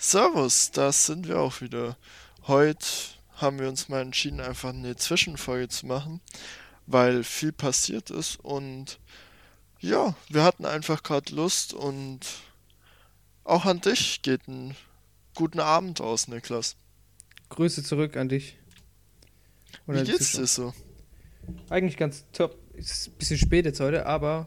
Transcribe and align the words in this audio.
Servus, 0.00 0.70
da 0.70 0.92
sind 0.92 1.26
wir 1.26 1.40
auch 1.40 1.60
wieder. 1.60 1.96
Heute 2.46 2.86
haben 3.34 3.58
wir 3.58 3.68
uns 3.68 3.88
mal 3.88 4.00
entschieden, 4.00 4.38
einfach 4.38 4.68
eine 4.68 4.94
Zwischenfolge 4.94 5.68
zu 5.68 5.86
machen, 5.86 6.20
weil 6.86 7.24
viel 7.24 7.50
passiert 7.50 8.10
ist 8.10 8.36
und 8.36 9.00
ja, 9.80 10.14
wir 10.28 10.44
hatten 10.44 10.66
einfach 10.66 11.02
gerade 11.02 11.34
Lust 11.34 11.74
und 11.74 12.20
auch 13.42 13.64
an 13.64 13.80
dich 13.80 14.22
geht 14.22 14.46
einen 14.46 14.76
guten 15.34 15.58
Abend 15.58 16.00
aus, 16.00 16.28
Niklas. 16.28 16.76
Grüße 17.48 17.82
zurück 17.82 18.16
an 18.16 18.28
dich. 18.28 18.56
Oder 19.88 20.02
Wie 20.02 20.12
geht's 20.12 20.32
dir 20.32 20.46
so? 20.46 20.74
Eigentlich 21.70 21.96
ganz 21.96 22.24
top. 22.32 22.56
Ist 22.74 23.08
ein 23.08 23.12
bisschen 23.14 23.38
spät 23.38 23.64
jetzt 23.64 23.80
heute, 23.80 24.06
aber 24.06 24.46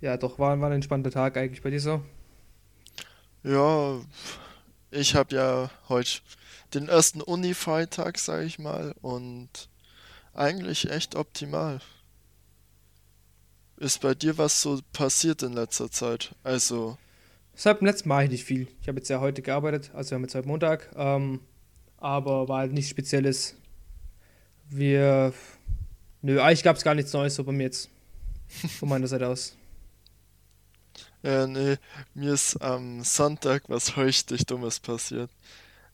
ja, 0.00 0.16
doch, 0.16 0.38
war, 0.38 0.58
war 0.58 0.70
ein 0.70 0.76
entspannter 0.76 1.10
Tag 1.10 1.36
eigentlich 1.36 1.60
bei 1.60 1.68
dir 1.68 1.80
so. 1.80 2.02
Ja, 3.44 4.00
ich 4.92 5.16
habe 5.16 5.34
ja 5.34 5.70
heute 5.88 6.20
den 6.74 6.88
ersten 6.88 7.20
Uni-Freitag, 7.20 8.18
sag 8.18 8.44
ich 8.44 8.60
mal, 8.60 8.94
und 9.02 9.68
eigentlich 10.32 10.90
echt 10.90 11.16
optimal. 11.16 11.80
Ist 13.78 14.00
bei 14.00 14.14
dir 14.14 14.38
was 14.38 14.62
so 14.62 14.80
passiert 14.92 15.42
in 15.42 15.54
letzter 15.54 15.90
Zeit? 15.90 16.36
Also. 16.44 16.98
Seit 17.54 17.80
dem 17.80 17.86
letzten 17.86 18.08
Mal 18.08 18.28
nicht 18.28 18.44
viel. 18.44 18.68
Ich 18.80 18.86
habe 18.86 18.98
jetzt 18.98 19.08
ja 19.08 19.18
heute 19.18 19.42
gearbeitet, 19.42 19.90
also 19.92 20.10
wir 20.10 20.14
haben 20.16 20.22
jetzt 20.22 20.36
heute 20.36 20.46
Montag, 20.46 20.90
ähm, 20.94 21.40
aber 21.96 22.48
war 22.48 22.60
halt 22.60 22.72
nichts 22.72 22.90
Spezielles. 22.90 23.56
Wir. 24.70 25.34
Nö, 26.22 26.40
eigentlich 26.40 26.62
gab 26.62 26.76
es 26.76 26.84
gar 26.84 26.94
nichts 26.94 27.12
Neues 27.12 27.34
so 27.34 27.42
bei 27.42 27.52
mir 27.52 27.64
jetzt. 27.64 27.90
Von 28.78 28.88
meiner 28.88 29.08
Seite 29.08 29.26
aus. 29.26 29.56
Ja, 31.22 31.46
nee, 31.46 31.76
mir 32.14 32.34
ist 32.34 32.56
am 32.56 33.04
Sonntag 33.04 33.62
was 33.68 33.96
richtig 33.96 34.44
Dummes 34.46 34.80
passiert. 34.80 35.30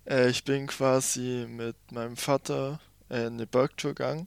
Äh, 0.06 0.30
ich 0.30 0.44
bin 0.44 0.66
quasi 0.66 1.46
mit 1.48 1.76
meinem 1.92 2.16
Vater 2.16 2.80
äh, 3.10 3.26
eine 3.26 3.46
Bergtour 3.46 3.94
gegangen 3.94 4.26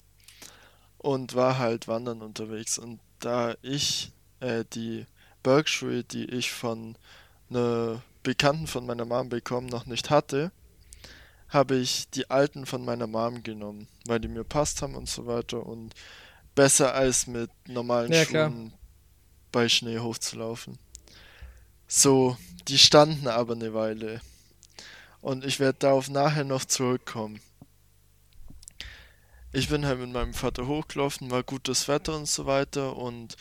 und 1.00 1.34
war 1.34 1.58
halt 1.58 1.88
wandern 1.88 2.22
unterwegs. 2.22 2.78
Und 2.78 3.00
da 3.20 3.56
ich 3.64 4.12
äh, 4.42 4.64
die 4.74 5.08
Bergschuhe, 5.42 6.04
die 6.04 6.26
ich 6.26 6.52
von 6.52 6.96
einer 7.50 8.04
Bekannten 8.22 8.68
von 8.68 8.86
meiner 8.86 9.06
Mom 9.06 9.30
bekommen, 9.30 9.68
noch 9.68 9.88
nicht 9.88 10.12
hatte, 10.12 10.52
habe 11.50 11.76
ich 11.78 12.10
die 12.12 12.30
alten 12.30 12.68
von 12.68 12.86
meiner 12.86 13.08
Mom 13.08 13.42
genommen, 13.42 13.88
weil 14.06 14.20
die 14.20 14.28
mir 14.28 14.44
passt 14.44 14.84
haben 14.84 14.96
und 14.96 15.10
so 15.10 15.26
weiter 15.26 15.66
und 15.66 15.96
besser 16.54 16.94
als 16.94 17.26
mit 17.26 17.50
normalen 17.68 18.12
ja, 18.12 18.24
Schuhen 18.24 18.70
klar. 18.70 18.80
bei 19.52 19.68
Schnee 19.68 19.98
hochzulaufen. 19.98 20.78
So, 21.94 22.38
die 22.70 22.78
standen 22.78 23.28
aber 23.28 23.54
eine 23.54 23.74
Weile. 23.74 24.22
Und 25.20 25.44
ich 25.44 25.60
werde 25.60 25.80
darauf 25.80 26.10
nachher 26.10 26.46
noch 26.46 26.64
zurückkommen. 26.64 27.42
Ich 29.52 29.68
bin 29.68 29.86
halt 29.86 30.00
mit 30.00 30.10
meinem 30.10 30.34
Vater 30.34 30.68
hochgelaufen, 30.68 31.32
war 31.32 31.44
gutes 31.44 31.90
Wetter 31.90 32.16
und 32.16 32.30
so 32.30 32.46
weiter 32.46 32.96
und 32.96 33.36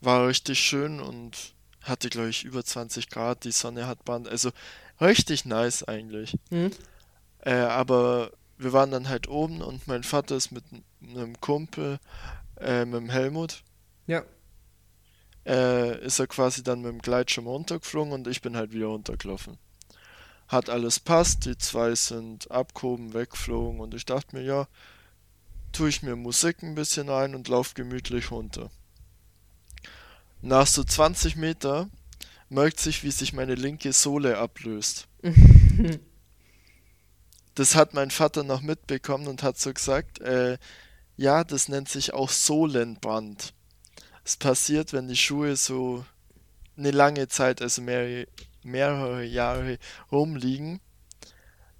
war 0.00 0.26
richtig 0.26 0.58
schön 0.58 1.00
und 1.00 1.52
hatte, 1.82 2.08
glaube 2.08 2.30
ich, 2.30 2.44
über 2.44 2.64
20 2.64 3.10
Grad. 3.10 3.44
Die 3.44 3.52
Sonne 3.52 3.86
hat 3.86 4.06
Band. 4.06 4.26
Also 4.26 4.52
richtig 4.98 5.44
nice 5.44 5.82
eigentlich. 5.82 6.38
Mhm. 6.48 6.70
Äh, 7.40 7.52
aber 7.52 8.32
wir 8.56 8.72
waren 8.72 8.90
dann 8.90 9.10
halt 9.10 9.28
oben 9.28 9.60
und 9.60 9.86
mein 9.86 10.02
Vater 10.02 10.36
ist 10.36 10.50
mit 10.50 10.64
einem 11.06 11.38
Kumpel, 11.42 11.98
äh, 12.58 12.86
mit 12.86 13.00
dem 13.00 13.10
Helmut. 13.10 13.62
Ja 14.06 14.24
äh, 15.46 16.04
ist 16.04 16.18
er 16.18 16.26
quasi 16.26 16.62
dann 16.62 16.82
mit 16.82 16.92
dem 16.92 17.02
Gleitschirm 17.02 17.46
runtergeflogen 17.46 18.12
und 18.12 18.26
ich 18.28 18.42
bin 18.42 18.56
halt 18.56 18.72
wieder 18.72 18.86
runtergelaufen. 18.86 19.58
Hat 20.48 20.68
alles 20.68 21.00
passt, 21.00 21.46
die 21.46 21.56
zwei 21.56 21.94
sind 21.94 22.50
abgehoben, 22.50 23.14
weggeflogen 23.14 23.80
und 23.80 23.94
ich 23.94 24.04
dachte 24.04 24.36
mir, 24.36 24.42
ja, 24.42 24.68
tue 25.72 25.88
ich 25.88 26.02
mir 26.02 26.16
Musik 26.16 26.62
ein 26.62 26.74
bisschen 26.74 27.08
ein 27.08 27.34
und 27.34 27.48
lauf 27.48 27.74
gemütlich 27.74 28.30
runter. 28.30 28.70
Nach 30.42 30.66
so 30.66 30.84
20 30.84 31.36
Meter 31.36 31.88
merkt 32.48 32.80
sich, 32.80 33.02
wie 33.02 33.10
sich 33.10 33.32
meine 33.32 33.54
linke 33.54 33.92
Sohle 33.92 34.38
ablöst. 34.38 35.08
das 37.54 37.74
hat 37.74 37.94
mein 37.94 38.10
Vater 38.10 38.42
noch 38.42 38.60
mitbekommen 38.60 39.28
und 39.28 39.42
hat 39.42 39.58
so 39.58 39.72
gesagt, 39.72 40.20
äh, 40.20 40.58
ja, 41.16 41.44
das 41.44 41.68
nennt 41.68 41.88
sich 41.88 42.12
auch 42.12 42.30
Sohlenbrand 42.30 43.54
es 44.24 44.36
passiert, 44.36 44.92
wenn 44.92 45.08
die 45.08 45.16
Schuhe 45.16 45.56
so 45.56 46.04
eine 46.76 46.90
lange 46.90 47.28
Zeit, 47.28 47.60
also 47.62 47.82
mehrere, 47.82 48.26
mehrere 48.62 49.24
Jahre 49.24 49.78
rumliegen, 50.10 50.80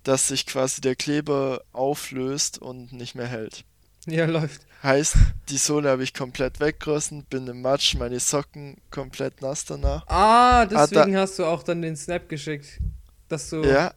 dass 0.03 0.29
sich 0.29 0.47
quasi 0.47 0.81
der 0.81 0.97
Kleber 0.97 1.63
auflöst 1.73 2.59
und 2.59 2.93
nicht 2.93 3.15
mehr 3.15 3.29
hält. 3.29 3.65
Ja, 4.07 4.27
läuft. 4.27 4.63
Heißt, 4.83 5.15
die 5.49 5.59
Sohle 5.59 5.91
habe 5.91 6.03
ich 6.03 6.13
komplett 6.13 6.59
weggerissen, 6.59 7.25
bin 7.25 7.47
im 7.47 7.63
Matsch, 7.63 7.95
meine 7.95 8.19
Socken 8.19 8.79
komplett 8.91 9.41
nass 9.41 9.65
danach. 9.65 10.05
Ah, 10.09 10.67
deswegen 10.67 11.01
ah, 11.01 11.07
da, 11.07 11.21
hast 11.21 11.39
du 11.39 11.45
auch 11.45 11.63
dann 11.63 11.83
den 11.83 11.97
Snap 11.97 12.29
geschickt, 12.29 12.81
dass 13.29 13.49
du. 13.51 13.63
Ja. 13.63 13.95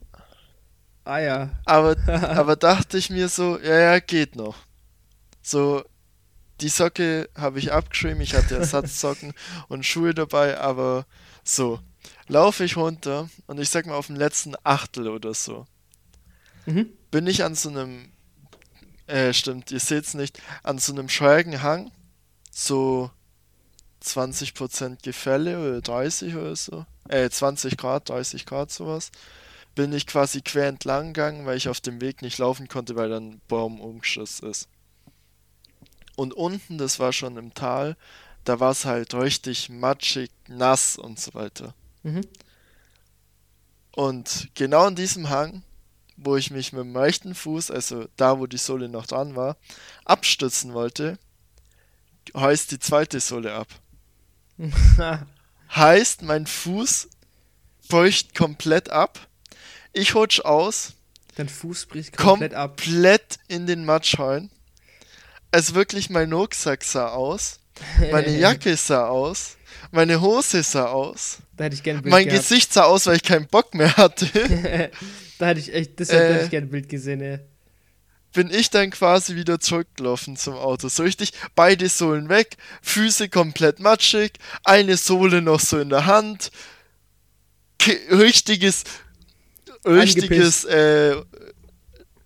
Ah 1.04 1.20
ja. 1.20 1.50
Aber, 1.66 1.96
aber 2.08 2.56
dachte 2.56 3.00
ich 3.00 3.10
mir 3.10 3.30
so, 3.30 3.58
ja, 3.60 3.80
ja, 3.80 4.00
geht 4.00 4.36
noch. 4.36 4.58
So, 5.42 5.84
die 6.62 6.70
Socke 6.70 7.30
habe 7.36 7.60
ich 7.60 7.72
abgeschrieben, 7.72 8.22
ich 8.22 8.36
hatte 8.36 8.56
Ersatzsocken 8.56 9.34
und 9.68 9.86
Schuhe 9.86 10.14
dabei, 10.14 10.58
aber 10.60 11.06
so, 11.44 11.80
laufe 12.28 12.64
ich 12.64 12.78
runter 12.78 13.30
und 13.48 13.60
ich 13.60 13.70
sag 13.70 13.86
mal 13.86 13.96
auf 13.96 14.08
dem 14.08 14.16
letzten 14.16 14.56
Achtel 14.64 15.08
oder 15.08 15.34
so. 15.34 15.66
Mhm. 16.66 16.90
Bin 17.12 17.28
ich 17.28 17.44
an 17.44 17.56
so 17.56 17.70
einem, 17.70 18.12
äh, 19.08 19.34
stimmt, 19.34 19.72
ihr 19.72 19.80
seht 19.80 20.06
es 20.06 20.14
nicht, 20.14 20.42
an 20.64 20.80
so 20.80 20.94
einem 20.94 21.10
schrägen 21.10 21.62
Hang, 21.62 21.92
so 22.52 23.12
20% 24.04 25.04
Gefälle 25.04 25.60
oder 25.60 25.82
30 25.82 26.36
oder 26.36 26.56
so, 26.56 26.86
äh, 27.10 27.30
20 27.30 27.78
Grad, 27.78 28.10
30 28.10 28.46
Grad 28.46 28.72
sowas, 28.72 29.12
bin 29.76 29.94
ich 29.94 30.08
quasi 30.08 30.42
quer 30.42 30.68
entlang 30.68 31.14
gegangen, 31.14 31.46
weil 31.46 31.58
ich 31.58 31.70
auf 31.70 31.82
dem 31.82 32.02
Weg 32.02 32.22
nicht 32.22 32.38
laufen 32.38 32.68
konnte, 32.68 32.96
weil 32.96 33.10
dann 33.10 33.30
ein 33.30 33.42
Baum 33.48 33.82
umgeschossen 33.82 34.50
ist. 34.50 34.70
Und 36.16 36.34
unten, 36.34 36.78
das 36.78 37.00
war 37.00 37.14
schon 37.14 37.38
im 37.38 37.54
Tal, 37.54 37.98
da 38.46 38.60
war 38.60 38.72
es 38.72 38.86
halt 38.86 39.14
richtig 39.14 39.70
matschig, 39.70 40.32
nass 40.48 40.98
und 40.98 41.20
so 41.20 41.34
weiter. 41.34 41.74
Mhm. 42.04 42.22
Und 43.92 44.50
genau 44.54 44.88
in 44.88 44.96
diesem 44.96 45.30
Hang, 45.30 45.64
wo 46.16 46.36
ich 46.36 46.52
mich 46.52 46.72
mit 46.72 46.84
dem 46.84 46.96
rechten 46.96 47.36
Fuß, 47.36 47.72
also 47.72 48.08
da, 48.16 48.40
wo 48.40 48.46
die 48.46 48.58
Sohle 48.58 48.88
noch 48.88 49.08
dran 49.08 49.36
war, 49.36 49.58
abstützen 50.06 50.74
wollte, 50.74 51.18
heißt 52.36 52.72
die 52.72 52.80
zweite 52.80 53.20
Sohle 53.20 53.54
ab. 53.54 53.68
heißt, 55.76 56.22
mein 56.22 56.46
Fuß 56.46 57.10
bricht 57.90 58.36
komplett 58.36 58.90
ab. 58.90 59.28
Ich 59.92 60.16
rutsch 60.16 60.42
aus. 60.42 60.94
Dein 61.36 61.50
Fuß 61.50 61.88
bricht 61.88 62.16
komplett, 62.16 62.52
komplett 62.52 62.54
ab. 62.54 62.82
Komplett 62.82 63.40
in 63.48 63.68
den 63.68 63.86
Matsch 63.86 64.20
rein 64.20 64.50
also 65.56 65.74
wirklich 65.74 66.10
mein 66.10 66.34
Rucksack 66.34 66.84
sah 66.84 67.08
aus, 67.08 67.62
meine 68.12 68.28
Jacke 68.38 68.76
sah 68.76 69.08
aus, 69.08 69.56
meine 69.90 70.20
Hose 70.20 70.62
sah 70.64 70.88
aus. 70.88 71.38
Da 71.56 71.64
hätte 71.64 71.76
ich 71.76 71.84
gerne 71.84 72.02
Bild 72.02 72.12
Mein 72.12 72.26
gehabt. 72.26 72.42
Gesicht 72.42 72.74
sah 72.74 72.84
aus, 72.84 73.06
weil 73.06 73.16
ich 73.16 73.24
keinen 73.24 73.48
Bock 73.48 73.74
mehr 73.74 73.96
hatte. 73.96 74.28
da 75.40 75.46
hätte 75.46 75.62
ich 75.62 75.74
echt, 75.74 75.98
das 75.98 76.10
hätte 76.10 76.40
äh, 76.40 76.44
ich 76.44 76.50
gerne 76.50 76.68
ein 76.68 76.72
Bild 76.72 76.90
gesehen, 76.90 77.22
ey. 77.22 77.40
Bin 78.34 78.52
ich 78.52 78.70
dann 78.70 78.92
quasi 78.92 79.38
wieder 79.38 79.62
zurückgelaufen 79.62 80.36
zum 80.36 80.56
Auto. 80.56 80.90
So 80.90 81.04
richtig, 81.04 81.32
beide 81.56 81.88
Sohlen 81.88 82.28
weg, 82.28 82.58
Füße 82.82 83.30
komplett 83.30 83.80
matschig, 83.80 84.34
eine 84.66 84.98
Sohle 84.98 85.42
noch 85.42 85.62
so 85.62 85.80
in 85.80 85.88
der 85.88 86.06
Hand. 86.06 86.52
Richtiges, 88.12 88.84
richtiges, 89.86 90.66
äh, 90.66 91.16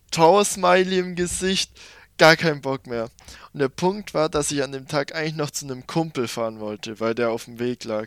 Tower-Smiley 0.09 0.97
im 0.97 1.15
Gesicht 1.15 1.71
gar 2.19 2.35
keinen 2.35 2.61
Bock 2.61 2.85
mehr. 2.85 3.09
Und 3.53 3.59
der 3.59 3.69
Punkt 3.69 4.13
war, 4.13 4.29
dass 4.29 4.51
ich 4.51 4.61
an 4.61 4.71
dem 4.71 4.87
Tag 4.87 5.15
eigentlich 5.15 5.35
noch 5.35 5.49
zu 5.49 5.65
einem 5.65 5.87
Kumpel 5.87 6.27
fahren 6.27 6.59
wollte, 6.59 6.99
weil 6.99 7.15
der 7.15 7.31
auf 7.31 7.45
dem 7.45 7.57
Weg 7.57 7.83
lag. 7.85 8.05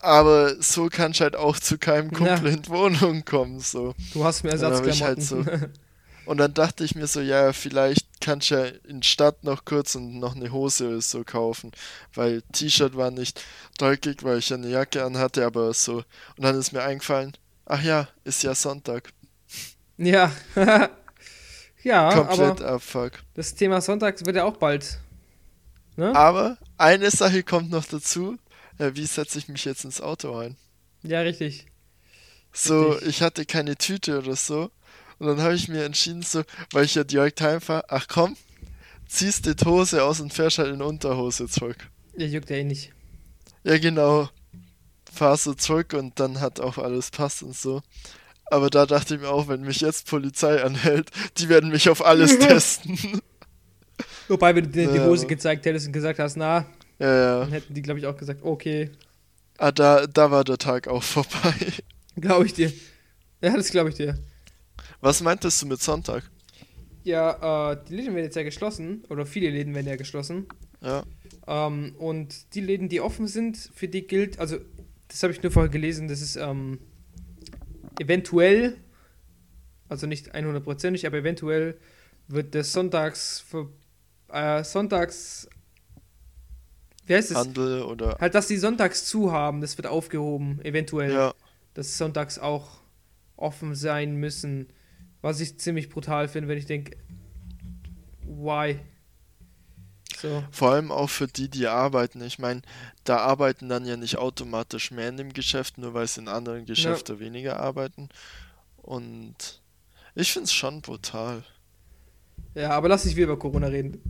Aber 0.00 0.60
so 0.62 0.88
kannst 0.90 1.20
du 1.20 1.24
halt 1.24 1.36
auch 1.36 1.58
zu 1.58 1.78
keinem 1.78 2.12
Kumpel 2.12 2.48
ja. 2.48 2.56
in 2.56 2.62
die 2.62 2.68
Wohnung 2.68 3.24
kommen. 3.24 3.60
So. 3.60 3.94
Du 4.12 4.22
hast 4.22 4.44
mir 4.44 4.50
Ersatzklamotten. 4.50 5.02
Halt 5.02 5.22
so, 5.22 5.42
und 6.26 6.38
dann 6.38 6.52
dachte 6.52 6.84
ich 6.84 6.94
mir 6.94 7.06
so, 7.06 7.20
ja, 7.20 7.52
vielleicht 7.54 8.20
kannst 8.20 8.50
du 8.50 8.54
ja 8.56 8.64
in 8.86 9.02
Stadt 9.02 9.44
noch 9.44 9.64
kurz 9.64 9.94
und 9.94 10.18
noch 10.18 10.34
eine 10.34 10.52
Hose 10.52 10.88
oder 10.88 11.00
so 11.00 11.24
kaufen. 11.24 11.72
Weil 12.14 12.42
T-Shirt 12.52 12.96
war 12.96 13.10
nicht 13.10 13.42
deutlich, 13.78 14.18
weil 14.22 14.38
ich 14.38 14.50
ja 14.50 14.56
eine 14.56 14.68
Jacke 14.68 15.04
anhatte, 15.04 15.46
aber 15.46 15.72
so. 15.72 15.98
Und 16.36 16.44
dann 16.44 16.58
ist 16.58 16.72
mir 16.72 16.82
eingefallen, 16.82 17.32
ach 17.64 17.82
ja, 17.82 18.08
ist 18.24 18.42
ja 18.42 18.54
Sonntag. 18.54 19.10
Ja. 19.96 20.32
Ja, 21.84 22.12
komplett 22.12 22.60
aber 22.62 22.72
Abfuck. 22.72 23.12
Das 23.34 23.54
Thema 23.54 23.80
Sonntags 23.80 24.24
wird 24.24 24.36
ja 24.36 24.44
auch 24.44 24.56
bald. 24.56 24.98
Ne? 25.96 26.14
Aber 26.16 26.58
eine 26.78 27.10
Sache 27.10 27.42
kommt 27.42 27.70
noch 27.70 27.84
dazu. 27.84 28.36
Äh, 28.78 28.92
wie 28.94 29.06
setze 29.06 29.38
ich 29.38 29.48
mich 29.48 29.64
jetzt 29.64 29.84
ins 29.84 30.00
Auto 30.00 30.36
ein? 30.36 30.56
Ja, 31.02 31.20
richtig. 31.20 31.66
So, 32.52 32.90
Richtig. 32.90 33.08
ich 33.08 33.22
hatte 33.22 33.44
keine 33.44 33.76
Tüte 33.76 34.18
oder 34.18 34.36
so. 34.36 34.70
Und 35.18 35.26
dann 35.26 35.42
habe 35.42 35.54
ich 35.54 35.68
mir 35.68 35.84
entschieden, 35.84 36.22
so, 36.22 36.42
weil 36.72 36.84
ich 36.84 36.94
ja 36.94 37.04
direkt 37.04 37.40
heimfahre, 37.40 37.84
ach 37.88 38.06
komm, 38.08 38.36
ziehst 39.06 39.46
die 39.46 39.64
Hose 39.64 40.02
aus 40.02 40.20
und 40.20 40.32
fährst 40.32 40.58
halt 40.58 40.72
in 40.72 40.82
Unterhose 40.82 41.48
zurück. 41.48 41.90
Ja, 42.16 42.26
juckt 42.26 42.50
ja 42.50 42.56
eh 42.56 42.64
nicht. 42.64 42.92
Ja, 43.64 43.78
genau. 43.78 44.28
Fahr 45.12 45.36
so 45.36 45.54
zurück 45.54 45.92
und 45.94 46.18
dann 46.18 46.40
hat 46.40 46.60
auch 46.60 46.78
alles 46.78 47.10
passt 47.10 47.42
und 47.42 47.56
so. 47.56 47.82
Aber 48.54 48.70
da 48.70 48.86
dachte 48.86 49.16
ich 49.16 49.20
mir 49.20 49.30
auch, 49.30 49.48
wenn 49.48 49.62
mich 49.62 49.80
jetzt 49.80 50.08
Polizei 50.08 50.62
anhält, 50.62 51.10
die 51.38 51.48
werden 51.48 51.70
mich 51.70 51.88
auf 51.88 52.04
alles 52.04 52.38
testen. 52.38 52.96
Wobei, 54.28 54.54
wenn 54.54 54.64
du 54.64 54.70
dir 54.70 54.88
die. 54.88 55.00
Hose 55.00 55.26
gezeigt 55.26 55.66
hättest 55.66 55.88
und 55.88 55.92
gesagt 55.92 56.20
hast, 56.20 56.36
na, 56.36 56.64
ja, 57.00 57.14
ja. 57.14 57.40
dann 57.40 57.50
hätten 57.50 57.74
die, 57.74 57.82
glaube 57.82 57.98
ich, 57.98 58.06
auch 58.06 58.16
gesagt, 58.16 58.42
okay, 58.42 58.90
Ah, 59.58 59.72
da, 59.72 60.06
da 60.06 60.30
war 60.30 60.44
der 60.44 60.58
Tag 60.58 60.88
auch 60.88 61.02
vorbei. 61.02 61.54
glaube 62.16 62.46
ich 62.46 62.54
dir. 62.54 62.72
Ja, 63.40 63.56
das 63.56 63.70
glaube 63.70 63.90
ich 63.90 63.96
dir. 63.96 64.18
Was 65.00 65.20
meintest 65.20 65.62
du 65.62 65.66
mit 65.66 65.80
Sonntag? 65.80 66.24
Ja, 67.04 67.72
äh, 67.72 67.78
die 67.88 67.96
Läden 67.96 68.14
werden 68.14 68.24
jetzt 68.24 68.36
ja 68.36 68.42
geschlossen, 68.42 69.04
oder 69.10 69.26
viele 69.26 69.50
Läden 69.50 69.74
werden 69.74 69.86
ja 69.86 69.96
geschlossen. 69.96 70.46
Ja. 70.80 71.04
Ähm, 71.46 71.94
und 71.98 72.54
die 72.54 72.60
Läden, 72.60 72.88
die 72.88 73.00
offen 73.00 73.26
sind, 73.26 73.56
für 73.74 73.88
die 73.88 74.06
gilt, 74.06 74.38
also 74.38 74.58
das 75.08 75.22
habe 75.22 75.32
ich 75.32 75.42
nur 75.42 75.52
vorher 75.52 75.70
gelesen, 75.70 76.08
das 76.08 76.20
ist 76.20 76.36
ähm, 76.36 76.78
eventuell, 78.00 78.76
also 79.88 80.06
nicht 80.06 80.34
100%ig, 80.34 81.06
aber 81.06 81.18
eventuell 81.18 81.76
wird 82.28 82.54
das 82.54 82.72
Sonntags, 82.72 83.40
für, 83.40 83.70
äh, 84.28 84.64
Sonntags, 84.64 85.48
wie 87.06 87.14
heißt 87.14 87.30
es? 87.32 87.36
Handel 87.36 87.82
oder. 87.82 88.16
Halt, 88.18 88.34
dass 88.34 88.46
die 88.46 88.56
Sonntags 88.56 89.04
zu 89.04 89.32
haben, 89.32 89.60
das 89.60 89.76
wird 89.76 89.86
aufgehoben, 89.86 90.60
eventuell. 90.64 91.12
Ja. 91.12 91.34
Dass 91.74 91.98
Sonntags 91.98 92.38
auch 92.38 92.80
offen 93.36 93.74
sein 93.74 94.16
müssen. 94.16 94.68
Was 95.20 95.40
ich 95.40 95.58
ziemlich 95.58 95.88
brutal 95.88 96.28
finde, 96.28 96.48
wenn 96.48 96.58
ich 96.58 96.66
denke, 96.66 96.96
why? 98.22 98.78
So. 100.24 100.42
Vor 100.50 100.70
allem 100.70 100.90
auch 100.90 101.10
für 101.10 101.26
die, 101.26 101.50
die 101.50 101.66
arbeiten. 101.66 102.22
Ich 102.22 102.38
meine, 102.38 102.62
da 103.04 103.18
arbeiten 103.18 103.68
dann 103.68 103.84
ja 103.84 103.98
nicht 103.98 104.16
automatisch 104.16 104.90
mehr 104.90 105.10
in 105.10 105.18
dem 105.18 105.34
Geschäft, 105.34 105.76
nur 105.76 105.92
weil 105.92 106.04
es 106.04 106.16
in 106.16 106.28
anderen 106.28 106.64
Geschäften 106.64 107.20
weniger 107.20 107.60
arbeiten. 107.60 108.08
Und 108.78 109.60
ich 110.14 110.32
finde 110.32 110.44
es 110.44 110.54
schon 110.54 110.80
brutal. 110.80 111.44
Ja, 112.54 112.70
aber 112.70 112.88
lass 112.88 113.04
nicht 113.04 113.16
wieder 113.16 113.26
über 113.26 113.38
Corona 113.38 113.66
reden. 113.66 114.00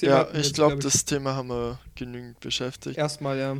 Ja, 0.00 0.28
ich 0.34 0.52
glaube, 0.52 0.76
glaub 0.76 0.80
das 0.80 1.06
Thema 1.06 1.34
haben 1.34 1.48
wir 1.48 1.78
genügend 1.94 2.38
beschäftigt. 2.40 2.98
Erstmal, 2.98 3.38
ja. 3.38 3.56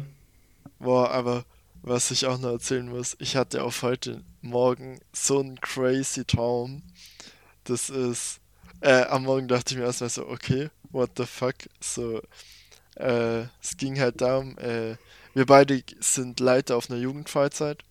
Boah, 0.78 1.10
aber 1.10 1.46
was 1.80 2.10
ich 2.10 2.26
auch 2.26 2.38
noch 2.38 2.50
erzählen 2.50 2.86
muss, 2.86 3.16
ich 3.18 3.34
hatte 3.34 3.64
auf 3.64 3.80
heute 3.80 4.22
Morgen 4.42 5.00
so 5.14 5.40
einen 5.40 5.58
crazy 5.58 6.26
Traum. 6.26 6.82
Das 7.64 7.88
ist, 7.88 8.40
äh, 8.82 9.04
am 9.04 9.22
Morgen 9.22 9.48
dachte 9.48 9.72
ich 9.72 9.78
mir 9.78 9.86
erstmal 9.86 10.10
so, 10.10 10.28
okay, 10.28 10.68
what 10.92 11.10
the 11.16 11.26
fuck? 11.26 11.54
So, 11.80 12.22
äh, 12.96 13.42
es 13.62 13.76
ging 13.76 13.98
halt 13.98 14.20
darum, 14.20 14.56
äh, 14.58 14.96
wir 15.34 15.46
beide 15.46 15.82
sind 16.00 16.40
Leiter 16.40 16.76
auf 16.76 16.90
einer 16.90 16.98
Jugendfreizeit 17.00 17.82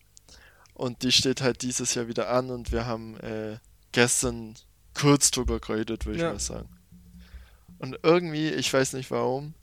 und 0.74 1.03
die 1.03 1.12
steht 1.12 1.42
halt 1.42 1.62
dieses 1.63 1.95
Jahr 1.95 2.07
wieder 2.07 2.30
an 2.30 2.50
und 2.50 2.71
wir 2.71 2.86
haben 2.86 3.19
äh, 3.19 3.57
gestern 3.92 4.56
kurz 4.94 5.31
drüber 5.31 5.59
geredet, 5.59 6.06
würde 6.06 6.18
ich 6.18 6.24
Ja. 6.24 6.31
mal 6.33 6.39
sagen. 6.39 6.69
Und 7.80 7.98
irgendwie, 8.03 8.50
ich 8.50 8.71
weiß 8.71 8.94
nicht 8.94 9.09
warum, 9.09 9.56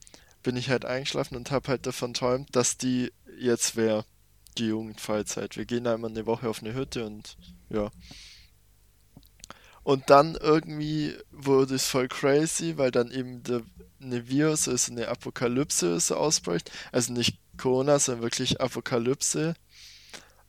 bin 0.43 0.57
ich 0.57 0.71
halt 0.71 0.85
eingeschlafen 0.85 1.37
und 1.37 1.51
habe 1.51 1.69
halt 1.69 1.87
davon 1.87 2.15
träumt, 2.15 2.55
dass 2.57 2.77
die 2.79 3.13
jetzt 3.39 3.77
wäre, 3.77 4.05
die 4.57 4.67
Jugendfreizeit. 4.67 5.57
Wir 5.57 5.67
gehen 5.67 5.87
einmal 5.87 6.11
eine 6.11 6.27
Woche 6.27 6.49
auf 6.49 6.61
eine 6.63 6.75
Hütte 6.75 7.07
und 7.07 7.37
ja. 7.71 7.91
Und 9.89 10.11
dann 10.11 10.37
irgendwie 10.39 11.17
wurde 11.33 11.77
es 11.77 11.87
voll 11.87 12.09
crazy, 12.09 12.77
weil 12.77 12.91
dann 12.91 13.11
eben 13.11 13.43
der, 13.43 13.63
eine 14.03 14.29
Virus, 14.29 14.69
also 14.69 14.93
eine 14.93 15.09
Apokalypse 15.09 15.99
so 15.99 16.15
ausbricht. 16.15 16.71
Also 16.93 17.15
nicht 17.15 17.39
Corona, 17.57 17.99
sondern 17.99 18.23
wirklich 18.23 18.61
Apokalypse. 18.61 19.55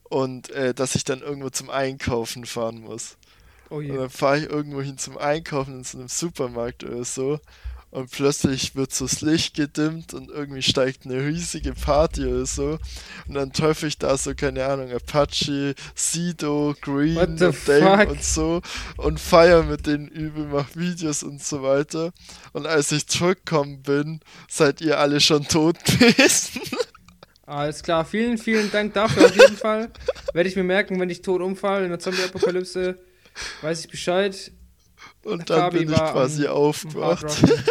Und 0.03 0.49
äh, 0.49 0.73
dass 0.73 0.95
ich 0.95 1.05
dann 1.05 1.21
irgendwo 1.21 1.49
zum 1.51 1.69
Einkaufen 1.69 2.45
fahren 2.45 2.81
muss. 2.81 3.15
Oh 3.69 3.75
Und 3.77 3.85
je. 3.85 3.95
dann 3.95 4.09
fahre 4.09 4.39
ich 4.39 4.49
irgendwo 4.49 4.81
hin 4.81 4.97
zum 4.97 5.17
Einkaufen 5.17 5.77
in 5.77 5.83
so 5.85 5.99
einem 5.99 6.09
Supermarkt 6.09 6.83
oder 6.83 7.05
so. 7.05 7.39
Und 7.91 8.11
plötzlich 8.11 8.75
wird 8.75 8.93
so 8.93 9.05
das 9.05 9.21
Licht 9.21 9.55
gedimmt 9.55 10.13
und 10.13 10.29
irgendwie 10.29 10.61
steigt 10.61 11.05
eine 11.05 11.25
riesige 11.25 11.73
Party 11.73 12.25
oder 12.25 12.45
so. 12.45 12.77
Und 13.27 13.33
dann 13.33 13.51
treffe 13.51 13.87
ich 13.87 13.97
da 13.97 14.15
so, 14.15 14.35
keine 14.35 14.65
Ahnung, 14.65 14.91
Apache, 14.91 15.73
Sido, 15.95 16.75
Green 16.81 17.17
und 17.17 17.41
Dame 17.67 18.09
und 18.09 18.23
so. 18.23 18.61
Und 18.97 19.19
feier 19.19 19.63
mit 19.63 19.87
denen 19.87 20.07
übel, 20.07 20.45
mach 20.45 20.75
Videos 20.75 21.23
und 21.23 21.41
so 21.41 21.63
weiter. 21.63 22.11
Und 22.53 22.67
als 22.67 22.91
ich 22.91 23.07
zurückgekommen 23.07 23.81
bin, 23.81 24.19
seid 24.47 24.81
ihr 24.81 24.99
alle 24.99 25.19
schon 25.19 25.45
tot 25.45 25.83
gewesen. 25.85 26.61
Alles 27.47 27.81
klar, 27.81 28.05
vielen, 28.05 28.37
vielen 28.37 28.69
Dank 28.69 28.93
dafür 28.93 29.25
auf 29.25 29.35
jeden 29.35 29.57
Fall. 29.57 29.89
Werde 30.33 30.47
ich 30.47 30.55
mir 30.55 30.63
merken, 30.63 30.99
wenn 30.99 31.09
ich 31.09 31.23
tot 31.23 31.41
umfalle 31.41 31.85
in 31.85 31.89
der 31.89 31.97
Zombie-Apokalypse, 31.97 32.99
weiß 33.63 33.79
ich 33.79 33.89
Bescheid. 33.89 34.51
Und 35.23 35.49
dann 35.49 35.59
Fabi 35.59 35.79
bin 35.79 35.89
ich 35.91 35.95
quasi 35.99 36.47
am- 36.47 36.53
aufgewacht. 36.53 37.23
Hardrocken. 37.25 37.63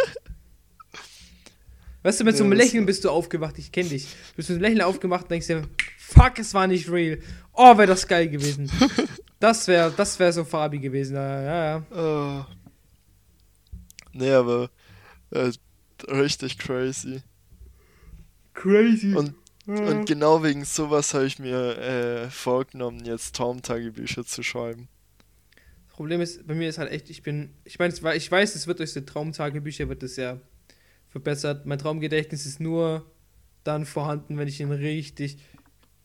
Weißt 2.01 2.19
du, 2.21 2.23
mit 2.23 2.37
so 2.37 2.43
einem 2.45 2.53
Ja, 2.53 2.59
Lächeln 2.59 2.85
bist 2.85 3.03
du 3.03 3.09
aufgewacht, 3.09 3.57
ich 3.57 3.71
kenne 3.71 3.89
dich. 3.89 4.03
Du 4.05 4.35
bist 4.37 4.49
mit 4.49 4.55
einem 4.57 4.63
Lächeln 4.63 4.81
aufgemacht 4.81 5.23
und 5.23 5.31
denkst 5.31 5.47
dir, 5.47 5.67
fuck, 5.97 6.39
es 6.39 6.53
war 6.53 6.65
nicht 6.67 6.89
real. 6.89 7.19
Oh, 7.53 7.77
wäre 7.77 7.87
das 7.87 8.07
geil 8.07 8.29
gewesen. 8.29 8.69
Das 9.41 9.69
wäre 9.69 9.89
das 9.95 10.19
wär 10.19 10.33
so 10.33 10.43
Fabi 10.43 10.79
gewesen. 10.79 11.15
Ja, 11.15 11.41
ja, 11.41 11.65
ja. 11.77 11.97
Ah. 11.97 12.47
Nee, 14.11 14.31
aber 14.33 14.69
äh, 15.31 15.51
richtig 16.09 16.57
crazy. 16.57 17.21
Crazy. 18.53 19.13
Und, 19.15 19.33
und 19.65 20.05
genau 20.07 20.43
wegen 20.43 20.65
sowas 20.65 21.13
habe 21.13 21.25
ich 21.25 21.39
mir 21.39 21.77
äh, 21.77 22.29
vorgenommen, 22.29 23.05
jetzt 23.05 23.33
Traumtagebücher 23.37 24.25
zu 24.25 24.43
schreiben. 24.43 24.89
Problem 25.99 26.21
ist, 26.21 26.47
bei 26.47 26.55
mir 26.55 26.69
ist 26.69 26.77
halt 26.77 26.93
echt, 26.93 27.09
ich 27.09 27.23
bin, 27.23 27.49
ich 27.65 27.77
meine, 27.77 27.93
ich 28.15 28.31
weiß, 28.31 28.55
es 28.55 28.67
wird 28.67 28.79
durch 28.79 28.93
die 28.93 29.03
Traumtagebücher 29.03 29.89
wird 29.89 30.01
es 30.01 30.15
ja 30.15 30.39
verbessert. 31.09 31.65
Mein 31.65 31.77
Traumgedächtnis 31.77 32.45
ist 32.45 32.61
nur 32.61 33.05
dann 33.65 33.85
vorhanden, 33.85 34.37
wenn 34.37 34.47
ich 34.47 34.63
einen 34.63 34.71
richtig 34.71 35.39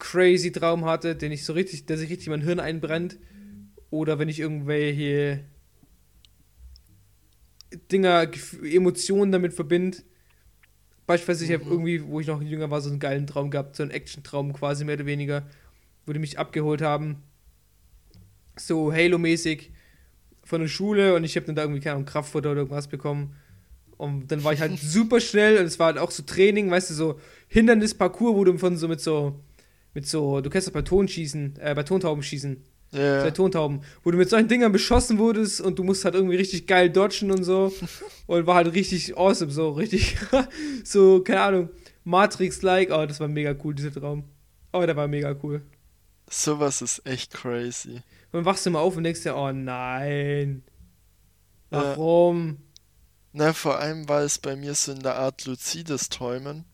crazy 0.00 0.50
Traum 0.50 0.84
hatte, 0.84 1.14
den 1.14 1.30
ich 1.30 1.44
so 1.44 1.52
richtig, 1.52 1.86
der 1.86 1.96
sich 1.96 2.10
richtig 2.10 2.26
in 2.26 2.32
mein 2.32 2.40
Hirn 2.40 2.58
einbrennt. 2.58 3.18
Oder 3.90 4.18
wenn 4.18 4.28
ich 4.28 4.40
irgendwelche 4.40 5.44
Dinger, 7.92 8.28
Emotionen 8.64 9.30
damit 9.30 9.52
verbinde. 9.52 9.98
Beispielsweise, 11.06 11.44
ich 11.44 11.52
habe 11.52 11.66
Mhm. 11.66 11.70
irgendwie, 11.70 12.04
wo 12.04 12.18
ich 12.18 12.26
noch 12.26 12.42
jünger 12.42 12.68
war, 12.68 12.80
so 12.80 12.90
einen 12.90 12.98
geilen 12.98 13.28
Traum 13.28 13.48
gehabt, 13.52 13.76
so 13.76 13.84
einen 13.84 13.92
Action-Traum 13.92 14.54
quasi 14.54 14.84
mehr 14.84 14.96
oder 14.96 15.06
weniger, 15.06 15.46
wo 16.04 16.12
die 16.12 16.18
mich 16.18 16.36
abgeholt 16.36 16.82
haben. 16.82 17.22
So 18.56 18.92
Halo-mäßig 18.92 19.70
von 20.44 20.60
der 20.60 20.68
Schule 20.68 21.14
und 21.14 21.24
ich 21.24 21.36
habe 21.36 21.46
dann 21.46 21.54
da 21.54 21.62
irgendwie, 21.62 21.80
keine 21.80 21.96
Ahnung, 21.96 22.06
Kraftfutter 22.06 22.52
oder 22.52 22.60
irgendwas 22.60 22.88
bekommen. 22.88 23.34
Und 23.96 24.30
dann 24.30 24.44
war 24.44 24.52
ich 24.52 24.60
halt 24.60 24.78
super 24.80 25.20
schnell 25.20 25.58
und 25.58 25.64
es 25.64 25.78
war 25.78 25.86
halt 25.86 25.98
auch 25.98 26.10
so 26.10 26.22
Training, 26.22 26.70
weißt 26.70 26.90
du, 26.90 26.94
so 26.94 27.20
Hindernisparcours, 27.48 28.34
wo 28.34 28.44
du 28.44 28.56
von 28.58 28.76
so 28.76 28.88
mit 28.88 29.00
so, 29.00 29.40
mit 29.94 30.06
so, 30.06 30.40
du 30.40 30.50
kennst 30.50 30.66
das 30.66 30.74
bei 30.74 30.82
Tonschießen, 30.82 31.54
äh, 31.60 31.74
bei 31.74 31.82
Tontauben 31.82 32.22
schießen. 32.22 32.62
Ja, 32.92 33.22
Zwei 33.22 33.32
Tontauben, 33.32 33.80
wo 34.04 34.12
du 34.12 34.18
mit 34.18 34.30
solchen 34.30 34.46
Dingern 34.46 34.70
beschossen 34.70 35.18
wurdest 35.18 35.60
und 35.60 35.80
du 35.80 35.82
musst 35.82 36.04
halt 36.04 36.14
irgendwie 36.14 36.36
richtig 36.36 36.68
geil 36.68 36.90
dodgen 36.90 37.32
und 37.32 37.42
so. 37.42 37.72
und 38.26 38.46
war 38.46 38.54
halt 38.56 38.72
richtig 38.72 39.16
awesome, 39.16 39.50
so 39.50 39.70
richtig, 39.72 40.16
so, 40.84 41.20
keine 41.20 41.40
Ahnung, 41.40 41.70
Matrix-like. 42.04 42.90
Oh, 42.92 43.04
das 43.06 43.18
war 43.18 43.26
mega 43.26 43.54
cool, 43.64 43.74
dieser 43.74 43.92
Traum. 43.92 44.24
Oh, 44.72 44.84
der 44.84 44.94
war 44.94 45.08
mega 45.08 45.34
cool. 45.42 45.62
sowas 46.28 46.82
ist 46.82 47.04
echt 47.04 47.32
crazy. 47.32 48.02
Und 48.34 48.38
dann 48.38 48.46
wachst 48.46 48.66
du 48.66 48.70
mal 48.70 48.80
auf 48.80 48.96
und 48.96 49.04
denkst 49.04 49.22
dir, 49.22 49.36
oh 49.36 49.52
nein. 49.52 50.64
Ja. 51.70 51.96
Warum? 51.96 52.58
Na, 53.32 53.52
vor 53.52 53.78
allem 53.78 54.08
war 54.08 54.22
es 54.22 54.40
bei 54.40 54.56
mir 54.56 54.74
so 54.74 54.90
in 54.90 55.04
der 55.04 55.14
Art 55.14 55.44
luzides 55.44 56.08
Träumen. 56.08 56.64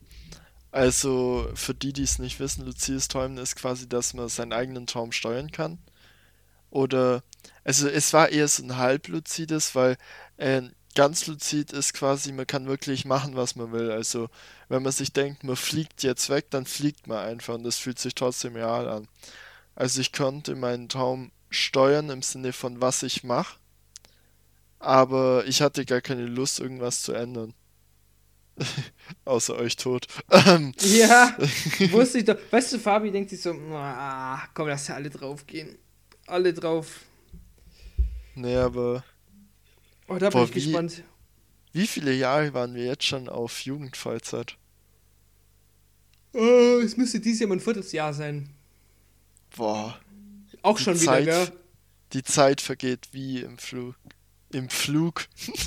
Also, 0.71 1.51
für 1.53 1.75
die, 1.75 1.93
die 1.93 2.05
es 2.05 2.19
nicht 2.19 2.41
wissen, 2.41 2.65
luzides 2.65 3.09
Träumen 3.09 3.37
ist 3.37 3.57
quasi, 3.57 3.87
dass 3.87 4.15
man 4.15 4.31
seinen 4.31 4.55
eigenen 4.55 4.87
Traum 4.87 5.13
steuern 5.13 5.51
kann. 5.51 5.77
Oder, 6.71 7.23
also 7.63 7.89
es 7.89 8.15
war 8.15 8.31
eher 8.31 8.49
so 8.49 8.63
ein 8.63 8.79
halbluzides, 8.79 9.75
weil 9.75 9.99
äh, 10.39 10.63
ganz 10.95 11.27
luzid 11.27 11.75
ist 11.75 11.93
quasi, 11.93 12.33
man 12.33 12.47
kann 12.47 12.69
wirklich 12.69 13.05
machen, 13.05 13.37
was 13.37 13.55
man 13.55 13.71
will. 13.71 13.91
Also, 13.91 14.31
wenn 14.71 14.83
man 14.83 14.93
sich 14.93 15.13
denkt, 15.13 15.45
man 15.45 15.57
fliegt 15.57 16.05
jetzt 16.05 16.31
weg, 16.31 16.47
dann 16.49 16.65
fliegt 16.65 17.07
man 17.07 17.19
einfach 17.19 17.53
und 17.57 17.65
das 17.65 17.77
fühlt 17.77 17.99
sich 17.99 18.15
trotzdem 18.15 18.57
real 18.57 18.89
an. 18.89 19.09
Also, 19.75 20.01
ich 20.01 20.15
konnte 20.15 20.55
meinen 20.55 20.89
Traum 20.89 21.33
steuern 21.51 22.09
im 22.11 22.23
Sinne 22.23 22.53
von, 22.53 22.81
was 22.81 23.03
ich 23.03 23.25
mache, 23.25 23.59
aber 24.79 25.45
ich 25.47 25.61
hatte 25.63 25.85
gar 25.85 26.01
keine 26.01 26.25
Lust, 26.27 26.61
irgendwas 26.61 27.03
zu 27.03 27.13
ändern. 27.13 27.55
Außer 29.25 29.57
euch 29.57 29.77
tot. 29.77 30.07
Ähm, 30.31 30.73
Ja, 30.81 31.37
wusste 31.91 32.19
ich 32.19 32.25
doch. 32.25 32.37
Weißt 32.51 32.73
du, 32.73 32.79
Fabi 32.79 33.11
denkt 33.11 33.31
sich 33.31 33.41
so, 33.41 33.53
ah, 33.73 34.43
komm, 34.55 34.69
lass 34.69 34.89
ja 34.89 34.95
alle 34.97 35.09
drauf 35.11 35.47
gehen. 35.47 35.79
Alle 36.27 36.53
drauf. 36.53 37.01
nee, 38.35 38.57
aber 38.57 39.03
Oh, 40.09 40.15
da 40.19 40.29
bin 40.29 40.31
Boah, 40.41 40.45
ich 40.45 40.55
wie- 40.57 40.65
gespannt. 40.65 41.03
wie 41.73 41.87
viele 41.87 42.13
Jahre 42.13 42.53
waren 42.53 42.75
wir 42.75 42.85
jetzt 42.85 43.05
schon 43.05 43.29
auf 43.29 43.61
Jugendfreizeit? 43.61 44.57
Oh, 46.33 46.81
es 46.85 46.97
müsste 46.97 47.21
dieses 47.21 47.41
Jahr 47.41 47.49
mein 47.49 47.61
viertes 47.61 47.93
Jahr 47.93 48.13
sein. 48.13 48.49
Boah, 49.57 49.99
Auch 50.63 50.77
Die 50.79 50.85
schon 50.85 50.97
Zeit- 50.97 51.23
wieder, 51.23 51.47
gell? 51.47 51.57
die 52.13 52.23
Zeit 52.23 52.61
vergeht 52.61 53.09
wie 53.13 53.41
im 53.41 53.59
Flug. 53.59 53.95
Im 54.53 54.69
Flug. 54.69 55.27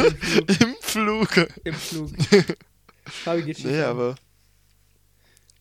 Im 0.60 0.76
Flug. 0.82 1.30
Im 1.64 1.74
Flug. 1.76 2.12
Fabi 3.06 3.44
geht 3.44 3.64
Nee, 3.64 3.82
aber 3.82 4.16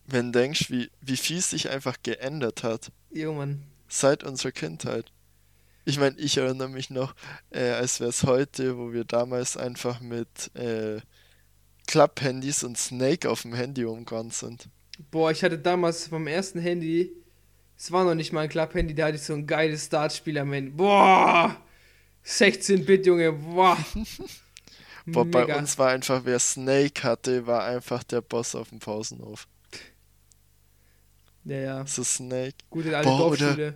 wenn 0.05 0.31
du 0.31 0.39
denkst, 0.39 0.69
wie, 0.69 0.89
wie 1.01 1.17
viel 1.17 1.41
sich 1.41 1.69
einfach 1.69 1.97
geändert 2.03 2.63
hat 2.63 2.91
Jo, 3.11 3.33
Mann. 3.33 3.63
seit 3.87 4.23
unserer 4.23 4.51
Kindheit. 4.51 5.11
Ich 5.85 5.99
meine, 5.99 6.17
ich 6.17 6.37
erinnere 6.37 6.69
mich 6.69 6.89
noch, 6.89 7.13
äh, 7.49 7.69
als 7.71 7.99
wäre 7.99 8.09
es 8.09 8.23
heute, 8.23 8.77
wo 8.77 8.91
wir 8.93 9.03
damals 9.05 9.57
einfach 9.57 9.99
mit 10.01 10.53
äh, 10.55 10.99
Klapp-Handys 11.87 12.63
und 12.63 12.77
Snake 12.77 13.29
auf 13.29 13.41
dem 13.41 13.53
Handy 13.53 13.83
umgegangen 13.85 14.31
sind. 14.31 14.69
Boah, 15.11 15.31
ich 15.31 15.43
hatte 15.43 15.57
damals 15.59 16.07
vom 16.07 16.27
ersten 16.27 16.59
Handy, 16.59 17.11
es 17.77 17.91
war 17.91 18.05
noch 18.05 18.15
nicht 18.15 18.31
mal 18.33 18.41
ein 18.41 18.49
Club-Handy, 18.49 18.95
da 18.95 19.07
hatte 19.07 19.15
ich 19.17 19.23
so 19.23 19.33
ein 19.33 19.47
geiles 19.47 19.85
Startspiel 19.85 20.37
am 20.37 20.53
Ende. 20.53 20.71
Boah! 20.71 21.57
16-Bit, 22.25 23.05
Junge, 23.05 23.31
boah! 23.33 23.77
Boah, 25.05 25.25
bei 25.25 25.57
uns 25.57 25.77
war 25.77 25.89
einfach, 25.89 26.21
wer 26.23 26.39
Snake 26.39 27.03
hatte, 27.03 27.45
war 27.45 27.65
einfach 27.65 28.03
der 28.03 28.21
Boss 28.21 28.55
auf 28.55 28.69
dem 28.69 28.79
Pausenhof. 28.79 29.47
Ja, 31.43 31.57
ja. 31.57 31.85
So 31.85 32.03
Snake. 32.03 32.55
Gute 32.69 32.95
alte 32.95 33.09
Boah, 33.09 33.31
oder-. 33.31 33.75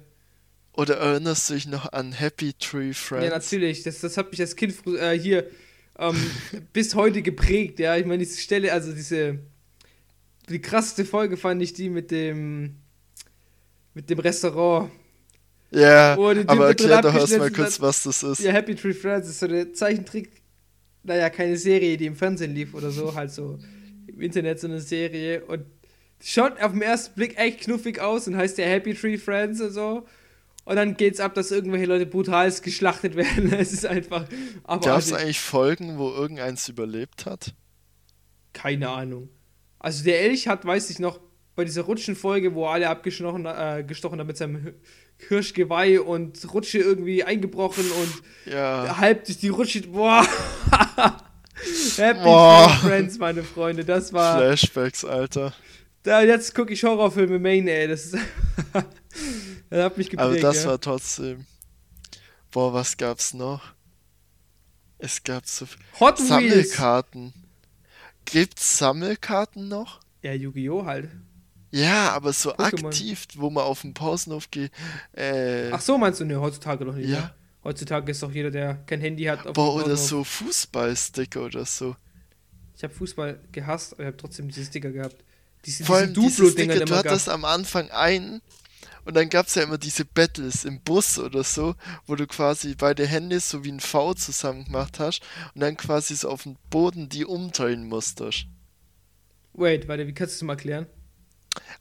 Oder 0.74 0.98
erinnerst 0.98 1.50
du 1.50 1.56
dich 1.56 1.66
noch 1.68 1.92
an 1.92 2.12
Happy 2.14 2.54
Tree 2.54 2.90
Ja, 2.90 2.94
Friends? 2.94 3.30
natürlich. 3.30 3.84
Das, 3.84 4.00
das 4.00 4.16
hat 4.16 4.32
mich 4.32 4.40
als 4.40 4.56
Kind 4.56 4.76
äh, 4.88 5.18
hier 5.20 5.50
ähm, 5.98 6.16
bis 6.74 6.96
heute 6.96 7.22
geprägt, 7.24 7.80
ja. 7.80 7.98
Ich 7.98 8.06
meine, 8.06 8.20
diese 8.20 8.40
Stelle, 8.40 8.72
also 8.72 8.94
diese. 8.94 9.40
Die 10.50 10.62
krasseste 10.62 11.04
Folge 11.04 11.36
fand 11.36 11.62
ich 11.62 11.74
die 11.74 11.90
mit 11.90 12.12
dem. 12.12 12.78
Mit 13.98 14.10
dem 14.10 14.20
Restaurant. 14.20 14.92
Ja, 15.72 16.16
die 16.16 16.22
Typen 16.22 16.50
aber 16.50 16.68
erklär 16.68 17.02
doch 17.02 17.14
erstmal 17.14 17.52
kurz, 17.52 17.82
was 17.82 18.04
das 18.04 18.24
ist. 18.24 18.40
Ja, 18.40 18.52
Happy 18.54 18.76
Tree 18.76 18.94
Friends 18.94 19.28
ist 19.28 19.40
so 19.40 19.48
eine 19.48 19.74
Zeichentrick. 19.74 20.32
Naja, 21.04 21.30
keine 21.30 21.58
Serie, 21.58 21.98
die 21.98 22.06
im 22.06 22.16
Fernsehen 22.16 22.54
lief 22.54 22.74
oder 22.74 22.92
so, 22.92 23.14
halt 23.16 23.32
so 23.32 23.60
im 24.08 24.22
Internet 24.22 24.60
so 24.60 24.68
eine 24.68 24.80
Serie. 24.80 25.44
Und 25.46 25.66
schaut 26.22 26.62
auf 26.62 26.72
den 26.72 26.82
ersten 26.82 27.16
Blick 27.16 27.38
echt 27.38 27.62
knuffig 27.62 28.00
aus 28.00 28.28
und 28.28 28.38
heißt 28.38 28.58
ja 28.58 28.66
Happy 28.66 28.94
Tree 28.94 29.18
Friends 29.18 29.60
und 29.60 29.72
so. 29.72 30.06
Und 30.64 30.76
dann 30.76 30.96
geht's 30.96 31.20
ab, 31.20 31.34
dass 31.34 31.52
irgendwelche 31.52 31.86
Leute 31.86 32.06
brutalst 32.06 32.64
geschlachtet 32.64 33.16
werden. 33.18 33.52
Es 33.52 33.74
ist 33.74 33.86
einfach. 33.86 34.26
Gab 34.66 35.00
es 35.00 35.12
eigentlich 35.12 35.42
Folgen, 35.42 35.98
wo 35.98 36.10
irgendeins 36.12 36.70
überlebt 36.70 37.26
hat? 37.26 37.54
keine 38.58 38.90
Ahnung. 38.90 39.30
Also 39.80 40.04
der 40.04 40.22
Elch 40.22 40.48
hat, 40.48 40.66
weiß 40.66 40.90
ich 40.90 40.98
noch, 41.00 41.20
bei 41.58 41.66
dieser 41.66 41.82
Rutschenfolge, 41.82 42.54
wo 42.54 42.68
alle 42.68 42.88
abgestochen 42.88 43.48
äh, 43.48 43.84
gestochen 43.86 44.20
haben 44.20 44.28
mit 44.28 44.38
seinem 44.38 44.76
Hirschgeweih 45.28 46.00
und 46.00 46.54
Rutsche 46.54 46.78
irgendwie 46.78 47.24
eingebrochen 47.24 47.84
und 47.90 48.54
Ja. 48.54 48.98
halb 49.00 49.26
durch 49.26 49.40
die 49.40 49.50
Rutsche. 49.50 49.82
Boah! 49.82 50.24
Happy. 51.98 52.20
Tree 52.22 52.88
Friends, 52.88 53.18
meine 53.18 53.44
Freunde. 53.44 53.84
Das 53.84 54.14
war. 54.14 54.38
Flashbacks, 54.38 55.04
Alter. 55.04 55.52
Da, 56.04 56.22
jetzt 56.22 56.54
gucke 56.54 56.74
ich 56.74 56.84
Horrorfilme 56.84 57.40
Main, 57.40 57.68
ey. 57.68 57.88
Das, 57.88 58.06
ist 58.06 58.18
das 59.72 59.84
hat 59.84 59.98
mich 59.98 60.12
geprägt. 60.12 60.30
Aber 60.30 60.40
das 60.40 60.64
ja. 60.64 60.70
war 60.70 60.80
trotzdem. 60.80 61.48
Boah, 62.52 62.72
was 62.72 62.98
gab's 62.98 63.34
noch? 63.34 63.64
Es 65.00 65.24
gab 65.24 65.48
so 65.48 65.66
viel. 65.66 65.80
Hot 66.00 66.20
Wheels. 66.20 66.28
Sammelkarten. 66.28 67.34
Gibt's 68.26 68.78
Sammelkarten 68.78 69.68
noch? 69.68 70.02
Ja, 70.22 70.34
Yu-Gi-Oh! 70.34 70.86
halt. 70.86 71.10
Ja, 71.72 72.12
aber 72.14 72.32
so 72.34 72.54
Pokémon. 72.54 72.88
aktiv, 72.88 73.26
wo 73.36 73.50
man 73.50 73.64
auf 73.64 73.82
den 73.82 73.94
Pausenhof 73.94 74.50
geht. 74.52 74.72
Äh, 75.14 75.70
Ach 75.72 75.82
so, 75.82 75.98
meinst 75.98 76.20
du? 76.20 76.26
Ne, 76.26 76.40
heutzutage 76.40 76.86
noch 76.86 76.96
nicht. 76.96 77.10
Ja. 77.10 77.20
ne? 77.20 77.34
Heutzutage 77.64 78.12
ist 78.12 78.24
doch 78.24 78.32
jeder, 78.32 78.52
der 78.52 78.76
kein 78.86 79.02
Handy 79.02 79.24
hat. 79.26 79.46
Auf 79.46 79.54
boah, 79.54 79.80
dem 79.80 79.86
oder 79.86 79.98
so 79.98 80.24
Fußballsticker 80.24 81.42
oder 81.44 81.66
so. 81.66 81.96
Ich 82.76 82.84
habe 82.84 82.94
Fußball 82.94 83.40
gehasst, 83.52 83.94
aber 83.94 84.04
ich 84.04 84.08
habe 84.08 84.18
trotzdem 84.18 84.48
diese 84.48 84.64
Sticker 84.64 84.92
gehabt. 84.92 85.18
Diese, 85.66 85.84
Vor 85.84 85.98
allem 85.98 86.14
diese 86.14 86.28
diese 86.28 86.42
Duplo-Dinger, 86.44 86.74
Sticker, 86.74 86.86
die 86.86 86.92
du 86.92 86.96
gab. 86.96 87.06
hattest 87.06 87.28
am 87.30 87.44
Anfang 87.44 87.90
einen 87.92 88.42
und 89.04 89.16
dann 89.16 89.30
gab's 89.30 89.56
ja 89.56 89.64
immer 89.64 89.78
diese 89.78 90.06
Battles 90.06 90.64
im 90.64 90.80
Bus 90.82 91.18
oder 91.18 91.44
so, 91.44 91.76
wo 92.06 92.16
du 92.16 92.28
quasi 92.28 92.76
beide 92.76 93.06
Hände 93.08 93.40
so 93.40 93.64
wie 93.64 93.72
ein 93.72 93.80
V 93.80 94.14
zusammen 94.14 94.66
gemacht 94.66 95.00
hast 95.00 95.22
und 95.56 95.62
dann 95.62 95.76
quasi 95.76 96.16
so 96.16 96.30
auf 96.30 96.44
dem 96.44 96.56
Boden 96.70 97.10
die 97.10 97.26
umdrehen 97.26 97.88
musstest. 97.88 98.46
Wait, 99.54 99.88
warte, 99.88 100.08
wie 100.08 100.14
kannst 100.14 100.36
du 100.36 100.38
das 100.40 100.44
mal 100.44 100.54
erklären? 100.54 100.88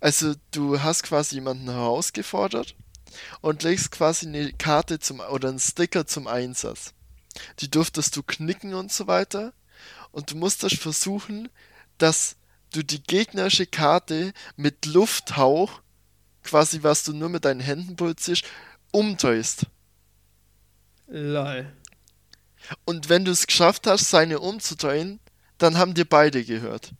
Also 0.00 0.35
du 0.50 0.83
hast 0.83 1.02
quasi 1.02 1.37
jemanden 1.37 1.71
herausgefordert 1.71 2.75
und 3.40 3.62
legst 3.62 3.90
quasi 3.90 4.26
eine 4.26 4.52
Karte 4.52 4.99
zum 4.99 5.21
oder 5.21 5.49
einen 5.49 5.59
Sticker 5.59 6.06
zum 6.06 6.26
Einsatz. 6.26 6.92
Die 7.61 7.71
durftest 7.71 8.16
du 8.16 8.23
knicken 8.23 8.75
und 8.75 8.92
so 8.92 9.06
weiter 9.06 9.52
und 10.12 10.30
du 10.30 10.37
musstest 10.37 10.76
versuchen, 10.76 11.49
dass 11.99 12.37
du 12.73 12.83
die 12.83 13.02
gegnerische 13.02 13.66
Karte 13.66 14.33
mit 14.56 14.87
Lufthauch, 14.87 15.80
quasi 16.42 16.83
was 16.83 17.04
du 17.04 17.12
nur 17.12 17.28
mit 17.28 17.45
deinen 17.45 17.61
Händen 17.61 17.97
produzierst, 17.97 18.45
umdrehst. 18.92 19.66
Lol. 21.09 21.73
Und 22.85 23.09
wenn 23.09 23.25
du 23.25 23.30
es 23.30 23.47
geschafft 23.47 23.87
hast, 23.87 24.11
seine 24.11 24.40
umzudrehen, 24.40 25.21
dann 25.59 25.78
haben 25.78 25.95
dir 25.95 26.04
beide 26.04 26.45
gehört. 26.45 26.92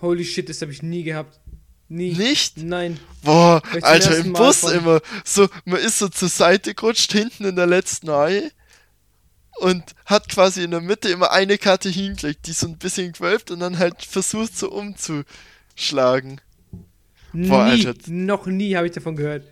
Holy 0.00 0.24
shit, 0.24 0.48
das 0.48 0.60
habe 0.62 0.72
ich 0.72 0.82
nie 0.82 1.02
gehabt. 1.02 1.40
Nie. 1.88 2.14
Nicht? 2.14 2.58
Nein. 2.58 2.98
Boah, 3.22 3.62
Alter, 3.82 4.16
im 4.18 4.32
Bus 4.32 4.60
von- 4.60 4.72
immer. 4.72 5.00
So, 5.24 5.48
man 5.64 5.80
ist 5.80 5.98
so 5.98 6.08
zur 6.08 6.28
Seite 6.28 6.74
gerutscht, 6.74 7.12
hinten 7.12 7.44
in 7.44 7.56
der 7.56 7.66
letzten 7.66 8.08
Reihe 8.08 8.50
und 9.58 9.84
hat 10.06 10.28
quasi 10.28 10.64
in 10.64 10.70
der 10.70 10.80
Mitte 10.80 11.08
immer 11.08 11.30
eine 11.30 11.58
Karte 11.58 11.88
hingelegt, 11.88 12.46
die 12.46 12.52
so 12.52 12.66
ein 12.66 12.78
bisschen 12.78 13.12
gewölbt 13.12 13.50
und 13.50 13.60
dann 13.60 13.78
halt 13.78 14.02
versucht 14.02 14.56
so 14.56 14.70
umzuschlagen. 14.70 16.40
Nie. 17.32 17.48
Boah, 17.48 17.64
Alter. 17.64 17.94
Noch 18.06 18.46
nie 18.46 18.76
habe 18.76 18.86
ich 18.86 18.92
davon 18.92 19.16
gehört. 19.16 19.44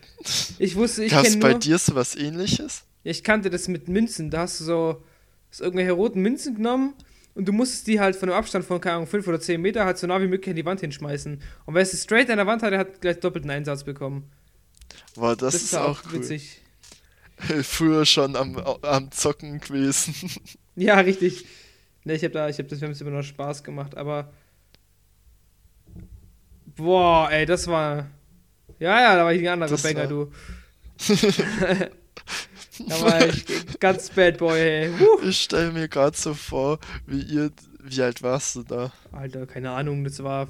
Ich 0.59 0.77
wusste, 0.77 1.05
ich 1.05 1.13
kenne 1.13 1.37
bei 1.39 1.51
nur... 1.51 1.59
dir 1.59 1.79
sowas 1.79 2.15
ähnliches? 2.15 2.85
Ich 3.05 3.25
kannte 3.25 3.51
das 3.51 3.69
mit 3.69 3.89
Münzen. 3.89 4.31
Da 4.31 4.41
hast 4.41 4.61
du 4.61 4.65
so 4.65 5.03
hast 5.51 5.61
irgendwelche 5.61 5.93
roten 5.93 6.21
Münzen 6.23 6.55
genommen 6.55 6.95
und 7.35 7.47
du 7.49 7.53
musstest 7.53 7.87
die 7.87 7.99
halt 8.01 8.15
von 8.17 8.29
einem 8.29 8.39
Abstand 8.39 8.65
von, 8.65 8.81
keine 8.81 8.97
Ahnung, 8.97 9.07
5 9.07 9.27
oder 9.27 9.41
10 9.41 9.61
Meter 9.61 9.85
halt 9.85 9.99
so 9.99 10.07
nah 10.07 10.21
wie 10.21 10.27
möglich 10.27 10.51
an 10.51 10.57
die 10.57 10.65
Wand 10.65 10.81
hinschmeißen. 10.81 11.41
Und 11.65 11.75
wer 11.75 11.83
es 11.83 12.03
straight 12.03 12.29
an 12.31 12.37
der 12.37 12.47
Wand 12.47 12.63
hatte, 12.63 12.77
hat 12.79 13.01
gleich 13.01 13.21
doppelten 13.21 13.51
Einsatz 13.51 13.85
bekommen. 13.85 14.31
Boah, 15.15 15.35
das, 15.37 15.55
ist 15.55 15.73
war 15.73 15.89
auch 15.89 16.03
cool. 16.07 16.19
witzig. 16.21 16.61
Früher 17.63 18.05
schon 18.07 18.37
am, 18.37 18.57
am 18.83 19.11
Zocken 19.11 19.61
gewesen. 19.61 20.15
Ja, 20.75 20.99
richtig. 21.01 21.45
Ne, 22.05 22.15
ich 22.15 22.25
habe 22.25 22.33
da, 22.33 22.49
ich 22.49 22.57
habe 22.59 22.67
das, 22.67 22.81
wir 22.81 22.87
haben 22.87 22.93
es 22.93 23.01
immer 23.03 23.11
noch 23.11 23.23
Spaß 23.23 23.63
gemacht, 23.63 23.95
aber. 23.95 24.33
Boah, 26.77 27.31
ey, 27.31 27.45
das 27.45 27.67
war. 27.67 28.07
Ja, 28.79 29.01
ja, 29.01 29.17
da 29.17 29.25
war 29.25 29.35
ich 29.35 29.43
ein 29.43 29.49
anderer 29.49 29.69
Das 29.71 29.83
Banger, 29.83 30.01
war- 30.01 30.07
du. 30.09 30.33
da 32.79 33.01
war 33.03 33.27
ich 33.27 33.45
ganz 33.81 34.11
Bad 34.11 34.39
Boy, 34.39 34.61
ey. 34.61 34.91
Huh. 34.99 35.29
Ich 35.29 35.43
stelle 35.43 35.73
mir 35.73 35.89
gerade 35.89 36.17
so 36.17 36.35
vor, 36.35 36.79
wie 37.07 37.23
ihr, 37.23 37.51
wie 37.83 38.03
alt 38.03 38.23
warst 38.23 38.57
du 38.57 38.63
da? 38.63 38.93
Alter, 39.13 39.47
keine 39.47 39.71
Ahnung, 39.71 40.05
das 40.05 40.23
war 40.23 40.49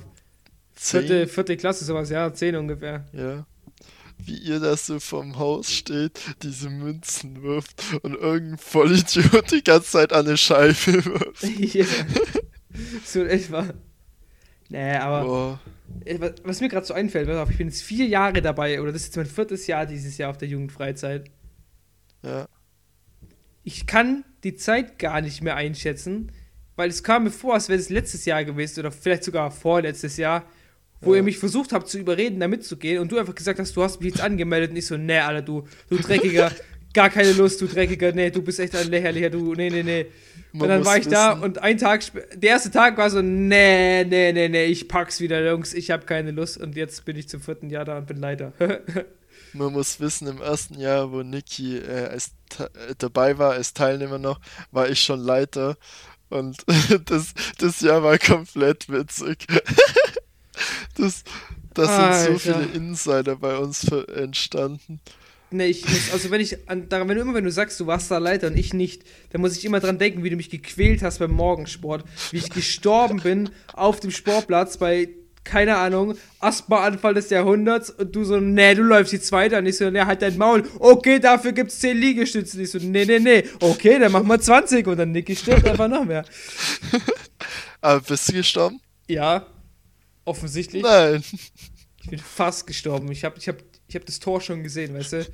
Zehn? 0.75 1.00
vierte, 1.00 1.26
vierte 1.29 1.57
Klasse, 1.57 1.85
sowas, 1.85 2.11
ja, 2.11 2.33
zehn 2.33 2.57
ungefähr. 2.57 3.07
Ja. 3.12 3.47
Wie 4.19 4.38
ihr 4.38 4.61
da 4.61 4.76
so 4.76 5.00
vorm 5.00 5.38
Haus 5.38 5.71
steht, 5.73 6.21
diese 6.43 6.71
Münzen 6.71 7.43
wirft 7.43 7.83
und 8.02 8.14
irgendein 8.14 8.59
Vollidiot 8.59 9.50
die 9.50 9.64
ganze 9.64 9.91
Zeit 9.91 10.12
an 10.12 10.26
eine 10.26 10.37
Scheibe 10.37 11.05
wirft. 11.05 11.43
ja. 11.75 11.85
So 13.05 13.23
in 13.23 13.29
etwa. 13.29 13.67
Nee, 14.69 14.95
aber 14.95 15.25
Boah. 15.25 15.61
äh, 16.05 16.21
was, 16.21 16.33
was 16.45 16.61
mir 16.61 16.69
gerade 16.69 16.87
so 16.87 16.95
einfällt, 16.95 17.29
pass 17.29 17.37
auf, 17.37 17.50
ich 17.50 17.59
bin 17.59 17.69
jetzt 17.69 17.83
vier 17.83 18.07
Jahre 18.07 18.41
dabei, 18.41 18.81
oder 18.81 18.93
das 18.93 19.02
ist 19.02 19.09
jetzt 19.09 19.17
mein 19.17 19.26
viertes 19.26 19.67
Jahr 19.67 19.87
dieses 19.87 20.17
Jahr 20.19 20.31
auf 20.31 20.38
der 20.38 20.49
Jugendfreizeit. 20.49 21.31
Ja. 22.23 22.47
ich 23.64 23.87
kann 23.87 24.25
die 24.45 24.57
Zeit 24.57 24.99
gar 24.99 25.21
nicht 25.21 25.43
mehr 25.43 25.57
einschätzen, 25.57 26.33
weil 26.76 26.88
es 26.88 27.02
kam 27.02 27.25
mir 27.25 27.31
vor, 27.31 27.55
als 27.55 27.69
wäre 27.69 27.79
es 27.79 27.91
letztes 27.91 28.25
Jahr 28.25 28.45
gewesen 28.45 28.81
oder 28.81 28.91
vielleicht 28.93 29.25
sogar 29.25 29.50
vorletztes 29.50 30.17
Jahr, 30.17 30.45
wo 31.00 31.12
Ja. 31.14 31.19
ihr 31.19 31.23
mich 31.23 31.38
versucht 31.38 31.73
habt 31.73 31.88
zu 31.88 31.99
überreden, 31.99 32.41
da 32.41 32.49
mitzugehen 32.49 33.00
und 33.00 33.11
du 33.12 33.19
einfach 33.19 33.35
gesagt 33.35 33.59
hast, 33.59 33.76
du 33.76 33.83
hast 33.83 34.00
mich 34.00 34.14
jetzt 34.14 34.23
angemeldet 34.23 34.71
und 34.71 34.76
ich 34.76 34.87
so, 34.87 34.97
nee, 34.97 35.19
Alter, 35.19 35.43
du, 35.43 35.64
du 35.91 35.97
dreckiger, 35.99 36.50
gar 36.95 37.11
keine 37.11 37.33
Lust, 37.33 37.61
du 37.61 37.67
Dreckiger, 37.67 38.12
nee, 38.12 38.31
du 38.31 38.43
bist 38.43 38.61
echt 38.61 38.76
ein 38.76 38.88
lächerlicher, 38.88 39.31
du, 39.31 39.55
nee, 39.55 39.71
nee, 39.71 39.83
nee. 39.83 40.07
Man 40.52 40.62
und 40.62 40.69
dann 40.69 40.85
war 40.85 40.99
ich 40.99 41.09
da 41.09 41.33
wissen- 41.33 41.43
und 41.45 41.59
ein 41.62 41.79
Tag, 41.79 42.02
der 42.35 42.50
erste 42.50 42.71
Tag 42.71 42.99
war 42.99 43.09
so, 43.11 43.23
nee, 43.23 44.05
nee, 44.05 44.33
nee, 44.33 44.49
nee, 44.49 44.64
ich 44.67 44.88
pack's 44.88 45.21
wieder, 45.21 45.43
Jungs, 45.49 45.73
ich 45.73 45.91
habe 45.91 46.05
keine 46.05 46.31
Lust 46.33 46.59
und 46.59 46.76
jetzt 46.76 47.05
bin 47.07 47.17
ich 47.17 47.29
zum 47.29 47.41
vierten 47.41 47.71
Jahr 47.71 47.85
da 47.87 47.97
und 47.99 48.07
bin 48.07 48.19
Leiter. 48.19 48.52
Man 49.52 49.73
muss 49.73 50.00
wissen, 50.00 50.28
im 50.28 50.40
ersten 50.40 50.78
Jahr, 50.78 51.12
wo 51.12 51.23
Niki 51.23 51.78
äh, 51.78 52.06
als 52.09 52.32
äh, 52.59 52.94
dabei 52.99 53.38
war, 53.38 53.52
als 53.52 53.75
Teilnehmer 53.75 54.18
noch, 54.18 54.40
war 54.71 54.88
ich 54.88 55.02
schon 55.02 55.21
Leiter. 55.21 55.76
Und 56.30 56.64
das, 57.06 57.35
das 57.59 57.80
Jahr 57.80 58.02
war 58.02 58.18
komplett 58.18 58.88
witzig. 58.88 59.47
Das, 60.97 61.25
das 61.75 61.97
sind 61.97 62.14
so 62.14 62.32
Alter. 62.32 62.38
viele 62.38 62.64
Insider 62.66 63.37
bei 63.37 63.56
uns 63.56 63.85
ver- 63.88 64.09
entstanden. 64.09 65.00
Nee, 65.50 65.66
ich 65.66 65.87
muss, 65.87 66.11
also 66.11 66.30
wenn 66.30 66.40
ich, 66.40 66.66
an, 66.68 66.88
daran, 66.88 67.09
wenn 67.09 67.16
du 67.16 67.23
immer, 67.23 67.35
wenn 67.35 67.44
du 67.44 67.52
sagst, 67.52 67.78
du 67.78 67.87
warst 67.87 68.11
da 68.11 68.16
Leiter 68.16 68.47
und 68.47 68.56
ich 68.56 68.73
nicht, 68.73 69.04
dann 69.30 69.42
muss 69.42 69.54
ich 69.56 69.64
immer 69.66 69.80
dran 69.80 69.99
denken, 69.99 70.25
wie 70.25 70.30
du 70.30 70.37
mich 70.37 70.49
gequält 70.49 71.02
hast 71.02 71.18
beim 71.18 71.32
Morgensport, 71.32 72.04
wie 72.30 72.38
ich 72.38 72.52
gestorben 72.52 73.21
bin 73.21 73.50
auf 73.75 74.00
dem 74.00 74.11
Sportplatz 74.11 74.78
bei, 74.78 75.11
keine 75.45 75.77
Ahnung, 75.77 76.17
Asthma-Anfall 76.41 77.15
des 77.15 77.31
Jahrhunderts 77.31 77.91
und 77.91 78.15
du 78.15 78.25
so, 78.25 78.39
nee, 78.39 78.75
du 78.75 78.83
läufst 78.83 79.13
jetzt 79.13 79.33
weiter 79.33 79.59
und 79.59 79.67
ich 79.67 79.77
so, 79.77 79.91
nee, 79.91 80.01
halt 80.01 80.23
dein 80.23 80.39
Maul, 80.39 80.63
okay, 80.79 81.19
dafür 81.19 81.53
gibt's 81.53 81.81
10 81.81 81.97
Liegestütze, 81.97 82.57
und 82.57 82.63
ich 82.63 82.71
so, 82.71 82.79
nee, 82.79 83.05
nee, 83.05 83.19
nee, 83.19 83.45
okay, 83.61 83.99
dann 83.99 84.13
machen 84.13 84.29
wir 84.29 84.41
20 84.41 84.87
und 84.87 84.97
dann 84.97 85.13
Nicky 85.13 85.35
stirbt 85.35 85.67
einfach 85.67 85.89
noch 85.89 86.05
mehr. 86.05 86.25
Aber 87.81 88.01
bist 88.01 88.29
du 88.29 88.35
gestorben? 88.35 88.81
Ja, 89.09 89.47
offensichtlich. 90.25 90.83
Nein. 90.83 91.23
Ich 92.03 92.11
bin 92.11 92.19
fast 92.19 92.67
gestorben. 92.67 93.11
Ich 93.13 93.25
habe 93.25 93.39
ich 93.39 93.49
hab, 93.49 93.57
ich 93.89 93.95
hab 93.95 94.05
das 94.07 94.19
Tor 94.19 94.41
schon 94.41 94.63
gesehen, 94.63 94.95
weißt 94.95 95.13
du? 95.13 95.27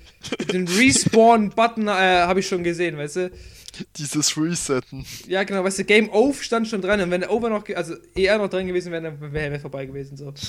Den 0.53 0.69
Respawn-Button 0.69 1.89
äh, 1.89 1.91
habe 1.91 2.41
ich 2.41 2.49
schon 2.49 2.63
gesehen, 2.63 2.97
weißt 2.97 3.17
du? 3.17 3.31
Dieses 3.97 4.37
Resetten. 4.37 5.05
Ja, 5.27 5.45
genau, 5.45 5.65
weißt 5.65 5.79
du, 5.81 5.85
Game 5.85 6.11
Over 6.11 6.43
stand 6.43 6.69
schon 6.69 6.81
dran 6.83 7.01
und 7.01 7.11
wenn 7.11 7.21
der 7.21 7.31
Over 7.31 7.51
noch, 7.51 7.65
also 7.75 7.95
ER 8.17 8.39
noch 8.39 8.49
dran 8.49 8.67
gewesen 8.67 8.93
wäre, 8.93 9.03
dann 9.03 9.33
wäre 9.33 9.55
er 9.55 9.61
vorbei 9.61 9.87
gewesen, 9.87 10.17
so. 10.17 10.33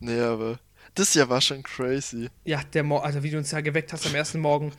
Nee, 0.00 0.20
aber 0.20 0.58
das 0.94 1.14
Jahr 1.14 1.28
war 1.28 1.40
schon 1.40 1.62
crazy. 1.62 2.28
Ja, 2.44 2.60
der 2.72 2.82
Morgen, 2.82 3.04
also 3.06 3.22
wie 3.22 3.30
du 3.30 3.38
uns 3.38 3.50
ja 3.50 3.60
geweckt 3.60 3.92
hast 3.92 4.06
am 4.06 4.14
ersten 4.14 4.40
Morgen. 4.40 4.72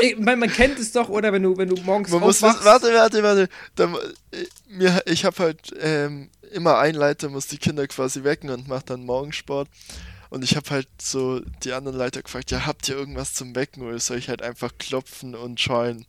Ich 0.00 0.18
mein, 0.18 0.38
man 0.38 0.50
kennt 0.50 0.78
es 0.78 0.92
doch, 0.92 1.08
oder 1.08 1.32
wenn 1.32 1.42
du, 1.42 1.56
wenn 1.56 1.68
du 1.68 1.76
morgens 1.82 2.10
Man 2.10 2.20
muss 2.20 2.42
aufwachst. 2.42 2.64
warte, 2.64 2.92
warte, 2.94 3.22
warte. 3.22 3.48
Da, 3.74 3.86
mu- 3.86 3.98
äh, 4.32 4.46
mir, 4.68 5.02
ich 5.06 5.24
habe 5.24 5.36
halt 5.38 5.70
ähm, 5.80 6.30
immer 6.52 6.78
ein 6.78 6.94
Leiter, 6.94 7.28
muss 7.28 7.46
die 7.46 7.58
Kinder 7.58 7.86
quasi 7.86 8.24
wecken 8.24 8.50
und 8.50 8.68
macht 8.68 8.90
dann 8.90 9.04
Morgensport. 9.04 9.68
Und 10.32 10.42
ich 10.42 10.56
habe 10.56 10.70
halt 10.70 10.88
so 10.98 11.40
die 11.62 11.74
anderen 11.74 11.98
Leiter 11.98 12.22
gefragt, 12.22 12.50
ja, 12.50 12.64
habt 12.64 12.88
ihr 12.88 12.96
irgendwas 12.96 13.34
zum 13.34 13.54
Wecken 13.54 13.82
oder 13.82 13.98
soll 13.98 14.16
ich 14.16 14.30
halt 14.30 14.40
einfach 14.40 14.72
klopfen 14.78 15.34
und 15.34 15.60
schreien? 15.60 16.06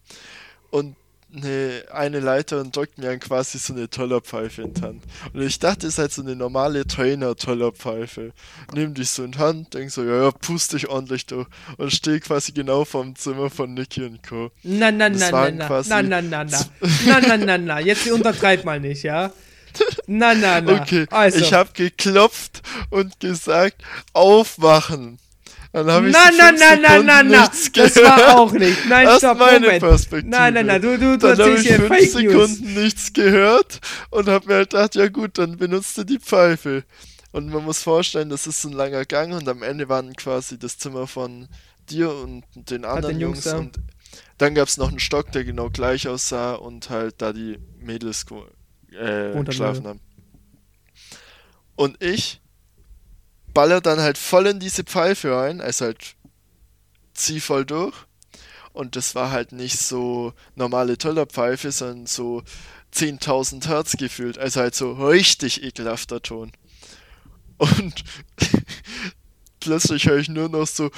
Und 0.71 0.95
ne, 1.29 1.83
eine 1.91 2.21
Leiterin 2.21 2.71
drückt 2.71 2.97
mir 2.97 3.07
dann 3.07 3.19
quasi 3.19 3.57
so 3.57 3.73
eine 3.73 3.89
Tollerpfeife 3.89 4.61
in 4.61 4.73
die 4.75 4.81
Hand. 4.81 5.03
Und 5.33 5.41
ich 5.41 5.59
dachte, 5.59 5.87
es 5.87 5.95
ist 5.95 5.99
halt 5.99 6.13
so 6.13 6.21
eine 6.21 6.37
normale 6.37 6.87
Trainer-Tollerpfeife. 6.87 8.31
Nimm 8.73 8.93
dich 8.93 9.09
so 9.09 9.25
in 9.25 9.33
die 9.33 9.39
Hand, 9.39 9.73
denk 9.73 9.91
so, 9.91 10.05
ja, 10.05 10.23
ja, 10.23 10.31
pust 10.31 10.71
dich 10.71 10.87
ordentlich 10.87 11.25
durch. 11.25 11.47
Und 11.75 11.91
stehe 11.91 12.21
quasi 12.21 12.53
genau 12.53 12.85
vorm 12.85 13.17
Zimmer 13.17 13.49
von 13.49 13.73
Niki 13.73 14.05
und 14.05 14.23
Co. 14.25 14.51
Na, 14.63 14.89
na, 14.89 15.09
na, 15.09 15.31
na, 15.31 15.51
na, 15.51 16.01
na, 16.01 16.01
na, 16.01 16.21
na, 16.21 16.21
na, 16.21 16.65
na, 17.05 17.19
na, 17.19 17.37
na, 17.37 17.57
na, 17.57 17.79
jetzt 17.81 18.09
untertreib 18.09 18.63
mal 18.63 18.79
nicht, 18.79 19.03
ja? 19.03 19.33
Na, 20.07 20.33
na, 20.33 20.61
na. 20.61 20.81
Okay, 20.81 21.05
also. 21.09 21.39
ich 21.39 21.53
habe 21.53 21.69
geklopft 21.73 22.61
und 22.89 23.19
gesagt, 23.19 23.83
aufwachen. 24.13 25.19
Dann 25.71 25.89
habe 25.89 26.07
ich 26.09 26.13
Na, 26.13 26.29
na, 26.37 26.51
na, 26.51 26.75
na, 26.75 27.01
na, 27.01 27.23
na, 27.23 27.47
das 27.47 27.71
gehört. 27.71 27.95
war 28.03 28.37
auch 28.37 28.51
nicht. 28.51 28.85
Nein, 28.87 29.05
Das 29.07 29.17
stopp, 29.17 29.39
meine 29.39 29.59
Moment. 29.61 29.79
Perspektive. 29.83 30.29
Nein, 30.29 30.53
nein, 30.53 30.65
nein, 30.67 30.81
du, 30.81 30.97
du, 30.99 31.17
du 31.17 31.17
Dann 31.17 31.31
habe 31.31 31.41
erzählst 31.41 31.65
ich 31.65 31.69
hier 31.69 31.87
fünf 31.87 31.89
Fake 31.89 32.13
News. 32.13 32.49
Sekunden 32.51 32.73
nichts 32.83 33.13
gehört 33.13 33.79
und 34.11 34.27
habe 34.27 34.47
mir 34.47 34.53
halt 34.55 34.69
gedacht, 34.69 34.93
ja 34.95 35.07
gut, 35.07 35.37
dann 35.39 35.57
benutzt 35.57 35.97
du 35.97 36.03
die 36.03 36.19
Pfeife. 36.19 36.83
Und 37.31 37.49
man 37.49 37.63
muss 37.63 37.81
vorstellen, 37.81 38.29
das 38.29 38.45
ist 38.45 38.63
ein 38.65 38.73
langer 38.73 39.05
Gang 39.05 39.33
und 39.33 39.49
am 39.49 39.63
Ende 39.63 39.89
waren 39.89 40.15
quasi 40.15 40.59
das 40.59 40.77
Zimmer 40.77 41.07
von 41.07 41.47
dir 41.89 42.11
und 42.13 42.43
den 42.53 42.85
anderen 42.85 43.15
den 43.15 43.21
Jungs 43.21 43.45
Jungs 43.45 43.59
und 43.59 43.79
dann 44.37 44.53
gab 44.53 44.67
es 44.67 44.77
noch 44.77 44.89
einen 44.89 44.99
Stock, 44.99 45.31
der 45.31 45.43
genau 45.43 45.69
gleich 45.69 46.07
aussah 46.07 46.53
und 46.53 46.91
halt 46.91 47.15
da 47.17 47.33
die 47.33 47.57
Mädels 47.79 48.25
äh, 48.93 49.43
geschlafen 49.43 49.87
haben. 49.87 49.99
Und 51.75 52.01
ich 52.03 52.41
baller 53.53 53.81
dann 53.81 53.99
halt 53.99 54.17
voll 54.17 54.47
in 54.47 54.59
diese 54.59 54.83
Pfeife 54.83 55.35
rein, 55.35 55.61
also 55.61 55.85
halt 55.85 56.15
zieh 57.13 57.39
voll 57.39 57.65
durch. 57.65 57.95
Und 58.73 58.95
das 58.95 59.13
war 59.13 59.31
halt 59.31 59.51
nicht 59.51 59.77
so 59.77 60.33
normale 60.55 60.97
Tollerpfeife, 60.97 61.71
sondern 61.71 62.07
so 62.07 62.41
10.000 62.93 63.67
Hertz 63.67 63.97
gefühlt. 63.97 64.39
Also 64.39 64.61
halt 64.61 64.73
so 64.73 64.93
richtig 64.93 65.63
ekelhafter 65.63 66.21
Ton. 66.21 66.51
Und 67.57 68.03
plötzlich 69.59 70.07
höre 70.07 70.17
ich 70.17 70.29
nur 70.29 70.49
noch 70.49 70.65
so 70.65 70.89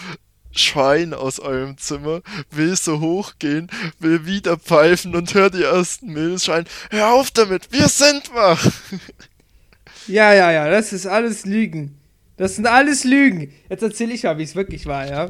Schreien 0.55 1.13
aus 1.13 1.39
eurem 1.39 1.77
Zimmer, 1.77 2.21
will 2.51 2.75
so 2.75 2.99
hochgehen, 2.99 3.69
will 3.99 4.25
wieder 4.25 4.57
pfeifen 4.57 5.15
und 5.15 5.33
hör 5.33 5.49
die 5.49 5.63
ersten 5.63 6.13
Mädels 6.13 6.49
hör 6.89 7.13
auf 7.13 7.31
damit, 7.31 7.71
wir 7.71 7.87
sind 7.87 8.33
wach! 8.33 8.71
Ja, 10.07 10.33
ja, 10.33 10.51
ja, 10.51 10.69
das 10.69 10.93
ist 10.93 11.07
alles 11.07 11.45
Lügen. 11.45 11.97
Das 12.37 12.55
sind 12.55 12.67
alles 12.67 13.03
Lügen. 13.05 13.51
Jetzt 13.69 13.81
erzähle 13.81 14.13
ich 14.13 14.23
mal, 14.23 14.37
wie 14.37 14.43
es 14.43 14.55
wirklich 14.55 14.85
war, 14.85 15.07
ja. 15.07 15.29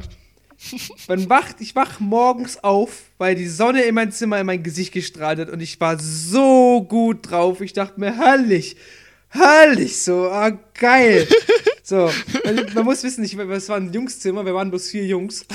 Man 1.08 1.28
wacht, 1.28 1.60
ich 1.60 1.74
wach 1.76 2.00
morgens 2.00 2.62
auf, 2.64 3.04
weil 3.18 3.34
die 3.34 3.46
Sonne 3.46 3.82
in 3.82 3.94
mein 3.94 4.10
Zimmer 4.10 4.40
in 4.40 4.46
mein 4.46 4.62
Gesicht 4.62 4.92
gestrahlt 4.92 5.38
hat 5.38 5.50
und 5.50 5.60
ich 5.60 5.80
war 5.80 5.98
so 5.98 6.82
gut 6.82 7.30
drauf. 7.30 7.60
Ich 7.60 7.72
dachte 7.72 8.00
mir, 8.00 8.16
herrlich, 8.16 8.76
herrlich, 9.28 10.02
so, 10.02 10.28
ah, 10.28 10.50
geil. 10.74 11.26
So, 11.88 12.10
man, 12.44 12.66
man 12.74 12.84
muss 12.84 13.04
wissen, 13.04 13.22
ich, 13.22 13.38
es 13.38 13.68
war 13.68 13.76
ein 13.76 13.92
Jungszimmer, 13.92 14.44
wir 14.44 14.56
waren 14.56 14.70
bloß 14.70 14.88
vier 14.88 15.06
Jungs. 15.06 15.46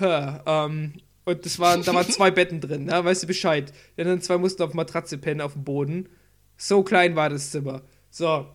Ähm, 0.00 0.94
und 1.24 1.46
das 1.46 1.58
waren, 1.58 1.82
da 1.82 1.94
waren 1.94 2.10
zwei 2.10 2.30
Betten 2.30 2.60
drin, 2.60 2.88
ja, 2.88 3.04
weißt 3.04 3.22
du 3.22 3.26
Bescheid. 3.26 3.72
Die 3.96 4.02
anderen 4.02 4.20
zwei 4.20 4.38
mussten 4.38 4.62
auf 4.62 4.74
Matratze 4.74 5.18
pennen 5.18 5.40
auf 5.40 5.54
dem 5.54 5.64
Boden. 5.64 6.08
So 6.56 6.82
klein 6.82 7.16
war 7.16 7.30
das 7.30 7.50
Zimmer. 7.50 7.82
So. 8.10 8.46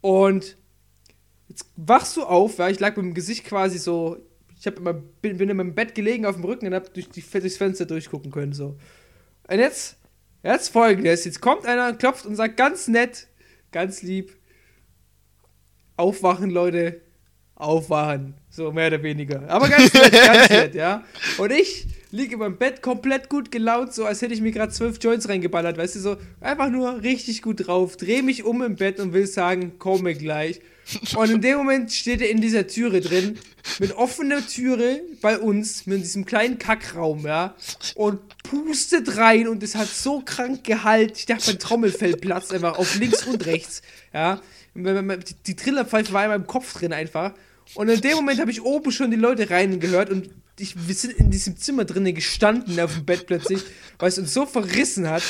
Und 0.00 0.56
jetzt 1.48 1.66
wachst 1.76 2.16
du 2.16 2.22
auf, 2.22 2.58
ja, 2.58 2.68
ich 2.68 2.80
lag 2.80 2.96
mit 2.96 3.04
dem 3.04 3.14
Gesicht 3.14 3.44
quasi 3.44 3.78
so, 3.78 4.16
ich 4.58 4.66
hab 4.66 4.78
immer, 4.78 4.94
bin, 4.94 5.36
bin 5.36 5.50
in 5.50 5.56
meinem 5.56 5.74
Bett 5.74 5.94
gelegen 5.94 6.24
auf 6.24 6.36
dem 6.36 6.44
Rücken 6.44 6.66
und 6.66 6.74
hab 6.74 6.94
durch 6.94 7.10
die, 7.10 7.22
durchs 7.22 7.56
Fenster 7.56 7.84
durchgucken 7.84 8.30
können, 8.30 8.52
so. 8.52 8.78
Und 9.48 9.58
jetzt, 9.58 9.98
jetzt 10.42 10.68
folgendes, 10.68 11.24
jetzt 11.24 11.40
kommt 11.40 11.66
einer, 11.66 11.92
klopft 11.94 12.26
und 12.26 12.36
sagt 12.36 12.56
ganz 12.56 12.88
nett, 12.88 13.28
ganz 13.72 14.02
lieb, 14.02 14.36
aufwachen, 15.96 16.50
Leute, 16.50 17.00
aufwachen. 17.54 18.34
So, 18.48 18.72
mehr 18.72 18.88
oder 18.88 19.02
weniger. 19.02 19.48
Aber 19.48 19.68
ganz 19.68 19.92
nett, 19.92 20.12
ganz 20.26 20.48
nett, 20.50 20.74
ja. 20.74 21.04
Und 21.38 21.52
ich 21.52 21.86
liege 22.10 22.34
in 22.34 22.38
meinem 22.40 22.56
Bett 22.56 22.82
komplett 22.82 23.28
gut 23.28 23.50
gelaunt, 23.50 23.92
so 23.92 24.04
als 24.04 24.22
hätte 24.22 24.34
ich 24.34 24.40
mir 24.40 24.50
gerade 24.50 24.72
zwölf 24.72 24.98
Joints 25.00 25.28
reingeballert, 25.28 25.78
weißt 25.78 25.94
du, 25.96 26.00
so 26.00 26.16
einfach 26.40 26.68
nur 26.70 27.02
richtig 27.02 27.42
gut 27.42 27.66
drauf, 27.66 27.96
dreh 27.96 28.22
mich 28.22 28.44
um 28.44 28.62
im 28.62 28.76
Bett 28.76 28.98
und 28.98 29.12
will 29.12 29.26
sagen, 29.26 29.78
komme 29.78 30.14
gleich. 30.14 30.60
Und 31.16 31.30
in 31.30 31.40
dem 31.40 31.58
Moment 31.58 31.92
steht 31.92 32.20
er 32.20 32.30
in 32.30 32.40
dieser 32.40 32.66
Türe 32.66 33.00
drin, 33.00 33.38
mit 33.78 33.96
offener 33.96 34.46
Türe 34.46 35.00
bei 35.20 35.38
uns, 35.38 35.86
mit 35.86 36.02
diesem 36.02 36.24
kleinen 36.24 36.58
Kackraum, 36.58 37.26
ja, 37.26 37.54
und 37.94 38.20
pustet 38.42 39.16
rein 39.16 39.48
und 39.48 39.62
es 39.62 39.74
hat 39.74 39.88
so 39.88 40.22
krank 40.24 40.64
Gehalt. 40.64 41.18
Ich 41.18 41.26
dachte, 41.26 41.50
mein 41.50 41.58
Trommelfell 41.58 42.16
platzt 42.16 42.52
einfach 42.52 42.78
auf 42.78 42.98
links 42.98 43.26
und 43.26 43.44
rechts, 43.46 43.82
ja. 44.12 44.40
Die 44.74 45.56
Trillerpfeife 45.56 46.12
war 46.12 46.24
in 46.24 46.30
meinem 46.30 46.46
Kopf 46.46 46.78
drin 46.78 46.92
einfach. 46.92 47.32
Und 47.74 47.88
in 47.88 48.00
dem 48.00 48.16
Moment 48.16 48.40
habe 48.40 48.50
ich 48.50 48.62
oben 48.62 48.90
schon 48.90 49.10
die 49.10 49.16
Leute 49.16 49.50
rein 49.50 49.78
gehört 49.80 50.10
und 50.10 50.30
ich, 50.58 50.74
wir 50.88 50.94
sind 50.94 51.14
in 51.14 51.30
diesem 51.30 51.56
Zimmer 51.56 51.84
drinnen 51.84 52.14
gestanden 52.14 52.78
auf 52.80 52.94
dem 52.94 53.04
Bett 53.04 53.26
plötzlich, 53.26 53.62
weil 53.98 54.08
es 54.08 54.18
uns 54.18 54.34
so 54.34 54.46
verrissen 54.46 55.08
hat. 55.08 55.22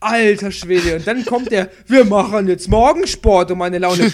Alter 0.00 0.50
Schwede. 0.52 0.96
Und 0.96 1.06
dann 1.06 1.24
kommt 1.24 1.50
der, 1.50 1.70
wir 1.86 2.04
machen 2.04 2.46
jetzt 2.48 2.68
Morgensport 2.68 3.50
und 3.50 3.58
meine 3.58 3.78
Laune. 3.78 4.12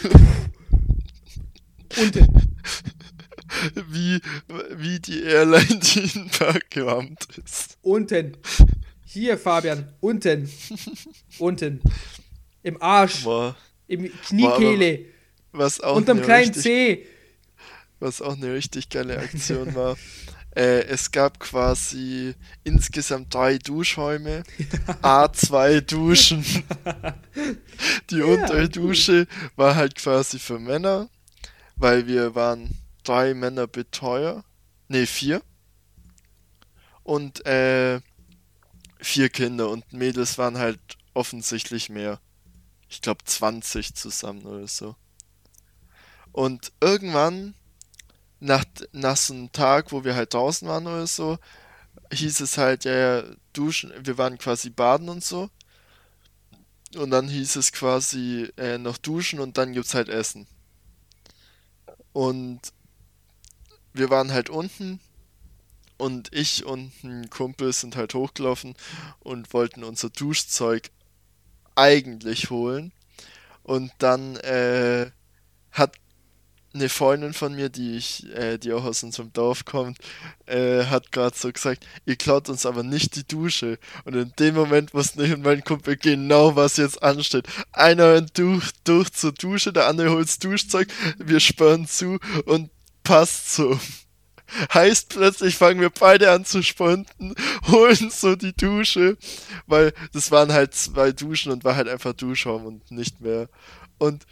Unten. 1.98 2.26
Wie, 3.88 4.20
wie 4.76 5.00
die 5.00 5.24
Airline, 5.24 5.80
die 5.80 6.10
in 6.14 6.30
gerammt 6.70 7.26
ist. 7.44 7.78
Unten. 7.82 8.36
Hier, 9.04 9.36
Fabian. 9.36 9.88
Unten. 9.98 10.48
Unten. 11.38 11.80
Im 12.62 12.80
Arsch. 12.80 13.24
Boah, 13.24 13.56
Im 13.88 14.10
Kniekehle. 14.22 15.06
was 15.50 15.80
auch 15.80 15.96
Unterm 15.96 16.18
eine 16.18 16.26
kleinen 16.26 16.48
richtig 16.48 16.62
C. 16.62 17.06
was 17.98 18.22
auch 18.22 18.36
eine 18.36 18.54
richtig 18.54 18.88
geile 18.88 19.18
Aktion 19.18 19.74
war. 19.74 19.96
Äh, 20.52 20.82
es 20.86 21.12
gab 21.12 21.38
quasi 21.38 22.34
insgesamt 22.64 23.32
drei 23.32 23.58
Duschräume, 23.58 24.42
A2 25.00 25.80
Duschen. 25.80 26.44
Die 28.10 28.20
untere 28.20 28.68
Dusche 28.68 29.28
war 29.54 29.76
halt 29.76 29.94
quasi 29.94 30.40
für 30.40 30.58
Männer, 30.58 31.08
weil 31.80 32.06
wir 32.06 32.34
waren 32.34 32.76
drei 33.02 33.34
Männer 33.34 33.66
Betreuer 33.66 34.44
Nee, 34.92 35.06
vier. 35.06 35.40
Und 37.04 37.46
äh, 37.46 38.00
vier 38.98 39.28
Kinder 39.28 39.68
und 39.68 39.92
Mädels 39.92 40.36
waren 40.36 40.58
halt 40.58 40.80
offensichtlich 41.14 41.90
mehr. 41.90 42.18
Ich 42.88 43.00
glaube 43.00 43.22
20 43.24 43.94
zusammen 43.94 44.42
oder 44.46 44.66
so. 44.66 44.96
Und 46.32 46.72
irgendwann, 46.80 47.54
nach, 48.40 48.64
nach 48.90 49.16
so 49.16 49.32
einem 49.32 49.52
Tag, 49.52 49.92
wo 49.92 50.02
wir 50.02 50.16
halt 50.16 50.34
draußen 50.34 50.66
waren 50.66 50.88
oder 50.88 51.06
so, 51.06 51.38
hieß 52.12 52.40
es 52.40 52.58
halt, 52.58 52.84
ja, 52.84 53.20
ja, 53.20 53.24
duschen, 53.52 53.92
wir 53.96 54.18
waren 54.18 54.38
quasi 54.38 54.70
baden 54.70 55.08
und 55.08 55.22
so. 55.22 55.50
Und 56.96 57.12
dann 57.12 57.28
hieß 57.28 57.54
es 57.54 57.70
quasi 57.70 58.50
äh, 58.56 58.76
noch 58.76 58.98
duschen 58.98 59.38
und 59.38 59.56
dann 59.56 59.72
gibt's 59.72 59.94
halt 59.94 60.08
Essen. 60.08 60.48
Und 62.12 62.60
wir 63.92 64.10
waren 64.10 64.32
halt 64.32 64.50
unten 64.50 65.00
und 65.96 66.32
ich 66.32 66.64
und 66.64 66.92
ein 67.04 67.28
Kumpel 67.30 67.72
sind 67.72 67.96
halt 67.96 68.14
hochgelaufen 68.14 68.74
und 69.20 69.52
wollten 69.52 69.84
unser 69.84 70.10
Duschzeug 70.10 70.90
eigentlich 71.74 72.50
holen. 72.50 72.92
Und 73.62 73.92
dann 73.98 74.36
äh, 74.36 75.10
hat 75.72 75.96
eine 76.72 76.88
Freundin 76.88 77.32
von 77.32 77.54
mir, 77.54 77.68
die 77.68 77.96
ich, 77.96 78.28
äh, 78.34 78.58
die 78.58 78.72
auch 78.72 78.84
aus 78.84 79.02
unserem 79.02 79.32
Dorf 79.32 79.64
kommt, 79.64 79.98
äh, 80.46 80.84
hat 80.84 81.10
gerade 81.12 81.36
so 81.36 81.50
gesagt, 81.50 81.86
ihr 82.06 82.16
klaut 82.16 82.48
uns 82.48 82.64
aber 82.66 82.82
nicht 82.82 83.16
die 83.16 83.26
Dusche. 83.26 83.78
Und 84.04 84.14
in 84.14 84.32
dem 84.38 84.54
Moment 84.54 84.94
wussten 84.94 85.24
ich 85.24 85.32
und 85.32 85.42
mein 85.42 85.64
Kumpel 85.64 85.96
genau, 85.96 86.56
was 86.56 86.76
jetzt 86.76 87.02
ansteht. 87.02 87.48
Einer 87.72 88.20
durch, 88.20 88.70
durch 88.84 89.12
zur 89.12 89.32
Dusche, 89.32 89.72
der 89.72 89.88
andere 89.88 90.10
holt 90.10 90.42
Duschzeug, 90.44 90.88
wir 91.18 91.40
sperren 91.40 91.86
zu 91.86 92.18
und 92.44 92.70
passt 93.02 93.54
so. 93.54 93.78
Heißt 94.74 95.10
plötzlich 95.10 95.56
fangen 95.56 95.80
wir 95.80 95.90
beide 95.90 96.30
an 96.32 96.44
zu 96.44 96.62
sponten, 96.62 97.34
holen 97.68 98.10
so 98.10 98.34
die 98.36 98.52
Dusche, 98.52 99.16
weil 99.66 99.92
das 100.12 100.30
waren 100.30 100.52
halt 100.52 100.74
zwei 100.74 101.12
Duschen 101.12 101.52
und 101.52 101.64
war 101.64 101.76
halt 101.76 101.88
einfach 101.88 102.12
Duschraum 102.12 102.66
und 102.66 102.90
nicht 102.90 103.20
mehr. 103.20 103.48
Und 103.98 104.24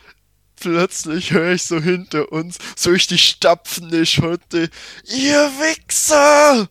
plötzlich 0.61 1.33
höre 1.33 1.53
ich 1.53 1.63
so 1.63 1.81
hinter 1.81 2.33
uns 2.33 2.59
so 2.77 2.91
richtig 2.91 3.23
stapfende 3.23 4.05
Schotte. 4.07 4.71
Ihr 5.05 5.51
Wichser! 5.59 6.69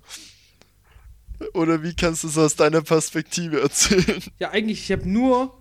Oder 1.54 1.84
wie 1.84 1.93
kannst 1.93 2.23
du 2.23 2.28
es 2.28 2.38
aus 2.38 2.56
deiner 2.56 2.82
Perspektive 2.82 3.62
erzählen? 3.62 4.23
Ja, 4.39 4.52
eigentlich, 4.52 4.82
ich 4.82 4.91
habe 4.91 5.08
nur 5.08 5.56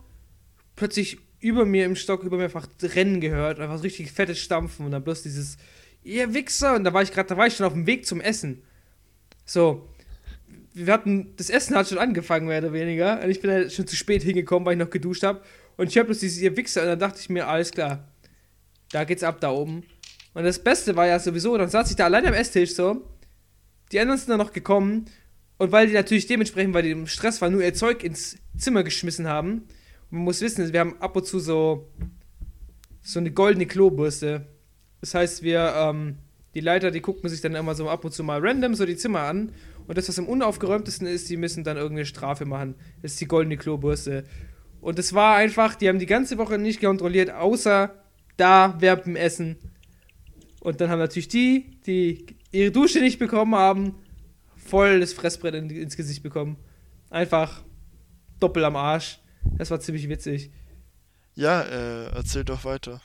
plötzlich 0.74 1.18
über 1.40 1.64
mir 1.64 1.84
im 1.84 1.96
Stock, 1.96 2.22
über 2.22 2.36
mir 2.36 2.44
einfach 2.44 2.66
Rennen 2.82 3.20
gehört, 3.20 3.60
einfach 3.60 3.76
so 3.76 3.82
richtig 3.82 4.10
fettes 4.10 4.38
Stampfen 4.38 4.86
und 4.86 4.92
dann 4.92 5.04
bloß 5.04 5.22
dieses, 5.22 5.58
ihr 6.02 6.32
Wichser! 6.34 6.76
Und 6.76 6.84
da 6.84 6.92
war 6.92 7.02
ich 7.02 7.12
gerade, 7.12 7.28
da 7.28 7.36
war 7.36 7.46
ich 7.46 7.56
schon 7.56 7.66
auf 7.66 7.72
dem 7.72 7.86
Weg 7.86 8.06
zum 8.06 8.20
Essen. 8.20 8.62
So. 9.44 9.88
Wir 10.72 10.92
hatten, 10.92 11.34
das 11.36 11.48
Essen 11.48 11.74
hat 11.74 11.88
schon 11.88 11.98
angefangen, 11.98 12.48
mehr 12.48 12.58
oder 12.58 12.72
weniger. 12.72 13.22
Und 13.22 13.30
ich 13.30 13.40
bin 13.40 13.50
halt 13.50 13.72
schon 13.72 13.86
zu 13.86 13.96
spät 13.96 14.22
hingekommen, 14.22 14.66
weil 14.66 14.74
ich 14.74 14.78
noch 14.78 14.90
geduscht 14.90 15.22
habe. 15.22 15.42
Und 15.76 15.88
ich 15.88 15.96
habe 15.96 16.06
bloß 16.06 16.18
dieses, 16.18 16.38
ihr 16.38 16.56
Wichser, 16.56 16.82
und 16.82 16.88
dann 16.88 16.98
dachte 16.98 17.20
ich 17.20 17.30
mir, 17.30 17.46
alles 17.46 17.70
klar. 17.70 18.06
Da 18.92 19.04
geht's 19.04 19.22
ab 19.22 19.40
da 19.40 19.50
oben. 19.50 19.84
Und 20.34 20.44
das 20.44 20.58
Beste 20.58 20.96
war 20.96 21.06
ja 21.06 21.18
sowieso, 21.18 21.56
dann 21.56 21.70
saß 21.70 21.90
ich 21.90 21.96
da 21.96 22.04
alleine 22.04 22.28
am 22.28 22.34
Esstisch 22.34 22.74
so. 22.74 23.02
Die 23.92 24.00
anderen 24.00 24.18
sind 24.18 24.30
dann 24.30 24.38
noch 24.38 24.52
gekommen. 24.52 25.06
Und 25.58 25.72
weil 25.72 25.86
die 25.86 25.94
natürlich 25.94 26.26
dementsprechend, 26.26 26.74
weil 26.74 26.82
die 26.82 26.90
im 26.90 27.06
Stress 27.06 27.40
waren, 27.40 27.52
nur 27.52 27.62
ihr 27.62 27.74
Zeug 27.74 28.04
ins 28.04 28.36
Zimmer 28.56 28.82
geschmissen 28.84 29.26
haben. 29.26 29.62
Und 30.10 30.18
man 30.18 30.24
muss 30.24 30.40
wissen, 30.42 30.72
wir 30.72 30.80
haben 30.80 31.00
ab 31.00 31.16
und 31.16 31.26
zu 31.26 31.38
so, 31.38 31.88
so 33.00 33.18
eine 33.18 33.30
goldene 33.30 33.66
Klobürste. 33.66 34.46
Das 35.00 35.14
heißt, 35.14 35.42
wir, 35.42 35.72
ähm, 35.74 36.18
die 36.54 36.60
Leiter, 36.60 36.90
die 36.90 37.00
gucken 37.00 37.30
sich 37.30 37.40
dann 37.40 37.54
immer 37.54 37.74
so 37.74 37.88
ab 37.88 38.04
und 38.04 38.12
zu 38.12 38.22
mal 38.22 38.40
random 38.40 38.74
so 38.74 38.84
die 38.84 38.96
Zimmer 38.96 39.20
an. 39.20 39.52
Und 39.86 39.96
das, 39.96 40.08
was 40.08 40.18
am 40.18 40.26
unaufgeräumtesten 40.26 41.06
ist, 41.06 41.30
die 41.30 41.36
müssen 41.36 41.64
dann 41.64 41.76
irgendeine 41.76 42.06
Strafe 42.06 42.44
machen. 42.44 42.74
Das 43.02 43.12
ist 43.12 43.20
die 43.20 43.28
goldene 43.28 43.56
Klobürste. 43.56 44.24
Und 44.80 44.98
es 44.98 45.14
war 45.14 45.36
einfach, 45.36 45.74
die 45.74 45.88
haben 45.88 45.98
die 45.98 46.06
ganze 46.06 46.38
Woche 46.38 46.58
nicht 46.58 46.80
kontrolliert, 46.80 47.30
außer 47.30 47.94
da 48.36 48.78
Verben 48.78 49.16
essen. 49.16 49.56
Und 50.60 50.80
dann 50.80 50.90
haben 50.90 50.98
natürlich 50.98 51.28
die, 51.28 51.80
die 51.86 52.26
ihre 52.50 52.70
Dusche 52.70 53.00
nicht 53.00 53.18
bekommen 53.18 53.54
haben, 53.54 53.94
voll 54.56 55.00
das 55.00 55.12
Fressbrett 55.12 55.54
in, 55.54 55.70
ins 55.70 55.96
Gesicht 55.96 56.22
bekommen. 56.22 56.56
Einfach 57.10 57.62
doppelt 58.40 58.64
am 58.64 58.76
Arsch. 58.76 59.20
Das 59.58 59.70
war 59.70 59.80
ziemlich 59.80 60.08
witzig. 60.08 60.50
Ja, 61.34 61.62
äh, 61.62 62.06
erzähl 62.14 62.44
doch 62.44 62.64
weiter. 62.64 63.00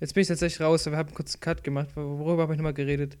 Jetzt 0.00 0.14
bin 0.14 0.22
ich 0.22 0.28
tatsächlich 0.28 0.60
raus, 0.60 0.86
wir 0.86 0.96
haben 0.96 1.12
kurz 1.14 1.34
einen 1.34 1.40
Cut 1.40 1.62
gemacht. 1.62 1.88
Worüber 1.94 2.42
habe 2.42 2.54
ich 2.54 2.58
nochmal 2.58 2.74
geredet? 2.74 3.18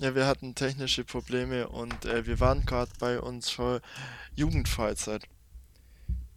Ja, 0.00 0.14
wir 0.14 0.26
hatten 0.26 0.54
technische 0.54 1.04
Probleme 1.04 1.68
und 1.68 2.04
äh, 2.04 2.24
wir 2.24 2.38
waren 2.38 2.64
gerade 2.64 2.92
bei 3.00 3.18
unserer 3.18 3.80
Jugendfreizeit. 4.36 5.24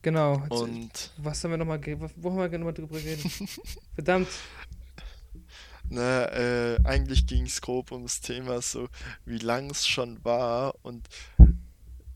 Genau. 0.01 0.43
Und 0.49 1.11
was 1.17 1.43
haben 1.43 1.51
wir 1.51 1.57
nochmal, 1.57 1.79
wo 2.15 2.31
haben 2.31 2.51
wir 2.51 2.57
nochmal 2.57 2.73
drüber 2.73 2.99
geredet? 2.99 3.25
Verdammt. 3.95 4.27
Na, 5.89 6.25
äh, 6.27 6.79
eigentlich 6.85 7.27
ging 7.27 7.45
es 7.45 7.61
grob 7.61 7.91
ums 7.91 8.21
Thema 8.21 8.61
so, 8.61 8.87
wie 9.25 9.39
lang 9.39 9.69
es 9.69 9.85
schon 9.85 10.23
war 10.23 10.73
und 10.83 11.07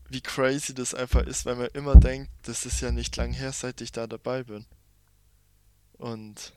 wie 0.08 0.20
crazy 0.20 0.72
das 0.72 0.94
einfach 0.94 1.26
ist, 1.26 1.44
weil 1.44 1.56
man 1.56 1.68
immer 1.74 1.96
denkt, 1.96 2.30
das 2.42 2.64
ist 2.64 2.80
ja 2.80 2.90
nicht 2.90 3.16
lang 3.16 3.32
her, 3.32 3.52
seit 3.52 3.80
ich 3.80 3.92
da 3.92 4.06
dabei 4.06 4.44
bin. 4.44 4.64
Und 5.98 6.52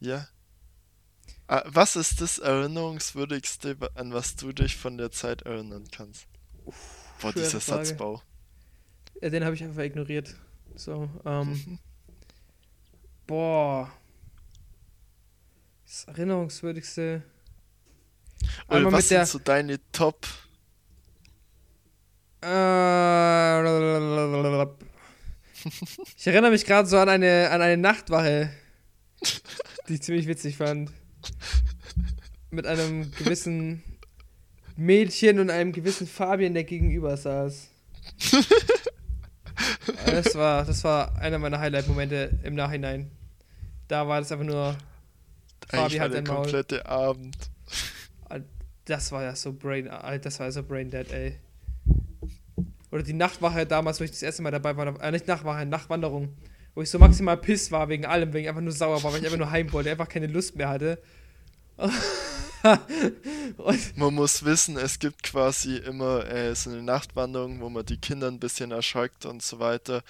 ja. 0.00 0.26
Ah, 1.48 1.64
was 1.66 1.96
ist 1.96 2.20
das 2.20 2.38
Erinnerungswürdigste, 2.38 3.76
an 3.94 4.12
was 4.12 4.36
du 4.36 4.52
dich 4.52 4.76
von 4.76 4.96
der 4.96 5.10
Zeit 5.10 5.42
erinnern 5.42 5.88
kannst? 5.90 6.26
Boah, 6.64 7.32
schwere 7.32 7.44
dieser 7.44 7.60
Frage. 7.60 7.86
Satzbau. 7.86 8.22
Ja, 9.20 9.28
den 9.28 9.44
habe 9.44 9.54
ich 9.54 9.62
einfach 9.62 9.82
ignoriert. 9.82 10.34
So, 10.74 11.08
ähm. 11.24 11.78
boah. 13.26 13.90
Das 15.84 16.04
Erinnerungswürdigste. 16.04 17.22
Oder 18.68 18.76
Einmal 18.76 18.92
was 18.92 19.04
mit 19.04 19.10
der. 19.10 19.26
sind 19.26 19.32
so 19.32 19.44
deine 19.44 19.78
Top? 19.92 20.26
Äh, 22.42 23.60
ich 26.16 26.26
erinnere 26.26 26.50
mich 26.50 26.64
gerade 26.64 26.88
so 26.88 26.96
an 26.96 27.10
eine, 27.10 27.50
an 27.50 27.60
eine 27.60 27.76
Nachtwache, 27.76 28.50
die 29.88 29.94
ich 29.94 30.02
ziemlich 30.02 30.26
witzig 30.26 30.56
fand. 30.56 30.90
Mit 32.50 32.66
einem 32.66 33.10
gewissen 33.12 33.82
Mädchen 34.76 35.38
und 35.38 35.50
einem 35.50 35.72
gewissen 35.72 36.06
Fabian, 36.06 36.54
der 36.54 36.64
gegenüber 36.64 37.16
saß. 37.16 37.68
Das 40.10 40.34
war, 40.34 40.64
das 40.64 40.84
war 40.84 41.16
einer 41.16 41.38
meiner 41.38 41.60
Highlight-Momente 41.60 42.38
im 42.42 42.54
Nachhinein. 42.54 43.10
Da 43.88 44.06
war 44.06 44.20
das 44.20 44.30
einfach 44.32 44.46
nur. 44.46 44.76
Fabi 45.68 45.96
hat 45.96 46.12
der 46.12 46.18
ein 46.20 46.24
Maul. 46.24 46.42
komplette 46.42 46.86
Abend. 46.86 47.36
Das 48.84 49.12
war 49.12 49.22
ja 49.22 49.36
so 49.36 49.52
brain, 49.52 49.88
das 50.22 50.40
war 50.40 50.46
ja 50.46 50.52
so 50.52 50.64
brain 50.64 50.90
dead, 50.90 51.12
ey. 51.12 51.38
Oder 52.90 53.04
die 53.04 53.12
Nachtwache 53.12 53.64
damals, 53.66 54.00
wo 54.00 54.04
ich 54.04 54.10
das 54.10 54.22
erste 54.22 54.42
Mal 54.42 54.50
dabei 54.50 54.76
war, 54.76 55.00
äh, 55.00 55.10
nicht 55.12 55.28
Nachtwache, 55.28 55.64
Nachtwanderung. 55.64 56.36
Wo 56.74 56.82
ich 56.82 56.90
so 56.90 56.98
maximal 56.98 57.36
piss 57.36 57.70
war 57.70 57.88
wegen 57.88 58.04
allem, 58.04 58.32
wegen 58.32 58.48
einfach 58.48 58.62
nur 58.62 58.72
sauer 58.72 59.02
war, 59.02 59.12
weil 59.12 59.20
ich 59.20 59.26
einfach 59.26 59.38
nur 59.38 59.50
heim 59.50 59.72
wollte, 59.72 59.90
einfach 59.90 60.08
keine 60.08 60.26
Lust 60.26 60.56
mehr 60.56 60.68
hatte. 60.68 60.98
Man 63.96 64.14
muss 64.14 64.44
wissen, 64.44 64.76
es 64.76 64.98
gibt 64.98 65.22
quasi 65.22 65.76
immer 65.76 66.26
äh, 66.26 66.54
so 66.54 66.70
eine 66.70 66.82
Nachtwanderung, 66.82 67.60
wo 67.60 67.68
man 67.68 67.86
die 67.86 67.98
Kinder 67.98 68.28
ein 68.28 68.40
bisschen 68.40 68.70
erschreckt 68.70 69.26
und 69.26 69.42
so 69.42 69.58
weiter. 69.58 70.02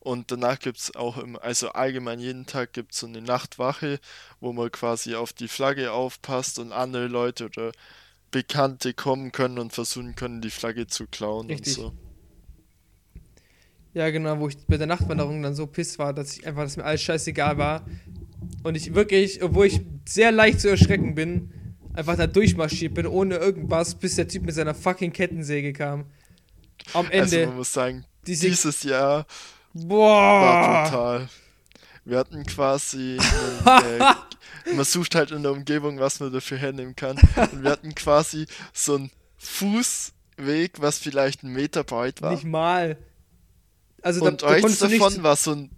Und 0.00 0.30
danach 0.30 0.58
gibt 0.60 0.78
es 0.78 0.94
auch 0.94 1.18
im, 1.18 1.36
also 1.38 1.70
allgemein 1.70 2.20
jeden 2.20 2.46
Tag 2.46 2.72
gibt 2.72 2.92
es 2.92 3.00
so 3.00 3.06
eine 3.06 3.20
Nachtwache, 3.20 3.98
wo 4.40 4.52
man 4.52 4.70
quasi 4.70 5.14
auf 5.14 5.32
die 5.32 5.48
Flagge 5.48 5.92
aufpasst 5.92 6.58
und 6.58 6.72
andere 6.72 7.08
Leute 7.08 7.46
oder 7.46 7.72
Bekannte 8.30 8.94
kommen 8.94 9.32
können 9.32 9.58
und 9.58 9.72
versuchen 9.72 10.14
können, 10.14 10.40
die 10.40 10.50
Flagge 10.50 10.86
zu 10.86 11.06
klauen 11.06 11.48
Richtig. 11.48 11.78
und 11.78 11.84
so. 11.84 11.92
Ja, 13.94 14.10
genau, 14.10 14.38
wo 14.38 14.48
ich 14.48 14.56
bei 14.66 14.76
der 14.76 14.86
Nachtwanderung 14.86 15.42
dann 15.42 15.54
so 15.54 15.66
piss 15.66 15.98
war, 15.98 16.12
dass 16.12 16.36
ich 16.36 16.46
einfach, 16.46 16.62
dass 16.62 16.76
mir 16.76 16.84
alles 16.84 17.02
scheißegal 17.02 17.58
war. 17.58 17.84
Und 18.62 18.76
ich 18.76 18.94
wirklich, 18.94 19.42
obwohl 19.42 19.66
ich 19.66 19.80
sehr 20.04 20.30
leicht 20.30 20.60
zu 20.60 20.68
erschrecken 20.68 21.14
bin, 21.14 21.52
einfach 21.98 22.16
da 22.16 22.26
durchmarschiert 22.26 22.94
bin, 22.94 23.06
ohne 23.06 23.36
irgendwas, 23.36 23.94
bis 23.94 24.14
der 24.14 24.28
Typ 24.28 24.44
mit 24.44 24.54
seiner 24.54 24.74
fucking 24.74 25.12
Kettensäge 25.12 25.72
kam. 25.72 26.04
Am 26.94 27.06
Also 27.12 27.36
Ende. 27.36 27.46
man 27.48 27.56
muss 27.56 27.72
sagen, 27.72 28.04
diese, 28.26 28.48
dieses 28.48 28.84
Jahr 28.84 29.26
war 29.74 29.86
boah! 29.86 30.82
brutal. 30.84 31.28
Wir 32.04 32.18
hatten 32.18 32.46
quasi, 32.46 33.18
einen, 33.64 34.00
äh, 34.00 34.74
man 34.74 34.84
sucht 34.84 35.14
halt 35.14 35.30
in 35.32 35.42
der 35.42 35.52
Umgebung, 35.52 35.98
was 35.98 36.20
man 36.20 36.32
dafür 36.32 36.56
hernehmen 36.56 36.96
kann. 36.96 37.18
Und 37.36 37.62
wir 37.62 37.70
hatten 37.70 37.94
quasi 37.94 38.46
so 38.72 38.94
einen 38.94 39.10
Fußweg, 39.36 40.80
was 40.80 40.98
vielleicht 40.98 41.42
einen 41.42 41.52
Meter 41.52 41.84
breit 41.84 42.22
war. 42.22 42.30
Nicht 42.32 42.44
mal. 42.44 42.96
Also 44.00 44.24
und 44.24 44.42
da, 44.42 44.46
da 44.46 44.52
rechts 44.52 44.78
davon 44.78 45.12
nicht, 45.12 45.22
war 45.22 45.36
so 45.36 45.52
ein 45.52 45.70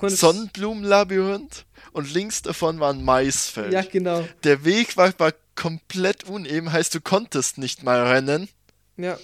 Sonnenblumenlabyrinth 0.00 1.66
und 1.92 2.12
links 2.14 2.42
davon 2.42 2.80
war 2.80 2.92
ein 2.92 3.04
Maisfeld. 3.04 3.72
Ja, 3.72 3.82
genau. 3.82 4.26
Der 4.44 4.64
Weg 4.64 4.96
war, 4.96 5.12
war 5.18 5.32
komplett 5.54 6.24
uneben, 6.24 6.72
heißt 6.72 6.94
du 6.94 7.00
konntest 7.00 7.58
nicht 7.58 7.82
mal 7.82 8.02
rennen. 8.06 8.48
Ja. 8.96 9.18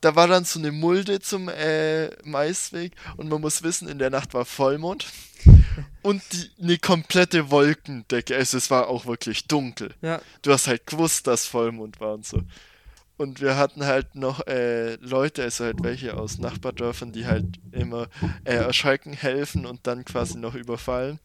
Da 0.00 0.14
war 0.14 0.28
dann 0.28 0.44
so 0.44 0.58
eine 0.58 0.70
Mulde 0.70 1.20
zum 1.20 1.48
äh, 1.48 2.10
Maisweg 2.24 2.92
und 3.16 3.28
man 3.28 3.40
muss 3.40 3.62
wissen, 3.62 3.88
in 3.88 3.98
der 3.98 4.10
Nacht 4.10 4.32
war 4.32 4.44
Vollmond 4.44 5.06
und 6.02 6.22
die, 6.32 6.50
eine 6.62 6.78
komplette 6.78 7.50
Wolkendecke. 7.50 8.36
Also 8.36 8.58
es 8.58 8.70
war 8.70 8.88
auch 8.88 9.06
wirklich 9.06 9.48
dunkel. 9.48 9.94
Ja. 10.00 10.20
Du 10.42 10.52
hast 10.52 10.68
halt 10.68 10.86
gewusst, 10.86 11.26
dass 11.26 11.46
Vollmond 11.46 12.00
war 12.00 12.14
und 12.14 12.26
so. 12.26 12.42
Und 13.16 13.40
wir 13.40 13.56
hatten 13.56 13.84
halt 13.84 14.14
noch 14.14 14.46
äh, 14.46 14.94
Leute, 14.96 15.42
also 15.42 15.64
halt 15.64 15.82
welche 15.82 16.16
aus 16.16 16.38
Nachbardörfern, 16.38 17.10
die 17.10 17.26
halt 17.26 17.58
immer 17.72 18.06
äh, 18.44 18.54
erschrecken, 18.54 19.12
helfen 19.12 19.66
und 19.66 19.88
dann 19.88 20.04
quasi 20.04 20.38
noch 20.38 20.54
überfallen. 20.54 21.18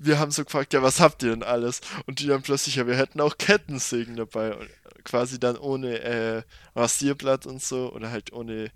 Wir 0.00 0.18
haben 0.18 0.30
so 0.30 0.44
gefragt, 0.44 0.72
ja, 0.72 0.82
was 0.82 1.00
habt 1.00 1.22
ihr 1.22 1.30
denn 1.30 1.42
alles? 1.42 1.80
Und 2.06 2.20
die 2.20 2.26
dann 2.26 2.42
plötzlich, 2.42 2.76
ja, 2.76 2.86
wir 2.86 2.96
hätten 2.96 3.20
auch 3.20 3.38
Kettensägen 3.38 4.16
dabei. 4.16 4.54
Und 4.56 4.68
quasi 5.04 5.38
dann 5.38 5.56
ohne 5.56 6.00
äh, 6.00 6.42
Rasierblatt 6.76 7.46
und 7.46 7.62
so 7.62 7.92
oder 7.92 8.10
halt 8.10 8.32
ohne 8.32 8.70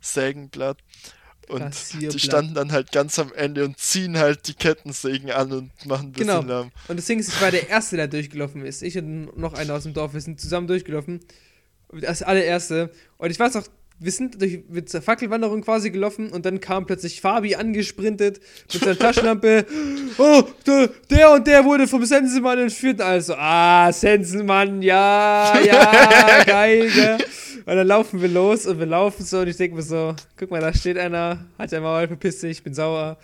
Sägenblatt. 0.00 0.78
Und 1.48 1.74
die 2.00 2.18
standen 2.18 2.54
dann 2.54 2.72
halt 2.72 2.92
ganz 2.92 3.18
am 3.18 3.32
Ende 3.32 3.64
und 3.64 3.76
ziehen 3.78 4.16
halt 4.16 4.46
die 4.46 4.54
Kettensägen 4.54 5.30
an 5.30 5.52
und 5.52 5.86
machen 5.86 6.08
ein 6.08 6.12
bisschen 6.12 6.40
Genau. 6.40 6.42
Lärm. 6.46 6.72
Und 6.88 6.96
das 6.96 7.06
Ding 7.06 7.18
ist, 7.18 7.28
ich 7.28 7.40
war 7.40 7.50
der 7.50 7.68
Erste, 7.68 7.96
der 7.96 8.08
durchgelaufen 8.08 8.64
ist. 8.64 8.82
Ich 8.82 8.96
und 8.96 9.36
noch 9.36 9.52
einer 9.52 9.74
aus 9.74 9.82
dem 9.82 9.92
Dorf, 9.92 10.14
wir 10.14 10.20
sind 10.20 10.40
zusammen 10.40 10.66
durchgelaufen. 10.66 11.20
Das 11.90 12.22
allererste. 12.22 12.90
Und 13.18 13.30
ich 13.30 13.38
weiß 13.38 13.54
noch, 13.54 13.66
wir 14.02 14.12
sind 14.12 14.40
durch 14.40 14.64
mit 14.68 14.92
der 14.92 15.02
Fackelwanderung 15.02 15.62
quasi 15.62 15.90
gelaufen 15.90 16.30
und 16.30 16.44
dann 16.44 16.60
kam 16.60 16.86
plötzlich 16.86 17.20
Fabi 17.20 17.54
angesprintet 17.54 18.40
mit 18.72 18.82
seiner 18.82 18.98
Taschenlampe. 18.98 19.66
Oh, 20.18 20.42
der, 21.10 21.32
und 21.32 21.46
der 21.46 21.64
wurde 21.64 21.88
vom 21.88 22.04
Sensenmann 22.04 22.58
entführt. 22.58 23.00
Also, 23.00 23.34
ah, 23.34 23.90
Sensenmann, 23.90 24.82
ja, 24.82 25.58
ja, 25.58 26.44
geil, 26.46 26.90
gell? 26.94 27.18
Und 27.64 27.76
dann 27.76 27.86
laufen 27.86 28.20
wir 28.20 28.28
los 28.28 28.66
und 28.66 28.78
wir 28.78 28.84
laufen 28.84 29.24
so 29.24 29.38
und 29.38 29.48
ich 29.48 29.56
denke 29.56 29.76
mir 29.76 29.82
so, 29.82 30.14
guck 30.36 30.50
mal, 30.50 30.60
da 30.60 30.74
steht 30.74 30.98
einer, 30.98 31.46
hat 31.58 31.72
der 31.72 31.80
Maul, 31.80 32.08
verpiss 32.08 32.40
dich, 32.40 32.50
ich 32.50 32.62
bin 32.62 32.74
sauer. 32.74 33.16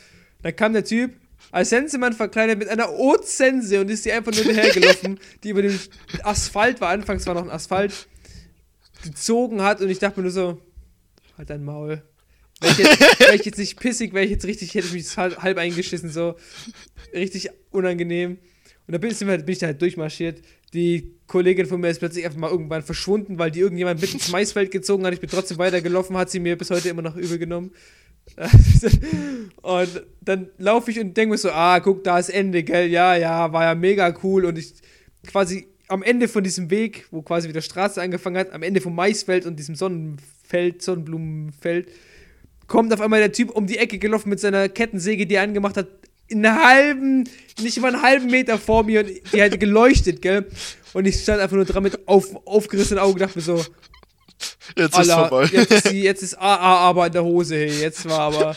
Dann 0.43 0.57
kam 0.57 0.73
der 0.73 0.85
Typ, 0.85 1.13
als 1.51 1.71
Sensemann 1.71 2.13
verkleidet 2.13 2.59
mit 2.59 2.69
einer 2.69 2.93
Ozense 2.93 3.81
und 3.81 3.91
ist 3.91 4.05
die 4.05 4.13
einfach 4.13 4.33
nur 4.33 4.45
hinterhergelaufen, 4.45 5.19
die 5.43 5.51
über 5.51 5.63
dem 5.63 5.79
Asphalt 6.23 6.81
war, 6.81 6.91
anfangs 6.91 7.27
war 7.27 7.35
noch 7.35 7.43
ein 7.43 7.51
Asphalt, 7.51 8.09
gezogen 9.03 9.63
hat 9.63 9.81
und 9.81 9.89
ich 9.89 9.99
dachte 9.99 10.21
mir 10.21 10.25
nur 10.25 10.33
so, 10.33 10.61
halt 11.39 11.51
dein 11.51 11.65
Maul. 11.65 12.03
Wäre 12.61 12.73
ich, 12.73 12.79
jetzt, 12.79 13.21
wär 13.21 13.35
ich 13.35 13.45
jetzt 13.45 13.59
nicht 13.59 13.79
pissig, 13.79 14.13
wäre 14.13 14.25
ich 14.25 14.33
jetzt 14.33 14.45
richtig, 14.45 14.75
hätte 14.75 14.89
ich 14.89 14.93
mich 14.93 15.17
halb, 15.17 15.59
eingeschissen, 15.59 16.11
so 16.11 16.35
richtig 17.15 17.51
unangenehm. 17.71 18.39
Und 18.87 18.93
da 18.93 18.99
bin 18.99 19.11
ich, 19.11 19.19
bin 19.19 19.49
ich 19.49 19.59
da 19.59 19.67
halt 19.67 19.81
durchmarschiert. 19.81 20.43
Die 20.73 21.15
Kollegin 21.27 21.67
von 21.67 21.81
mir 21.81 21.89
ist 21.89 22.01
plötzlich 22.01 22.25
einfach 22.25 22.39
mal 22.39 22.51
irgendwann 22.51 22.83
verschwunden, 22.83 23.39
weil 23.39 23.51
die 23.51 23.61
irgendjemand 23.61 24.01
mit 24.01 24.13
ins 24.13 24.31
Maisfeld 24.31 24.71
gezogen 24.71 25.05
hat. 25.07 25.15
Ich 25.15 25.21
bin 25.21 25.31
trotzdem 25.31 25.59
weitergelaufen, 25.59 26.17
hat 26.17 26.31
sie 26.31 26.41
mir 26.41 26.57
bis 26.57 26.71
heute 26.71 26.89
immer 26.89 27.03
noch 27.03 27.17
übel 27.17 27.39
genommen. 27.39 27.71
und 29.63 30.07
dann 30.21 30.51
laufe 30.59 30.91
ich 30.91 30.99
und 30.99 31.17
denke 31.17 31.33
mir 31.33 31.39
so, 31.39 31.51
ah, 31.51 31.81
guck, 31.81 32.03
da 32.03 32.19
ist 32.19 32.29
Ende, 32.29 32.63
gell? 32.63 32.91
Ja, 32.91 33.15
ja, 33.15 33.53
war 33.53 33.65
ja 33.65 33.75
mega 33.75 34.15
cool. 34.23 34.45
Und 34.45 34.59
ich 34.59 34.75
quasi 35.27 35.69
am 35.89 36.03
Ende 36.03 36.29
von 36.29 36.43
diesem 36.43 36.71
Weg, 36.71 37.07
wo 37.11 37.23
quasi 37.23 37.49
wieder 37.49 37.63
Straße 37.63 38.01
angefangen 38.01 38.37
hat, 38.37 38.53
am 38.53 38.63
Ende 38.63 38.81
vom 38.81 38.95
Maisfeld 38.95 39.47
und 39.47 39.59
diesem 39.59 39.75
Sonnenfeld, 40.49 40.83
Sonnenblumenfeld, 40.83 41.89
kommt 42.67 42.93
auf 42.93 43.01
einmal 43.01 43.21
der 43.21 43.33
Typ 43.33 43.51
um 43.51 43.67
die 43.67 43.79
Ecke 43.79 43.99
gelaufen 43.99 44.31
mit 44.31 44.41
seiner 44.41 44.69
Kettensäge, 44.69 45.27
die 45.27 45.35
er 45.35 45.43
angemacht 45.43 45.77
hat, 45.77 45.89
in 46.29 46.45
einer 46.45 46.63
halben, 46.63 47.25
nicht 47.61 47.81
mal 47.81 47.95
einen 47.95 48.03
halben 48.03 48.27
Meter 48.31 48.59
vor 48.59 48.85
mir 48.85 49.01
und 49.01 49.11
die 49.33 49.43
hat 49.43 49.59
geleuchtet, 49.59 50.21
gell? 50.21 50.47
Und 50.93 51.07
ich 51.07 51.23
stand 51.23 51.41
einfach 51.41 51.57
nur 51.57 51.65
dran 51.65 51.83
mit 51.83 52.07
auf, 52.07 52.27
aufgerissenen 52.47 53.03
Augen, 53.03 53.19
dachte 53.19 53.39
mir 53.39 53.45
so, 53.45 53.65
Jetzt 54.77 54.99
ist 54.99 55.11
Alter, 55.11 55.29
vorbei. 55.29 55.49
jetzt 55.51 55.73
ist, 55.73 55.91
die, 55.91 56.03
jetzt 56.03 56.23
ist 56.23 56.39
AA 56.39 56.77
aber 56.79 57.07
in 57.07 57.13
der 57.13 57.25
Hose, 57.25 57.57
hey, 57.57 57.81
jetzt 57.81 58.09
war 58.09 58.21
aber, 58.21 58.57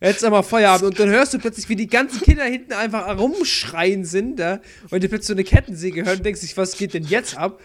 jetzt 0.00 0.22
aber 0.22 0.42
Feierabend. 0.42 0.90
Und 0.90 1.00
dann 1.00 1.08
hörst 1.08 1.32
du 1.32 1.38
plötzlich, 1.38 1.68
wie 1.68 1.76
die 1.76 1.88
ganzen 1.88 2.20
Kinder 2.20 2.44
hinten 2.44 2.74
einfach 2.74 3.18
rumschreien 3.18 4.04
sind, 4.04 4.38
da, 4.38 4.60
und 4.90 5.02
du 5.02 5.08
plötzlich 5.08 5.26
so 5.26 5.32
eine 5.32 5.44
Kettensäge 5.44 6.04
hörst 6.04 6.18
und 6.18 6.26
denkst 6.26 6.42
dich, 6.42 6.56
was 6.56 6.76
geht 6.76 6.92
denn 6.94 7.04
jetzt 7.04 7.36
ab? 7.36 7.60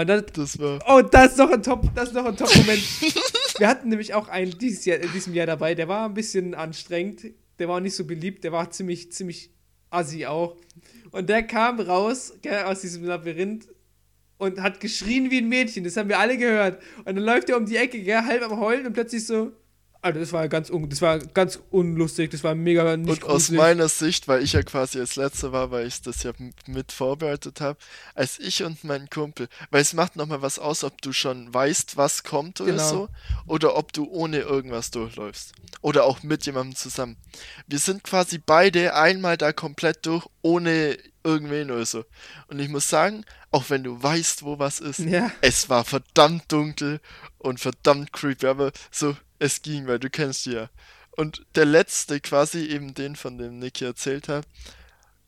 Und 0.00 0.08
dann, 0.08 0.24
Das 0.34 0.58
war. 0.58 0.78
Oh, 0.88 1.00
das 1.02 1.32
ist 1.32 1.38
noch 1.38 1.50
ein 1.50 1.62
Top, 1.62 1.88
das 1.94 2.08
ist 2.08 2.14
noch 2.14 2.26
ein 2.26 2.36
Top-Moment. 2.36 2.82
Wir 3.58 3.68
hatten 3.68 3.88
nämlich 3.88 4.12
auch 4.12 4.28
einen 4.28 4.56
dieses 4.58 4.84
Jahr, 4.84 4.98
in 4.98 5.10
diesem 5.12 5.32
Jahr 5.32 5.46
dabei, 5.46 5.74
der 5.74 5.88
war 5.88 6.06
ein 6.06 6.14
bisschen 6.14 6.54
anstrengend, 6.54 7.22
der 7.58 7.68
war 7.68 7.80
nicht 7.80 7.94
so 7.94 8.04
beliebt, 8.04 8.44
der 8.44 8.52
war 8.52 8.70
ziemlich, 8.70 9.10
ziemlich 9.12 9.50
assi 9.88 10.26
auch. 10.26 10.56
Und 11.12 11.30
der 11.30 11.42
kam 11.42 11.80
raus, 11.80 12.34
gell, 12.42 12.64
aus 12.64 12.82
diesem 12.82 13.04
Labyrinth 13.04 13.68
und 14.36 14.60
hat 14.60 14.80
geschrien 14.80 15.30
wie 15.30 15.38
ein 15.38 15.48
Mädchen, 15.48 15.84
das 15.84 15.96
haben 15.96 16.10
wir 16.10 16.18
alle 16.18 16.36
gehört. 16.36 16.82
Und 16.98 17.16
dann 17.16 17.24
läuft 17.24 17.48
er 17.48 17.56
um 17.56 17.64
die 17.64 17.76
Ecke, 17.76 18.02
gell, 18.02 18.22
halb 18.22 18.42
am 18.42 18.60
Heulen 18.60 18.86
und 18.86 18.92
plötzlich 18.92 19.26
so. 19.26 19.52
Alter, 20.06 20.20
das 20.20 20.32
war 20.32 20.48
ganz, 20.48 20.70
un 20.70 20.88
das 20.88 21.02
war 21.02 21.18
ganz 21.18 21.58
unlustig, 21.70 22.30
das 22.30 22.42
war 22.44 22.54
mega 22.54 22.96
nicht 22.96 23.10
Und 23.22 23.24
aus 23.24 23.32
gruselig. 23.48 23.58
meiner 23.58 23.88
Sicht, 23.88 24.28
weil 24.28 24.42
ich 24.42 24.52
ja 24.54 24.62
quasi 24.62 24.98
als 24.98 25.16
Letzter 25.16 25.52
war, 25.52 25.70
weil 25.70 25.86
ich 25.86 26.00
das 26.02 26.22
ja 26.22 26.32
mit 26.66 26.92
vorbereitet 26.92 27.60
habe, 27.60 27.78
als 28.14 28.38
ich 28.38 28.62
und 28.64 28.84
mein 28.84 29.10
Kumpel, 29.10 29.48
weil 29.70 29.82
es 29.82 29.92
macht 29.92 30.16
nochmal 30.16 30.42
was 30.42 30.58
aus, 30.58 30.84
ob 30.84 31.00
du 31.02 31.12
schon 31.12 31.52
weißt, 31.52 31.96
was 31.96 32.22
kommt 32.22 32.60
oder 32.60 32.72
Genau. 32.72 32.88
so, 32.88 33.08
oder 33.46 33.76
ob 33.76 33.92
du 33.92 34.08
ohne 34.10 34.38
irgendwas 34.40 34.90
durchläufst. 34.90 35.52
Oder 35.82 36.04
auch 36.04 36.22
mit 36.22 36.46
jemandem 36.46 36.76
zusammen. 36.76 37.16
Wir 37.66 37.78
sind 37.78 38.02
quasi 38.04 38.38
beide 38.38 38.94
einmal 38.94 39.36
da 39.36 39.52
komplett 39.52 40.06
durch, 40.06 40.26
ohne 40.42 40.96
irgendwen 41.24 41.70
oder 41.72 41.84
so. 41.84 42.04
Und 42.48 42.60
ich 42.60 42.68
muss 42.68 42.88
sagen, 42.88 43.24
auch 43.50 43.64
wenn 43.68 43.82
du 43.82 44.00
weißt, 44.00 44.44
wo 44.44 44.58
was 44.60 44.78
ist, 44.80 45.00
Ja. 45.00 45.30
es 45.40 45.68
war 45.68 45.84
verdammt 45.84 46.44
dunkel 46.52 47.00
und 47.38 47.58
verdammt 47.58 48.12
creepy, 48.12 48.46
aber 48.46 48.70
so, 48.92 49.16
es 49.38 49.62
ging, 49.62 49.86
weil 49.86 49.98
du 49.98 50.10
kennst 50.10 50.46
die 50.46 50.52
ja. 50.52 50.70
Und 51.12 51.46
der 51.54 51.64
letzte, 51.64 52.20
quasi 52.20 52.66
eben 52.66 52.94
den, 52.94 53.16
von 53.16 53.38
dem 53.38 53.58
Niki 53.58 53.84
erzählt 53.84 54.28
hat, 54.28 54.46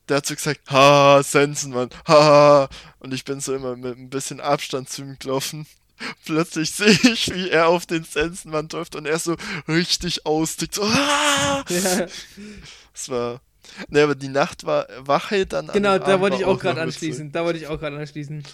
der 0.09 0.19
hat 0.19 0.27
so 0.27 0.35
gesagt, 0.35 0.71
ha, 0.71 1.23
Sensenmann, 1.23 1.91
ha. 2.07 2.69
Und 2.99 3.15
ich 3.15 3.25
bin 3.25 3.41
so 3.41 3.55
immer 3.55 3.77
mit 3.77 3.99
ein 3.99 4.11
bisschen 4.11 4.41
Abstand 4.41 4.89
zu 4.91 5.03
ihm 5.03 5.19
gelaufen. 5.19 5.67
Plötzlich 6.25 6.73
sehe 6.73 6.91
ich, 6.91 7.35
wie 7.35 7.51
er 7.51 7.69
auf 7.69 7.87
den 7.87 8.05
Sensenmann 8.05 8.69
läuft 8.71 8.97
und 8.97 9.07
er 9.07 9.19
so 9.19 9.37
richtig 9.67 10.27
austickt, 10.27 10.75
so, 10.75 10.89
ha. 10.89 11.65
ja. 11.69 12.07
Das 12.93 13.09
war, 13.09 13.41
ne, 13.89 14.03
aber 14.03 14.15
die 14.15 14.29
Nacht 14.29 14.65
war 14.65 14.87
Wache 14.99 15.47
dann 15.47 15.69
an 15.69 15.75
Genau, 15.75 15.99
da 15.99 16.21
wollte 16.21 16.37
ich 16.37 16.43
war 16.43 16.49
auch 16.49 16.59
gerade 16.59 16.81
anschließen. 16.83 17.33
Da 17.33 17.45
wollte 17.45 17.59
ich 17.59 17.67
auch 17.67 17.79
gerade 17.79 17.97
anschließen. 17.97 18.45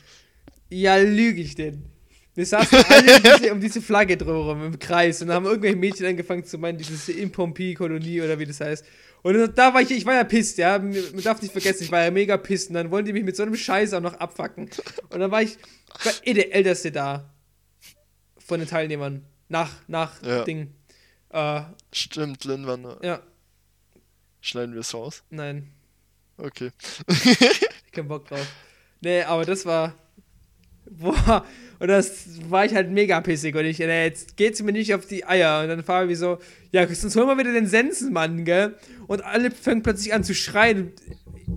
Ja, 0.70 0.96
lüge 0.96 1.40
ich 1.40 1.54
denn? 1.54 1.93
Wir 2.34 2.46
saßen 2.46 2.78
alle 2.88 3.16
um 3.16 3.22
diese, 3.22 3.52
um 3.52 3.60
diese 3.60 3.82
Flagge 3.82 4.16
drumherum 4.16 4.64
im 4.66 4.78
Kreis 4.78 5.22
und 5.22 5.30
haben 5.30 5.46
irgendwelche 5.46 5.76
Mädchen 5.76 6.06
angefangen 6.06 6.44
zu 6.44 6.58
meinen, 6.58 6.78
dieses 6.78 7.08
Impompi-Kolonie 7.08 8.22
oder 8.22 8.38
wie 8.38 8.46
das 8.46 8.60
heißt. 8.60 8.84
Und 9.22 9.56
da 9.56 9.72
war 9.72 9.80
ich, 9.80 9.90
ich 9.90 10.04
war 10.04 10.14
ja 10.14 10.24
pisst, 10.24 10.58
ja. 10.58 10.78
Man 10.78 11.22
darf 11.22 11.40
nicht 11.40 11.52
vergessen, 11.52 11.84
ich 11.84 11.92
war 11.92 12.02
ja 12.04 12.10
mega 12.10 12.36
pisst. 12.36 12.68
Und 12.68 12.74
dann 12.74 12.90
wollten 12.90 13.06
die 13.06 13.12
mich 13.12 13.24
mit 13.24 13.36
so 13.36 13.42
einem 13.42 13.56
Scheiß 13.56 13.94
auch 13.94 14.00
noch 14.00 14.14
abfacken. 14.14 14.68
Und 15.10 15.20
dann 15.20 15.30
war 15.30 15.40
ich, 15.42 15.56
ich 15.98 16.04
war 16.04 16.12
eh 16.24 16.34
der 16.34 16.54
Älteste 16.54 16.92
da. 16.92 17.32
Von 18.38 18.60
den 18.60 18.68
Teilnehmern. 18.68 19.24
Nach, 19.48 19.70
nach 19.86 20.22
Ja. 20.22 20.44
Ding. 20.44 20.74
Äh, 21.30 21.62
Stimmt, 21.92 22.44
Lin 22.44 22.66
ja, 23.02 23.20
Schneiden 24.40 24.74
wir 24.74 24.80
es 24.80 24.92
raus? 24.92 25.22
nein. 25.30 25.70
Okay. 26.36 26.70
Ich 27.08 27.92
keinen 27.92 28.08
Bock 28.08 28.26
drauf. 28.28 28.46
Nee, 29.00 29.22
aber 29.22 29.44
das 29.44 29.64
war. 29.64 29.94
Boah, 30.90 31.44
und 31.78 31.88
das 31.88 32.26
war 32.48 32.64
ich 32.64 32.74
halt 32.74 32.90
mega 32.90 33.20
pissig 33.20 33.54
und 33.56 33.64
ich, 33.64 33.78
nee, 33.78 34.04
jetzt 34.04 34.36
geht's 34.36 34.62
mir 34.62 34.72
nicht 34.72 34.94
auf 34.94 35.06
die 35.06 35.26
Eier. 35.26 35.62
Und 35.62 35.68
dann 35.68 35.82
fahren 35.82 36.08
wir 36.08 36.16
so, 36.16 36.38
ja, 36.72 36.86
sonst 36.86 37.16
holen 37.16 37.26
wir 37.26 37.38
wieder 37.38 37.52
den 37.52 37.66
Sensenmann, 37.66 38.44
gell? 38.44 38.74
Und 39.06 39.24
alle 39.24 39.50
fangen 39.50 39.82
plötzlich 39.82 40.14
an 40.14 40.24
zu 40.24 40.34
schreien. 40.34 40.92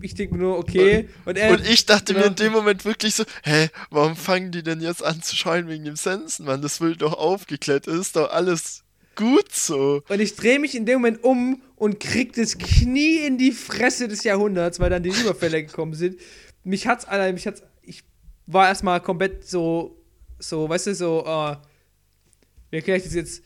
Ich 0.02 0.16
denke 0.16 0.36
mir 0.36 0.42
nur, 0.42 0.58
okay. 0.58 1.08
Und 1.26 1.38
er. 1.38 1.52
Und 1.52 1.68
ich 1.68 1.86
dachte 1.86 2.14
mir 2.14 2.20
genau. 2.20 2.30
in 2.32 2.36
dem 2.36 2.52
Moment 2.54 2.86
wirklich 2.86 3.16
so, 3.16 3.24
hä, 3.44 3.70
warum 3.90 4.16
fangen 4.16 4.52
die 4.52 4.64
denn 4.64 4.82
jetzt 4.82 5.04
an 5.04 5.22
zu 5.22 5.36
schreien 5.36 5.68
wegen 5.68 5.86
dem 5.86 5.96
Sensenmann? 5.96 6.62
Das 6.62 6.82
wird 6.82 7.02
doch 7.02 7.14
aufgeklärt, 7.14 7.88
ist 7.88 8.16
doch 8.16 8.32
alles 8.32 8.84
gut 9.16 9.54
so. 9.54 10.04
Und 10.08 10.20
ich 10.20 10.36
drehe 10.36 10.60
mich 10.60 10.76
in 10.76 10.86
dem 10.86 10.96
Moment 10.96 11.24
um 11.24 11.62
und 11.76 12.00
krieg 12.00 12.34
das 12.34 12.58
Knie 12.58 13.18
in 13.26 13.38
die 13.38 13.52
Fresse 13.52 14.08
des 14.08 14.24
Jahrhunderts, 14.24 14.80
weil 14.80 14.90
dann 14.90 15.04
die 15.04 15.10
Überfälle 15.10 15.64
gekommen 15.64 15.94
sind. 15.94 16.20
Mich 16.64 16.88
hat's, 16.88 17.06
Alter, 17.06 17.32
mich 17.34 17.48
hat's, 17.48 17.62
ich 17.62 17.67
war 18.48 18.68
erstmal 18.68 19.00
komplett 19.02 19.48
so, 19.48 19.98
so, 20.40 20.68
weißt 20.68 20.88
du, 20.88 20.96
so, 20.96 21.26
äh, 21.26 21.56
wie 22.72 22.78
erkläre 22.78 22.98
ich 22.98 23.04
das 23.04 23.14
jetzt? 23.14 23.44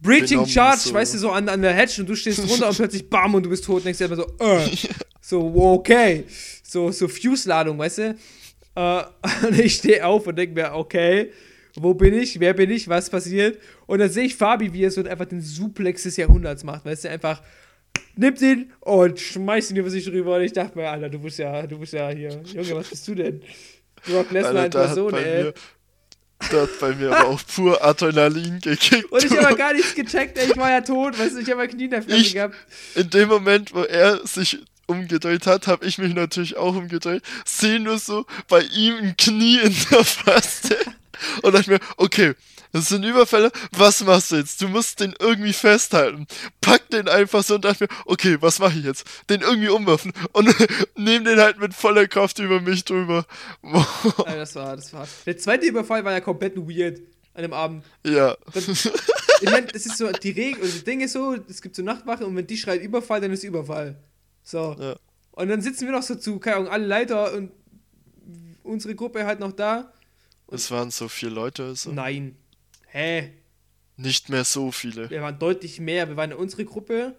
Breaching 0.00 0.46
Charge, 0.46 0.80
so. 0.80 0.94
weißt 0.94 1.14
du, 1.14 1.18
so 1.18 1.30
an, 1.30 1.48
an 1.48 1.60
der 1.60 1.74
Hedge 1.74 2.00
und 2.00 2.08
du 2.08 2.14
stehst 2.14 2.40
runter 2.48 2.68
und 2.68 2.76
plötzlich 2.76 3.08
bam 3.08 3.34
und 3.34 3.44
du 3.44 3.50
bist 3.50 3.64
tot 3.64 3.76
und 3.76 3.84
denkst 3.84 3.98
dir 3.98 4.10
einfach 4.10 4.24
so, 4.38 4.44
äh, 4.44 4.68
so, 5.20 5.54
okay, 5.54 6.24
so, 6.62 6.90
so 6.90 7.06
Fuse-Ladung, 7.06 7.78
weißt 7.78 7.98
du? 7.98 8.16
Äh, 8.74 9.02
und 9.46 9.58
ich 9.58 9.74
stehe 9.74 10.04
auf 10.04 10.26
und 10.26 10.36
denke 10.36 10.54
mir, 10.54 10.72
okay, 10.74 11.30
wo 11.76 11.94
bin 11.94 12.14
ich, 12.14 12.40
wer 12.40 12.54
bin 12.54 12.70
ich, 12.70 12.88
was 12.88 13.10
passiert? 13.10 13.58
Und 13.86 13.98
dann 14.00 14.10
sehe 14.10 14.24
ich 14.24 14.36
Fabi, 14.36 14.72
wie 14.72 14.84
er 14.84 14.90
so 14.90 15.04
einfach 15.04 15.26
den 15.26 15.40
Suplex 15.40 16.02
des 16.02 16.16
Jahrhunderts 16.16 16.64
macht, 16.64 16.84
weißt 16.84 17.04
du, 17.04 17.10
einfach 17.10 17.42
nimmt 18.16 18.40
ihn 18.40 18.72
und 18.80 19.18
schmeißt 19.18 19.70
ihn 19.70 19.76
über 19.76 19.90
sich 19.90 20.06
rüber. 20.08 20.36
Und 20.36 20.42
ich 20.42 20.52
dachte 20.52 20.76
mir, 20.78 20.88
Alter, 20.88 21.08
du 21.08 21.18
bist 21.18 21.38
ja, 21.38 21.66
du 21.66 21.78
bist 21.78 21.92
ja 21.92 22.10
hier. 22.10 22.40
Junge, 22.44 22.76
was 22.76 22.88
bist 22.88 23.06
du 23.08 23.14
denn? 23.14 23.42
Brock 24.06 24.30
Lesnar 24.30 24.66
in 24.66 24.70
Person, 24.70 25.14
ey. 25.14 25.44
Mir, 25.44 25.54
da 26.50 26.62
hat 26.62 26.80
bei 26.80 26.94
mir 26.94 27.14
aber 27.14 27.28
auch 27.28 27.40
pur 27.54 27.84
Adrenalin 27.84 28.60
gekickt. 28.60 29.12
Und 29.12 29.24
ich 29.24 29.36
habe 29.36 29.56
gar 29.56 29.74
nichts 29.74 29.94
gecheckt, 29.94 30.38
ey. 30.38 30.50
Ich 30.50 30.56
war 30.56 30.70
ja 30.70 30.80
tot, 30.80 31.18
weißt 31.18 31.36
du, 31.36 31.40
ich 31.40 31.50
habe 31.50 31.68
Knie 31.68 31.84
in 31.84 31.90
der 31.90 32.02
Fresse 32.02 32.32
gehabt. 32.32 32.54
In 32.94 33.10
dem 33.10 33.28
Moment, 33.28 33.74
wo 33.74 33.82
er 33.82 34.26
sich 34.26 34.58
umgedreht 34.86 35.46
hat, 35.46 35.66
habe 35.66 35.86
ich 35.86 35.98
mich 35.98 36.14
natürlich 36.14 36.56
auch 36.56 36.74
umgedreht. 36.74 37.22
Sehe 37.44 37.78
nur 37.78 37.98
so 37.98 38.26
bei 38.48 38.60
ihm 38.60 38.96
ein 38.96 39.16
Knie 39.16 39.60
in 39.60 39.76
der 39.90 40.04
Fresse. 40.04 40.76
Und 41.42 41.54
dachte 41.54 41.70
mir, 41.70 41.80
okay, 41.96 42.34
das 42.72 42.88
sind 42.88 43.04
Überfälle, 43.04 43.50
was 43.72 44.02
machst 44.04 44.30
du 44.30 44.36
jetzt? 44.36 44.60
Du 44.60 44.68
musst 44.68 45.00
den 45.00 45.14
irgendwie 45.18 45.52
festhalten. 45.52 46.26
Pack 46.60 46.88
den 46.90 47.08
einfach 47.08 47.42
so 47.42 47.56
und 47.56 47.64
dachte 47.64 47.84
mir, 47.84 47.96
okay, 48.06 48.36
was 48.40 48.58
mache 48.58 48.78
ich 48.78 48.84
jetzt? 48.84 49.06
Den 49.28 49.40
irgendwie 49.40 49.68
umwerfen 49.68 50.12
und 50.32 50.54
nehm 50.96 51.24
den 51.24 51.38
halt 51.38 51.58
mit 51.58 51.74
voller 51.74 52.06
Kraft 52.06 52.38
über 52.38 52.60
mich 52.60 52.84
drüber. 52.84 53.26
ja, 53.62 54.36
das 54.36 54.54
war, 54.54 54.76
das 54.76 54.92
war. 54.92 55.08
Der 55.26 55.36
zweite 55.36 55.66
Überfall 55.66 56.04
war 56.04 56.12
ja 56.12 56.20
komplett 56.20 56.56
weird 56.56 57.00
an 57.34 57.42
dem 57.42 57.52
Abend. 57.52 57.84
Ja. 58.04 58.36
Das, 58.52 58.66
ich 59.40 59.50
meine, 59.50 59.66
das 59.66 59.86
ist 59.86 59.98
so, 59.98 60.10
die 60.10 60.30
Regel, 60.30 60.62
also 60.62 60.74
das 60.74 60.84
Ding 60.84 61.00
ist 61.00 61.12
so, 61.12 61.34
es 61.48 61.62
gibt 61.62 61.74
so 61.74 61.82
Nachtwache 61.82 62.26
und 62.26 62.36
wenn 62.36 62.46
die 62.46 62.56
schreit 62.56 62.82
Überfall, 62.82 63.20
dann 63.20 63.32
ist 63.32 63.44
Überfall. 63.44 63.96
So. 64.42 64.76
Ja. 64.78 64.96
Und 65.32 65.48
dann 65.48 65.62
sitzen 65.62 65.86
wir 65.86 65.92
noch 65.92 66.02
so 66.02 66.14
zu, 66.14 66.38
keine 66.38 66.56
Ahnung, 66.56 66.68
alle 66.68 66.86
Leiter 66.86 67.32
und 67.32 67.52
unsere 68.62 68.94
Gruppe 68.94 69.24
halt 69.24 69.40
noch 69.40 69.52
da. 69.52 69.92
Es 70.48 70.70
waren 70.70 70.90
so 70.90 71.08
viele 71.08 71.32
Leute. 71.32 71.64
Also. 71.64 71.92
Nein. 71.92 72.36
Hä? 72.92 73.32
Nicht 73.96 74.28
mehr 74.28 74.44
so 74.44 74.72
viele. 74.72 75.10
Wir 75.10 75.22
waren 75.22 75.38
deutlich 75.38 75.78
mehr. 75.78 76.08
Wir 76.08 76.16
waren 76.16 76.32
in 76.32 76.36
unsere 76.36 76.64
Gruppe. 76.64 77.16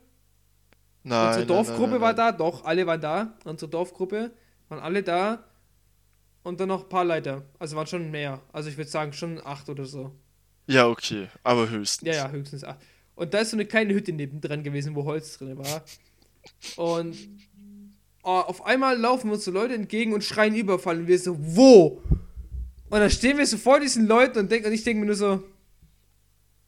Nein. 1.04 1.28
Unsere 1.28 1.46
Dorfgruppe 1.46 1.82
nein, 1.82 1.90
nein, 1.92 2.00
nein, 2.00 2.18
war 2.18 2.32
da, 2.32 2.32
doch, 2.32 2.66
alle 2.66 2.86
waren 2.86 3.02
da. 3.02 3.38
Unsere 3.46 3.70
Dorfgruppe 3.70 4.32
waren 4.70 4.80
alle 4.80 5.04
da. 5.04 5.44
Und 6.44 6.60
dann 6.60 6.70
noch 6.70 6.84
ein 6.84 6.90
paar 6.90 7.06
Leiter. 7.06 7.44
Also 7.60 7.76
waren 7.76 7.88
schon 7.88 8.12
mehr. 8.12 8.42
Also 8.52 8.70
ich 8.70 8.78
würde 8.78 8.90
sagen 8.90 9.14
schon 9.14 9.40
acht 9.46 9.70
oder 9.70 9.86
so. 9.86 10.12
Ja, 10.68 10.88
okay. 10.88 11.28
Aber 11.44 11.70
höchstens. 11.70 12.08
Ja, 12.08 12.14
ja, 12.16 12.30
höchstens 12.30 12.64
acht. 12.64 12.80
Und 13.16 13.34
da 13.34 13.40
ist 13.40 13.52
so 13.52 13.56
eine 13.56 13.66
kleine 13.66 13.94
Hütte 13.94 14.12
nebendran 14.12 14.64
gewesen, 14.64 14.96
wo 14.96 15.06
Holz 15.06 15.38
drin 15.38 15.58
war. 15.58 15.84
Und 16.76 17.16
oh, 18.24 18.30
auf 18.30 18.66
einmal 18.66 18.98
laufen 18.98 19.30
uns 19.32 19.46
so 19.46 19.52
Leute 19.52 19.76
entgegen 19.76 20.14
und 20.14 20.24
schreien 20.24 20.56
Überfall. 20.56 20.98
Und 20.98 21.08
wir 21.08 21.20
so, 21.20 21.38
wo? 21.40 22.02
Und 22.90 23.00
dann 23.00 23.10
stehen 23.10 23.38
wir 23.38 23.46
so 23.46 23.58
vor 23.58 23.80
diesen 23.80 24.08
Leuten 24.08 24.40
und, 24.40 24.52
denk, 24.52 24.66
und 24.66 24.74
ich 24.74 24.84
denke 24.84 25.00
mir 25.00 25.06
nur 25.06 25.16
so, 25.16 25.44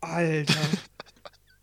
Alter. 0.04 0.54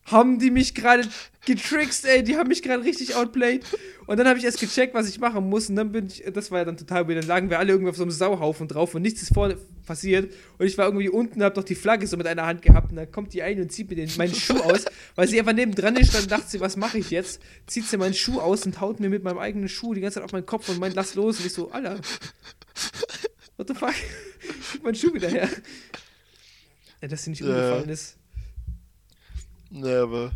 haben 0.06 0.38
die 0.38 0.50
mich 0.50 0.74
gerade 0.74 1.08
getrickst, 1.46 2.04
ey, 2.04 2.22
die 2.22 2.36
haben 2.36 2.48
mich 2.48 2.62
gerade 2.62 2.84
richtig 2.84 3.14
outplayed. 3.14 3.64
Und 4.06 4.18
dann 4.18 4.26
habe 4.28 4.38
ich 4.38 4.44
erst 4.44 4.60
gecheckt, 4.60 4.92
was 4.94 5.08
ich 5.08 5.18
machen 5.20 5.48
muss. 5.48 5.68
Und 5.68 5.76
dann 5.76 5.92
bin 5.92 6.06
ich, 6.06 6.24
das 6.32 6.50
war 6.50 6.58
ja 6.58 6.64
dann 6.64 6.76
total 6.76 7.08
weird. 7.08 7.22
Dann 7.22 7.28
lagen 7.28 7.50
wir 7.50 7.58
alle 7.58 7.72
irgendwie 7.72 7.90
auf 7.90 7.96
so 7.96 8.02
einem 8.02 8.10
Sauhaufen 8.10 8.68
drauf 8.68 8.94
und 8.94 9.02
nichts 9.02 9.22
ist 9.22 9.32
vorne 9.32 9.56
passiert. 9.86 10.32
Und 10.58 10.66
ich 10.66 10.76
war 10.76 10.86
irgendwie 10.86 11.08
unten, 11.08 11.42
hab 11.42 11.54
doch 11.54 11.64
die 11.64 11.74
Flagge 11.74 12.06
so 12.06 12.16
mit 12.16 12.26
einer 12.26 12.44
Hand 12.46 12.62
gehabt. 12.62 12.90
Und 12.90 12.96
dann 12.96 13.10
kommt 13.10 13.32
die 13.32 13.42
ein 13.42 13.60
und 13.60 13.72
zieht 13.72 13.88
mir 13.88 13.96
den, 13.96 14.10
meinen 14.16 14.34
Schuh 14.34 14.58
aus, 14.58 14.84
weil 15.14 15.28
sie 15.28 15.38
einfach 15.38 15.52
neben 15.52 15.74
dran 15.74 15.96
ist. 15.96 16.14
Dann 16.14 16.26
dachte 16.26 16.48
sie, 16.48 16.60
was 16.60 16.76
mache 16.76 16.98
ich 16.98 17.10
jetzt? 17.10 17.40
Zieht 17.66 17.86
sie 17.86 17.96
meinen 17.96 18.14
Schuh 18.14 18.40
aus 18.40 18.66
und 18.66 18.80
haut 18.80 19.00
mir 19.00 19.08
mit 19.08 19.22
meinem 19.22 19.38
eigenen 19.38 19.68
Schuh 19.68 19.94
die 19.94 20.00
ganze 20.00 20.16
Zeit 20.16 20.24
auf 20.24 20.32
meinen 20.32 20.46
Kopf 20.46 20.68
und 20.68 20.78
meint, 20.78 20.94
lass 20.94 21.14
los. 21.14 21.38
Und 21.38 21.46
ich 21.46 21.52
so, 21.52 21.70
Alter, 21.70 21.98
what 23.56 23.68
the 23.68 23.74
fuck? 23.74 23.94
Gib 24.72 24.84
meinen 24.84 24.94
Schuh 24.94 25.14
wieder 25.14 25.28
her. 25.28 25.48
Ja, 27.00 27.08
dass 27.08 27.24
sie 27.24 27.30
nicht 27.30 27.42
umgefallen 27.42 27.88
ist. 27.88 28.19
Ne, 29.70 30.00
aber 30.00 30.32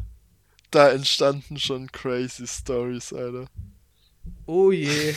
da 0.71 0.91
entstanden 0.91 1.59
schon 1.59 1.91
crazy 1.91 2.47
Stories, 2.47 3.13
Alter. 3.13 3.47
Oh 4.47 4.71
je. 4.71 5.15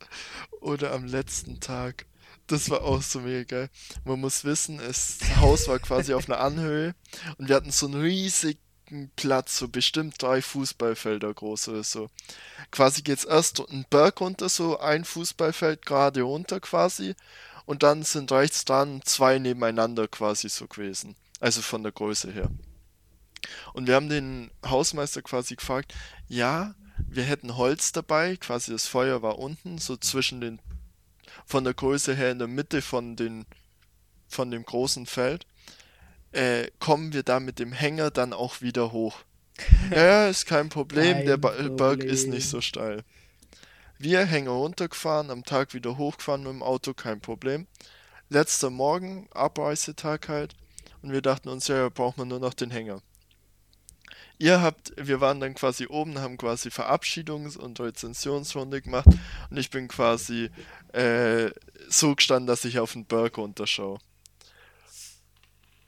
Oder 0.60 0.92
am 0.92 1.04
letzten 1.04 1.60
Tag. 1.60 2.06
Das 2.46 2.70
war 2.70 2.82
auch 2.82 3.02
so 3.02 3.20
mega 3.20 3.44
geil. 3.44 3.70
Man 4.04 4.20
muss 4.20 4.44
wissen, 4.44 4.78
das 4.78 5.18
Haus 5.36 5.68
war 5.68 5.78
quasi 5.78 6.14
auf 6.14 6.28
einer 6.28 6.40
Anhöhe 6.40 6.94
und 7.36 7.48
wir 7.48 7.56
hatten 7.56 7.70
so 7.70 7.86
einen 7.86 8.00
riesigen 8.00 9.10
Platz, 9.16 9.58
so 9.58 9.68
bestimmt 9.68 10.14
drei 10.20 10.40
Fußballfelder 10.40 11.34
groß 11.34 11.68
oder 11.68 11.84
so. 11.84 12.08
Quasi 12.70 13.02
geht's 13.02 13.24
erst 13.24 13.60
einen 13.68 13.84
Berg 13.90 14.22
runter, 14.22 14.48
so 14.48 14.78
ein 14.78 15.04
Fußballfeld 15.04 15.84
gerade 15.84 16.22
runter 16.22 16.58
quasi 16.60 17.14
und 17.66 17.82
dann 17.82 18.02
sind 18.02 18.32
rechts 18.32 18.64
dran 18.64 19.02
zwei 19.04 19.38
nebeneinander 19.38 20.08
quasi 20.08 20.48
so 20.48 20.66
gewesen. 20.66 21.16
Also 21.40 21.60
von 21.60 21.82
der 21.82 21.92
Größe 21.92 22.32
her. 22.32 22.50
Und 23.72 23.86
wir 23.86 23.94
haben 23.94 24.08
den 24.08 24.50
Hausmeister 24.64 25.22
quasi 25.22 25.56
gefragt, 25.56 25.94
ja, 26.28 26.74
wir 27.06 27.24
hätten 27.24 27.56
Holz 27.56 27.92
dabei, 27.92 28.36
quasi 28.36 28.72
das 28.72 28.86
Feuer 28.86 29.22
war 29.22 29.38
unten, 29.38 29.78
so 29.78 29.96
zwischen 29.96 30.40
den, 30.40 30.60
von 31.46 31.64
der 31.64 31.74
Größe 31.74 32.14
her 32.14 32.30
in 32.30 32.38
der 32.38 32.48
Mitte 32.48 32.82
von 32.82 33.16
den, 33.16 33.46
von 34.28 34.50
dem 34.50 34.64
großen 34.64 35.06
Feld. 35.06 35.46
Äh, 36.32 36.68
kommen 36.78 37.12
wir 37.12 37.22
da 37.22 37.40
mit 37.40 37.58
dem 37.58 37.72
Hänger 37.72 38.10
dann 38.10 38.32
auch 38.32 38.60
wieder 38.60 38.92
hoch? 38.92 39.20
ja, 39.90 40.28
ist 40.28 40.46
kein 40.46 40.68
Problem, 40.68 41.18
kein 41.18 41.26
der 41.26 41.36
ba 41.36 41.50
Problem. 41.50 41.76
Berg 41.76 42.04
ist 42.04 42.28
nicht 42.28 42.48
so 42.48 42.60
steil. 42.60 43.02
Wir 43.98 44.24
Hänger 44.24 44.50
runtergefahren, 44.50 45.30
am 45.30 45.44
Tag 45.44 45.74
wieder 45.74 45.98
hochgefahren 45.98 46.42
mit 46.42 46.52
dem 46.52 46.62
Auto, 46.62 46.94
kein 46.94 47.20
Problem. 47.20 47.66
Letzter 48.28 48.70
Morgen, 48.70 49.28
Abreisetag 49.32 50.28
halt, 50.28 50.54
und 51.02 51.12
wir 51.12 51.22
dachten 51.22 51.48
uns, 51.48 51.66
ja, 51.68 51.88
braucht 51.88 52.18
man 52.18 52.28
nur 52.28 52.40
noch 52.40 52.54
den 52.54 52.70
Hänger 52.70 53.00
ihr 54.38 54.60
habt, 54.60 54.92
wir 54.96 55.20
waren 55.20 55.40
dann 55.40 55.54
quasi 55.54 55.86
oben, 55.86 56.18
haben 56.18 56.36
quasi 56.36 56.68
Verabschiedungs- 56.68 57.56
und 57.56 57.80
Rezensionsrunde 57.80 58.82
gemacht 58.82 59.08
und 59.50 59.56
ich 59.56 59.70
bin 59.70 59.88
quasi 59.88 60.50
äh, 60.92 61.50
so 61.88 62.14
gestanden, 62.14 62.46
dass 62.46 62.64
ich 62.64 62.78
auf 62.78 62.92
den 62.92 63.04
Berg 63.04 63.38
runterschaue. 63.38 63.98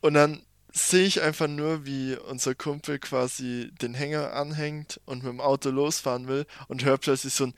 Und 0.01 0.15
dann 0.15 0.43
sehe 0.73 1.07
ich 1.07 1.21
einfach 1.21 1.49
nur, 1.49 1.85
wie 1.85 2.17
unser 2.17 2.55
Kumpel 2.55 2.99
quasi 2.99 3.71
den 3.83 3.95
Hänger 3.95 4.33
anhängt 4.33 5.01
und 5.05 5.23
mit 5.23 5.33
dem 5.33 5.41
Auto 5.41 5.71
losfahren 5.71 6.29
will 6.29 6.47
und 6.69 6.85
höre 6.85 6.99
plötzlich 6.99 7.35
so 7.35 7.45
ein 7.45 7.55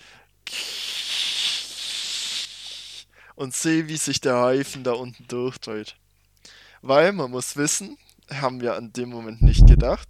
und 3.35 3.55
sehe, 3.55 3.89
wie 3.89 3.97
sich 3.97 4.21
der 4.21 4.35
Reifen 4.35 4.85
da 4.85 4.93
unten 4.93 5.27
durchdreht. 5.29 5.97
Weil 6.81 7.13
man 7.13 7.31
muss 7.31 7.57
wissen, 7.57 7.97
haben 8.31 8.61
wir 8.61 8.75
an 8.75 8.93
dem 8.93 9.09
Moment 9.09 9.43
nicht 9.43 9.67
gedacht, 9.67 10.09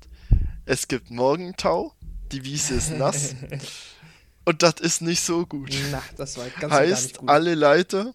es 0.65 0.89
gibt 0.89 1.11
Morgentau, 1.11 1.93
die 2.31 2.45
Wiese 2.45 2.75
ist 2.75 2.91
nass. 2.91 3.35
und 4.45 4.63
das 4.63 4.75
ist 4.81 5.03
nicht 5.03 5.21
so 5.21 5.47
gut. 5.47 5.71
Na, 5.91 6.03
das 6.17 6.37
war 6.37 6.49
ganz 6.49 6.73
Heißt, 6.73 7.19
gut. 7.19 7.29
alle 7.29 7.55
Leiter, 7.55 8.15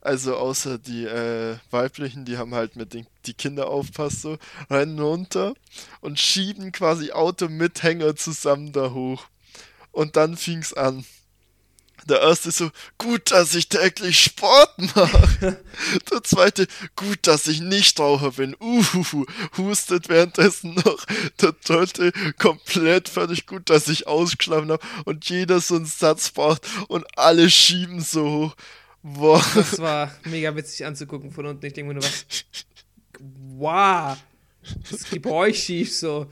also 0.00 0.36
außer 0.36 0.78
die 0.78 1.04
äh, 1.04 1.56
weiblichen, 1.70 2.24
die 2.24 2.38
haben 2.38 2.54
halt 2.54 2.76
mit 2.76 2.94
den 2.94 3.06
die 3.26 3.34
Kinder 3.34 3.68
aufpasst, 3.68 4.22
so, 4.22 4.38
rennen 4.68 4.98
runter 4.98 5.54
und 6.00 6.18
schieben 6.18 6.72
quasi 6.72 7.12
Auto 7.12 7.48
mit 7.48 7.82
Hänger 7.82 8.16
zusammen 8.16 8.72
da 8.72 8.90
hoch. 8.90 9.26
Und 9.92 10.16
dann 10.16 10.36
fing's 10.36 10.72
an. 10.72 11.04
Der 12.08 12.20
erste 12.20 12.50
so, 12.50 12.70
gut, 12.98 13.30
dass 13.30 13.54
ich 13.54 13.68
täglich 13.68 14.20
Sport 14.20 14.96
mache. 14.96 15.62
Der 16.10 16.22
zweite, 16.22 16.66
gut, 16.96 17.18
dass 17.22 17.46
ich 17.46 17.60
nicht 17.60 17.98
Raucher 18.00 18.32
bin. 18.32 18.56
Uhuhu, 18.60 19.26
hustet 19.56 20.08
währenddessen 20.08 20.74
noch. 20.74 21.04
Der 21.40 21.52
dritte, 21.64 22.12
komplett 22.38 23.08
völlig 23.08 23.46
gut, 23.46 23.70
dass 23.70 23.88
ich 23.88 24.06
ausgeschlafen 24.06 24.72
habe 24.72 24.84
und 25.04 25.28
jeder 25.28 25.60
so 25.60 25.76
einen 25.76 25.86
Satz 25.86 26.30
braucht 26.30 26.66
und 26.88 27.06
alle 27.16 27.48
schieben 27.50 28.00
so 28.00 28.30
hoch. 28.30 28.56
Boah. 29.02 29.44
Das 29.54 29.78
war 29.78 30.12
mega 30.24 30.54
witzig 30.54 30.86
anzugucken 30.86 31.32
von 31.32 31.46
unten. 31.46 31.64
Ich 31.66 31.72
denke 31.72 31.88
mir 31.88 31.94
nur 31.94 32.04
was. 32.04 32.44
Wow. 33.56 34.16
Das 34.90 35.26
euch 35.26 35.62
schief 35.62 35.94
so. 35.94 36.30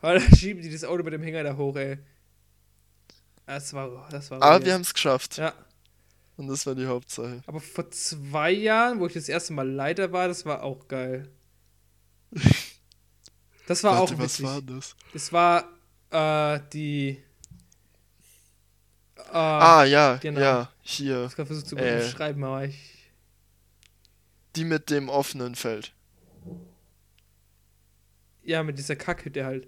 Da 0.00 0.20
schieben 0.20 0.62
die 0.62 0.70
das 0.70 0.84
Auto 0.84 1.02
mit 1.02 1.12
dem 1.12 1.22
Hänger 1.22 1.42
da 1.42 1.56
hoch, 1.56 1.76
ey. 1.76 1.98
Das 3.46 3.72
war, 3.72 4.08
das 4.10 4.30
war 4.30 4.42
Aber 4.42 4.64
wir 4.64 4.74
haben 4.74 4.82
es 4.82 4.92
geschafft. 4.92 5.36
Ja. 5.38 5.54
Und 6.36 6.48
das 6.48 6.66
war 6.66 6.74
die 6.74 6.86
Hauptsache. 6.86 7.42
Aber 7.46 7.60
vor 7.60 7.90
zwei 7.90 8.50
Jahren, 8.50 9.00
wo 9.00 9.06
ich 9.06 9.14
das 9.14 9.28
erste 9.28 9.52
Mal 9.52 9.68
Leiter 9.68 10.12
war, 10.12 10.28
das 10.28 10.44
war 10.44 10.62
auch 10.62 10.86
geil. 10.88 11.30
Das 13.66 13.82
war 13.82 13.98
Warte, 13.98 14.14
auch 14.14 14.18
witzig. 14.20 14.44
Was 14.44 14.52
war 14.52 14.62
das? 14.62 14.96
Das 15.12 15.32
war 15.32 16.56
äh, 16.56 16.60
die. 16.72 17.22
Äh, 19.16 19.32
ah, 19.32 19.84
ja, 19.84 20.16
genau. 20.16 20.40
ja, 20.40 20.72
hier. 20.82 21.26
Ich 21.26 21.32
habe 21.32 21.46
versucht 21.46 21.68
zu 21.68 21.76
äh, 21.76 21.96
beschreiben, 21.96 22.44
aber 22.44 22.64
ich. 22.64 23.10
Die 24.54 24.64
mit 24.64 24.88
dem 24.90 25.08
offenen 25.08 25.56
Feld. 25.56 25.92
Ja, 28.44 28.62
mit 28.62 28.78
dieser 28.78 28.94
Kackhütte 28.94 29.44
halt. 29.44 29.66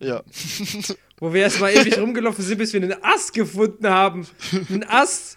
Ja. 0.00 0.22
Wo 1.18 1.32
wir 1.32 1.42
erstmal 1.42 1.72
ewig 1.74 1.98
rumgelaufen 1.98 2.44
sind, 2.44 2.58
bis 2.58 2.72
wir 2.72 2.82
einen 2.82 3.02
Ast 3.02 3.32
gefunden 3.32 3.88
haben. 3.88 4.26
Einen 4.68 4.84
Ast. 4.84 5.36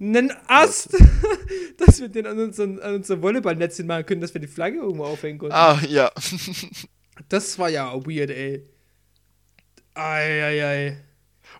Einen 0.00 0.32
Ast, 0.48 0.96
dass 1.78 2.00
wir 2.00 2.08
den 2.08 2.26
an, 2.26 2.38
unseren, 2.38 2.80
an 2.80 2.96
unser 2.96 3.22
Volleyballnetzchen 3.22 3.86
machen 3.86 4.04
können, 4.04 4.20
dass 4.20 4.34
wir 4.34 4.40
die 4.40 4.48
Flagge 4.48 4.78
irgendwo 4.78 5.04
aufhängen 5.04 5.38
konnten. 5.38 5.54
Ah, 5.54 5.80
ja. 5.88 6.10
das 7.28 7.56
war 7.58 7.68
ja 7.68 7.94
weird, 8.04 8.30
ey. 8.30 8.66
Eieiei. 9.94 10.98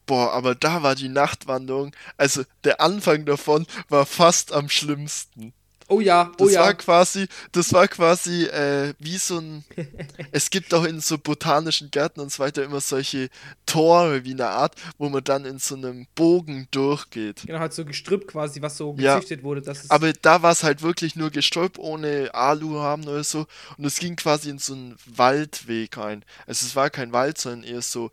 Boah, 0.06 0.32
aber 0.32 0.56
da 0.56 0.82
war 0.82 0.96
die 0.96 1.08
Nachtwanderung, 1.08 1.94
also 2.16 2.42
der 2.64 2.80
Anfang 2.80 3.24
davon 3.24 3.66
war 3.88 4.06
fast 4.06 4.52
am 4.52 4.68
schlimmsten. 4.68 5.52
Oh 5.92 6.00
ja, 6.00 6.32
oh 6.38 6.44
Das 6.46 6.54
ja. 6.54 6.60
war 6.62 6.72
quasi, 6.74 7.26
das 7.52 7.70
war 7.74 7.86
quasi 7.86 8.44
äh, 8.44 8.94
wie 8.98 9.18
so 9.18 9.38
ein. 9.38 9.64
Es 10.32 10.48
gibt 10.48 10.72
auch 10.72 10.84
in 10.84 11.00
so 11.00 11.18
botanischen 11.18 11.90
Gärten 11.90 12.20
und 12.20 12.32
so 12.32 12.38
weiter 12.42 12.62
immer 12.64 12.80
solche 12.80 13.28
Tore 13.66 14.24
wie 14.24 14.32
eine 14.32 14.46
Art, 14.48 14.74
wo 14.96 15.10
man 15.10 15.22
dann 15.22 15.44
in 15.44 15.58
so 15.58 15.74
einem 15.74 16.06
Bogen 16.14 16.66
durchgeht. 16.70 17.42
Genau, 17.46 17.58
halt 17.58 17.74
so 17.74 17.84
Gestrüpp 17.84 18.26
quasi, 18.28 18.62
was 18.62 18.78
so 18.78 18.96
Ja. 18.98 19.16
gezüchtet 19.16 19.42
wurde. 19.42 19.60
Das 19.60 19.82
ist 19.84 19.90
Aber 19.90 20.12
da 20.14 20.40
war 20.42 20.52
es 20.52 20.62
halt 20.62 20.80
wirklich 20.80 21.14
nur 21.14 21.30
Gestrüpp 21.30 21.78
ohne 21.78 22.30
Aluhaben 22.32 23.06
oder 23.06 23.22
so. 23.24 23.46
Und 23.76 23.84
es 23.84 23.96
ging 23.98 24.16
quasi 24.16 24.48
in 24.48 24.58
so 24.58 24.72
einen 24.72 24.96
Waldweg 25.06 25.96
rein. 25.98 26.24
Also 26.46 26.64
es 26.66 26.74
war 26.74 26.88
kein 26.88 27.12
Wald, 27.12 27.36
sondern 27.36 27.64
eher 27.64 27.82
so 27.82 28.10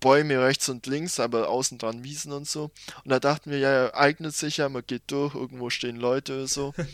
Bäume 0.00 0.42
rechts 0.42 0.68
und 0.68 0.86
links, 0.86 1.20
aber 1.20 1.48
außen 1.48 1.78
dran 1.78 2.04
Wiesen 2.04 2.32
und 2.32 2.48
so. 2.48 2.70
Und 3.04 3.10
da 3.10 3.20
dachten 3.20 3.50
wir, 3.50 3.58
ja, 3.58 3.94
eignet 3.94 4.34
sich 4.34 4.56
ja, 4.56 4.68
man 4.68 4.82
geht 4.86 5.02
durch, 5.08 5.34
irgendwo 5.34 5.70
stehen 5.70 5.96
Leute 5.96 6.34
oder 6.34 6.48
so. 6.48 6.74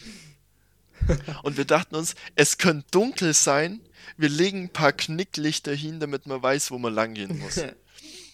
Und 1.43 1.57
wir 1.57 1.67
dachten 1.67 1.95
uns, 1.95 2.15
es 2.35 2.59
könnte 2.59 2.87
dunkel 2.91 3.35
sein, 3.35 3.81
wir 4.17 4.29
legen 4.29 4.65
ein 4.65 4.69
paar 4.71 4.93
Knicklichter 4.93 5.75
hin, 5.75 6.01
damit 6.01 6.27
man 6.27 6.43
weiß, 6.43 6.71
wo 6.71 6.79
man 6.79 6.95
lang 6.95 7.15
gehen 7.15 7.39
muss. 7.39 7.61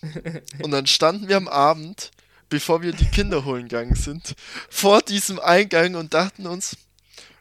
Und 0.63 0.71
dann 0.71 0.87
standen 0.87 1.29
wir 1.29 1.37
am 1.37 1.49
Abend, 1.49 2.11
bevor 2.49 2.83
wir 2.83 2.93
die 2.93 3.07
Kinder 3.07 3.45
holen 3.45 3.69
gegangen 3.69 3.95
sind, 3.95 4.35
vor 4.69 5.03
diesem 5.03 5.39
Eingang 5.41 5.95
und 5.95 6.15
dachten 6.15 6.47
uns, 6.47 6.77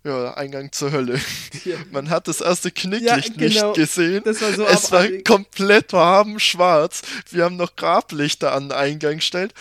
ja, 0.04 0.34
Eingang 0.34 0.72
zur 0.72 0.91
Hölle. 0.91 1.20
Ja. 1.64 1.76
Man 1.91 2.10
hat 2.10 2.28
das 2.28 2.41
erste 2.41 2.72
Knicklicht 2.72 3.38
genau. 3.38 3.68
nicht 3.68 3.76
gesehen. 3.76 4.24
Das 4.24 4.41
war 4.41 4.52
so 4.54 4.66
es 4.66 4.91
war 4.91 5.06
komplett 5.24 5.91
schwarz. 6.38 7.04
Wir 7.30 7.43
haben 7.43 7.56
noch 7.56 7.76
Grablichter 7.76 8.54
an 8.54 8.70
den 8.70 8.72
Eingang 8.72 9.18
gestellt. 9.18 9.54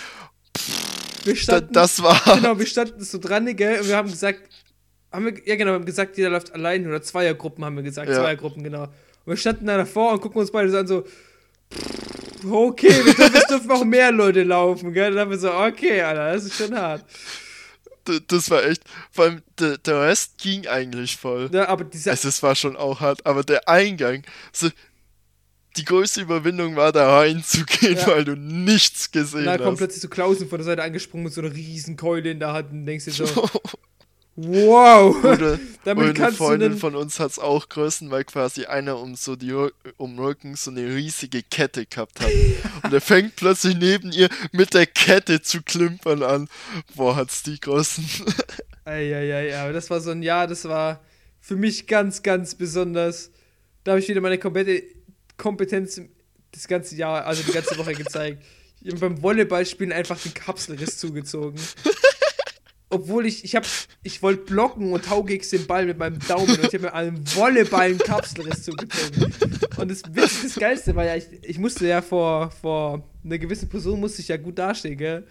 wir 1.24 1.34
Da, 1.34 1.40
standen, 1.40 1.72
das 1.74 2.02
war. 2.02 2.18
genau, 2.36 2.58
wir 2.58 2.64
standen 2.64 3.04
so 3.04 3.18
dran, 3.18 3.54
gell, 3.54 3.80
und 3.80 3.88
wir 3.88 3.96
haben 3.96 4.10
gesagt, 4.10 4.40
haben 5.12 5.26
wir, 5.26 5.34
ja 5.44 5.56
genau, 5.56 5.72
wir 5.72 5.74
haben 5.74 5.84
gesagt, 5.84 6.16
jeder 6.16 6.30
läuft 6.30 6.54
allein 6.54 6.86
oder 6.86 7.02
Zweiergruppen, 7.02 7.64
haben 7.64 7.76
wir 7.76 7.82
gesagt, 7.82 8.08
Ja. 8.08 8.16
Zweiergruppen, 8.16 8.62
genau. 8.62 8.84
Und 8.84 9.26
wir 9.26 9.36
standen 9.36 9.66
da 9.66 9.76
davor 9.76 10.12
und 10.12 10.22
gucken 10.22 10.40
uns 10.40 10.50
beide 10.50 10.70
so 10.70 10.78
an, 10.78 10.86
so, 10.86 11.04
okay, 12.50 13.04
wir 13.04 13.12
dürfen, 13.12 13.34
es 13.34 13.46
dürfen 13.46 13.70
auch 13.72 13.84
mehr 13.84 14.10
Leute 14.10 14.44
laufen, 14.44 14.94
gell, 14.94 15.10
dann 15.10 15.20
haben 15.20 15.30
wir 15.32 15.38
so, 15.38 15.52
okay, 15.52 16.00
Alter, 16.00 16.32
das 16.32 16.44
ist 16.44 16.56
schon 16.56 16.74
hart. 16.74 17.04
Das 18.28 18.50
war 18.50 18.64
echt. 18.64 18.82
Vor 19.10 19.24
allem 19.24 19.42
der, 19.58 19.78
der 19.78 20.00
Rest 20.02 20.38
ging 20.38 20.66
eigentlich 20.66 21.16
voll. 21.16 21.50
Ja, 21.52 21.68
aber 21.68 21.84
dieser, 21.84 22.10
Also 22.12 22.28
es 22.28 22.42
war 22.42 22.54
schon 22.54 22.76
auch 22.76 23.00
hart, 23.00 23.24
aber 23.26 23.42
der 23.44 23.68
Eingang, 23.68 24.22
so, 24.52 24.68
die 25.76 25.84
größte 25.84 26.22
Überwindung 26.22 26.76
war 26.76 26.90
da 26.92 27.18
reinzugehen, 27.18 27.96
Ja. 27.96 28.06
weil 28.08 28.24
du 28.24 28.34
nichts 28.36 29.10
gesehen 29.12 29.44
da 29.44 29.56
kommt 29.56 29.72
hast. 29.72 29.78
plötzlich 29.78 30.02
so 30.02 30.08
Klausen 30.08 30.48
von 30.48 30.58
der 30.58 30.64
Seite 30.66 30.82
angesprungen 30.82 31.24
mit 31.24 31.32
so 31.32 31.40
einer 31.42 31.54
riesen 31.54 31.96
Keule 31.96 32.30
in 32.30 32.40
der 32.40 32.52
Hand 32.52 32.72
und 32.72 32.86
denkst 32.86 33.04
dir 33.04 33.12
so, 33.12 33.24
wow, 34.36 35.16
Oder, 35.24 35.58
damit 35.84 36.20
eine 36.20 36.32
Freundin 36.32 36.78
von 36.78 36.94
uns 36.94 37.20
hat 37.20 37.32
es 37.32 37.38
auch 37.38 37.68
gerissen, 37.68 38.10
weil 38.10 38.24
quasi 38.24 38.64
einer 38.64 38.98
um 38.98 39.16
so 39.16 39.36
die 39.36 39.52
um 39.96 40.18
Rücken 40.18 40.56
so 40.56 40.70
eine 40.70 40.94
riesige 40.94 41.42
Kette 41.42 41.86
gehabt 41.86 42.20
hat. 42.20 42.30
Und 42.82 42.92
er 42.92 43.00
fängt 43.00 43.36
plötzlich 43.36 43.76
neben 43.76 44.12
ihr 44.12 44.28
mit 44.52 44.74
der 44.74 44.86
Kette 44.86 45.42
zu 45.42 45.62
klimpern 45.62 46.22
an. 46.22 46.48
Boah, 46.94 47.16
hat's 47.16 47.42
die 47.42 47.60
gerissen. 47.60 48.08
Eieiei, 48.84 49.56
aber 49.56 49.72
das 49.72 49.90
war 49.90 50.00
so 50.00 50.10
ein 50.10 50.22
Jahr, 50.22 50.46
das 50.46 50.64
war 50.64 51.00
für 51.40 51.56
mich 51.56 51.86
ganz, 51.86 52.22
ganz 52.22 52.54
besonders. 52.54 53.30
Da 53.84 53.92
habe 53.92 54.00
ich 54.00 54.08
wieder 54.08 54.20
meine 54.20 54.38
komplette 54.38 54.82
Kompetenz 55.36 56.00
das 56.52 56.66
ganze 56.66 56.96
Jahr, 56.96 57.26
also 57.26 57.42
die 57.42 57.52
ganze 57.52 57.76
Woche 57.78 57.94
gezeigt. 57.94 58.42
Ich 58.82 58.90
habe 58.90 59.00
beim 59.00 59.22
Volleyballspielen 59.22 59.92
einfach 59.92 60.18
den 60.18 60.34
Kapselriss 60.34 60.98
zugezogen. 60.98 61.60
Obwohl 62.92 63.24
ich, 63.26 63.44
ich 63.44 63.54
habe, 63.54 63.66
ich 64.02 64.20
wollte 64.20 64.42
blocken 64.42 64.92
und 64.92 65.08
hau 65.08 65.22
gegen 65.22 65.48
den 65.48 65.66
Ball 65.66 65.86
mit 65.86 65.96
meinem 65.96 66.18
Daumen 66.26 66.50
und 66.50 66.58
ich 66.64 66.74
habe 66.74 66.80
mir 66.80 66.92
einen 66.92 67.24
Volleyball 67.34 67.82
einen 67.82 67.98
Kapselriss 67.98 68.64
zugezogen. 68.64 69.32
Und 69.76 69.90
das, 69.90 70.02
Witz- 70.04 70.42
das 70.42 70.54
Geilste 70.56 70.96
war 70.96 71.04
ja, 71.04 71.14
ich, 71.14 71.26
ich 71.42 71.58
musste 71.58 71.86
ja 71.86 72.02
vor, 72.02 72.50
vor 72.50 73.08
einer 73.24 73.38
gewissen 73.38 73.68
Person 73.68 74.00
musste 74.00 74.22
ich 74.22 74.28
ja 74.28 74.36
gut 74.36 74.58
dastehen, 74.58 74.98
gell? 74.98 75.24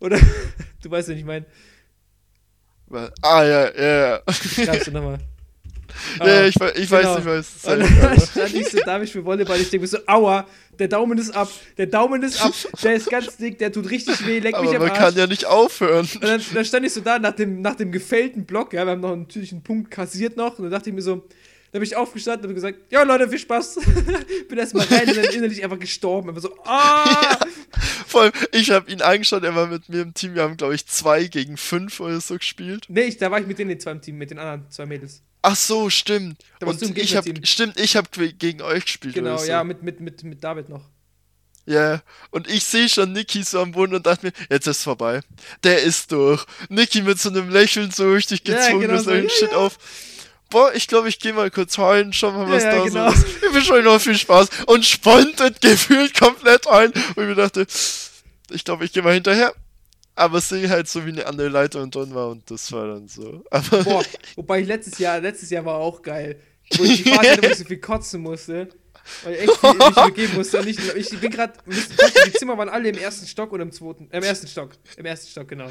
Oder, 0.00 0.18
du 0.82 0.90
weißt 0.90 1.08
ja 1.08 1.14
nicht, 1.14 1.20
ich 1.20 1.26
meine, 1.26 1.46
ah, 3.22 3.44
ja, 3.44 3.70
ja, 3.76 3.98
ja. 4.16 4.22
Du 4.84 4.90
nochmal. 4.90 5.18
Ja, 6.18 6.26
ja, 6.26 6.46
ich, 6.46 6.56
ich 6.56 6.90
weiß 6.90 7.02
genau. 7.02 7.16
nicht, 7.16 7.26
was 7.26 7.56
es 7.56 7.64
Und 7.64 7.86
sein 7.86 7.98
dann 8.00 8.20
stand 8.20 8.54
ich 8.54 8.68
so 8.68 8.78
da 8.84 8.98
mich 8.98 9.12
für 9.12 9.24
Volleyball. 9.24 9.60
Ich 9.60 9.70
denke 9.70 9.82
mir 9.82 9.88
so, 9.88 9.98
aua, 10.06 10.46
der 10.78 10.88
Daumen 10.88 11.18
ist 11.18 11.30
ab, 11.30 11.50
der 11.78 11.86
Daumen 11.86 12.22
ist 12.22 12.42
ab, 12.42 12.52
der 12.82 12.94
ist 12.94 13.10
ganz 13.10 13.36
dick, 13.36 13.58
der 13.58 13.72
tut 13.72 13.90
richtig 13.90 14.26
weh, 14.26 14.38
leck 14.38 14.58
mich 14.60 14.68
Aber 14.68 14.76
am 14.76 14.82
man 14.82 14.90
Arsch. 14.90 14.98
kann 14.98 15.16
ja 15.16 15.26
nicht 15.26 15.46
aufhören. 15.46 16.08
Und 16.14 16.24
dann, 16.24 16.42
dann 16.54 16.64
stand 16.64 16.86
ich 16.86 16.92
so 16.92 17.00
da 17.00 17.18
nach 17.18 17.34
dem, 17.34 17.60
nach 17.60 17.74
dem 17.74 17.92
gefällten 17.92 18.44
Block, 18.44 18.72
ja, 18.72 18.84
wir 18.84 18.92
haben 18.92 19.00
noch 19.00 19.14
natürlich 19.14 19.52
einen 19.52 19.62
Punkt 19.62 19.90
kassiert 19.90 20.36
noch. 20.36 20.58
Und 20.58 20.64
dann 20.64 20.72
dachte 20.72 20.90
ich 20.90 20.96
mir 20.96 21.02
so, 21.02 21.22
dann 21.72 21.80
bin 21.80 21.82
ich 21.86 21.94
aufgestanden 21.94 22.48
und 22.48 22.54
gesagt, 22.54 22.78
ja 22.90 23.02
Leute, 23.04 23.28
viel 23.28 23.38
Spaß. 23.38 23.78
bin 24.48 24.58
erstmal 24.58 24.86
rein 24.86 25.08
und 25.08 25.16
dann 25.16 25.26
innerlich 25.26 25.62
einfach 25.62 25.78
gestorben. 25.78 26.30
Einfach 26.30 26.42
so, 26.42 26.56
ah! 26.64 27.38
Vor 28.06 28.22
allem, 28.22 28.32
ich 28.50 28.72
habe 28.72 28.90
ihn 28.90 29.02
angeschaut, 29.02 29.44
er 29.44 29.54
war 29.54 29.68
mit 29.68 29.88
mir 29.88 30.02
im 30.02 30.12
Team. 30.12 30.34
Wir 30.34 30.42
haben, 30.42 30.56
glaube 30.56 30.74
ich, 30.74 30.86
zwei 30.86 31.26
gegen 31.26 31.56
fünf 31.56 32.00
oder 32.00 32.20
so 32.20 32.36
gespielt. 32.36 32.86
Nee, 32.88 33.02
ich, 33.02 33.18
da 33.18 33.30
war 33.30 33.38
ich 33.38 33.46
mit 33.46 33.58
denen 33.60 33.78
zwei 33.78 33.92
im 33.92 34.00
Team, 34.00 34.18
mit 34.18 34.32
den 34.32 34.40
anderen 34.40 34.68
zwei 34.70 34.86
Mädels. 34.86 35.22
Ach 35.42 35.56
so, 35.56 35.88
stimmt. 35.90 36.42
Da 36.58 36.66
Und 36.66 36.82
ich 36.82 37.16
habe, 37.16 37.24
Gegnerteam. 37.24 37.44
stimmt, 37.44 37.80
ich 37.80 37.96
habe 37.96 38.08
gegen 38.32 38.62
euch 38.62 38.84
gespielt. 38.84 39.14
Genau, 39.14 39.38
so. 39.38 39.46
ja, 39.46 39.64
mit, 39.64 39.82
mit, 39.82 40.00
mit, 40.00 40.22
mit 40.22 40.44
David 40.44 40.68
noch. 40.68 40.84
Ja, 41.66 42.02
und 42.30 42.48
ich 42.48 42.64
sehe 42.64 42.88
schon 42.88 43.12
Niki 43.12 43.42
so 43.42 43.60
am 43.60 43.72
Boden 43.72 43.94
und 43.94 44.06
dachte 44.06 44.26
mir, 44.26 44.32
jetzt 44.50 44.66
ist 44.66 44.82
vorbei. 44.82 45.20
Der 45.62 45.82
ist 45.82 46.10
durch. 46.10 46.44
Niki 46.68 47.02
mit 47.02 47.18
so 47.20 47.28
einem 47.28 47.48
Lächeln 47.48 47.90
so 47.90 48.10
richtig 48.12 48.46
Ja, 48.46 48.56
gezwungen, 48.56 48.88
genau 48.88 48.98
so 48.98 49.12
ja, 49.12 49.28
Shit 49.28 49.52
ja. 49.52 49.56
auf. 49.56 49.78
Boah, 50.48 50.74
ich 50.74 50.88
glaube, 50.88 51.08
ich 51.08 51.20
gehe 51.20 51.32
mal 51.32 51.50
kurz 51.50 51.78
heulen, 51.78 52.12
schau 52.12 52.32
mal, 52.32 52.48
Ja, 52.48 52.52
was 52.54 52.64
ja, 52.64 52.70
da 52.72 52.84
genau. 52.84 53.10
so 53.10 53.14
ist. 53.14 53.26
Ich 53.46 53.54
wünsche 53.54 53.72
euch 53.74 53.84
noch 53.84 54.00
viel 54.00 54.18
Spaß. 54.18 54.48
Und 54.66 54.84
spontet 54.84 55.60
gefühlt 55.60 56.18
komplett 56.18 56.66
ein. 56.66 56.90
Und 56.90 57.08
ich 57.08 57.16
mir 57.16 57.34
dachte, 57.36 57.66
ich 58.50 58.64
glaube, 58.64 58.84
ich 58.84 58.92
gehe 58.92 59.02
mal 59.02 59.14
hinterher. 59.14 59.54
Aber 60.20 60.42
sehe 60.42 60.68
halt 60.68 60.86
so, 60.86 61.06
wie 61.06 61.12
eine 61.12 61.24
andere 61.26 61.48
Leiterin 61.48 61.90
drin 61.90 62.14
war 62.14 62.28
und 62.28 62.50
das 62.50 62.70
war 62.72 62.88
dann 62.88 63.08
so. 63.08 63.42
Aber 63.50 63.82
Boah, 63.82 64.04
wobei 64.36 64.60
ich 64.60 64.66
letztes 64.66 64.98
Jahr, 64.98 65.18
letztes 65.18 65.48
Jahr 65.48 65.64
war 65.64 65.76
auch 65.76 66.02
geil. 66.02 66.38
Wo 66.76 66.84
ich 66.84 67.02
die 67.02 67.08
Phase 67.08 67.30
hatte, 67.32 67.42
wo 67.42 67.46
ich 67.46 67.56
so 67.56 67.64
viel 67.64 67.80
kotzen 67.80 68.20
musste. 68.20 68.68
Weil 69.24 69.32
ich 69.32 69.40
echt 69.40 69.56
viel 69.56 69.72
mich 69.78 69.88
übergeben 69.88 70.34
musste. 70.36 70.58
Und 70.58 70.68
ich, 70.68 70.94
ich 70.94 71.18
bin 71.20 71.30
gerade, 71.30 71.54
die 71.64 72.32
Zimmer 72.34 72.58
waren 72.58 72.68
alle 72.68 72.90
im 72.90 72.98
ersten 72.98 73.26
Stock 73.26 73.50
oder 73.50 73.62
im 73.62 73.72
zweiten, 73.72 74.10
äh, 74.10 74.18
im 74.18 74.22
ersten 74.24 74.46
Stock. 74.46 74.72
Im 74.98 75.06
ersten 75.06 75.30
Stock, 75.30 75.48
genau. 75.48 75.70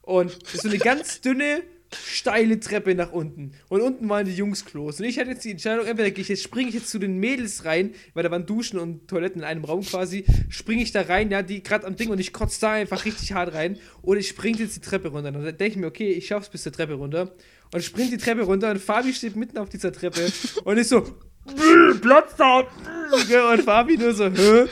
Und 0.00 0.34
so 0.50 0.66
eine 0.66 0.78
ganz 0.78 1.20
dünne, 1.20 1.62
steile 1.94 2.60
Treppe 2.60 2.94
nach 2.94 3.12
unten. 3.12 3.52
Und 3.68 3.80
unten 3.80 4.08
waren 4.08 4.26
die 4.26 4.34
Jungsklos. 4.34 5.00
Und 5.00 5.06
ich 5.06 5.18
hatte 5.18 5.30
jetzt 5.30 5.44
die 5.44 5.52
Entscheidung, 5.52 5.86
entweder 5.86 6.10
gehe 6.10 6.22
ich 6.22 6.28
jetzt, 6.28 6.42
springe 6.42 6.68
ich 6.68 6.74
jetzt 6.74 6.90
zu 6.90 6.98
den 6.98 7.18
Mädels 7.18 7.64
rein, 7.64 7.94
weil 8.14 8.22
da 8.22 8.30
waren 8.30 8.46
Duschen 8.46 8.78
und 8.78 9.08
Toiletten 9.08 9.42
in 9.42 9.46
einem 9.46 9.64
Raum 9.64 9.82
quasi, 9.82 10.24
springe 10.48 10.82
ich 10.82 10.92
da 10.92 11.02
rein, 11.02 11.30
ja, 11.30 11.42
die 11.42 11.62
gerade 11.62 11.86
am 11.86 11.96
Ding 11.96 12.10
und 12.10 12.18
ich 12.18 12.32
kotze 12.32 12.60
da 12.60 12.72
einfach 12.72 13.04
richtig 13.04 13.32
hart 13.32 13.54
rein. 13.54 13.78
Oder 14.02 14.20
ich 14.20 14.28
springe 14.28 14.58
jetzt 14.58 14.76
die 14.76 14.80
Treppe 14.80 15.08
runter. 15.08 15.28
Und 15.28 15.44
dann 15.44 15.56
denke 15.56 15.66
ich 15.66 15.76
mir, 15.76 15.86
okay, 15.86 16.10
ich 16.10 16.26
schaff's 16.26 16.48
bis 16.48 16.62
zur 16.62 16.72
Treppe 16.72 16.94
runter. 16.94 17.32
Und 17.72 17.82
springe 17.82 18.10
die 18.10 18.18
Treppe 18.18 18.42
runter 18.42 18.70
und 18.70 18.78
Fabi 18.78 19.12
steht 19.12 19.34
mitten 19.36 19.58
auf 19.58 19.68
dieser 19.68 19.92
Treppe 19.92 20.30
und 20.64 20.78
ich 20.78 20.86
so, 20.86 21.02
Platz 22.00 22.36
da! 22.36 22.60
Und 22.60 23.62
Fabi 23.62 23.98
nur 23.98 24.14
so, 24.14 24.30
hä? 24.30 24.66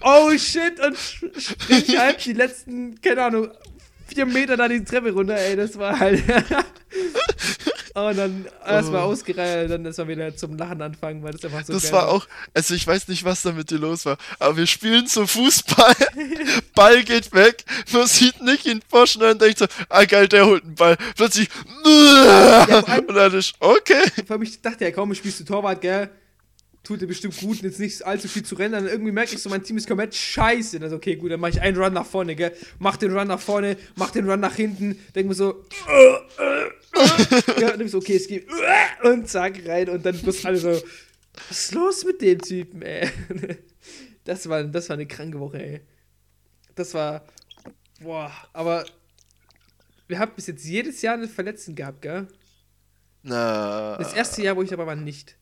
Oh 0.00 0.30
shit! 0.36 0.80
Und 0.80 0.96
springt 0.96 1.98
halt 1.98 2.24
die 2.24 2.32
letzten, 2.32 3.00
keine 3.00 3.24
Ahnung, 3.24 3.48
vier 4.08 4.26
Meter 4.26 4.56
da 4.56 4.68
die 4.68 4.82
Treppe 4.84 5.12
runter, 5.12 5.36
ey, 5.36 5.56
das 5.56 5.78
war 5.78 5.98
halt. 5.98 6.22
Und 7.94 8.16
dann 8.16 8.46
erstmal 8.64 9.02
Oh. 9.02 9.06
ausgereiht, 9.06 9.70
dann 9.70 9.84
erstmal 9.84 10.06
wieder 10.08 10.36
zum 10.36 10.56
Lachen 10.56 10.80
anfangen, 10.82 11.20
weil 11.24 11.32
das 11.32 11.44
einfach 11.44 11.64
so 11.66 11.72
das 11.72 11.82
geil 11.84 11.92
war 11.94 12.08
auch, 12.08 12.28
also 12.54 12.74
ich 12.74 12.86
weiß 12.86 13.08
nicht, 13.08 13.24
was 13.24 13.42
da 13.42 13.50
mit 13.50 13.70
dir 13.70 13.78
los 13.78 14.06
war, 14.06 14.16
aber 14.38 14.56
wir 14.56 14.66
spielen 14.68 15.08
so 15.08 15.26
Fußball, 15.26 15.96
Ball 16.76 17.02
geht 17.02 17.32
weg, 17.34 17.64
man 17.92 18.06
sieht 18.06 18.40
nicht 18.40 18.66
ihn 18.66 18.82
forschen 18.88 19.22
und 19.24 19.42
denkt 19.42 19.58
so, 19.58 19.66
ah 19.88 20.04
geil, 20.04 20.28
der 20.28 20.46
holt 20.46 20.62
einen 20.62 20.76
Ball. 20.76 20.96
Plötzlich, 21.16 21.48
vor 21.82 22.88
allem- 22.88 23.04
und 23.08 23.14
dann 23.16 23.34
ist, 23.34 23.54
okay. 23.58 24.02
Vor 24.26 24.34
allem, 24.36 24.42
ich 24.42 24.62
dachte 24.62 24.84
ja, 24.84 24.90
kaum 24.92 25.12
spielst 25.14 25.40
du 25.40 25.44
Torwart, 25.44 25.80
gell? 25.80 26.08
Tut 26.84 27.00
dir 27.02 27.06
bestimmt 27.06 27.38
gut, 27.38 27.60
jetzt 27.62 27.80
nicht 27.80 28.02
allzu 28.04 28.28
viel 28.28 28.44
zu 28.44 28.54
rennen. 28.54 28.72
Dann 28.72 28.86
irgendwie 28.86 29.12
merke 29.12 29.34
ich 29.34 29.42
so, 29.42 29.50
mein 29.50 29.62
Team 29.62 29.76
ist 29.76 29.86
komplett 29.86 30.14
scheiße. 30.14 30.78
Dann 30.78 30.90
so, 30.90 30.96
okay, 30.96 31.16
gut, 31.16 31.30
dann 31.30 31.40
mache 31.40 31.50
ich 31.52 31.60
einen 31.60 31.76
Run 31.76 31.92
nach 31.92 32.06
vorne, 32.06 32.34
gell? 32.34 32.52
Mach 32.78 32.96
den 32.96 33.16
Run 33.16 33.28
nach 33.28 33.40
vorne, 33.40 33.76
mach 33.96 34.10
den 34.10 34.28
Run 34.28 34.40
nach 34.40 34.54
hinten. 34.54 34.98
Denk 35.14 35.28
mir 35.28 35.34
so, 35.34 35.64
äh, 35.88 36.42
äh, 36.42 36.66
äh. 36.66 37.60
ja, 37.60 37.72
und 37.72 37.80
dann 37.80 37.88
so, 37.88 37.98
okay, 37.98 38.16
es 38.16 38.26
geht, 38.26 38.46
äh, 38.48 39.08
und 39.08 39.28
zack, 39.28 39.60
rein. 39.66 39.88
Und 39.88 40.06
dann 40.06 40.16
bloß 40.18 40.44
alle 40.46 40.58
so, 40.58 40.80
was 41.48 41.64
ist 41.64 41.74
los 41.74 42.04
mit 42.04 42.22
dem 42.22 42.40
Typen, 42.40 42.82
ey? 42.82 43.08
Das 44.24 44.46
war, 44.46 44.62
das 44.62 44.90
war 44.90 44.94
eine 44.94 45.06
kranke 45.06 45.40
Woche, 45.40 45.58
ey. 45.58 45.80
Das 46.74 46.92
war, 46.92 47.24
boah, 47.98 48.30
aber 48.52 48.84
wir 50.06 50.18
haben 50.18 50.32
bis 50.36 50.48
jetzt 50.48 50.66
jedes 50.66 51.00
Jahr 51.00 51.14
einen 51.14 51.30
Verletzten 51.30 51.74
gehabt, 51.74 52.02
gell? 52.02 52.28
Na. 53.22 53.96
Das 53.96 54.12
erste 54.12 54.42
Jahr, 54.42 54.54
wo 54.56 54.62
ich 54.62 54.68
dabei 54.68 54.86
war, 54.86 54.96
nicht. 54.96 55.36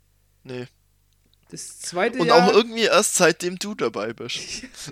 Nee. 0.44 0.66
Das 1.50 1.78
zweite 1.80 2.18
Und 2.18 2.26
Jahr. 2.26 2.48
auch 2.48 2.52
irgendwie 2.52 2.82
erst 2.84 3.14
seitdem 3.16 3.58
du 3.58 3.74
dabei 3.74 4.12
bist. 4.12 4.38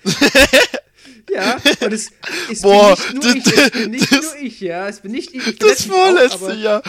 ja, 1.30 1.56
und 1.80 1.92
es, 1.92 2.10
es 2.50 2.60
Boah, 2.62 2.96
bin 2.96 3.18
nicht 3.18 3.24
nur 3.24 3.34
das- 3.34 3.34
ich, 3.34 3.56
es 3.64 3.70
bin 3.72 3.90
nicht 3.90 4.12
das- 4.12 4.20
nur 4.24 4.36
ich, 4.42 4.60
ja. 4.60 4.88
Es 4.88 5.00
bin 5.00 5.12
nicht 5.12 5.34
ich. 5.34 5.46
ich 5.46 5.58
Das 5.58 5.82
auch, 5.90 5.94
vorletzte 5.94 6.36
aber 6.44 6.54
Jahr, 6.54 6.82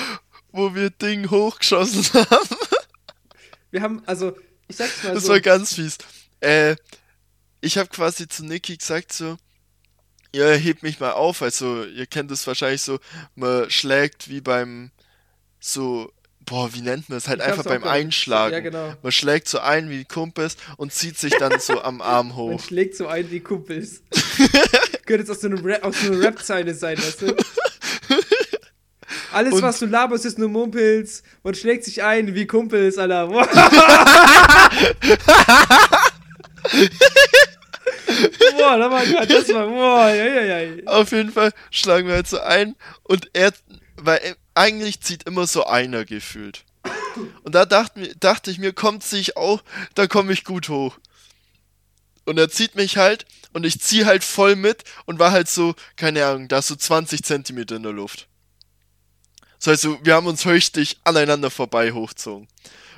wo 0.51 0.75
wir 0.75 0.89
Ding 0.89 1.29
hochgeschossen 1.29 2.03
haben. 2.29 2.55
Wir 3.71 3.81
haben, 3.81 4.03
also, 4.05 4.37
ich 4.67 4.75
sag's 4.77 5.03
mal 5.03 5.13
Das 5.13 5.23
so. 5.23 5.29
war 5.29 5.39
ganz 5.41 5.73
fies. 5.73 5.97
Äh, 6.41 6.75
ich 7.61 7.77
habe 7.77 7.89
quasi 7.89 8.27
zu 8.27 8.45
Niki 8.45 8.77
gesagt 8.77 9.11
so, 9.11 9.37
ja, 10.33 10.51
hebt 10.51 10.83
mich 10.83 10.99
mal 10.99 11.11
auf. 11.13 11.41
Also, 11.41 11.83
ihr 11.85 12.05
kennt 12.05 12.29
es 12.31 12.45
wahrscheinlich 12.45 12.81
so, 12.83 12.99
man 13.35 13.69
schlägt 13.71 14.29
wie 14.29 14.41
beim 14.41 14.91
so, 15.59 16.11
boah, 16.45 16.73
wie 16.73 16.81
nennt 16.81 17.09
man 17.09 17.17
es? 17.17 17.27
Halt 17.27 17.39
Ich 17.39 17.45
einfach 17.45 17.63
beim. 17.63 17.83
Einschlagen. 17.83 18.53
Ja, 18.53 18.59
genau. 18.59 18.93
Man 19.01 19.11
schlägt 19.11 19.47
so 19.47 19.59
ein 19.59 19.89
wie 19.89 20.05
Kumpels 20.05 20.57
und 20.77 20.93
zieht 20.93 21.17
sich 21.17 21.33
dann 21.37 21.59
so 21.59 21.81
am 21.81 22.01
Arm 22.01 22.29
Man 22.29 22.35
hoch. 22.37 22.63
schlägt 22.63 22.95
so 22.95 23.07
ein 23.07 23.29
wie 23.31 23.39
Kumpels. 23.39 24.01
Könnte 25.05 25.21
jetzt 25.23 25.29
aus 25.31 25.41
so, 25.41 25.47
einem 25.47 25.65
Ra 25.65 25.79
aus 25.81 25.95
so 26.01 26.11
einer 26.11 26.21
Rap-Zeile 26.21 26.73
sein, 26.73 26.97
weißt 26.97 27.21
du? 27.23 27.35
Alles, 29.31 29.53
Und- 29.53 29.61
was 29.63 29.79
du 29.79 29.85
laberst, 29.85 30.25
ist 30.25 30.39
nur 30.39 30.49
Mumpels. 30.49 31.21
Man 31.43 31.53
schlägt 31.55 31.83
sich 31.83 32.01
ein 32.03 32.33
wie 32.33 32.47
Kumpels, 32.47 32.97
Alter. 32.97 33.27
Boah. 33.27 33.47
da 38.57 38.91
war 38.91 39.05
grad, 39.05 39.29
das 39.29 39.53
war, 39.53 39.67
boah, 39.67 40.09
ja, 40.09 40.25
ja, 40.25 40.59
ja. 40.61 40.85
Auf 40.85 41.11
jeden 41.11 41.31
Fall 41.31 41.51
schlagen 41.71 42.07
wir 42.07 42.15
halt 42.15 42.27
so 42.27 42.39
ein 42.39 42.75
und 43.03 43.29
er, 43.33 43.51
weil 43.97 44.19
er, 44.23 44.35
eigentlich 44.55 45.01
zieht 45.01 45.23
immer 45.23 45.45
so 45.47 45.65
einer 45.65 46.05
gefühlt. 46.05 46.65
Und 47.43 47.55
da 47.55 47.65
dachte, 47.65 47.99
mir- 47.99 48.15
dachte 48.15 48.51
ich 48.51 48.57
mir, 48.57 48.73
kommt 48.73 49.03
sich 49.03 49.37
auch, 49.37 49.63
da 49.93 50.07
komme 50.07 50.33
ich 50.33 50.43
gut 50.43 50.69
hoch. 50.69 50.97
Und 52.25 52.37
er 52.39 52.49
zieht 52.49 52.75
mich 52.75 52.97
halt 52.97 53.25
und 53.53 53.65
ich 53.65 53.79
ziehe 53.79 54.05
halt 54.05 54.23
voll 54.23 54.55
mit 54.55 54.83
und 55.05 55.19
war 55.19 55.31
halt 55.31 55.47
so, 55.47 55.75
keine 55.95 56.25
Ahnung, 56.25 56.47
da 56.47 56.61
so 56.61 56.75
20 56.75 57.23
Zentimeter 57.23 57.75
in 57.75 57.83
der 57.83 57.91
Luft. 57.93 58.27
So, 59.59 59.71
also, 59.71 59.99
wir 60.03 60.15
haben 60.15 60.27
uns 60.27 60.43
höchstlich 60.45 60.97
aneinander 61.03 61.49
vorbei 61.51 61.91
hochgezogen. 61.91 62.47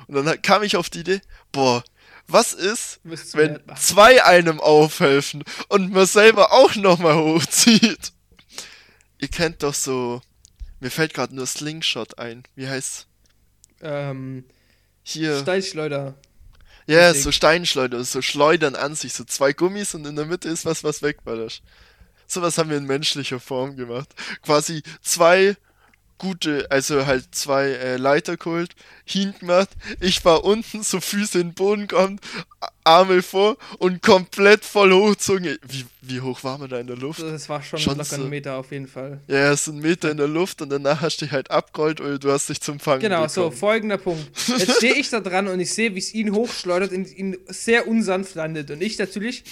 Und 0.06 0.14
dann 0.14 0.42
kam 0.42 0.62
ich 0.62 0.76
auf 0.76 0.90
die 0.90 1.00
Idee, 1.00 1.20
boah, 1.52 1.84
was 2.26 2.52
ist, 2.52 3.00
wenn 3.34 3.60
zwei 3.76 4.24
einem 4.24 4.60
aufhelfen 4.60 5.44
und 5.68 5.92
man 5.92 6.06
selber 6.06 6.52
auch 6.52 6.74
nochmal 6.74 7.16
hochzieht. 7.16 8.12
Ihr 9.18 9.28
kennt 9.28 9.62
doch 9.62 9.74
so. 9.74 10.20
Mir 10.80 10.90
fällt 10.90 11.14
gerade 11.14 11.34
nur 11.34 11.46
Slingshot 11.46 12.18
ein. 12.18 12.44
Wie 12.54 12.68
heißt 12.68 13.06
Ähm, 13.80 14.44
hier? 15.02 15.38
Steinschleuder. 15.40 16.14
Ja, 16.86 17.08
richtig. 17.08 17.24
so 17.24 17.32
Steinschleuder, 17.32 18.02
so 18.04 18.22
Schleudern 18.22 18.74
an 18.74 18.94
sich, 18.94 19.12
so 19.12 19.24
zwei 19.24 19.52
Gummis 19.52 19.94
und 19.94 20.06
in 20.06 20.16
der 20.16 20.24
Mitte 20.24 20.48
ist 20.48 20.64
was, 20.64 20.84
was 20.84 21.02
wegballert. 21.02 21.62
Sowas 22.26 22.58
haben 22.58 22.70
wir 22.70 22.76
in 22.78 22.84
menschlicher 22.86 23.40
Form 23.40 23.76
gemacht. 23.76 24.14
Quasi 24.42 24.82
zwei 25.02 25.56
gute, 26.18 26.66
also 26.70 27.06
halt 27.06 27.34
zwei 27.34 27.68
äh, 27.70 27.96
Leiter 27.96 28.36
geholt, 28.36 28.74
hingemacht. 29.04 29.68
Ich 30.00 30.24
war 30.24 30.44
unten, 30.44 30.82
so 30.82 31.00
Füße 31.00 31.38
in 31.40 31.48
den 31.50 31.54
Boden 31.54 31.86
kommt, 31.88 32.20
Arme 32.84 33.22
vor 33.22 33.56
und 33.78 34.02
komplett 34.02 34.64
voll 34.64 34.92
hochgezogen. 34.92 35.58
Wie, 35.66 35.86
wie 36.02 36.20
hoch 36.20 36.42
war 36.42 36.58
man 36.58 36.68
da 36.68 36.78
in 36.78 36.86
der 36.86 36.96
Luft? 36.96 37.20
Das 37.22 37.48
war 37.48 37.62
schon, 37.62 37.78
Schon 37.78 37.98
locker 37.98 38.16
so. 38.16 38.22
ein 38.22 38.28
Meter 38.30 38.54
auf 38.56 38.72
jeden 38.72 38.88
Fall. 38.88 39.20
Ja, 39.28 39.52
es 39.52 39.66
sind 39.66 39.74
einen 39.74 39.82
Meter 39.82 40.10
in 40.10 40.16
der 40.16 40.28
Luft 40.28 40.60
und 40.62 40.70
danach 40.70 41.00
hast 41.00 41.18
du 41.20 41.24
dich 41.26 41.32
halt 41.32 41.50
abgerollt 41.50 42.00
oder 42.00 42.18
du 42.18 42.30
hast 42.32 42.48
dich 42.48 42.60
zum 42.60 42.80
Fangen 42.80 43.00
Genau, 43.00 43.26
so, 43.28 43.42
bekommen. 43.42 43.56
folgender 43.56 43.98
Punkt. 43.98 44.26
Jetzt 44.48 44.76
stehe 44.76 44.94
ich 44.94 45.10
da 45.10 45.20
dran 45.20 45.48
und 45.48 45.60
ich 45.60 45.72
sehe, 45.72 45.94
wie 45.94 45.98
es 45.98 46.14
ihn 46.14 46.32
hochschleudert 46.34 46.92
und 46.92 47.10
ihn 47.16 47.36
sehr 47.46 47.86
unsanft 47.86 48.34
landet. 48.34 48.70
Und 48.70 48.82
ich 48.82 48.98
natürlich, 48.98 49.44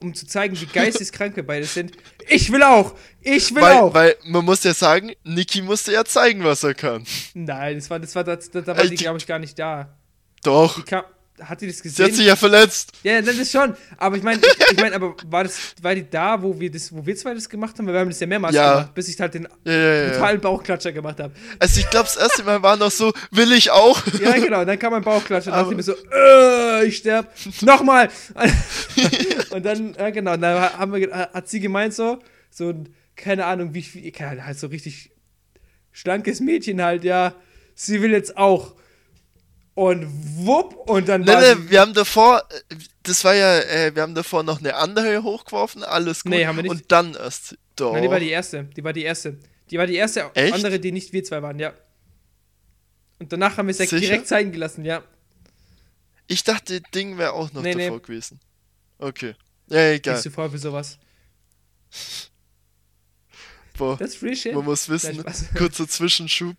um 0.00 0.14
zu 0.14 0.26
zeigen, 0.26 0.58
wie 0.60 0.66
geisteskrank 0.72 1.36
wir 1.36 1.46
beide 1.46 1.66
sind, 1.66 1.92
ich 2.28 2.50
will 2.52 2.62
auch! 2.62 2.94
Ich 3.20 3.54
will 3.54 3.62
Weil, 3.62 3.76
auch! 3.78 3.94
weil 3.94 4.16
man 4.24 4.44
muss 4.44 4.62
ja 4.64 4.72
sagen, 4.74 5.12
Niki 5.24 5.62
musste 5.62 5.92
ja 5.92 6.04
zeigen, 6.04 6.44
was 6.44 6.62
er 6.62 6.74
kann. 6.74 7.04
Nein, 7.34 7.76
das 7.76 7.90
war, 7.90 7.98
das 7.98 8.14
war, 8.14 8.24
das, 8.24 8.50
da, 8.50 8.60
da 8.60 8.76
war 8.76 8.84
die- 8.86 8.94
glaube 8.96 9.18
ich, 9.18 9.26
gar 9.26 9.38
nicht 9.38 9.58
da. 9.58 9.96
Doch, 10.44 10.76
Die 10.76 10.82
kam, 10.82 11.02
hat 11.42 11.60
die 11.60 11.66
das 11.66 11.78
sie 11.78 11.88
hat 11.88 11.96
gesehen? 11.96 12.14
sich 12.14 12.26
ja 12.26 12.36
verletzt. 12.36 12.92
Ja, 13.02 13.20
das 13.22 13.36
ist 13.36 13.52
schon. 13.52 13.74
Aber 13.96 14.16
ich 14.16 14.22
meine, 14.22 14.40
ich, 14.40 14.72
ich 14.72 14.80
mein, 14.80 14.92
aber 14.92 15.14
war 15.26 15.44
das, 15.44 15.74
war 15.80 15.94
die 15.94 16.08
da, 16.08 16.40
wo 16.42 16.58
wir 16.58 16.70
das, 16.70 16.92
wo 16.92 17.04
wir 17.04 17.16
zwei 17.16 17.34
das 17.34 17.48
gemacht 17.48 17.78
haben? 17.78 17.86
Weil 17.86 17.94
wir 17.94 18.00
haben 18.00 18.08
das 18.08 18.20
ja 18.20 18.26
mehrmals 18.26 18.54
Ja. 18.54 18.74
gemacht, 18.74 18.94
bis 18.94 19.08
ich 19.08 19.20
halt 19.20 19.34
den 19.34 19.48
Ja, 19.64 19.72
ja, 19.72 20.10
totalen 20.12 20.40
Bauchklatscher 20.40 20.92
gemacht 20.92 21.20
habe. 21.20 21.32
Also 21.58 21.80
ich 21.80 21.88
glaube, 21.90 22.06
das 22.06 22.16
erste 22.16 22.44
Mal 22.44 22.62
war 22.62 22.76
noch 22.76 22.90
so, 22.90 23.12
will 23.30 23.52
ich 23.52 23.70
auch. 23.70 24.02
Ja, 24.20 24.32
genau. 24.38 24.64
Dann 24.64 24.78
kam 24.78 24.92
mein 24.92 25.02
Bauchklatscher 25.02 25.50
dachte 25.50 25.70
ich 25.70 25.76
mir 25.76 25.82
so, 25.82 25.94
äh, 26.12 26.86
ich 26.86 26.96
sterb. 26.98 27.32
Nochmal. 27.62 28.08
und 29.50 29.64
dann, 29.64 29.94
ja, 29.94 30.10
genau. 30.10 30.36
Dann 30.36 30.60
haben 30.78 30.92
wir, 30.92 31.10
hat 31.12 31.48
sie 31.48 31.60
gemeint 31.60 31.94
so, 31.94 32.18
so, 32.50 32.70
ein, 32.70 32.88
keine 33.16 33.44
Ahnung, 33.46 33.74
wie 33.74 33.82
viel, 33.82 34.12
halt 34.12 34.58
so 34.58 34.68
richtig 34.68 35.10
schlankes 35.92 36.40
Mädchen 36.40 36.82
halt, 36.82 37.04
ja. 37.04 37.34
Sie 37.74 38.02
will 38.02 38.10
jetzt 38.12 38.36
auch. 38.36 38.74
Und 39.78 40.08
wupp, 40.44 40.74
und 40.90 41.08
dann 41.08 41.20
Nee, 41.20 41.36
nee, 41.36 41.70
wir 41.70 41.80
haben 41.82 41.94
davor, 41.94 42.42
äh, 42.68 42.74
das 43.04 43.22
war 43.22 43.36
ja, 43.36 43.60
äh, 43.60 43.94
wir 43.94 44.02
haben 44.02 44.12
davor 44.16 44.42
noch 44.42 44.58
eine 44.58 44.74
andere 44.74 45.22
hochgeworfen, 45.22 45.84
alles 45.84 46.24
gut. 46.24 46.30
Nee, 46.30 46.46
haben 46.46 46.56
wir 46.56 46.64
nicht. 46.64 46.72
Und 46.72 46.90
dann 46.90 47.14
erst, 47.14 47.56
doch. 47.76 47.92
Nein, 47.92 48.02
die 48.02 48.10
war 48.10 48.18
die 48.18 48.30
erste. 48.30 48.64
Die 48.64 48.82
war 48.82 48.92
die 48.92 49.04
erste. 49.04 49.38
Die 49.70 49.78
war 49.78 49.86
die 49.86 49.94
erste 49.94 50.32
Echt? 50.34 50.52
andere, 50.52 50.80
die 50.80 50.90
nicht 50.90 51.12
wir 51.12 51.22
zwei 51.22 51.42
waren, 51.42 51.60
ja. 51.60 51.74
Und 53.20 53.32
danach 53.32 53.56
haben 53.56 53.68
wir 53.68 53.78
es 53.78 53.88
direkt 53.88 54.26
zeigen 54.26 54.50
gelassen, 54.50 54.84
ja. 54.84 55.04
Ich 56.26 56.42
dachte, 56.42 56.80
Ding 56.92 57.16
wäre 57.16 57.34
auch 57.34 57.52
noch 57.52 57.62
Nee, 57.62 57.76
nee. 57.76 57.84
davor 57.84 58.02
gewesen. 58.02 58.40
Okay. 58.98 59.36
Ja, 59.68 59.92
egal. 59.92 60.14
Bist 60.14 60.26
du 60.26 60.30
voll 60.30 60.50
für 60.50 60.58
sowas? 60.58 60.98
Boah, 63.76 63.96
Das 63.96 64.08
ist 64.10 64.16
free 64.16 64.34
shit. 64.34 64.56
man 64.56 64.64
muss 64.64 64.88
wissen, 64.88 65.24
kurzer 65.56 65.86
Zwischenschub. 65.86 66.56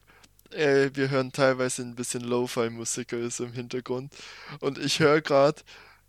Äh, 0.51 0.89
wir 0.93 1.09
hören 1.09 1.31
teilweise 1.31 1.83
ein 1.83 1.95
bisschen 1.95 2.21
Lo-Fi-Musik 2.21 3.13
ist 3.13 3.39
im 3.39 3.53
Hintergrund. 3.53 4.13
Und 4.59 4.77
ich 4.77 4.99
höre 4.99 5.21
gerade 5.21 5.61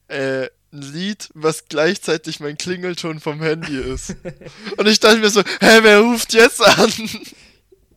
äh, 0.09 0.49
ein 0.73 0.83
Lied, 0.83 1.29
was 1.35 1.67
gleichzeitig 1.67 2.41
mein 2.41 2.57
Klingelton 2.57 3.21
vom 3.21 3.41
Handy 3.41 3.77
ist. 3.77 4.17
Und 4.77 4.87
ich 4.87 5.01
dachte 5.01 5.19
mir 5.19 5.31
so, 5.31 5.43
hä, 5.43 5.81
wer 5.83 6.01
ruft 6.01 6.33
jetzt 6.33 6.63
an? 6.63 6.93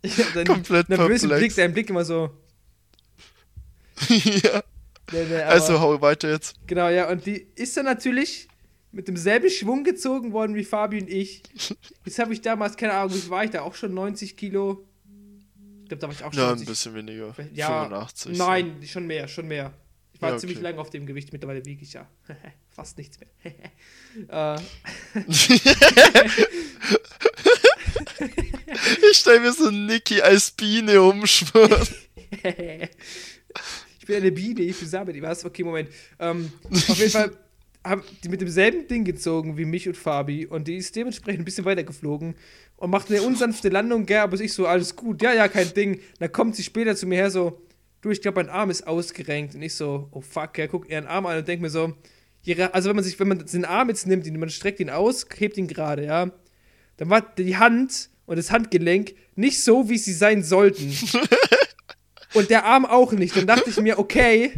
Ja, 0.06 0.26
dein 0.34 0.46
Komplett 0.46 0.90
nervösen 0.90 1.30
perplex. 1.30 1.56
Blick, 1.56 1.64
dein 1.64 1.74
Blick 1.74 1.90
immer 1.90 2.04
so. 2.04 2.30
ja. 4.10 4.62
Nee, 5.14 5.26
nee, 5.30 5.42
Also 5.44 5.80
hau 5.80 6.02
weiter 6.02 6.30
jetzt. 6.30 6.56
Genau, 6.68 6.90
ja, 6.90 7.10
und 7.10 7.26
die 7.26 7.48
ist 7.56 7.78
dann 7.78 7.86
natürlich 7.86 8.50
mit 8.92 9.08
demselben 9.08 9.50
Schwung 9.50 9.86
gezogen 9.86 10.34
worden 10.34 10.56
wie 10.56 10.66
Fabi 10.66 11.02
und 11.02 11.10
ich. 11.10 11.42
Jetzt 12.04 12.20
habe 12.20 12.34
ich 12.34 12.42
damals, 12.42 12.76
keine 12.76 12.96
Ahnung, 12.96 13.16
wie 13.16 13.30
war 13.30 13.46
ich 13.46 13.52
da? 13.52 13.62
Auch 13.62 13.76
schon 13.76 13.94
90 13.94 14.36
Kilo? 14.36 14.86
Glaube, 15.98 16.02
da 16.02 16.08
war 16.08 16.14
ich 16.14 16.24
auch 16.24 16.34
schon 16.34 16.40
Ja, 16.42 16.48
ein 16.48 16.56
90 16.56 16.68
bisschen 16.68 16.96
weniger. 16.96 17.36
Ja, 17.54 17.68
85. 17.84 18.38
Nein, 18.38 18.76
schon 18.86 19.08
mehr, 19.08 19.28
schon 19.28 19.48
mehr. 19.48 19.74
Ich 20.14 20.22
war 20.22 20.32
Ja, 20.32 20.38
ziemlich 20.38 20.58
okay. 20.60 20.64
lange 20.68 20.80
auf 20.80 20.90
dem 20.90 21.06
Gewicht, 21.06 21.34
mittlerweile 21.34 21.66
wiege 21.66 21.84
ich 21.84 21.94
ja 21.94 22.08
fast 22.70 22.98
nichts 22.98 23.18
mehr. 23.20 23.30
äh, 24.58 24.62
Ich 29.12 29.18
stell 29.18 29.40
mir 29.40 29.52
so 29.54 29.70
Niki 29.70 30.22
als 30.22 30.52
Biene 30.52 31.02
umschwirren. 31.02 31.88
ich 34.00 34.06
bin 34.06 34.16
eine 34.18 34.32
Biene, 34.32 34.62
ich 34.62 34.78
bin 34.80 34.88
Sabedi, 34.88 35.22
was? 35.22 35.46
Okay, 35.46 35.64
Moment. 35.64 35.90
Ähm, 36.20 36.52
auf 36.72 36.98
jeden 36.98 37.12
Fall 37.12 37.32
haben 37.84 38.02
die 38.24 38.30
mit 38.30 38.40
demselben 38.42 38.88
Ding 38.88 39.04
gezogen 39.04 39.58
wie 39.58 39.66
mich 39.66 39.88
und 39.88 39.98
Fabi 39.98 40.46
und 40.48 40.68
die 40.68 40.78
ist 40.78 40.96
dementsprechend 40.96 41.42
ein 41.42 41.46
bisschen 41.46 41.66
weiter 41.66 41.84
geflogen 41.84 42.36
und 42.78 42.90
macht 42.90 43.10
eine 43.10 43.22
unsanfte 43.22 43.70
Landung, 43.70 44.06
gell, 44.06 44.20
aber 44.20 44.40
ich 44.40 44.54
so, 44.54 44.68
alles 44.68 44.96
gut, 44.96 45.22
ja, 45.22 45.34
ja, 45.34 45.48
kein 45.48 45.74
Ding. 45.74 46.00
Dann 46.20 46.32
kommt 46.32 46.56
sie 46.56 46.64
später 46.64 46.96
zu 46.96 47.08
mir 47.08 47.16
her 47.16 47.32
so, 47.32 47.62
du, 48.02 48.10
ich 48.10 48.22
glaube, 48.22 48.44
mein 48.44 48.50
Arm 48.50 48.70
ist 48.70 48.86
ausgerenkt 48.86 49.56
und 49.56 49.62
ich 49.62 49.76
so, 49.76 50.10
oh 50.12 50.22
fuck, 50.22 50.58
ja, 50.58 50.68
guck 50.68 50.90
ihren 50.90 51.08
Arm 51.08 51.26
an 51.26 51.38
und 51.38 51.48
denk 51.48 51.62
mir 51.62 51.70
so, 51.70 51.94
also 52.72 52.90
wenn 52.90 52.96
man 52.96 53.06
sich, 53.06 53.20
wenn 53.20 53.30
man 53.30 53.46
den 53.46 53.66
Arm 53.66 53.90
jetzt 53.90 54.06
nimmt, 54.06 54.30
man 54.38 54.50
streckt 54.50 54.80
ihn 54.80 54.90
aus, 54.90 55.26
hebt 55.38 55.58
ihn 55.58 55.68
gerade, 55.68 56.06
ja, 56.06 56.32
dann 56.98 57.10
war 57.10 57.22
die 57.22 57.58
Hand 57.58 58.10
und 58.26 58.38
das 58.38 58.52
Handgelenk 58.52 59.14
nicht 59.36 59.64
so, 59.64 59.90
wie 59.90 59.98
sie 59.98 60.14
sein 60.14 60.44
sollten. 60.44 60.94
und 62.34 62.50
der 62.50 62.66
Arm 62.66 62.86
auch 62.86 63.12
nicht. 63.14 63.36
Dann 63.36 63.48
dachte 63.48 63.70
ich 63.70 63.80
mir, 63.80 64.00
okay, 64.00 64.54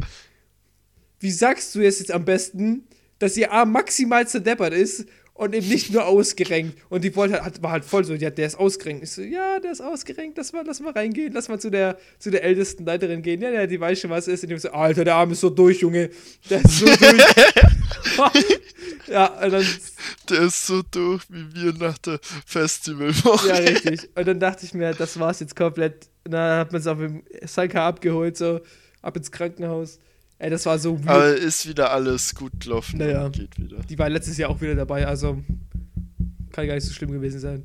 wie 1.19 1.31
sagst 1.31 1.73
du 1.75 1.81
es 1.81 1.99
jetzt 1.99 2.11
am 2.11 2.25
besten, 2.25 2.87
dass 3.19 3.37
ihr 3.37 3.51
Arm 3.51 3.71
maximal 3.71 4.27
zerdeppert 4.27 4.73
ist 4.73 5.05
und 5.35 5.53
eben 5.53 5.67
nicht 5.67 5.91
nur 5.91 6.05
ausgerenkt. 6.05 6.77
Und 6.89 7.03
die 7.03 7.15
wollte 7.15 7.43
halt, 7.43 7.61
war 7.61 7.71
halt 7.71 7.85
voll 7.85 8.05
so, 8.05 8.13
ja, 8.13 8.29
der 8.29 8.47
ist 8.47 8.55
ausgerenkt. 8.55 9.03
Ich 9.03 9.11
so, 9.11 9.21
ja, 9.21 9.59
der 9.59 9.73
ist 9.73 9.81
ausgerenkt, 9.81 10.37
lass 10.37 10.53
mal, 10.53 10.63
lass 10.65 10.79
mal 10.79 10.93
reingehen, 10.93 11.33
lass 11.33 11.49
mal 11.49 11.59
zu 11.59 11.69
der, 11.69 11.97
zu 12.19 12.31
der 12.31 12.43
ältesten 12.43 12.85
Leiterin 12.85 13.21
gehen. 13.21 13.41
Ja, 13.41 13.51
ja, 13.51 13.67
die 13.67 13.79
weiß 13.79 13.99
schon, 13.99 14.09
was 14.09 14.27
es 14.27 14.35
ist. 14.35 14.43
Und 14.43 14.51
die 14.51 14.57
so, 14.57 14.71
Alter, 14.71 15.03
der 15.03 15.15
Arm 15.15 15.31
ist 15.31 15.41
so 15.41 15.49
durch, 15.49 15.81
Junge. 15.81 16.09
Der 16.49 16.63
ist 16.63 16.79
so 16.79 16.85
durch. 16.85 16.97
ja, 19.07 19.25
und 19.25 19.51
dann 19.51 19.67
Der 20.29 20.41
ist 20.41 20.67
so 20.67 20.81
durch 20.89 21.23
wie 21.27 21.53
wir 21.53 21.73
nach 21.73 21.97
der 21.97 22.19
Festivalwoche. 22.45 23.49
Ja, 23.49 23.55
richtig. 23.55 24.09
Und 24.15 24.25
dann 24.25 24.39
dachte 24.39 24.65
ich 24.65 24.73
mir, 24.73 24.93
das 24.93 25.19
war's 25.19 25.41
jetzt 25.41 25.57
komplett. 25.57 26.07
Und 26.23 26.31
dann 26.31 26.59
hat 26.59 26.71
man 26.71 26.79
es 26.79 26.87
auf 26.87 26.97
dem 26.97 27.23
Sanka 27.45 27.85
abgeholt, 27.85 28.37
so 28.37 28.61
ab 29.01 29.17
ins 29.17 29.31
Krankenhaus. 29.31 29.99
Ey, 30.37 30.49
das 30.49 30.65
war 30.65 30.77
so 30.77 30.97
weird. 30.99 31.09
Aber 31.09 31.35
ist 31.35 31.67
wieder 31.67 31.91
alles 31.91 32.35
gut 32.35 32.59
gelaufen. 32.59 32.99
Naja. 32.99 33.29
Geht 33.29 33.57
wieder. 33.57 33.77
Die 33.89 33.97
war 33.97 34.09
letztes 34.09 34.37
Jahr 34.37 34.49
auch 34.49 34.59
wieder 34.59 34.75
dabei, 34.75 35.07
also 35.07 35.41
kann 36.51 36.67
gar 36.67 36.75
nicht 36.75 36.85
so 36.85 36.93
schlimm 36.93 37.11
gewesen 37.11 37.39
sein. 37.39 37.63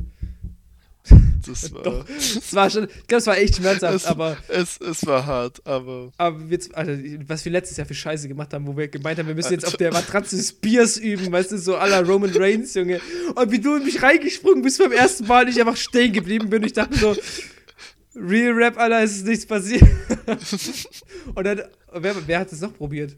Das 1.47 1.73
war, 1.75 1.83
Doch, 1.83 2.05
das 2.05 2.55
war 2.55 2.69
schon, 2.69 2.85
ich 2.85 3.07
glaube, 3.07 3.21
es 3.21 3.27
war 3.27 3.39
echt 3.39 3.57
schmerzhaft, 3.57 3.95
es, 3.95 4.05
aber. 4.05 4.37
Es, 4.49 4.79
es 4.81 5.07
war 5.07 5.25
hart, 5.25 5.65
aber. 5.67 6.13
Aber 6.19 6.41
jetzt, 6.49 6.75
also, 6.75 6.93
was 7.27 7.45
wir 7.45 7.53
letztes 7.53 7.77
Jahr 7.77 7.87
für 7.87 7.95
Scheiße 7.95 8.29
gemacht 8.29 8.53
haben, 8.53 8.67
wo 8.67 8.77
wir 8.77 8.89
gemeint 8.89 9.19
haben, 9.19 9.29
wir 9.29 9.35
müssen 9.35 9.53
jetzt 9.53 9.67
auf 9.67 9.77
der 9.77 9.93
Matratze 9.93 10.41
Spears 10.43 10.97
üben, 10.99 11.33
weißt 11.33 11.53
du, 11.53 11.59
so 11.59 11.77
aller 11.77 12.05
Roman 12.05 12.31
Reigns, 12.35 12.75
Junge. 12.75 13.01
Und 13.35 13.51
wie 13.51 13.61
du 13.61 13.77
in 13.77 13.85
mich 13.85 14.03
reingesprungen 14.03 14.63
bist 14.63 14.79
beim 14.79 14.93
ersten 14.93 15.27
Mal, 15.27 15.49
ich 15.49 15.59
einfach 15.61 15.77
stehen 15.77 16.13
geblieben 16.13 16.51
bin. 16.51 16.63
Ich 16.63 16.75
dachte 16.75 16.99
so, 16.99 17.17
Real 18.15 18.53
Rap, 18.53 18.77
Alter, 18.79 19.03
ist 19.03 19.25
nichts 19.25 19.47
passiert. 19.47 19.83
Und 21.35 21.45
dann, 21.45 21.63
wer, 21.93 22.27
wer 22.27 22.41
hat 22.41 22.51
das 22.51 22.61
noch 22.61 22.75
probiert? 22.75 23.17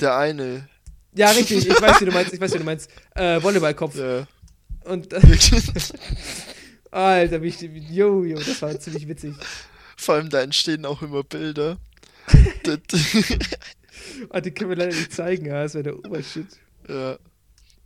Der 0.00 0.16
eine. 0.16 0.68
Ja, 1.14 1.30
richtig, 1.30 1.66
ich 1.66 1.80
weiß, 1.80 2.00
wie 2.00 2.06
du 2.06 2.12
meinst, 2.12 2.32
ich 2.32 2.40
weiß, 2.40 2.54
wie 2.54 2.58
du 2.58 2.64
meinst. 2.64 2.90
Äh, 3.14 3.42
Volleyballkopf. 3.42 3.96
Ja. 3.96 4.26
Und. 4.84 5.12
Alter, 6.90 7.42
wie 7.42 7.48
ich. 7.48 7.60
Jo, 7.60 8.24
jo, 8.24 8.38
das 8.38 8.62
war 8.62 8.78
ziemlich 8.78 9.08
witzig. 9.08 9.34
Vor 9.96 10.14
allem 10.16 10.28
da 10.28 10.42
entstehen 10.42 10.84
auch 10.86 11.02
immer 11.02 11.22
Bilder. 11.22 11.78
ah, 14.30 14.40
die 14.40 14.50
können 14.52 14.70
wir 14.70 14.76
leider 14.76 14.94
nicht 14.94 15.12
zeigen, 15.12 15.46
ja, 15.46 15.62
das 15.62 15.74
wäre 15.74 15.84
der 15.84 15.98
Obershit. 15.98 16.46
Ja. 16.88 17.18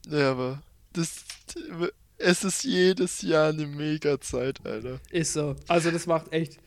Ja, 0.08 0.30
aber 0.30 0.62
das. 0.92 1.24
Es 2.18 2.44
ist 2.44 2.64
jedes 2.64 3.22
Jahr 3.22 3.50
eine 3.50 3.66
mega 3.66 4.20
Zeit, 4.20 4.64
Alter. 4.64 5.00
Ist 5.10 5.34
so. 5.34 5.56
Also 5.68 5.90
das 5.90 6.06
macht 6.06 6.32
echt. 6.32 6.58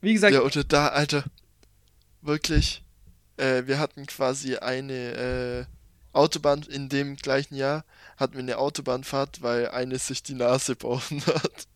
Wie 0.00 0.12
gesagt. 0.12 0.32
Ja, 0.32 0.42
oder 0.42 0.64
da, 0.64 0.88
Alter. 0.88 1.24
Wirklich. 2.22 2.82
Äh, 3.36 3.66
wir 3.66 3.78
hatten 3.78 4.06
quasi 4.06 4.56
eine 4.56 4.94
äh, 4.94 5.64
Autobahn 6.12 6.62
in 6.62 6.88
dem 6.88 7.16
gleichen 7.16 7.54
Jahr 7.54 7.84
hatten 8.16 8.34
wir 8.34 8.40
eine 8.40 8.58
Autobahnfahrt, 8.58 9.42
weil 9.42 9.68
eine 9.68 9.98
sich 9.98 10.22
die 10.22 10.34
Nase 10.34 10.76
bauen 10.76 11.22
hat. 11.26 11.66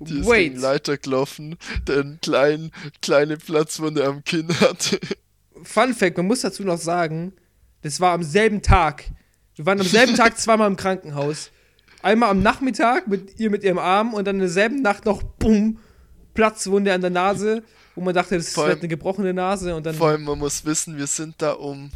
Die 0.00 0.20
ist 0.20 0.26
Wait. 0.26 0.52
gegen 0.52 0.60
Leiter 0.60 0.96
gelaufen, 0.98 1.56
der 1.86 2.00
einen 2.00 2.20
kleinen, 2.20 2.72
kleine 3.02 3.36
Platzwunde 3.36 4.04
am 4.04 4.24
Kinn 4.24 4.48
hatte. 4.60 4.98
Fun 5.62 5.94
Fact, 5.94 6.16
man 6.16 6.26
muss 6.26 6.42
dazu 6.42 6.62
noch 6.62 6.78
sagen, 6.78 7.32
das 7.82 8.00
war 8.00 8.12
am 8.12 8.22
selben 8.22 8.62
Tag. 8.62 9.04
Wir 9.56 9.66
waren 9.66 9.80
am 9.80 9.86
selben 9.86 10.14
Tag 10.14 10.38
zweimal 10.38 10.68
im 10.68 10.76
Krankenhaus. 10.76 11.50
Einmal 12.02 12.30
am 12.30 12.42
Nachmittag 12.42 13.08
mit 13.08 13.38
ihr 13.40 13.50
mit 13.50 13.64
ihrem 13.64 13.78
Arm 13.78 14.14
und 14.14 14.26
dann 14.26 14.36
in 14.36 14.40
derselben 14.40 14.82
Nacht 14.82 15.04
noch, 15.04 15.22
bumm, 15.22 15.78
Platzwunde 16.34 16.92
an 16.92 17.00
der 17.00 17.10
Nase, 17.10 17.62
wo 17.94 18.02
man 18.02 18.14
dachte, 18.14 18.36
das 18.36 18.48
ist 18.48 18.58
allem, 18.58 18.78
eine 18.78 18.88
gebrochene 18.88 19.34
Nase 19.34 19.74
und 19.74 19.84
dann. 19.84 19.94
Vor 19.94 20.08
allem, 20.08 20.24
man 20.24 20.38
muss 20.38 20.64
wissen, 20.64 20.96
wir 20.96 21.06
sind 21.06 21.34
da 21.38 21.52
um 21.52 21.90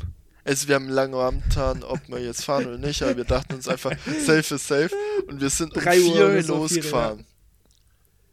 also 0.45 0.67
wir 0.67 0.75
haben 0.75 0.89
lange 0.89 1.17
Abend 1.17 1.57
ob 1.57 2.01
wir 2.09 2.19
jetzt 2.19 2.45
fahren 2.45 2.67
oder 2.67 2.79
nicht, 2.79 3.03
aber 3.03 3.17
wir 3.17 3.25
dachten 3.25 3.55
uns 3.55 3.69
einfach, 3.69 3.93
safe 4.27 4.55
ist 4.57 4.67
safe. 4.67 4.91
Und 5.29 5.41
wir 5.41 5.51
sind 5.51 5.75
um 5.75 5.81
vier 5.81 6.27
Uhr 6.27 6.43
losgefahren. 6.43 7.21
Ja. 7.21 7.25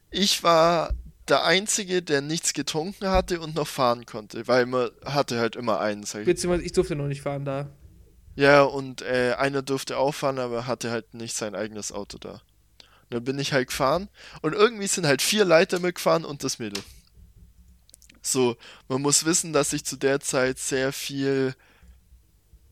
Ich 0.10 0.42
war 0.42 0.94
der 1.28 1.46
Einzige, 1.46 2.02
der 2.02 2.22
nichts 2.22 2.54
getrunken 2.54 3.10
hatte 3.10 3.40
und 3.40 3.56
noch 3.56 3.68
fahren 3.68 4.08
konnte, 4.08 4.48
weil 4.48 4.66
man 4.66 4.90
hatte 5.06 5.40
halt 5.40 5.56
immer 5.56 5.80
einen. 5.80 6.04
Sag 6.04 6.22
ich. 6.22 6.26
Beziehungsweise 6.26 6.66
ich 6.66 6.72
durfte 6.72 6.96
noch 6.96 7.08
nicht 7.08 7.22
fahren 7.22 7.46
da. 7.46 7.70
Ja, 8.36 8.64
und 8.64 9.02
äh, 9.02 9.36
einer 9.38 9.62
durfte 9.62 9.98
auch 9.98 10.14
fahren, 10.14 10.40
aber 10.40 10.68
hatte 10.68 10.92
halt 10.92 11.14
nicht 11.14 11.36
sein 11.36 11.56
eigenes 11.56 11.92
Auto 11.92 12.18
da. 12.18 12.42
Und 13.10 13.16
dann 13.16 13.24
bin 13.24 13.40
ich 13.40 13.54
halt 13.54 13.68
gefahren 13.68 14.08
und 14.42 14.54
irgendwie 14.54 14.88
sind 14.88 15.08
halt 15.08 15.22
vier 15.22 15.44
Leiter 15.44 15.80
mitgefahren 15.80 16.26
und 16.26 16.44
das 16.44 16.60
Mädel. 16.60 16.82
So, 18.22 18.58
man 18.88 19.02
muss 19.02 19.26
wissen, 19.26 19.54
dass 19.54 19.74
ich 19.74 19.86
zu 19.86 19.96
der 19.96 20.20
Zeit 20.20 20.60
sehr 20.60 20.94
viel 20.94 21.56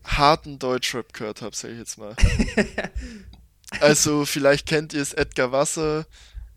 harten 0.04 0.58
Deutschrap 0.58 1.12
gehört 1.12 1.42
habe, 1.42 1.56
sag 1.56 1.70
ich 1.70 1.78
jetzt 1.78 1.98
mal. 1.98 2.14
also, 3.80 4.24
vielleicht 4.24 4.66
kennt 4.66 4.92
ihr 4.92 5.02
es 5.02 5.12
Edgar 5.12 5.52
Wasser. 5.52 6.06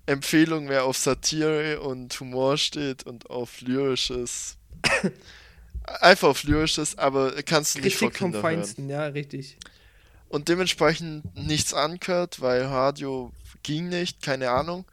Empfehlung, 0.06 0.68
wer 0.70 0.86
auf 0.86 0.98
Satire 0.98 1.80
und 1.82 2.20
Humor 2.20 2.58
steht 2.58 3.04
und 3.04 3.30
auf 3.30 3.62
lyrisches. 3.62 4.58
Einfach 6.00 6.30
auf 6.30 6.44
lyrisches, 6.44 6.98
aber 6.98 7.42
kannst 7.44 7.76
du 7.76 7.82
nicht 7.82 7.98
vor 7.98 8.12
Kinder 8.12 8.40
vom 8.40 8.42
Feinsten, 8.42 8.88
hören. 8.88 8.90
ja, 8.90 9.06
richtig. 9.08 9.58
Und 10.30 10.48
dementsprechend 10.48 11.36
nichts 11.36 11.74
angehört, 11.74 12.40
weil 12.40 12.64
Radio 12.64 13.34
ging 13.64 13.90
nicht, 13.90 14.22
keine 14.22 14.52
Ahnung. 14.52 14.86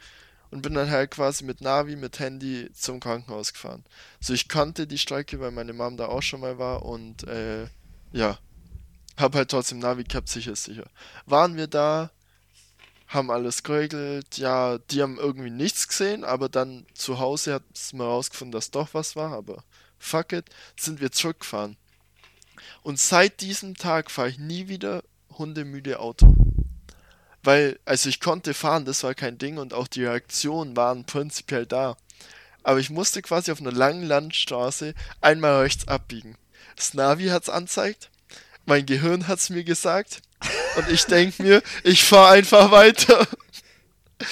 Und 0.51 0.63
bin 0.63 0.73
dann 0.73 0.91
halt 0.91 1.11
quasi 1.11 1.45
mit 1.45 1.61
Navi, 1.61 1.95
mit 1.95 2.19
Handy 2.19 2.71
zum 2.73 3.01
Krankenhaus 3.01 3.53
gefahren. 3.53 3.85
So, 4.19 4.33
ich 4.33 4.49
kannte 4.49 4.87
die 4.87 4.97
Strecke, 4.97 5.41
weil 5.41 5.51
meine 5.51 5.75
Mom 5.75 5.99
da 5.99 6.07
auch 6.07 6.23
schon 6.23 6.41
mal 6.41 6.59
war 6.59 6.85
und 6.87 7.25
äh, 7.29 7.67
ja, 8.13 8.39
hab 9.19 9.35
halt 9.35 9.51
trotzdem 9.51 9.79
Navi 9.79 10.05
gehabt, 10.05 10.29
sicher 10.29 10.53
ist 10.53 10.65
sicher. 10.65 10.87
Waren 11.27 11.57
wir 11.57 11.67
da, 11.67 12.11
haben 13.09 13.31
alles 13.31 13.63
geregelt, 13.63 14.39
ja, 14.39 14.79
die 14.79 15.03
haben 15.03 15.19
irgendwie 15.19 15.51
nichts 15.51 15.89
gesehen, 15.89 16.25
aber 16.25 16.49
dann 16.49 16.87
zu 16.95 17.19
Hause 17.19 17.55
hat 17.55 17.65
es 17.75 17.93
mal 17.93 18.05
rausgefunden, 18.05 18.53
dass 18.53 18.71
doch 18.71 18.95
was 18.95 19.17
war, 19.17 19.33
aber 19.33 19.65
fuck 19.99 20.33
it, 20.33 20.47
sind 20.77 21.01
wir 21.01 21.13
zurückgefahren. 21.13 21.77
Und 22.83 22.99
seit 22.99 23.41
diesem 23.41 23.77
Tag 23.77 24.11
fahre 24.11 24.31
ich 24.31 24.39
nie 24.39 24.69
wieder 24.69 25.03
hundemüde 25.37 26.01
Auto. 26.01 26.35
Weil, 27.43 27.79
also 27.85 28.09
ich 28.09 28.21
konnte 28.21 28.55
fahren, 28.55 28.85
das 28.85 29.03
war 29.03 29.15
kein 29.15 29.39
Ding 29.39 29.59
und 29.59 29.73
auch 29.73 29.89
die 29.89 30.05
Reaktionen 30.05 30.77
waren 30.77 31.05
prinzipiell 31.05 31.67
da. 31.67 31.97
Aber 32.63 32.81
ich 32.81 32.91
musste 32.91 33.23
quasi 33.23 33.51
auf 33.53 33.61
einer 33.61 33.73
langen 33.73 34.03
Landstraße 34.03 34.95
einmal 35.21 35.63
rechts 35.63 35.89
abbiegen. 35.89 36.37
Das 36.77 36.95
Navi 36.95 37.27
hat 37.29 37.45
es 37.45 37.49
anzeigt, 37.49 38.11
mein 38.67 38.87
Gehirn 38.87 39.29
hat 39.29 39.39
es 39.39 39.51
mir 39.51 39.65
gesagt. 39.65 40.23
Und 40.77 40.91
ich 40.91 41.05
denke 41.07 41.43
mir, 41.43 41.63
ich 41.85 42.05
fahre 42.05 42.35
einfach 42.35 42.71
weiter. 42.71 43.27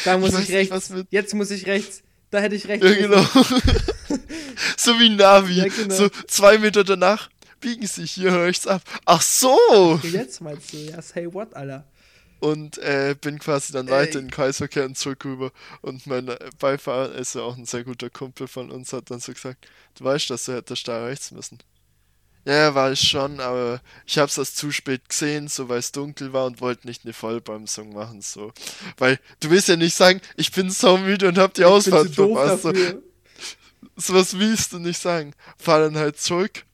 Da 0.04 0.18
muss 0.18 0.34
ich, 0.34 0.50
ich 0.50 0.72
rechts. 0.72 0.92
Jetzt 1.10 1.34
muss 1.34 1.50
ich 1.50 1.66
rechts. 1.66 2.02
Da 2.30 2.40
hätte 2.40 2.54
ich 2.56 2.66
rechts. 2.66 2.84
Ja, 2.86 2.94
genau. 2.94 3.22
so 4.76 4.98
wie 4.98 5.10
Navi. 5.10 5.54
Ja, 5.54 5.68
genau. 5.68 5.94
So 5.94 6.08
zwei 6.26 6.58
Meter 6.58 6.84
danach 6.84 7.28
biegen 7.60 7.86
sie 7.86 8.04
hier 8.04 8.34
rechts 8.34 8.66
ab. 8.66 8.82
Ach 9.04 9.22
so! 9.22 10.00
Jetzt 10.02 10.40
meinst 10.40 10.72
du, 10.72 10.76
ja, 10.78 11.00
say 11.02 11.26
what, 11.32 11.54
Alter. 11.54 11.84
Und 12.38 12.78
äh, 12.78 13.16
bin 13.18 13.38
quasi 13.38 13.72
dann 13.72 13.88
weiter 13.88 14.18
in 14.18 14.26
den 14.26 14.30
Kreisverkehr 14.30 14.84
und 14.84 14.98
zurück 14.98 15.24
rüber. 15.24 15.52
Und 15.80 16.06
mein 16.06 16.30
Beifahrer 16.58 17.14
ist 17.14 17.34
ja 17.34 17.42
auch 17.42 17.56
ein 17.56 17.64
sehr 17.64 17.82
guter 17.82 18.10
Kumpel 18.10 18.46
von 18.46 18.70
uns, 18.70 18.92
hat 18.92 19.10
dann 19.10 19.20
so 19.20 19.32
gesagt, 19.32 19.66
du 19.96 20.04
weißt, 20.04 20.28
dass 20.28 20.44
du 20.44 20.52
hättest 20.52 20.86
da 20.86 21.06
rechts 21.06 21.30
müssen. 21.30 21.58
Ja, 22.46 22.76
war 22.76 22.92
es 22.92 23.04
schon, 23.04 23.40
aber 23.40 23.80
ich 24.06 24.18
hab's 24.18 24.38
erst 24.38 24.56
zu 24.56 24.70
spät 24.70 25.08
gesehen, 25.08 25.48
so 25.48 25.68
weil 25.68 25.80
es 25.80 25.90
dunkel 25.90 26.32
war 26.32 26.46
und 26.46 26.60
wollte 26.60 26.86
nicht 26.86 27.04
eine 27.04 27.12
Vollbremsung 27.12 27.92
machen, 27.92 28.22
so. 28.22 28.52
Weil 28.98 29.18
du 29.40 29.50
willst 29.50 29.66
ja 29.66 29.74
nicht 29.74 29.96
sagen, 29.96 30.20
ich 30.36 30.52
bin 30.52 30.70
so 30.70 30.96
müde 30.96 31.26
und 31.26 31.38
hab 31.38 31.54
die 31.54 31.62
ich 31.62 31.66
Ausfahrt 31.66 32.14
verpasst. 32.14 32.62
So. 32.62 32.72
so 33.96 34.14
was 34.14 34.38
willst 34.38 34.72
du 34.72 34.78
nicht 34.78 35.00
sagen. 35.00 35.34
Fahr 35.58 35.80
dann 35.80 35.96
halt 35.96 36.20
zurück. 36.20 36.64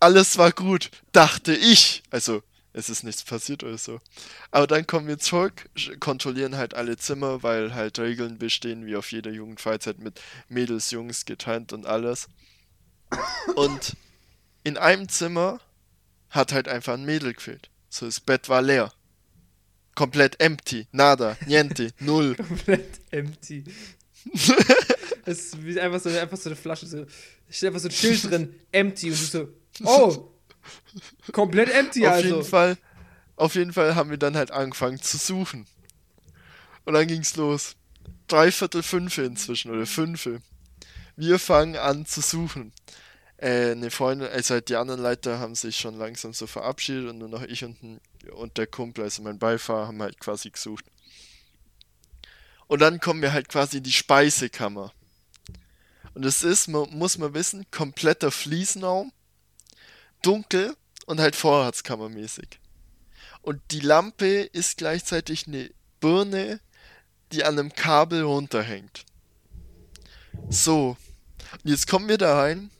Alles 0.00 0.36
war 0.36 0.50
gut, 0.50 0.90
dachte 1.12 1.54
ich. 1.54 2.02
Also, 2.10 2.42
es 2.72 2.90
ist 2.90 3.04
nichts 3.04 3.22
passiert 3.22 3.62
oder 3.62 3.78
so. 3.78 4.00
Aber 4.50 4.66
dann 4.66 4.84
kommen 4.84 5.06
wir 5.06 5.20
zurück, 5.20 5.70
kontrollieren 6.00 6.56
halt 6.56 6.74
alle 6.74 6.96
Zimmer, 6.96 7.44
weil 7.44 7.72
halt 7.72 8.00
Regeln 8.00 8.36
bestehen, 8.36 8.84
wie 8.84 8.96
auf 8.96 9.12
jeder 9.12 9.30
Jugendfreizeit 9.30 10.00
mit 10.00 10.20
Mädels, 10.48 10.90
Jungs 10.90 11.24
getrennt 11.24 11.72
und 11.72 11.86
alles. 11.86 12.26
Und 13.54 13.96
in 14.64 14.78
einem 14.78 15.08
Zimmer 15.08 15.60
hat 16.30 16.52
halt 16.52 16.66
einfach 16.66 16.94
ein 16.94 17.04
Mädel 17.04 17.34
gefehlt. 17.34 17.70
So, 17.88 18.06
das 18.06 18.18
Bett 18.18 18.48
war 18.48 18.62
leer. 18.62 18.92
Komplett 19.94 20.40
empty. 20.40 20.88
Nada. 20.90 21.36
Niente. 21.46 21.92
Null. 22.00 22.34
Komplett 22.34 23.00
empty. 23.12 23.64
Es 25.26 25.54
ist 25.54 25.78
einfach 25.78 26.00
so, 26.00 26.10
einfach 26.10 26.36
so 26.36 26.50
eine 26.50 26.56
Flasche. 26.56 26.86
So, 26.86 27.06
steht 27.48 27.68
einfach 27.68 27.80
so 27.80 27.88
ein 27.88 27.92
Schild 27.92 28.24
drin. 28.24 28.54
Empty. 28.72 29.10
Und 29.10 29.18
du 29.18 29.24
so, 29.24 29.48
oh. 29.82 30.30
Komplett 31.32 31.70
empty, 31.70 32.06
auf 32.06 32.12
also. 32.12 32.28
Jeden 32.28 32.44
Fall, 32.44 32.76
auf 33.36 33.54
jeden 33.54 33.72
Fall 33.72 33.94
haben 33.94 34.10
wir 34.10 34.18
dann 34.18 34.36
halt 34.36 34.50
angefangen 34.50 35.00
zu 35.00 35.16
suchen. 35.16 35.66
Und 36.84 36.92
dann 36.92 37.06
ging's 37.06 37.36
los. 37.36 37.76
Dreiviertel 38.28 38.82
fünfe 38.82 39.22
inzwischen, 39.22 39.70
oder 39.70 39.86
fünfe. 39.86 40.42
Wir 41.16 41.38
fangen 41.38 41.76
an 41.76 42.04
zu 42.04 42.20
suchen 42.20 42.74
äh, 43.38 43.72
eine 43.72 43.90
Freundin, 43.90 44.28
also 44.28 44.54
halt 44.54 44.68
die 44.68 44.76
anderen 44.76 45.00
Leiter 45.00 45.38
haben 45.38 45.54
sich 45.54 45.76
schon 45.76 45.98
langsam 45.98 46.32
so 46.32 46.46
verabschiedet 46.46 47.10
und 47.10 47.18
nur 47.18 47.28
noch 47.28 47.42
ich 47.42 47.64
und, 47.64 48.00
und 48.32 48.58
der 48.58 48.66
Kumpel, 48.66 49.04
also 49.04 49.22
mein 49.22 49.38
Beifahrer, 49.38 49.88
haben 49.88 50.02
halt 50.02 50.20
quasi 50.20 50.50
gesucht. 50.50 50.84
Und 52.66 52.80
dann 52.80 53.00
kommen 53.00 53.22
wir 53.22 53.32
halt 53.32 53.48
quasi 53.48 53.78
in 53.78 53.82
die 53.82 53.92
Speisekammer. 53.92 54.92
Und 56.14 56.24
es 56.24 56.42
ist, 56.42 56.68
man, 56.68 56.88
muss 56.90 57.18
man 57.18 57.34
wissen, 57.34 57.66
kompletter 57.70 58.30
Fliesenraum, 58.30 59.12
dunkel 60.22 60.74
und 61.06 61.20
halt 61.20 61.36
vorratskammermäßig. 61.36 62.60
Und 63.42 63.60
die 63.72 63.80
Lampe 63.80 64.42
ist 64.42 64.78
gleichzeitig 64.78 65.46
eine 65.46 65.70
Birne, 66.00 66.60
die 67.32 67.44
an 67.44 67.58
einem 67.58 67.74
Kabel 67.74 68.22
runterhängt. 68.22 69.04
So, 70.48 70.96
und 71.52 71.70
jetzt 71.70 71.88
kommen 71.88 72.08
wir 72.08 72.18
da 72.18 72.38
rein 72.38 72.70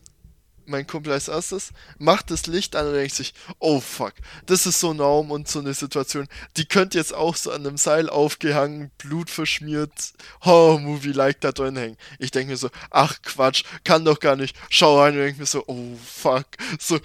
mein 0.67 0.87
Kumpel 0.87 1.13
als 1.13 1.29
erstes, 1.29 1.71
macht 1.99 2.31
das 2.31 2.47
Licht 2.47 2.77
an 2.77 2.87
und 2.87 2.95
denkt 2.95 3.15
sich, 3.15 3.35
oh 3.59 3.81
fuck, 3.81 4.15
das 4.47 4.67
ist 4.67 4.81
so 4.81 4.91
ein 4.91 5.01
Raum 5.01 5.31
und 5.31 5.49
so 5.49 5.59
eine 5.59 5.75
Situation, 5.75 6.29
die 6.57 6.67
könnte 6.67 6.99
jetzt 6.99 7.15
auch 7.15 7.37
so 7.37 7.51
an 7.51 7.67
einem 7.67 7.77
Seil 7.77 8.09
aufgehangen, 8.09 8.91
Blut 8.99 9.31
verschmiert, 9.31 9.93
Horror-Movie-like 10.43 11.41
da 11.41 11.53
drin 11.53 11.77
hängen. 11.77 11.97
Ich 12.19 12.31
denke 12.31 12.53
mir 12.53 12.57
so, 12.57 12.71
ach 12.91 13.21
Quatsch, 13.23 13.65
kann 13.85 14.05
doch 14.05 14.21
gar 14.21 14.37
nicht. 14.37 14.57
Schau 14.71 15.01
rein 15.01 15.15
und 15.15 15.21
denke 15.21 15.41
mir 15.41 15.47
so, 15.47 15.65
oh 15.67 15.97
fuck, 16.05 16.47
so 16.79 16.99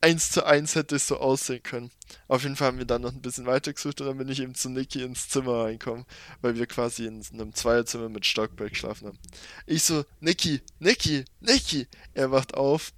eins 0.00 0.30
zu 0.30 0.44
eins 0.44 0.74
hätte 0.74 0.96
es 0.96 1.08
so 1.08 1.18
aussehen 1.18 1.62
können. 1.62 1.90
Auf 2.28 2.42
jeden 2.42 2.56
Fall 2.56 2.68
haben 2.68 2.78
wir 2.78 2.84
dann 2.84 3.02
noch 3.02 3.12
ein 3.12 3.22
bisschen 3.22 3.46
weiter 3.46 3.72
gesucht 3.72 4.00
und 4.00 4.06
dann 4.06 4.18
bin 4.18 4.28
ich 4.28 4.40
eben 4.40 4.54
zu 4.54 4.68
Niki 4.68 5.02
ins 5.02 5.28
Zimmer 5.28 5.64
reinkommen, 5.64 6.04
weil 6.42 6.56
wir 6.56 6.66
quasi 6.66 7.06
in 7.06 7.24
einem 7.32 7.54
Zweierzimmer 7.54 8.08
mit 8.08 8.26
Stockberg 8.26 8.70
geschlafen 8.70 9.08
haben. 9.08 9.18
Ich 9.66 9.82
so, 9.82 10.04
Niki, 10.20 10.60
Niki, 10.78 11.24
Niki. 11.40 11.88
Er 12.14 12.30
wacht 12.30 12.54
auf, 12.54 12.92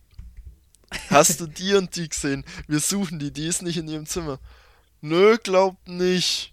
Hast 1.11 1.41
du 1.41 1.47
die 1.47 1.75
und 1.75 1.95
die 1.97 2.09
gesehen? 2.09 2.45
Wir 2.67 2.81
suchen 2.81 3.19
die, 3.19 3.31
die 3.31 3.47
ist 3.47 3.63
nicht 3.63 3.77
in 3.77 3.89
ihrem 3.89 4.07
Zimmer. 4.07 4.39
Nö, 5.01 5.37
glaubt 5.39 5.89
nicht. 5.89 6.53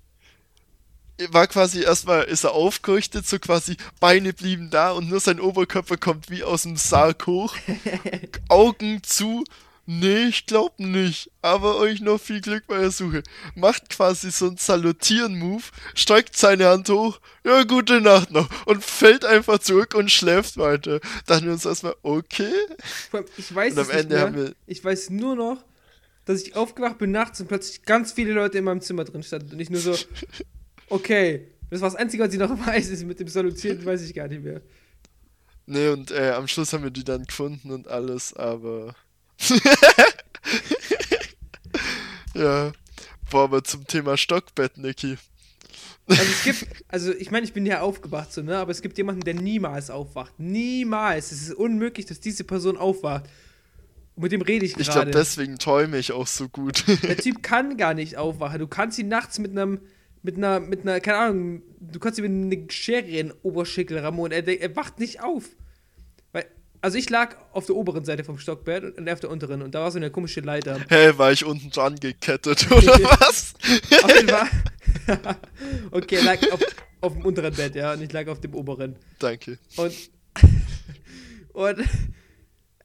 War 1.30 1.48
quasi 1.48 1.82
erstmal, 1.82 2.24
ist 2.24 2.44
er 2.44 2.52
aufgerichtet, 2.52 3.26
so 3.26 3.40
quasi 3.40 3.78
Beine 4.02 4.34
blieben 4.34 4.70
da 4.70 4.92
und 4.92 5.10
nur 5.10 5.22
sein 5.22 5.40
Oberkörper 5.40 5.96
kommt 5.96 6.30
wie 6.30 6.44
aus 6.44 6.64
dem 6.64 6.76
Sarg 6.76 7.26
hoch. 7.26 7.56
Augen 8.50 9.02
zu, 9.02 9.46
Nee, 9.88 10.26
ich 10.30 10.48
glaub 10.48 10.80
nicht. 10.80 11.32
Aber 11.44 11.78
euch 11.78 12.02
noch 12.02 12.20
viel 12.20 12.42
Glück 12.42 12.66
bei 12.68 12.80
der 12.80 12.90
Suche. 12.90 13.22
Macht 13.56 13.90
quasi 13.90 14.32
so 14.32 14.48
einen 14.48 14.58
Salutieren-Move, 14.58 15.64
streckt 15.94 16.36
seine 16.36 16.70
Hand 16.70 16.90
hoch, 16.90 17.20
ja, 17.44 17.64
gute 17.64 18.02
Nacht 18.02 18.32
noch, 18.32 18.50
und 18.66 18.84
fällt 18.84 19.26
einfach 19.26 19.60
zurück 19.60 19.94
und 19.94 20.10
schläft 20.10 20.58
weiter. 20.58 21.00
Dachten 21.28 21.46
wir 21.46 21.54
uns 21.54 21.66
erstmal, 21.66 21.96
okay. 22.02 22.52
Ich 23.38 23.54
weiß 23.54 23.74
und 23.74 23.80
am 23.80 23.90
Ende 23.92 24.20
haben 24.20 24.36
wir. 24.36 24.56
Ich 24.66 24.84
weiß 24.84 25.12
nur 25.12 25.36
noch, 25.36 25.64
dass 26.26 26.42
ich 26.42 26.56
aufgewacht 26.56 26.98
bin 26.98 27.12
nachts 27.12 27.40
und 27.40 27.48
plötzlich 27.48 27.84
ganz 27.84 28.12
viele 28.12 28.34
Leute 28.34 28.58
in 28.58 28.64
meinem 28.64 28.82
Zimmer 28.82 29.04
drin 29.04 29.22
standen. 29.22 29.54
Und 29.54 29.60
ich 29.60 29.70
nur 29.70 29.82
so, 29.82 29.96
okay. 30.90 31.52
Das 31.70 31.82
war 31.82 31.90
das 31.90 31.98
Einzige, 31.98 32.24
was 32.24 32.34
ich 32.34 32.40
noch 32.40 32.50
weiß, 32.68 32.90
ist 32.90 33.06
mit 33.06 33.20
dem 33.20 33.28
Salutieren, 33.28 33.86
weiß 33.86 34.02
ich 34.02 34.16
gar 34.16 34.28
nicht 34.28 34.44
mehr. 34.44 34.62
Nee, 35.68 35.90
und 35.90 36.12
äh, 36.12 36.32
am 36.32 36.48
Schluss 36.48 36.74
haben 36.74 36.84
wir 36.84 36.92
die 36.92 37.04
dann 37.04 37.26
gefunden 37.26 37.72
und 37.72 37.88
alles, 37.88 38.34
aber 38.34 38.96
ja. 42.36 42.72
Boah, 43.30 43.44
aber 43.44 43.64
zum 43.64 43.88
Thema 43.88 44.18
Stockbett, 44.18 44.78
Niki. 44.78 45.18
Also 46.08 46.22
es 46.22 46.44
gibt, 46.44 46.68
also 46.88 47.14
ich 47.14 47.32
meine, 47.32 47.46
ich 47.46 47.54
bin 47.54 47.66
ja 47.66 47.82
aufgewacht 47.82 48.32
so, 48.32 48.44
ne? 48.44 48.58
Aber 48.58 48.72
es 48.72 48.82
gibt 48.82 48.98
jemanden, 48.98 49.22
der 49.22 49.34
niemals 49.34 49.90
aufwacht. 49.90 50.40
Niemals. 50.40 51.32
Es 51.32 51.42
ist 51.42 51.54
unmöglich, 51.54 52.06
dass 52.06 52.20
diese 52.20 52.44
Person 52.44 52.78
aufwacht. 52.78 53.26
Und 54.16 54.24
mit 54.24 54.32
dem 54.32 54.42
rede 54.42 54.66
ich 54.66 54.74
gerade. 54.74 54.84
Ich 54.84 54.94
glaube, 54.94 55.12
deswegen 55.12 55.58
träume 55.58 55.98
ich 55.98 56.12
auch 56.12 56.28
so 56.28 56.48
gut. 56.48 56.86
Der 57.04 57.18
Typ 57.18 57.42
kann 57.42 57.78
gar 57.78 57.94
nicht 57.96 58.18
aufwachen. 58.18 58.60
Du 58.60 58.68
kannst 58.68 59.00
ihn 59.00 59.08
nachts 59.08 59.40
mit 59.40 59.52
einem, 59.52 59.80
mit 60.22 60.38
einer, 60.38 60.60
mit 60.60 60.82
einer, 60.82 61.00
keine 61.00 61.18
Ahnung, 61.18 61.62
du 61.80 62.00
kannst 62.00 62.20
ihm 62.20 62.26
eine 62.26 62.68
Schere 62.70 63.08
in 63.08 63.28
den 63.28 63.32
Oberschenkel 63.42 63.98
rammen 63.98 64.20
und 64.20 64.32
er, 64.32 64.48
er 64.48 64.76
wacht 64.76 65.00
nicht 65.00 65.22
auf. 65.22 65.44
Also 66.86 67.00
ich 67.00 67.10
lag 67.10 67.36
auf 67.52 67.66
der 67.66 67.76
oberen 67.76 68.06
Seite 68.06 68.24
vom 68.24 68.38
Stockbett 68.38 68.96
und 68.96 69.08
er 69.08 69.14
auf 69.14 69.20
der 69.20 69.32
unteren 69.32 69.64
und 69.64 69.74
da 69.74 69.82
war 69.82 69.90
so 69.90 69.98
eine 69.98 70.12
komische 70.12 70.42
Leiter. 70.42 70.78
Hä, 70.82 70.86
hey, 70.90 71.18
war 71.18 71.32
ich 71.32 71.44
unten 71.44 71.72
dran 71.72 71.96
gekettet 71.96 72.72
oder 72.72 72.94
was? 73.20 73.56
auf 74.04 74.16
jeden 74.16 74.30
Fall. 74.30 74.48
okay, 75.90 76.18
er 76.18 76.24
lag 76.26 76.52
auf, 76.52 76.60
auf 77.02 77.14
dem 77.14 77.26
unteren 77.26 77.56
Bett, 77.56 77.74
ja, 77.74 77.94
und 77.94 78.04
ich 78.04 78.14
lag 78.14 78.28
auf 78.28 78.40
dem 78.40 78.54
oberen. 78.54 78.98
Danke. 79.18 79.58
Und, 79.78 79.96
und 81.54 81.84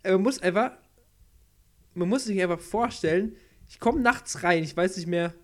man 0.02 0.22
muss 0.22 0.40
einfach, 0.40 0.70
man 1.92 2.08
muss 2.08 2.24
sich 2.24 2.40
einfach 2.40 2.60
vorstellen, 2.60 3.36
ich 3.68 3.80
komme 3.80 4.00
nachts 4.00 4.42
rein, 4.42 4.64
ich 4.64 4.74
weiß 4.74 4.96
nicht 4.96 5.08
mehr, 5.08 5.34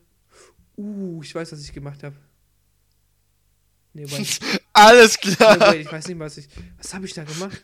uh, 0.79 1.23
ich 1.23 1.35
weiß, 1.35 1.53
was 1.53 1.61
ich 1.61 1.75
gemacht 1.75 2.03
habe. 2.03 2.17
Nee, 3.93 4.07
Alles 4.73 5.19
klar. 5.19 5.73
Nee, 5.73 5.81
ich 5.81 5.93
weiß 5.93 6.09
nicht, 6.09 6.19
was 6.19 6.39
ich, 6.39 6.49
was 6.79 6.95
habe 6.95 7.05
ich 7.05 7.13
da 7.13 7.25
gemacht? 7.25 7.63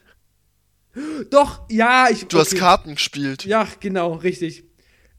Doch, 1.30 1.62
ja, 1.70 2.08
ich. 2.10 2.26
Du 2.26 2.38
okay. 2.38 2.46
hast 2.46 2.56
Karten 2.56 2.94
gespielt. 2.94 3.44
Ja, 3.44 3.66
genau, 3.80 4.14
richtig. 4.14 4.64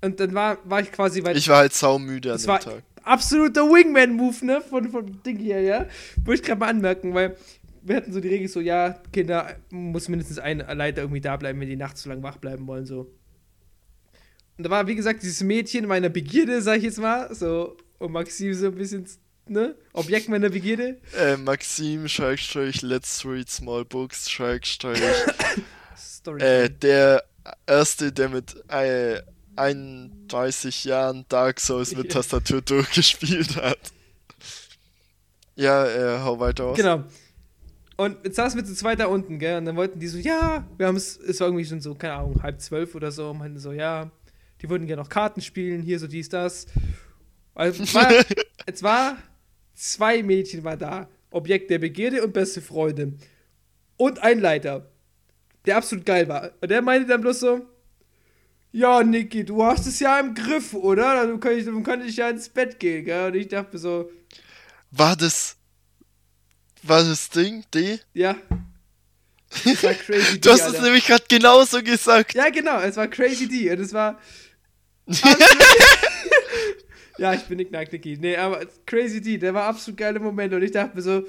Und 0.01 0.19
dann 0.19 0.33
war, 0.33 0.57
war 0.65 0.81
ich 0.81 0.91
quasi, 0.91 1.23
weil. 1.23 1.35
Ich 1.37 1.47
war 1.47 1.57
halt 1.57 1.73
saumüde 1.73 2.33
an 2.33 2.37
dem 2.37 2.47
war 2.47 2.59
Tag. 2.59 2.83
Absoluter 3.03 3.63
Wingman-Move, 3.63 4.45
ne? 4.45 4.61
Von, 4.61 4.89
von 4.89 5.21
Ding 5.23 5.37
hier, 5.37 5.61
ja? 5.61 5.87
Wollte 6.23 6.41
ich 6.41 6.47
gerade 6.47 6.59
mal 6.59 6.69
anmerken, 6.69 7.13
weil 7.13 7.35
wir 7.81 7.97
hatten 7.97 8.13
so 8.13 8.19
die 8.19 8.29
Regel 8.29 8.47
so, 8.47 8.61
ja, 8.61 9.01
Kinder, 9.11 9.57
muss 9.69 10.07
mindestens 10.07 10.39
ein 10.39 10.59
Leiter 10.59 11.01
irgendwie 11.01 11.21
da 11.21 11.35
bleiben, 11.35 11.59
wenn 11.59 11.67
die 11.67 11.75
nachts 11.75 12.01
zu 12.01 12.09
lang 12.09 12.23
wach 12.23 12.37
bleiben 12.37 12.65
wollen, 12.65 12.85
so. 12.85 13.11
Und 14.57 14.65
da 14.65 14.69
war, 14.69 14.87
wie 14.87 14.95
gesagt, 14.95 15.23
dieses 15.23 15.41
Mädchen 15.41 15.87
meiner 15.87 16.09
Begierde, 16.09 16.61
sag 16.61 16.77
ich 16.77 16.83
jetzt 16.83 16.99
mal, 16.99 17.33
so, 17.33 17.75
und 17.97 18.11
Maxim 18.11 18.53
so 18.53 18.67
ein 18.67 18.75
bisschen 18.75 19.05
ne? 19.47 19.75
Objekt 19.93 20.29
meiner 20.29 20.49
Begierde. 20.49 20.97
Äh, 21.17 21.37
Maxim, 21.37 22.07
Schrägstrich, 22.07 22.81
Let's 22.81 23.25
Read 23.25 23.49
Small 23.49 23.85
Books, 23.85 24.29
Schrägstrich. 24.29 25.01
äh, 26.39 26.69
der 26.69 27.23
erste, 27.65 28.11
der 28.11 28.29
mit 28.29 28.55
äh, 28.69 29.21
31 29.55 30.85
Jahren 30.85 31.25
Dark 31.29 31.59
Souls 31.59 31.95
mit 31.95 32.11
Tastatur 32.11 32.61
durchgespielt 32.65 33.55
hat. 33.57 33.79
Ja, 35.55 35.85
äh, 35.85 36.19
hau 36.21 36.39
weiter 36.39 36.65
aus. 36.65 36.77
Genau. 36.77 37.03
Und 37.95 38.17
jetzt 38.23 38.37
saßen 38.37 38.59
wir 38.59 38.65
zu 38.65 38.73
zweit 38.73 38.99
da 38.99 39.05
unten, 39.05 39.37
gell? 39.37 39.59
Und 39.59 39.65
dann 39.65 39.75
wollten 39.75 39.99
die 39.99 40.07
so, 40.07 40.17
ja, 40.17 40.67
wir 40.77 40.87
haben 40.87 40.95
es, 40.95 41.17
es 41.17 41.39
war 41.39 41.47
irgendwie 41.47 41.65
schon 41.65 41.79
so, 41.79 41.93
keine 41.93 42.15
Ahnung, 42.15 42.41
halb 42.41 42.59
zwölf 42.59 42.95
oder 42.95 43.11
so, 43.11 43.29
und 43.29 43.37
meinten 43.37 43.59
so, 43.59 43.71
ja, 43.71 44.09
die 44.61 44.69
würden 44.69 44.87
gerne 44.87 45.01
noch 45.03 45.09
Karten 45.09 45.41
spielen, 45.41 45.83
hier 45.83 45.99
so 45.99 46.07
dies, 46.07 46.29
das. 46.29 46.65
Also, 47.53 47.83
war, 47.93 48.11
es 48.65 48.81
war 48.81 49.17
Zwei 49.73 50.23
Mädchen 50.23 50.63
waren 50.63 50.79
da. 50.79 51.09
Objekt 51.31 51.69
der 51.69 51.79
Begierde 51.79 52.23
und 52.23 52.33
beste 52.33 52.61
Freundin. 52.61 53.19
Und 53.97 54.19
ein 54.19 54.39
Leiter, 54.39 54.91
der 55.65 55.77
absolut 55.77 56.05
geil 56.05 56.27
war. 56.27 56.51
Und 56.61 56.69
der 56.69 56.81
meinte 56.81 57.07
dann 57.07 57.21
bloß 57.21 57.39
so: 57.39 57.65
Ja, 58.71 59.03
Niki, 59.03 59.43
du 59.43 59.63
hast 59.63 59.87
es 59.87 59.99
ja 59.99 60.19
im 60.19 60.33
Griff, 60.35 60.73
oder? 60.73 61.25
Dann 61.25 61.39
kann 61.39 61.57
ich, 61.57 61.65
dann 61.65 61.83
kann 61.83 62.05
ich 62.05 62.17
ja 62.17 62.29
ins 62.29 62.49
Bett 62.49 62.79
gehen, 62.79 63.05
gell? 63.05 63.27
Und 63.27 63.35
ich 63.35 63.47
dachte 63.47 63.73
mir 63.73 63.79
so: 63.79 64.11
War 64.91 65.15
das. 65.15 65.57
War 66.83 67.03
das 67.03 67.29
Ding, 67.29 67.63
D? 67.73 67.99
Ja. 68.13 68.35
Das 69.63 69.83
war 69.83 69.93
Crazy 69.93 70.33
D. 70.33 70.39
du 70.41 70.51
hast 70.51 70.67
es 70.67 70.81
nämlich 70.81 71.05
gerade 71.05 71.23
genauso 71.27 71.81
gesagt. 71.81 72.33
Ja, 72.33 72.49
genau, 72.49 72.79
es 72.81 72.97
war 72.97 73.07
Crazy 73.07 73.47
D. 73.47 73.71
Und 73.71 73.79
es 73.79 73.93
war. 73.93 74.19
Ja, 77.17 77.33
ich 77.33 77.43
bin 77.43 77.57
Nick 77.57 77.71
Nicky. 77.71 78.17
Nee, 78.19 78.35
aber 78.35 78.61
Crazy 78.85 79.21
D, 79.21 79.37
der 79.37 79.53
war 79.53 79.65
absolut 79.65 79.97
geile 79.97 80.19
Moment 80.19 80.53
und 80.53 80.63
ich 80.63 80.71
dachte 80.71 80.95
mir 80.95 81.01
so, 81.01 81.23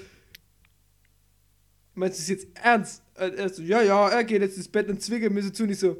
meinst 1.94 2.18
du 2.18 2.22
es 2.22 2.28
jetzt 2.28 2.46
ernst? 2.62 3.02
Er 3.14 3.48
so, 3.48 3.62
ja, 3.62 3.82
ja, 3.82 4.08
er 4.08 4.24
geht 4.24 4.42
jetzt 4.42 4.56
ins 4.56 4.68
Bett 4.68 4.88
und 4.88 5.00
zwickert 5.00 5.32
mir 5.32 5.42
so 5.42 5.50
zu 5.50 5.64
und 5.64 5.70
ich 5.70 5.78
so, 5.78 5.96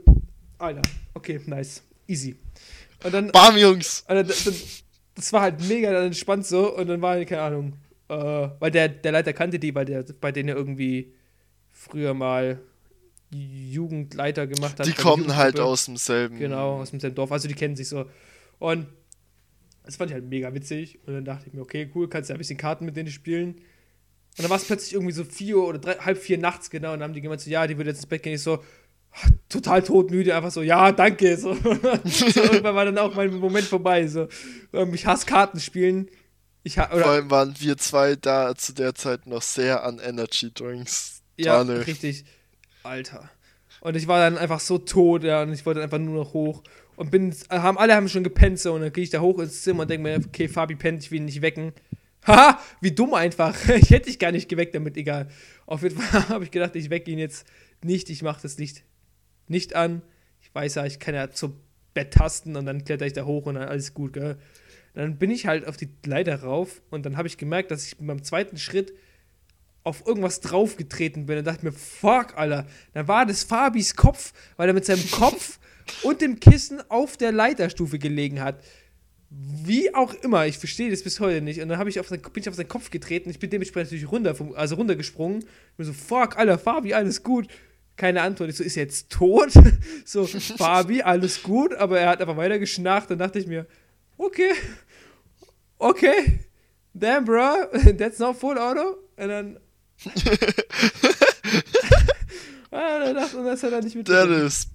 Alter, 0.59 0.83
okay, 1.15 1.41
nice, 1.47 1.83
easy. 2.07 2.37
Und 3.05 3.13
dann, 3.13 3.31
Bam, 3.31 3.57
Jungs! 3.57 4.05
Und 4.09 4.17
dann, 4.17 4.27
dann, 4.27 4.55
das 5.15 5.33
war 5.33 5.43
halt 5.43 5.61
mega 5.69 6.05
entspannt 6.05 6.47
so 6.47 6.75
und 6.75 6.89
dann 6.89 7.01
war, 7.03 7.23
keine 7.25 7.43
Ahnung, 7.43 7.75
äh, 8.09 8.15
weil 8.59 8.71
der, 8.71 8.89
der 8.89 9.13
Leiter 9.13 9.33
kannte 9.33 9.59
die, 9.59 9.75
weil 9.75 9.85
der 9.85 10.05
bei 10.21 10.33
denen 10.33 10.57
irgendwie 10.57 11.13
früher 11.71 12.15
mal 12.15 12.61
Jugendleiter 13.31 14.47
gemacht 14.47 14.79
hat. 14.79 14.87
Die 14.87 14.93
kommen 14.93 15.37
halt 15.37 15.59
aus 15.61 15.87
demselben. 15.87 16.39
Genau, 16.39 16.81
aus 16.81 16.91
demselben 16.91 17.17
Dorf, 17.17 17.33
also 17.33 17.49
die 17.49 17.55
kennen 17.55 17.77
sich 17.77 17.89
so. 17.89 18.07
Und 18.59 18.87
das 19.85 19.97
fand 19.97 20.11
ich 20.11 20.15
halt 20.15 20.25
mega 20.25 20.53
witzig. 20.55 20.99
Und 21.07 21.15
dann 21.15 21.25
dachte 21.25 21.47
ich 21.47 21.53
mir, 21.53 21.61
okay, 21.61 21.91
cool, 21.95 22.09
kannst 22.09 22.29
du 22.29 22.33
ja 22.33 22.37
ein 22.37 22.39
bisschen 22.39 22.57
Karten 22.57 22.85
mit 22.85 22.97
denen 22.97 23.11
spielen. 23.11 23.57
Und 24.37 24.43
dann 24.43 24.51
war 24.51 24.57
es 24.57 24.65
plötzlich 24.65 24.95
irgendwie 24.95 25.13
so 25.13 25.25
vier 25.25 25.59
oder 25.59 25.79
drei, 25.79 25.95
halb 25.95 26.19
vier 26.19 26.39
nachts, 26.39 26.71
genau. 26.71 26.93
Und 26.93 27.01
dann 27.01 27.09
haben 27.09 27.15
die 27.15 27.21
gemeint 27.21 27.41
so, 27.41 27.51
ja, 27.51 27.67
die 27.67 27.77
würde 27.77 27.91
jetzt 27.91 27.99
ins 27.99 28.07
Bett 28.07 28.23
gehen. 28.23 28.35
Ich 28.35 28.43
so, 28.43 28.65
total 29.49 29.83
todmüde, 29.83 30.35
einfach 30.35 30.51
so, 30.51 30.63
ja, 30.63 30.91
danke. 30.91 31.37
So. 31.37 31.55
so 32.05 32.41
irgendwann 32.41 32.75
war 32.75 32.85
dann 32.85 32.99
auch 32.99 33.15
mein 33.15 33.35
Moment 33.35 33.67
vorbei. 33.67 34.07
So. 34.09 34.29
Ich 34.93 35.07
hasse 35.07 35.27
Kartenspielen. 35.27 36.11
Ich 36.63 36.79
ha 36.79 36.89
Vor 36.89 37.07
allem 37.07 37.31
waren 37.31 37.55
wir 37.59 37.77
zwei 37.77 38.17
da 38.17 38.55
zu 38.55 38.73
der 38.73 38.95
Zeit 38.95 39.27
noch 39.27 39.43
sehr 39.43 39.85
an 39.85 39.99
Energy 39.99 40.53
Drinks. 40.53 41.23
Ja, 41.37 41.61
richtig. 41.61 42.25
Alter. 42.83 43.31
Und 43.81 43.97
ich 43.97 44.09
war 44.09 44.19
dann 44.19 44.39
einfach 44.39 44.61
so 44.61 44.79
tot, 44.79 45.25
ja, 45.25 45.43
und 45.43 45.53
ich 45.53 45.67
wollte 45.67 45.83
einfach 45.83 45.99
nur 45.99 46.25
noch 46.25 46.33
hoch 46.33 46.63
und 46.97 47.11
bin, 47.11 47.35
haben 47.51 47.79
alle 47.79 47.95
haben 47.95 48.09
schon 48.09 48.25
gepennt 48.25 48.59
so 48.59 48.75
und 48.75 48.83
dann 48.83 48.93
gehe 48.93 49.05
ich 49.05 49.11
da 49.11 49.21
hoch 49.21 49.39
ins 49.39 49.63
Zimmer 49.63 49.83
und 49.83 49.91
denke 49.91 50.03
mir, 50.03 50.25
okay, 50.27 50.49
Fabi 50.49 50.77
pennt, 50.77 51.03
ich 51.03 51.11
will 51.11 51.19
ihn 51.19 51.25
nicht 51.25 51.43
wecken. 51.43 51.73
Haha, 52.27 52.59
wie 52.81 52.93
dumm 52.93 53.15
einfach. 53.15 53.57
Ich 53.77 53.91
hätte 53.91 54.07
dich 54.07 54.19
gar 54.19 54.33
nicht 54.33 54.49
geweckt 54.49 54.75
damit, 54.75 54.97
egal. 54.97 55.29
Auf 55.67 55.83
jeden 55.83 56.01
Fall 56.01 56.29
habe 56.29 56.45
ich 56.45 56.51
gedacht, 56.51 56.75
ich 56.77 56.91
wecke 56.91 57.11
ihn 57.11 57.19
jetzt 57.19 57.47
nicht, 57.83 58.09
ich 58.11 58.23
mache 58.23 58.43
das 58.43 58.59
Licht 58.59 58.85
nicht 59.49 59.77
an. 59.77 60.03
Ich 60.41 60.55
weiß 60.55 60.77
ja, 60.77 60.87
ich 60.87 60.99
kann 60.99 61.15
ja 61.15 61.31
zum 61.31 61.55
Bett 61.93 62.13
tasten 62.13 62.57
und 62.57 62.67
dann 62.67 62.85
kletter 62.85 63.07
ich 63.07 63.13
da 63.13 63.25
hoch 63.25 63.47
und 63.47 63.55
dann 63.55 63.69
alles 63.69 63.95
gut, 63.95 64.15
gell. 64.15 64.39
Dann 64.95 65.19
bin 65.19 65.31
ich 65.31 65.47
halt 65.47 65.67
auf 65.67 65.77
die 65.77 65.89
Leiter 66.07 66.43
rauf 66.43 66.81
und 66.91 67.05
dann 67.05 67.17
habe 67.17 67.27
ich 67.27 67.37
gemerkt, 67.37 67.71
dass 67.71 67.87
ich 67.87 67.97
beim 67.99 68.23
zweiten 68.23 68.57
Schritt 68.57 68.93
auf 69.83 70.07
irgendwas 70.07 70.41
draufgetreten 70.41 71.27
bin. 71.27 71.39
Und 71.39 71.45
dachte 71.45 71.65
mir, 71.65 71.73
fuck, 71.73 72.37
Alter. 72.37 72.67
Da 72.95 73.07
war 73.07 73.27
das 73.27 73.45
Fabis 73.45 73.95
Kopf, 73.97 74.33
weil 74.57 74.69
er 74.69 74.75
mit 74.75 74.87
seinem 74.87 75.09
Kopf 75.11 75.59
und 76.03 76.21
dem 76.21 76.41
Kissen 76.41 76.83
auf 76.89 77.17
der 77.17 77.33
Leiterstufe 77.33 77.99
gelegen 77.99 78.41
hat. 78.41 78.63
Wie 79.31 79.93
auch 79.95 80.15
immer, 80.15 80.47
ich 80.47 80.59
verstehe 80.59 80.91
das 80.91 81.03
bis 81.03 81.19
heute 81.19 81.41
nicht. 81.41 81.61
Und 81.61 81.69
dann 81.69 81.89
ich 81.89 81.99
auf 81.99 82.09
sein, 82.09 82.21
bin 82.21 82.43
ich 82.43 82.49
auf 82.49 82.55
seinen 82.55 82.69
Kopf 82.69 82.91
getreten. 82.91 83.31
Ich 83.31 83.39
bin 83.39 83.51
dementsprechend 83.51 83.91
natürlich 83.91 84.11
runter, 84.11 84.35
vom, 84.35 84.55
also 84.55 84.77
runtergesprungen. 84.77 85.39
Ich 85.41 85.77
bin 85.77 85.87
so, 85.87 85.93
fuck, 85.93 86.37
Alter, 86.39 86.59
Fabi, 86.59 86.95
alles 86.95 87.23
gut. 87.23 87.49
Keine 87.97 88.23
Antwort. 88.23 88.51
Ich 88.51 88.57
so, 88.57 88.65
ist 88.65 88.77
er 88.77 88.85
jetzt 88.85 89.11
tot? 89.11 89.53
so, 90.05 90.27
Fabi, 90.27 91.03
alles 91.03 91.43
gut. 91.43 91.75
Aber 91.75 91.99
er 91.99 92.11
hat 92.11 92.21
einfach 92.21 92.37
weiter 92.37 92.59
geschnarcht. 92.59 93.11
Dann 93.11 93.19
dachte 93.19 93.39
ich 93.41 93.47
mir, 93.47 93.67
okay, 94.19 94.53
okay, 95.79 96.41
damn, 96.93 97.25
bro, 97.25 97.67
that's 97.99 98.19
not 98.19 98.37
full 98.37 98.59
auto. 98.59 98.99
Und 99.17 99.29
dann. 99.29 99.59
ah, 102.71 102.99
dann 103.01 103.15
dachte 103.15 103.37
ich, 103.39 103.45
das 103.45 103.63
hat 103.63 103.73
er 103.73 103.83
nicht 103.83 103.97
mit. 103.97 104.09
Das 104.09 104.29
ist. 104.29 104.69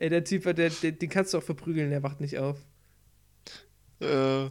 Ey, 0.00 0.10
der 0.10 0.22
Typ, 0.22 0.44
der, 0.44 0.70
der, 0.70 0.92
den 0.92 1.08
kannst 1.08 1.34
du 1.34 1.38
auch 1.38 1.42
verprügeln, 1.42 1.90
der 1.90 2.04
wacht 2.04 2.20
nicht 2.20 2.38
auf. 2.38 2.56
Äh, 4.00 4.46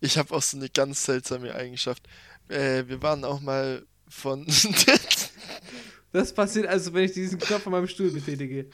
ich 0.00 0.16
habe 0.16 0.34
auch 0.34 0.40
so 0.40 0.56
eine 0.56 0.70
ganz 0.70 1.04
seltsame 1.04 1.54
Eigenschaft. 1.54 2.08
Äh, 2.48 2.84
wir 2.86 3.02
waren 3.02 3.22
auch 3.22 3.42
mal 3.42 3.84
von. 4.08 4.46
das 6.12 6.32
passiert 6.32 6.68
also, 6.68 6.94
wenn 6.94 7.04
ich 7.04 7.12
diesen 7.12 7.38
Knopf 7.38 7.64
von 7.64 7.72
meinem 7.72 7.86
Stuhl 7.86 8.10
betätige. 8.10 8.70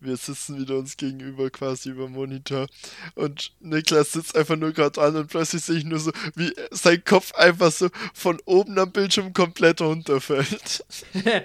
wir 0.00 0.16
sitzen 0.16 0.58
wieder 0.58 0.78
uns 0.78 0.96
gegenüber 0.96 1.50
quasi 1.50 1.90
über 1.90 2.08
Monitor 2.08 2.66
und 3.14 3.52
Niklas 3.60 4.12
sitzt 4.12 4.34
einfach 4.34 4.56
nur 4.56 4.72
gerade 4.72 5.02
an 5.02 5.16
und 5.16 5.28
plötzlich 5.28 5.62
sehe 5.62 5.76
ich 5.76 5.84
nur 5.84 6.00
so, 6.00 6.12
wie 6.34 6.54
sein 6.70 7.04
Kopf 7.04 7.34
einfach 7.34 7.72
so 7.72 7.90
von 8.14 8.40
oben 8.46 8.78
am 8.78 8.90
Bildschirm 8.90 9.34
komplett 9.34 9.82
runterfällt. 9.82 10.84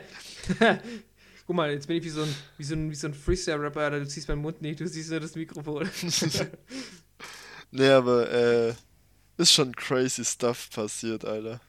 Guck 1.46 1.56
mal, 1.56 1.72
jetzt 1.72 1.88
bin 1.88 1.98
ich 1.98 2.04
wie 2.04 2.10
so 2.10 2.24
ein, 2.24 2.36
wie 2.58 2.64
so 2.64 2.76
ein, 2.76 2.90
wie 2.90 2.96
so 2.96 3.08
ein 3.08 3.14
Freestyle-Rapper, 3.14 3.92
du 3.92 4.06
siehst 4.06 4.30
meinen 4.30 4.42
Mund 4.42 4.62
nicht, 4.62 4.80
du 4.80 4.88
siehst 4.88 5.10
nur 5.10 5.20
das 5.20 5.36
Mikrofon. 5.36 5.90
nee, 7.72 7.90
aber 7.90 8.32
äh, 8.32 8.74
ist 9.38 9.52
schon 9.52 9.76
crazy 9.76 10.24
Stuff 10.24 10.70
passiert, 10.70 11.26
Alter. 11.26 11.60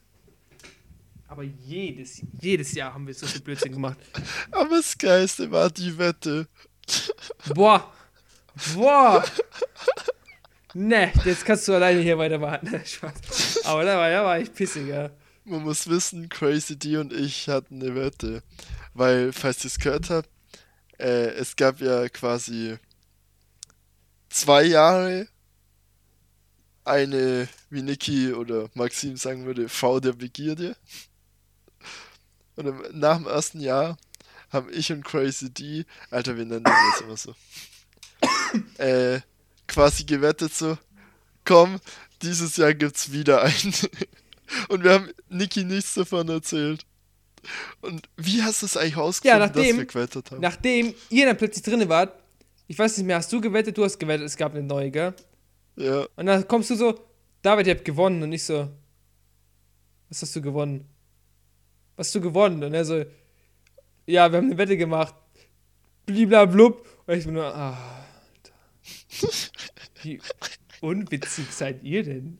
Aber 1.26 1.42
jedes, 1.42 2.22
jedes 2.40 2.72
Jahr 2.74 2.94
haben 2.94 3.06
wir 3.06 3.14
so 3.14 3.26
viel 3.26 3.40
Blödsinn 3.40 3.72
gemacht. 3.72 3.98
aber 4.52 4.76
das 4.76 4.96
Geiste 4.96 5.50
war 5.50 5.68
die 5.68 5.96
Wette. 5.98 6.46
Boah. 7.54 7.92
Boah. 8.74 9.24
Ne, 10.74 11.12
jetzt 11.24 11.44
kannst 11.44 11.66
du 11.66 11.72
alleine 11.72 12.00
hier 12.00 12.16
weitermachen. 12.16 12.80
Spaß. 12.84 13.64
Aber 13.64 13.84
da 13.84 13.96
war, 13.96 14.10
da 14.10 14.24
war 14.24 14.38
ich 14.38 14.52
pissig, 14.52 14.86
ja. 14.86 15.10
Man 15.44 15.62
muss 15.62 15.88
wissen, 15.88 16.28
Crazy 16.28 16.78
D 16.78 16.96
und 16.96 17.12
ich 17.12 17.48
hatten 17.48 17.82
eine 17.82 17.94
Wette. 17.94 18.42
Weil, 18.94 19.32
falls 19.32 19.64
ihr 19.64 19.68
es 19.68 19.78
gehört 19.78 20.10
habt, 20.10 20.28
äh, 20.98 21.30
es 21.34 21.56
gab 21.56 21.80
ja 21.80 22.08
quasi 22.08 22.78
zwei 24.28 24.62
Jahre 24.64 25.28
eine, 26.84 27.48
wie 27.70 27.82
Niki 27.82 28.32
oder 28.32 28.68
Maxim 28.74 29.16
sagen 29.16 29.46
würde, 29.46 29.68
V 29.68 30.00
der 30.00 30.12
Begierde. 30.12 30.76
Und 32.56 32.94
nach 32.94 33.16
dem 33.16 33.26
ersten 33.26 33.60
Jahr 33.60 33.96
haben 34.50 34.68
ich 34.72 34.92
und 34.92 35.04
Crazy 35.04 35.50
D, 35.50 35.84
Alter, 36.10 36.36
wir 36.36 36.44
nennen 36.44 36.64
das 36.64 37.00
immer 37.00 37.16
so, 37.16 37.34
äh, 38.78 39.20
quasi 39.66 40.04
gewettet 40.04 40.54
so, 40.54 40.78
komm, 41.44 41.80
dieses 42.22 42.56
Jahr 42.56 42.74
gibt's 42.74 43.10
wieder 43.12 43.42
einen. 43.42 43.74
und 44.68 44.84
wir 44.84 44.92
haben 44.92 45.10
Niki 45.28 45.64
nichts 45.64 45.94
davon 45.94 46.28
erzählt. 46.28 46.86
Und 47.80 48.08
wie 48.16 48.42
hast 48.42 48.62
du 48.62 48.66
es 48.66 48.76
eigentlich 48.76 48.96
rausgefunden, 48.96 49.40
ja, 49.40 49.46
nachdem, 49.46 49.76
dass 49.76 49.76
wir 49.76 49.86
gewettet 49.86 50.30
haben? 50.30 50.40
Nachdem 50.40 50.94
ihr 51.10 51.26
dann 51.26 51.36
plötzlich 51.36 51.62
drin 51.62 51.88
wart, 51.88 52.12
ich 52.66 52.78
weiß 52.78 52.96
nicht 52.98 53.06
mehr, 53.06 53.16
hast 53.16 53.32
du 53.32 53.40
gewettet? 53.40 53.76
Du 53.76 53.84
hast 53.84 53.98
gewettet, 53.98 54.26
es 54.26 54.36
gab 54.36 54.54
eine 54.54 54.62
neue, 54.62 54.90
gell? 54.90 55.14
Ja. 55.76 56.06
Und 56.16 56.26
dann 56.26 56.46
kommst 56.48 56.70
du 56.70 56.76
so, 56.76 56.98
David, 57.42 57.66
ihr 57.66 57.74
habt 57.74 57.84
gewonnen. 57.84 58.22
Und 58.22 58.32
ich 58.32 58.44
so, 58.44 58.70
was 60.08 60.22
hast 60.22 60.34
du 60.34 60.40
gewonnen? 60.40 60.88
Was 61.96 62.08
hast 62.08 62.14
du 62.14 62.20
gewonnen? 62.20 62.62
Und 62.64 62.74
er 62.74 62.84
so, 62.84 63.04
ja, 64.06 64.30
wir 64.30 64.38
haben 64.38 64.46
eine 64.46 64.58
Wette 64.58 64.76
gemacht. 64.76 65.14
Bliblablub. 66.06 66.86
Und 67.06 67.14
ich 67.14 67.24
bin 67.24 67.34
nur, 67.34 67.54
ah, 67.54 67.76
wie 70.02 70.20
unwitzig 70.80 71.46
seid 71.50 71.82
ihr 71.82 72.02
denn? 72.02 72.38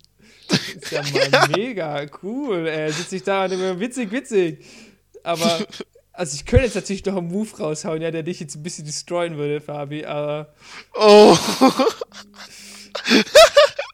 Das 0.49 0.69
ist 0.69 0.91
ja 0.91 1.03
mal 1.03 1.49
mega 1.57 2.07
cool. 2.23 2.67
Er 2.67 2.93
sitzt 2.93 3.11
sich 3.11 3.23
da 3.23 3.45
und 3.45 3.53
immer 3.53 3.79
witzig, 3.81 4.11
witzig. 4.11 4.65
Aber, 5.25 5.67
also 6.13 6.37
ich 6.37 6.47
könnte 6.47 6.67
jetzt 6.67 6.77
natürlich 6.77 7.05
noch 7.05 7.17
einen 7.17 7.29
Move 7.29 7.51
raushauen, 7.59 8.01
ja, 8.01 8.13
der 8.13 8.23
dich 8.23 8.39
jetzt 8.39 8.55
ein 8.55 8.63
bisschen 8.63 8.85
destroyen 8.85 9.37
würde, 9.37 9.61
Fabi, 9.61 10.05
aber. 10.05 10.55
Oh! 10.95 11.37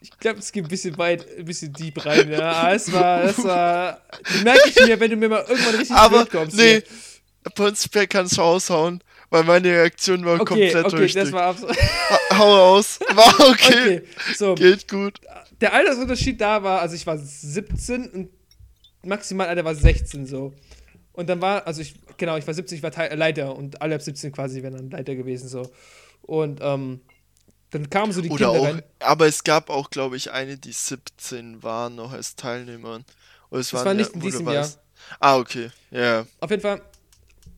Ich 0.03 0.11
glaube, 0.19 0.37
es 0.37 0.51
geht 0.51 0.65
ein 0.65 0.69
bisschen 0.69 0.95
weit, 0.99 1.25
ein 1.39 1.45
bisschen 1.45 1.73
deep 1.73 2.05
rein, 2.05 2.31
ja. 2.31 2.71
Es 2.71 2.91
war, 2.91 3.23
es 3.23 3.43
war. 3.43 3.99
merke 4.43 4.69
ich 4.69 4.75
mir, 4.85 4.99
wenn 4.99 5.09
du 5.09 5.17
mir 5.17 5.27
mal 5.27 5.43
irgendwann 5.47 5.75
richtig 5.75 5.95
aber, 5.95 6.27
kommst. 6.27 6.55
Nee, 6.55 6.83
prinzipiell 7.55 8.05
kannst 8.07 8.37
du 8.37 8.41
raushauen, 8.41 9.03
weil 9.29 9.43
meine 9.43 9.69
Reaktion 9.69 10.23
war 10.25 10.35
okay, 10.35 10.45
komplett 10.45 10.85
okay, 10.85 10.95
richtig. 10.97 11.23
das 11.23 11.31
war 11.31 11.43
absolut. 11.43 11.77
Hau 12.37 12.75
aus. 12.75 12.99
War 13.15 13.33
okay. 13.49 13.97
okay 13.97 14.01
so. 14.35 14.55
Geht 14.55 14.87
gut. 14.87 15.19
Der 15.59 15.73
Altersunterschied 15.73 16.39
da 16.39 16.63
war, 16.63 16.81
also 16.81 16.95
ich 16.95 17.05
war 17.05 17.17
17 17.17 18.07
und 18.09 18.29
maximal 19.03 19.47
Alter 19.47 19.65
war 19.65 19.75
16 19.75 20.25
so. 20.25 20.53
Und 21.13 21.29
dann 21.29 21.41
war, 21.41 21.67
also 21.67 21.81
ich, 21.81 21.95
genau, 22.17 22.37
ich 22.37 22.47
war 22.47 22.53
17, 22.53 22.77
ich 22.77 22.83
war 22.83 22.91
Leiter 23.15 23.55
und 23.55 23.81
alle 23.81 23.95
ab 23.95 24.01
17 24.01 24.31
quasi 24.31 24.63
wären 24.63 24.75
dann 24.75 24.89
Leiter 24.89 25.15
gewesen 25.15 25.49
so. 25.49 25.69
Und 26.21 26.59
ähm, 26.61 27.01
dann 27.71 27.89
kamen 27.89 28.11
so 28.11 28.21
die 28.21 28.29
Oder 28.29 28.51
Kinder 28.51 28.61
auch, 28.61 28.65
rein. 28.65 28.83
Aber 28.99 29.27
es 29.27 29.43
gab 29.43 29.69
auch, 29.69 29.89
glaube 29.89 30.17
ich, 30.17 30.31
eine, 30.31 30.57
die 30.57 30.71
17 30.71 31.63
war 31.63 31.89
noch 31.89 32.11
als 32.11 32.35
Teilnehmer. 32.35 33.01
Oder 33.49 33.61
es 33.61 33.69
das 33.69 33.85
war 33.85 33.93
nicht 33.93 34.09
ja, 34.09 34.13
in 34.15 34.19
diesem 34.21 34.49
Jahr. 34.49 34.69
Ah, 35.19 35.37
okay. 35.37 35.71
Ja. 35.89 35.99
Yeah. 35.99 36.27
Auf 36.39 36.49
jeden 36.51 36.61
Fall, 36.61 36.81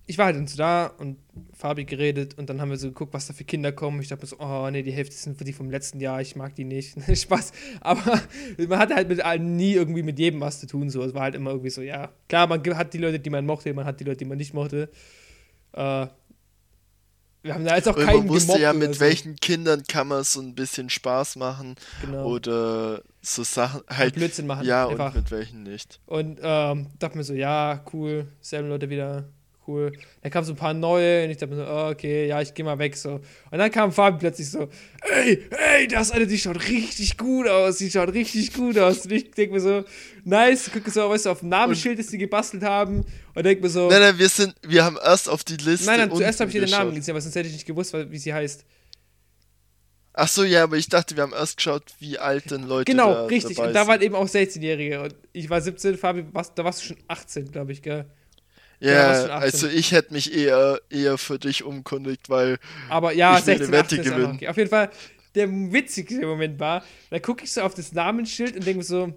ich 0.06 0.18
war 0.18 0.26
halt 0.26 0.36
dann 0.36 0.48
so 0.48 0.58
da 0.58 0.88
und 0.88 1.18
Fabi 1.54 1.86
geredet 1.86 2.38
und 2.38 2.50
dann 2.50 2.60
haben 2.60 2.70
wir 2.70 2.78
so 2.78 2.90
geguckt, 2.90 3.14
was 3.14 3.28
da 3.28 3.34
für 3.34 3.46
Kinder 3.46 3.72
kommen. 3.72 4.02
Ich 4.02 4.10
dachte 4.10 4.24
mir 4.24 4.28
so, 4.28 4.40
oh 4.40 4.70
nee, 4.70 4.84
die 4.84 4.92
Hälfte 4.92 5.16
sind 5.16 5.40
die 5.40 5.54
vom 5.54 5.70
letzten 5.70 6.02
Jahr, 6.02 6.20
ich 6.20 6.36
mag 6.36 6.56
die 6.56 6.66
nicht. 6.66 6.98
Spaß. 7.18 7.54
Aber 7.80 8.22
man 8.68 8.80
hatte 8.80 8.96
halt 8.96 9.08
mit 9.08 9.24
allen 9.24 9.56
nie 9.56 9.74
irgendwie 9.74 10.04
mit 10.04 10.20
jedem 10.20 10.42
was 10.42 10.60
zu 10.60 10.68
tun. 10.68 10.90
So. 10.90 11.04
Es 11.04 11.14
war 11.14 11.22
halt 11.22 11.36
immer 11.36 11.52
irgendwie 11.52 11.70
so, 11.70 11.82
ja, 11.82 12.12
klar, 12.28 12.48
man 12.48 12.62
hat 12.78 12.94
die 12.94 12.98
Leute, 12.98 13.20
die 13.20 13.30
man 13.30 13.46
mochte, 13.46 13.74
man 13.74 13.86
hat 13.86 14.00
die 14.00 14.04
Leute, 14.04 14.18
die 14.18 14.26
man 14.26 14.38
nicht 14.38 14.54
mochte. 14.54 14.90
Äh, 15.72 16.08
wir 17.44 17.54
haben 17.54 17.66
da 17.66 17.76
jetzt 17.76 17.88
auch 17.90 17.96
keinen 17.96 18.20
Man 18.20 18.30
wusste 18.30 18.60
ja, 18.60 18.72
mit 18.72 18.96
so. 18.96 19.00
welchen 19.02 19.36
Kindern 19.38 19.84
kann 19.84 20.08
man 20.08 20.24
so 20.24 20.42
ein 20.42 20.56
bisschen 20.56 20.90
Spaß 20.90 21.38
machen. 21.38 21.76
Genau. 22.02 22.26
Oder 22.26 23.04
so 23.22 23.44
Sachen 23.44 23.82
halt. 23.90 24.16
Blödsinn 24.16 24.48
machen. 24.48 24.66
Ja, 24.66 24.88
einfach. 24.88 25.14
und 25.14 25.22
mit 25.22 25.32
welchen 25.32 25.64
nicht. 25.64 26.00
Und 26.06 26.40
ähm, 26.42 26.88
dachte 27.00 27.18
mir 27.18 27.24
so, 27.24 27.34
ja, 27.34 27.84
cool, 27.94 28.28
selben 28.40 28.70
Leute 28.70 28.90
wieder 28.90 29.26
cool. 29.68 29.92
Dann 30.22 30.32
kamen 30.32 30.46
so 30.46 30.54
ein 30.54 30.58
paar 30.58 30.74
neue 30.74 31.26
und 31.26 31.32
ich 31.32 31.38
dachte 31.38 31.54
mir 31.54 31.66
so, 31.66 31.72
oh, 31.72 31.90
okay, 31.90 32.28
ja, 32.28 32.42
ich 32.42 32.54
geh 32.54 32.64
mal 32.64 32.78
weg 32.80 32.96
so. 32.96 33.22
Und 33.52 33.58
dann 33.58 33.72
kam 33.72 33.92
Fabi 33.92 34.20
plötzlich 34.20 34.50
so, 34.50 34.70
ey, 35.02 35.44
ey, 35.76 35.88
das 35.88 36.12
eine, 36.12 36.28
die 36.28 36.38
schaut 36.38 36.68
richtig 36.68 37.18
gut 37.18 37.48
aus, 37.48 37.78
die 37.78 37.90
schaut 37.90 38.14
richtig 38.14 38.54
gut 38.54 38.78
aus. 38.78 39.06
Und 39.06 39.12
ich 39.12 39.32
denke 39.32 39.56
mir 39.56 39.62
so, 39.62 39.84
nice, 40.24 40.72
gucke 40.72 40.90
so, 40.92 41.10
weißt 41.10 41.26
du, 41.26 41.30
auf 41.32 41.40
dem 41.40 41.50
Namensschild, 41.50 42.00
das 42.00 42.08
die 42.08 42.18
gebastelt 42.18 42.64
haben 42.64 43.06
und 43.34 43.46
denke 43.46 43.64
mir 43.64 43.70
so. 43.70 43.90
Nein, 43.90 44.02
nein, 44.02 44.20
wir 44.20 44.30
sind, 44.30 44.56
wir 44.66 44.84
haben 44.84 44.98
erst 45.04 45.30
auf 45.30 45.44
die 45.44 45.58
Liste. 45.58 45.86
Nein, 45.86 46.00
nein, 46.00 46.16
zuerst 46.16 46.40
habe 46.40 46.50
ich 46.50 46.54
dir 46.54 46.62
den 46.62 46.72
Namen 46.72 46.96
gesehen, 46.96 47.14
aber 47.14 47.22
sonst 47.22 47.36
hätte 47.36 47.48
ich 47.48 47.54
nicht 47.54 47.66
gewusst, 47.66 47.94
wie 47.94 48.18
sie 48.18 48.34
heißt. 48.34 48.66
Ach 50.16 50.28
so, 50.28 50.44
ja, 50.44 50.64
aber 50.64 50.78
ich 50.78 50.88
dachte, 50.88 51.16
wir 51.16 51.24
haben 51.24 51.34
erst 51.34 51.58
geschaut, 51.58 51.86
wie 52.00 52.20
alt 52.20 52.52
denn 52.52 52.64
Leute 52.68 52.92
Genau, 52.92 53.14
da 53.14 53.26
richtig. 53.26 53.58
und 53.58 53.74
da 53.74 53.88
waren 53.88 54.00
eben 54.02 54.14
auch 54.14 54.28
16-Jährige. 54.28 55.02
Und 55.02 55.16
ich 55.32 55.50
war 55.50 55.60
17, 55.60 55.98
Fabi, 55.98 56.24
da 56.56 56.64
warst 56.64 56.84
du 56.84 56.86
schon 56.86 56.98
18, 57.08 57.52
glaube 57.52 57.72
ich, 57.72 57.82
gell? 57.82 58.06
Ja, 58.84 59.28
ja 59.28 59.38
also 59.38 59.68
ich 59.68 59.94
hätte 59.94 60.14
mich 60.14 60.36
eher, 60.36 60.82
eher 60.90 61.18
für 61.18 61.40
dich 61.40 61.64
umkundigt, 61.64 62.30
weil 62.30 62.60
Aber 62.90 63.14
ja, 63.14 63.38
ich 63.38 63.46
16, 63.46 63.72
Wette 63.72 63.98
gewinnen. 63.98 64.36
Okay. 64.36 64.50
Auf 64.50 64.58
jeden 64.58 64.70
Fall, 64.70 64.90
der 65.36 65.50
witzigste 65.50 66.26
Moment 66.26 66.60
war, 66.60 66.84
da 67.10 67.20
gucke 67.20 67.46
ich 67.46 67.52
so 67.54 67.62
auf 67.62 67.74
das 67.74 67.94
Namensschild 67.94 68.58
und 68.58 68.66
denke 68.66 68.84
so. 68.84 69.14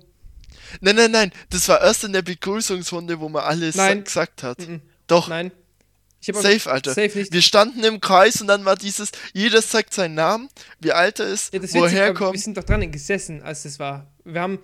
Nein, 0.80 0.96
nein, 0.96 1.10
nein, 1.10 1.32
das 1.50 1.68
war 1.68 1.80
erst 1.80 2.04
in 2.04 2.12
der 2.12 2.22
Begrüßungsrunde, 2.22 3.18
wo 3.18 3.28
man 3.28 3.42
alles 3.42 3.74
nein. 3.74 4.04
gesagt 4.04 4.44
hat. 4.44 4.60
Mm 4.60 4.74
-mm. 4.74 4.80
Doch. 5.08 5.28
Nein. 5.28 5.50
safe, 6.20 6.70
Alter. 6.70 6.94
Safe 6.94 7.18
nicht. 7.18 7.32
Wir 7.32 7.42
standen 7.42 7.82
im 7.82 8.00
Kreis 8.00 8.40
und 8.40 8.46
dann 8.46 8.64
war 8.64 8.76
dieses, 8.76 9.10
jeder 9.32 9.62
sagt 9.62 9.94
seinen 9.94 10.14
Namen, 10.14 10.48
wie 10.78 10.92
alt 10.92 11.18
er 11.18 11.26
ist, 11.26 11.52
ja, 11.52 11.60
woher 11.74 12.14
kommt. 12.14 12.34
Wir 12.34 12.40
sind 12.40 12.56
doch 12.56 12.64
dran 12.64 12.88
gesessen, 12.90 13.42
als 13.42 13.64
das 13.64 13.80
war. 13.80 14.06
Wir 14.24 14.40
haben, 14.40 14.60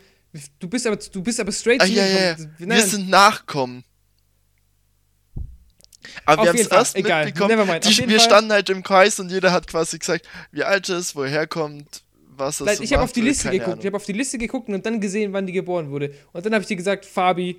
du 0.61 0.68
bist 0.68 0.86
aber, 0.86 0.96
du 0.96 1.22
bist 1.22 1.40
aber 1.40 1.50
straight 1.50 1.82
ah, 1.82 1.86
ja, 1.86 2.07
ja, 2.07 2.30
ja. 2.30 2.36
Wir 2.59 2.82
sind 2.82 3.11
Nachkommen. 3.11 3.84
Aber 6.24 6.42
Auf 6.42 6.46
wir 6.46 6.50
haben 6.53 6.59
es 6.61 6.66
erst 6.68 6.96
Egal. 6.96 7.24
mitbekommen. 7.26 7.80
Die, 7.80 7.98
wir 7.98 8.09
Fall. 8.09 8.20
standen 8.20 8.53
halt 8.53 8.70
im 8.70 8.82
Kreis 8.82 9.18
und 9.20 9.30
jeder 9.30 9.53
hat 9.53 9.66
quasi 9.66 9.98
gesagt, 9.98 10.28
wie 10.50 10.64
alt 10.64 10.88
ist, 10.88 11.14
woher 11.16 11.46
kommt, 11.46 12.03
was 12.36 12.61
Nein, 12.61 12.76
so 12.76 12.82
ich 12.82 12.92
habe 12.92 13.03
auf 13.03 13.12
die 13.12 13.20
Liste 13.20 13.50
geguckt. 13.50 13.66
Ahnung. 13.68 13.80
Ich 13.80 13.86
habe 13.86 13.96
auf 13.96 14.05
die 14.07 14.12
Liste 14.12 14.38
geguckt 14.38 14.68
und 14.68 14.84
dann 14.86 15.00
gesehen, 15.00 15.32
wann 15.32 15.46
die 15.46 15.53
geboren 15.53 15.90
wurde. 15.90 16.14
Und 16.32 16.44
dann 16.44 16.53
habe 16.55 16.62
ich 16.62 16.68
dir 16.68 16.76
gesagt, 16.76 17.05
Fabi, 17.05 17.57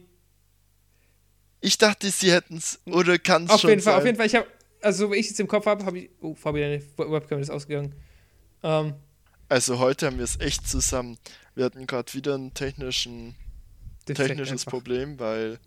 Ich 1.61 1.77
dachte, 1.77 2.09
sie 2.09 2.31
hätten 2.31 2.57
es, 2.57 2.79
oder 2.85 3.17
kann 3.19 3.45
es 3.45 3.49
auf 3.51 3.61
schon 3.61 3.69
jeden 3.69 3.81
Fall, 3.81 3.95
auf 3.97 4.05
jeden 4.05 4.17
Fall. 4.17 4.25
Ich 4.25 4.35
habe, 4.35 4.47
also 4.81 5.09
wenn 5.11 5.19
ich 5.19 5.27
jetzt 5.29 5.39
im 5.39 5.47
Kopf 5.47 5.65
habe, 5.65 5.85
habe 5.85 5.99
ich, 5.99 6.09
oh, 6.21 6.35
Fabi, 6.35 6.59
deine 6.59 6.81
Webcam 6.97 7.39
ist 7.39 7.49
ausgegangen. 7.49 7.93
Ähm, 8.63 8.93
Also 9.49 9.79
heute 9.79 10.07
haben 10.07 10.17
wir 10.17 10.23
es 10.25 10.39
echt 10.39 10.67
zusammen. 10.67 11.17
Wir 11.55 11.65
hatten 11.65 11.85
gerade 11.87 12.13
wieder 12.13 12.35
ein 12.35 12.53
technischen, 12.53 13.35
technisches. 14.05 14.65
Problem, 14.65 15.19
weil 15.19 15.59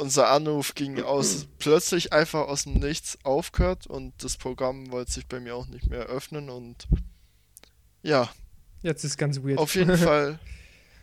unser 0.00 0.28
Anruf 0.30 0.74
ging 0.74 1.00
aus 1.02 1.46
plötzlich 1.58 2.12
einfach 2.12 2.48
aus 2.48 2.64
dem 2.64 2.74
Nichts 2.74 3.18
aufgehört 3.24 3.86
und 3.86 4.12
das 4.24 4.36
Programm 4.36 4.90
wollte 4.90 5.12
sich 5.12 5.26
bei 5.26 5.38
mir 5.40 5.54
auch 5.54 5.66
nicht 5.68 5.88
mehr 5.88 6.06
öffnen 6.06 6.50
und 6.50 6.88
ja, 8.02 8.28
Jetzt 8.82 9.04
ist 9.04 9.18
ganz 9.18 9.42
weird. 9.42 9.58
auf 9.58 9.74
jeden 9.74 9.96
Fall 9.98 10.38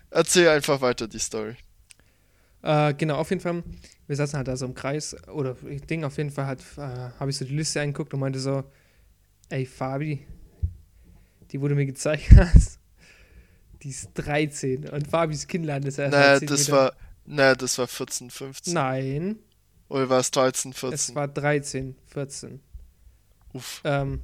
erzähl 0.09 0.49
einfach 0.49 0.81
weiter 0.81 1.07
die 1.07 1.19
Story. 1.19 1.55
Äh, 2.63 2.93
genau, 2.95 3.17
auf 3.17 3.29
jeden 3.29 3.41
Fall. 3.41 3.63
Wir 4.07 4.15
saßen 4.15 4.35
halt 4.37 4.47
da 4.47 4.57
so 4.57 4.65
im 4.65 4.73
Kreis 4.73 5.15
oder 5.27 5.53
Ding, 5.89 6.03
auf 6.03 6.17
jeden 6.17 6.31
Fall 6.31 6.47
hat, 6.47 6.59
äh, 6.77 6.81
habe 7.19 7.29
ich 7.29 7.37
so 7.37 7.45
die 7.45 7.55
Liste 7.55 7.79
angeguckt 7.81 8.13
und 8.13 8.19
meinte 8.19 8.39
so, 8.39 8.63
ey 9.49 9.65
Fabi, 9.65 10.25
die 11.51 11.61
wurde 11.61 11.75
mir 11.75 11.85
gezeigt 11.85 12.29
hast. 12.35 12.79
Die 13.83 13.89
ist 13.89 14.09
13 14.15 14.89
und 14.89 15.07
Fabis 15.07 15.45
Kinnladen 15.45 15.87
ist 15.87 15.97
ja 15.99 16.09
Naja, 16.09 16.39
10 16.39 16.47
das 16.47 16.61
Meter- 16.61 16.71
war, 16.71 16.93
naja, 17.27 17.55
das 17.55 17.77
war 17.77 17.87
14, 17.87 18.29
15. 18.29 18.73
Nein, 18.73 19.37
Oder 19.89 20.09
war 20.09 20.19
es 20.19 20.31
13, 20.31 20.71
es 20.71 20.79
14? 20.79 21.15
war 21.15 21.27
13, 21.27 21.95
14. 22.07 22.59
Uff. 23.53 23.81
Ähm, 23.83 24.21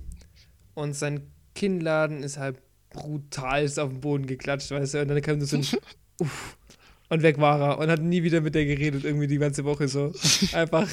und 0.74 0.94
sein 0.94 1.32
Kinnladen 1.54 2.24
ist 2.24 2.38
halt 2.38 2.58
brutal 2.90 3.66
auf 3.66 3.90
den 3.90 4.02
Boden 4.02 4.26
geklatscht, 4.26 4.72
weißt 4.72 4.96
du, 4.96 5.02
und 5.02 5.10
dann 5.10 5.22
kam 5.22 5.42
so 5.42 5.58
ein 5.58 5.66
Uff. 6.20 6.58
Und 7.10 7.22
weg 7.22 7.38
war 7.38 7.60
er 7.62 7.78
und 7.78 7.92
hat 7.92 8.02
nie 8.02 8.24
wieder 8.24 8.42
mit 8.42 8.56
der 8.56 8.66
geredet, 8.66 9.04
irgendwie 9.04 9.28
die 9.28 9.38
ganze 9.38 9.66
Woche 9.66 9.88
so. 9.88 10.14
Einfach 10.54 10.88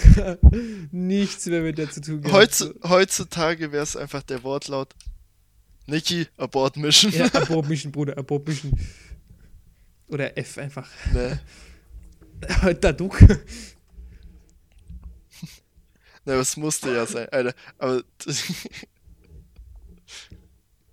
nichts 0.90 1.46
mehr 1.46 1.62
mit 1.62 1.78
der 1.78 1.90
zu 1.90 2.00
tun 2.02 2.20
gehabt. 2.20 2.34
Heutzu, 2.34 2.74
heutzutage 2.82 3.72
wäre 3.72 3.84
es 3.84 3.96
einfach 3.96 4.22
der 4.22 4.42
Wortlaut 4.42 4.94
Niki, 5.86 6.26
Abort 6.36 6.76
Mission. 6.76 7.12
Ja, 7.12 7.26
Abort 7.32 7.68
Mission, 7.70 7.92
Bruder, 7.92 8.18
Abort 8.18 8.46
Mission. 8.46 8.78
Oder 10.08 10.36
F 10.36 10.58
einfach. 10.58 10.88
ne, 11.12 11.40
Daduk. 12.80 13.20
ne, 13.20 13.38
das 16.24 16.56
musste 16.56 16.94
ja 16.94 17.06
sein, 17.06 17.28
Alter. 17.30 17.54
Aber. 17.78 18.02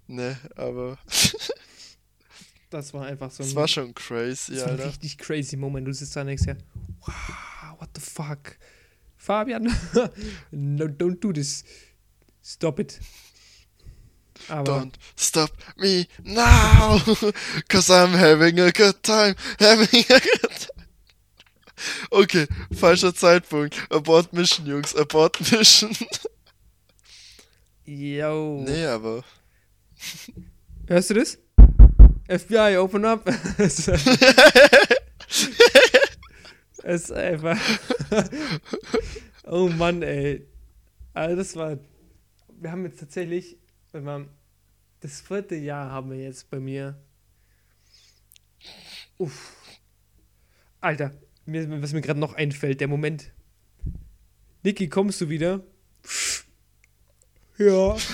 ne, 0.07 0.37
aber. 0.55 0.97
Das 2.69 2.93
war 2.93 3.05
einfach 3.05 3.31
so 3.31 3.43
Das 3.43 3.53
ein, 3.53 3.55
war 3.55 3.67
schon 3.67 3.93
crazy, 3.95 4.53
das 4.53 4.61
war 4.61 4.67
ein 4.67 4.71
Alter. 4.73 4.87
richtig 4.89 5.17
crazy 5.17 5.55
Moment. 5.55 5.87
Du 5.87 5.93
sitzt 5.93 6.15
da 6.15 6.21
und 6.21 6.27
denkst 6.27 6.43
ja, 6.47 6.55
wow, 7.05 7.79
what 7.79 7.89
the 7.95 8.01
fuck. 8.01 8.57
Fabian, 9.15 9.63
no, 10.51 10.85
don't 10.85 11.19
do 11.19 11.31
this. 11.33 11.63
Stop 12.43 12.79
it. 12.79 12.99
Aber 14.49 14.81
Don't 14.83 14.93
stop 15.17 15.49
me 15.77 16.05
now, 16.23 16.99
cause 17.67 17.89
I'm 17.89 18.13
having 18.13 18.59
a 18.59 18.71
good 18.71 19.01
time, 19.01 19.35
having 19.59 20.05
a 20.11 20.19
good 20.19 20.51
time. 20.51 20.76
Okay, 22.09 22.47
falscher 22.73 23.13
Zeitpunkt. 23.13 23.85
Abort 23.89 24.33
Mission, 24.33 24.65
Jungs, 24.65 24.95
Abort 24.95 25.39
Mission. 25.51 25.95
yo. 27.85 28.63
nee, 28.65 28.85
aber. 28.85 29.23
Hörst 30.87 31.09
du 31.09 31.13
das? 31.15 31.37
FBI, 32.27 32.77
open 32.77 33.05
up. 33.05 33.27
es 33.57 33.87
ist 36.83 37.11
einfach. 37.11 37.59
oh 39.45 39.69
Mann, 39.69 40.01
ey. 40.01 40.45
Also 41.13 41.35
das 41.35 41.55
war. 41.55 41.77
Wir 42.59 42.71
haben 42.71 42.85
jetzt 42.85 42.99
tatsächlich, 42.99 43.57
wenn 43.91 44.03
man 44.03 44.29
das 44.99 45.21
vierte 45.21 45.55
Jahr 45.55 45.91
haben 45.91 46.11
wir 46.11 46.17
jetzt 46.17 46.49
bei 46.49 46.59
mir. 46.59 46.99
Uff. 49.17 49.53
Alter, 50.81 51.11
mir, 51.47 51.81
was 51.81 51.93
mir 51.93 52.01
gerade 52.01 52.19
noch 52.19 52.33
einfällt, 52.33 52.81
der 52.81 52.87
Moment. 52.87 53.31
Niki, 54.63 54.89
kommst 54.89 55.21
du 55.21 55.29
wieder? 55.29 55.63
Ja. 57.57 57.97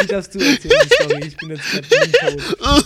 Wie 0.00 0.06
darfst 0.06 0.34
du 0.34 0.40
erzählen, 0.40 0.88
Story? 0.90 1.26
Ich 1.26 1.36
bin 1.36 1.50
jetzt 1.50 1.70
gerade 1.70 2.36
tot. 2.38 2.82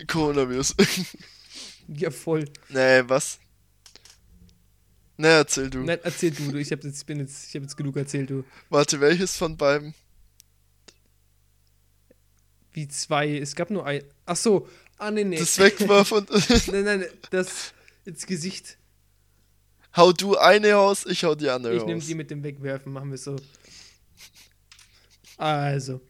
Coronavirus. 0.08 0.74
Ja, 1.88 2.10
voll. 2.10 2.44
nee, 2.68 3.02
was? 3.06 3.38
Ne, 5.16 5.28
erzähl 5.28 5.68
du. 5.68 5.80
Nein, 5.80 5.98
erzähl 6.02 6.30
du, 6.30 6.50
du. 6.50 6.58
Ich 6.58 6.72
habe 6.72 6.86
jetzt, 6.86 7.00
ich 7.00 7.06
bin 7.06 7.18
jetzt, 7.18 7.48
ich 7.48 7.54
hab 7.54 7.62
jetzt 7.62 7.76
genug 7.76 7.96
erzählt, 7.96 8.30
du. 8.30 8.44
Warte, 8.70 9.00
welches 9.00 9.36
von 9.36 9.56
beiden? 9.56 9.94
Wie 12.72 12.88
zwei. 12.88 13.38
Es 13.38 13.54
gab 13.54 13.70
nur 13.70 13.86
ein. 13.86 14.02
Ach 14.26 14.36
so. 14.36 14.68
Ah, 14.98 15.10
nee, 15.10 15.24
nee. 15.24 15.38
Das 15.38 15.58
wegwarf 15.58 16.12
und. 16.12 16.30
nein, 16.72 16.84
nein, 16.84 17.04
das 17.30 17.72
ins 18.04 18.26
Gesicht. 18.26 18.78
hau 19.96 20.12
du 20.12 20.36
eine 20.36 20.72
raus, 20.72 21.06
ich 21.06 21.24
hau 21.24 21.34
die 21.34 21.48
andere 21.48 21.74
Ich 21.74 21.84
nehme 21.84 22.00
raus. 22.00 22.06
die 22.06 22.14
mit 22.14 22.30
dem 22.30 22.42
Wegwerfen, 22.42 22.92
machen 22.92 23.10
wir 23.10 23.18
so. 23.18 23.36
Also. 25.36 26.00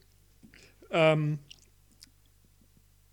Ähm. 0.90 1.38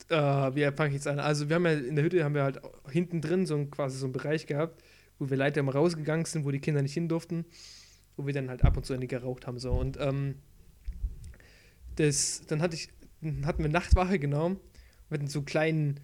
Äh, 0.10 0.16
wie 0.16 0.64
fange 0.72 0.90
ich 0.90 0.96
jetzt 0.96 1.08
an? 1.08 1.20
Also, 1.20 1.50
wir 1.50 1.58
haben 1.58 1.66
ja 1.66 1.74
in 1.74 1.96
der 1.96 2.06
Hütte 2.06 2.24
haben 2.24 2.34
wir 2.34 2.44
halt 2.44 2.62
hinten 2.90 3.22
drin 3.22 3.46
so 3.46 3.56
ein, 3.56 3.70
quasi 3.70 3.98
so 3.98 4.06
einen 4.06 4.14
Bereich 4.14 4.48
gehabt, 4.48 4.82
wo 5.20 5.30
wir 5.30 5.38
leider 5.38 5.60
immer 5.60 5.74
rausgegangen 5.74 6.26
sind, 6.26 6.46
wo 6.46 6.52
die 6.52 6.60
Kinder 6.60 6.82
nicht 6.82 6.94
hin 6.94 7.10
durften, 7.10 7.46
wo 8.16 8.26
wir 8.26 8.34
dann 8.34 8.50
halt 8.50 8.64
ab 8.64 8.78
und 8.78 8.86
zu 8.86 8.94
eine 8.94 9.08
geraucht 9.08 9.48
haben. 9.48 9.60
So. 9.60 9.72
Und 9.72 9.98
ähm, 10.00 10.36
das, 11.98 12.44
dann 12.48 12.62
hatte 12.62 12.76
ich, 12.76 12.90
hatten 13.46 13.64
wir 13.64 13.70
Nachtwache 13.70 14.20
genommen. 14.20 14.60
Wir 15.10 15.18
hatten 15.18 15.28
so 15.28 15.40
einen 15.40 15.46
kleinen, 15.46 16.00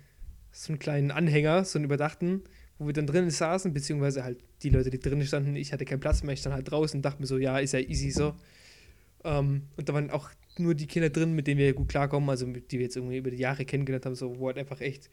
so 0.51 0.72
einen 0.72 0.80
kleinen 0.80 1.11
Anhänger, 1.11 1.66
so 1.66 1.78
einen 1.78 1.86
überdachten, 1.86 2.41
wo 2.80 2.86
wir 2.88 2.93
dann 2.93 3.07
drinnen 3.07 3.30
saßen, 3.30 3.74
beziehungsweise 3.74 4.24
halt 4.24 4.39
die 4.64 4.70
Leute, 4.70 4.89
die 4.89 4.99
drinnen 4.99 5.26
standen, 5.26 5.55
ich 5.55 5.74
hatte 5.74 5.86
keinen 5.86 5.99
Platz 5.99 6.24
mehr, 6.24 6.34
ich 6.34 6.39
stand 6.39 6.55
halt 6.55 6.70
draußen 6.72 6.97
und 6.97 7.01
dachte 7.03 7.22
mir 7.22 7.28
so, 7.28 7.38
ja, 7.38 7.59
ist 7.59 7.74
ja 7.74 7.80
easy 7.80 8.11
so. 8.11 8.34
Ähm, 9.24 9.64
und 9.78 9.89
da 9.89 9.93
waren 9.93 10.09
auch 10.09 10.30
nur 10.57 10.76
die 10.76 10.88
Kinder 10.88 11.09
drin, 11.09 11.34
mit 11.34 11.47
denen 11.47 11.59
wir 11.59 11.74
gut 11.74 11.89
klarkommen, 11.89 12.30
also 12.30 12.45
mit, 12.47 12.72
die 12.72 12.78
wir 12.80 12.86
jetzt 12.86 12.95
irgendwie 12.95 13.18
über 13.18 13.32
die 13.32 13.38
Jahre 13.38 13.66
kennengelernt 13.66 14.05
haben, 14.05 14.16
so, 14.16 14.38
wo 14.39 14.47
halt 14.47 14.57
einfach 14.57 14.82
echt 14.82 15.09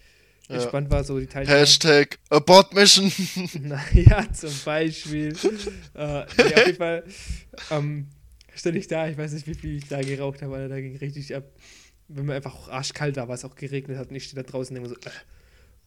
Ja. 0.49 0.57
entspannt 0.57 0.91
war, 0.91 1.05
so 1.05 1.19
die 1.19 1.27
Teilnehmer. 1.27 1.59
Hashtag 1.59 2.19
Abort 2.29 2.75
Mission. 2.75 3.11
Naja, 3.61 4.27
zum 4.33 4.53
Beispiel. 4.65 5.29
äh, 5.95 6.25
nee, 6.37 6.55
auf 6.55 6.67
jeden 6.67 6.77
Fall 6.77 7.05
ähm, 7.71 8.07
stand 8.55 8.77
ich 8.77 8.87
da, 8.89 9.09
ich 9.09 9.17
weiß 9.17 9.33
nicht, 9.33 9.47
wie 9.47 9.55
viel 9.55 9.77
ich 9.79 9.89
da 9.89 10.01
geraucht 10.03 10.43
habe, 10.43 10.57
aber 10.57 10.69
da 10.69 10.81
ging 10.81 10.97
richtig 10.97 11.35
ab. 11.35 11.45
Wenn 12.13 12.27
mir 12.27 12.35
einfach 12.35 12.55
auch 12.55 12.69
arschkalt 12.69 13.17
war, 13.17 13.29
es 13.31 13.45
auch 13.45 13.55
geregnet 13.55 13.99
hat 13.99 14.11
und 14.11 14.17
ich 14.17 14.25
stehe 14.25 14.43
da 14.43 14.49
draußen 14.51 14.77
und 14.77 14.83
denke 14.83 15.01
so. 15.01 15.09
Äh. 15.09 15.13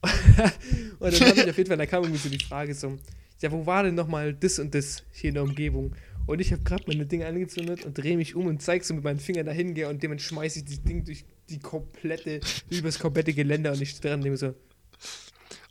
und 1.00 1.14
dann 1.14 1.30
habe 1.30 1.40
ich 1.40 1.50
auf 1.50 1.58
jeden 1.58 1.68
Fall, 1.70 1.78
da 1.78 1.86
kam 1.86 2.04
irgendwie 2.04 2.22
so 2.22 2.30
die 2.30 2.44
Frage 2.44 2.74
so, 2.74 2.98
ja, 3.40 3.52
wo 3.52 3.66
war 3.66 3.84
denn 3.84 3.96
nochmal 3.96 4.34
das 4.34 4.60
und 4.60 4.74
das 4.74 5.04
hier 5.12 5.30
in 5.30 5.34
der 5.36 5.44
Umgebung? 5.44 5.96
Und 6.26 6.40
ich 6.40 6.52
habe 6.52 6.64
gerade 6.64 6.86
meine 6.88 7.06
Dinge 7.06 7.28
angezündet 7.28 7.84
und 7.84 7.98
drehe 7.98 8.16
mich 8.16 8.36
um 8.36 8.46
und 8.48 8.62
zeige 8.62 8.84
so 8.84 8.94
mit 8.94 9.04
meinen 9.04 9.20
Fingern 9.20 9.46
dahin 9.46 9.74
gehe 9.74 9.90
und 9.90 10.02
dem 10.02 10.18
schmeiße 10.18 10.60
ich 10.60 10.66
das 10.66 10.82
Ding 10.84 11.04
durch 11.04 11.26
die 11.50 11.60
komplette, 11.60 12.40
übers 12.70 13.00
komplette 13.00 13.34
Gelände 13.34 13.72
und 13.72 13.82
ich 13.82 13.90
stehe 13.92 14.12
dran 14.12 14.20
und 14.20 14.24
denke 14.24 14.38
so, 14.38 14.56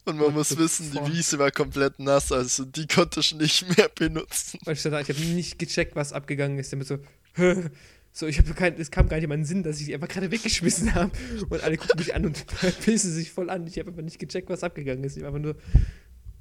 Und 0.05 0.19
man 0.19 0.35
muss 0.35 0.57
wissen, 0.59 0.91
die 0.91 1.13
Wiese 1.13 1.39
war 1.39 1.51
komplett 1.51 1.99
nass, 1.99 2.33
also 2.33 2.65
die 2.65 2.87
konnte 2.87 3.21
ich 3.21 3.35
nicht 3.35 3.77
mehr 3.77 3.89
benutzen. 3.89 4.59
Und 4.67 4.73
ich 4.73 4.85
ich 4.85 4.93
habe 4.93 5.21
nicht 5.35 5.59
gecheckt, 5.59 5.95
was 5.95 6.13
abgegangen 6.13 6.59
ist. 6.59 6.73
Damit 6.73 6.89
so, 6.89 6.99
so, 8.13 8.27
ich 8.27 8.39
habe 8.39 8.53
kein, 8.53 8.79
es 8.79 8.91
kam 8.91 9.09
gar 9.09 9.17
nicht 9.17 9.25
in 9.25 9.31
meinen 9.31 9.47
Sinn, 9.47 9.63
dass 9.63 9.81
ich 9.81 9.87
die 9.87 9.95
einfach 9.95 10.09
gerade 10.09 10.31
weggeschmissen 10.31 10.95
habe. 10.95 11.13
Und 11.49 11.63
alle 11.63 11.79
gucken 11.79 11.99
mich 11.99 12.15
an 12.15 12.27
und 12.27 12.45
pissen 12.85 13.11
sich 13.11 13.33
voll 13.33 13.49
an. 13.49 13.67
Ich 13.67 13.79
habe 13.79 13.91
einfach 13.91 14.03
nicht 14.03 14.19
gecheckt, 14.19 14.51
was 14.51 14.63
abgegangen 14.63 15.03
ist. 15.05 15.17
Ich 15.17 15.23
war 15.23 15.29
einfach 15.29 15.41
nur, 15.41 15.57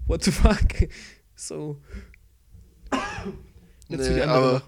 what 0.06 0.24
the 0.24 0.32
fuck? 0.32 0.90
So. 1.36 1.82
Nee, 3.88 4.22
aber 4.22 4.54
noch. 4.54 4.64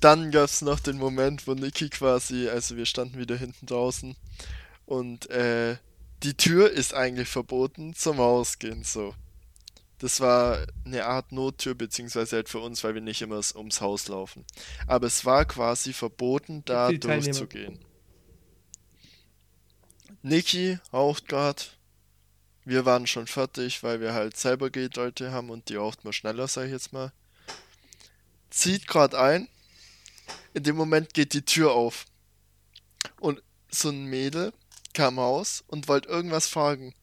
dann 0.00 0.30
gab 0.30 0.44
es 0.44 0.62
noch 0.62 0.80
den 0.80 0.98
Moment, 0.98 1.46
wo 1.46 1.54
Niki 1.54 1.88
quasi, 1.90 2.48
also 2.48 2.76
wir 2.76 2.86
standen 2.86 3.18
wieder 3.18 3.36
hinten 3.36 3.66
draußen 3.66 4.16
und 4.84 5.30
äh, 5.30 5.76
die 6.22 6.34
Tür 6.34 6.70
ist 6.70 6.94
eigentlich 6.94 7.28
verboten 7.28 7.94
zum 7.94 8.18
Rausgehen, 8.18 8.82
so. 8.82 9.14
Das 9.98 10.20
war 10.20 10.66
eine 10.84 11.06
Art 11.06 11.32
Nottür, 11.32 11.74
beziehungsweise 11.74 12.36
halt 12.36 12.48
für 12.48 12.60
uns, 12.60 12.84
weil 12.84 12.94
wir 12.94 13.00
nicht 13.00 13.20
immer 13.22 13.40
ums 13.56 13.80
Haus 13.80 14.08
laufen. 14.08 14.44
Aber 14.86 15.06
es 15.06 15.24
war 15.24 15.44
quasi 15.44 15.92
verboten, 15.92 16.64
da 16.64 16.92
durchzugehen. 16.92 17.80
Niki 20.22 20.78
raucht 20.92 21.28
gerade. 21.28 21.62
Wir 22.64 22.84
waren 22.84 23.06
schon 23.06 23.26
fertig, 23.26 23.82
weil 23.82 24.00
wir 24.00 24.12
halt 24.12 24.36
selber 24.36 24.70
Leute 24.70 25.32
haben 25.32 25.50
und 25.50 25.68
die 25.68 25.76
raucht 25.76 26.04
mal 26.04 26.12
schneller, 26.12 26.46
sag 26.48 26.66
ich 26.66 26.72
jetzt 26.72 26.92
mal. 26.92 27.12
Zieht 28.50 28.86
gerade 28.86 29.18
ein 29.18 29.48
in 30.54 30.64
dem 30.64 30.76
Moment 30.76 31.14
geht 31.14 31.34
die 31.34 31.44
Tür 31.44 31.72
auf. 31.72 32.06
Und 33.20 33.42
so 33.70 33.90
ein 33.90 34.06
Mädel 34.06 34.52
kam 34.92 35.18
raus 35.18 35.62
und 35.66 35.88
wollte 35.88 36.08
irgendwas 36.08 36.48
fragen. 36.48 36.94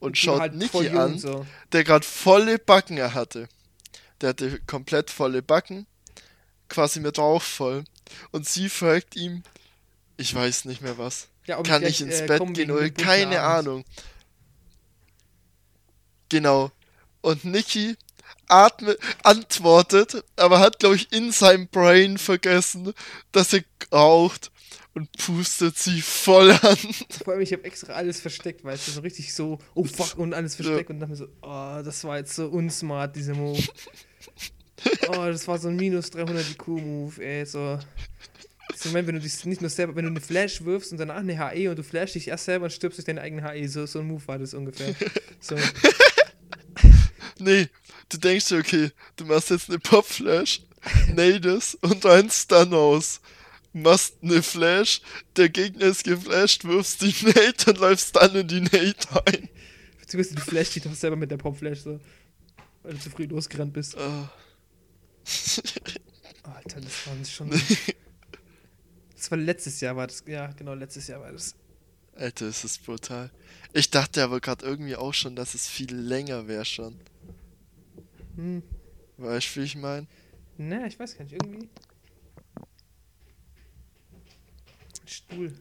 Und 0.00 0.16
schaut 0.16 0.40
halt 0.40 0.54
Niki 0.54 0.88
an, 0.90 1.18
So. 1.18 1.46
der 1.72 1.84
gerade 1.84 2.06
volle 2.06 2.58
Backen 2.58 2.96
er 2.98 3.14
hatte. 3.14 3.48
Der 4.20 4.30
hatte 4.30 4.60
komplett 4.66 5.10
volle 5.10 5.42
Backen, 5.42 5.86
quasi 6.68 7.00
mit 7.00 7.18
Rauch 7.18 7.42
voll. 7.42 7.84
Und 8.30 8.48
sie 8.48 8.68
fragt 8.68 9.16
ihm, 9.16 9.42
ich 10.16 10.34
weiß 10.34 10.64
nicht 10.66 10.82
mehr 10.82 10.98
was. 10.98 11.28
Ja, 11.46 11.62
Kann 11.62 11.80
gleich, 11.80 11.94
ich 11.94 12.00
ins 12.02 12.20
äh, 12.20 12.26
Bett 12.26 12.54
gehen 12.54 12.70
oder 12.70 12.90
keine. 12.90 13.40
Ahnung. 13.40 13.84
Genau. 16.28 16.70
Und 17.20 17.44
Niki 17.44 17.96
atmet, 18.48 18.98
antwortet, 19.22 20.24
aber 20.36 20.60
hat, 20.60 20.78
glaube 20.78 20.96
ich, 20.96 21.12
in 21.12 21.32
seinem 21.32 21.68
Brain 21.68 22.18
vergessen, 22.18 22.92
dass 23.32 23.52
er 23.52 23.62
raucht 23.92 24.50
und 24.98 25.12
pustet 25.12 25.78
sie 25.78 26.00
voll 26.00 26.50
an. 26.50 26.76
Vor 27.24 27.32
allem, 27.32 27.42
ich 27.42 27.52
habe 27.52 27.64
extra 27.64 27.92
alles 27.92 28.20
versteckt, 28.20 28.64
weißt 28.64 28.88
du, 28.88 28.92
so 28.92 29.00
richtig 29.00 29.32
so, 29.32 29.58
oh 29.74 29.84
fuck, 29.84 30.18
und 30.18 30.34
alles 30.34 30.56
versteckt 30.56 30.90
und 30.90 31.00
dann 31.00 31.08
mir 31.08 31.16
so, 31.16 31.26
oh, 31.42 31.80
das 31.84 32.04
war 32.04 32.18
jetzt 32.18 32.34
so 32.34 32.48
unsmart, 32.48 33.16
dieser 33.16 33.34
Move. 33.34 33.62
Oh, 35.08 35.24
das 35.26 35.48
war 35.48 35.58
so 35.58 35.66
ein 35.66 35.74
minus 35.74 36.10
300 36.10 36.52
IQ-Move, 36.52 37.20
ey, 37.20 37.44
so. 37.44 37.80
So, 38.76 38.92
wenn 38.92 39.04
du 39.04 39.18
dich 39.18 39.44
nicht 39.44 39.60
nur 39.60 39.70
selber, 39.70 39.96
wenn 39.96 40.04
du 40.04 40.10
eine 40.12 40.20
Flash 40.20 40.64
wirfst 40.64 40.92
und 40.92 40.98
danach 40.98 41.16
eine 41.16 41.36
HE 41.36 41.70
und 41.70 41.76
du 41.76 41.82
flashst 41.82 42.14
dich 42.14 42.28
erst 42.28 42.44
selber 42.44 42.66
und 42.66 42.70
stirbst 42.70 42.96
durch 42.96 43.04
deine 43.04 43.20
eigene 43.20 43.42
HE, 43.42 43.66
so, 43.68 43.86
so 43.86 43.98
ein 43.98 44.06
Move 44.06 44.22
war 44.26 44.38
das 44.38 44.54
ungefähr. 44.54 44.94
So, 45.40 45.56
Nee, 47.40 47.68
du 48.08 48.18
denkst 48.18 48.48
dir, 48.48 48.58
okay, 48.58 48.90
du 49.16 49.24
machst 49.24 49.50
jetzt 49.50 49.68
eine 49.68 49.78
Pop-Flash, 49.80 50.62
nadest 51.14 51.76
und 51.82 52.04
einen 52.06 52.30
Stun 52.30 52.72
aus. 52.74 53.20
Machst 53.82 54.16
eine 54.22 54.42
Flash, 54.42 55.00
der 55.36 55.48
Gegner 55.48 55.86
ist 55.86 56.04
geflasht, 56.04 56.64
wirfst 56.64 57.02
die 57.02 57.14
Nate 57.26 57.70
und 57.70 57.78
läufst 57.78 58.16
dann 58.16 58.34
in 58.34 58.48
die 58.48 58.60
Nate 58.60 59.26
ein. 59.26 59.48
beziehungsweise 60.00 60.36
du 60.36 60.42
flashst 60.42 60.76
dich 60.76 60.82
doch 60.82 60.94
selber 60.94 61.16
mit 61.16 61.30
der 61.30 61.36
Pop-Flash, 61.36 61.80
so. 61.80 62.00
Weil 62.82 62.94
du 62.94 63.00
zu 63.00 63.10
früh 63.10 63.26
losgerannt 63.26 63.72
bist. 63.72 63.96
Ah. 63.96 64.32
Alter, 66.42 66.80
das 66.80 67.06
war 67.06 67.24
schon. 67.24 67.50
Das 69.14 69.30
war 69.32 69.38
letztes 69.38 69.80
Jahr, 69.80 69.96
war 69.96 70.06
das. 70.06 70.22
Ja, 70.26 70.46
genau, 70.52 70.74
letztes 70.74 71.08
Jahr 71.08 71.20
war 71.20 71.32
das. 71.32 71.56
Alter, 72.14 72.46
es 72.46 72.64
ist 72.64 72.84
brutal. 72.84 73.30
Ich 73.72 73.90
dachte 73.90 74.22
aber 74.22 74.40
gerade 74.40 74.64
irgendwie 74.64 74.96
auch 74.96 75.12
schon, 75.12 75.36
dass 75.36 75.54
es 75.54 75.68
viel 75.68 75.94
länger 75.94 76.48
wäre 76.48 76.64
schon. 76.64 76.96
Hm. 78.36 78.62
Weißt 79.16 79.56
du, 79.56 79.60
wie 79.60 79.64
ich 79.64 79.76
meine? 79.76 80.06
Na, 80.56 80.86
ich 80.86 80.98
weiß 80.98 81.16
gar 81.16 81.24
nicht, 81.24 81.34
irgendwie. 81.34 81.68
Ein 85.08 85.12
Stuhl. 85.12 85.54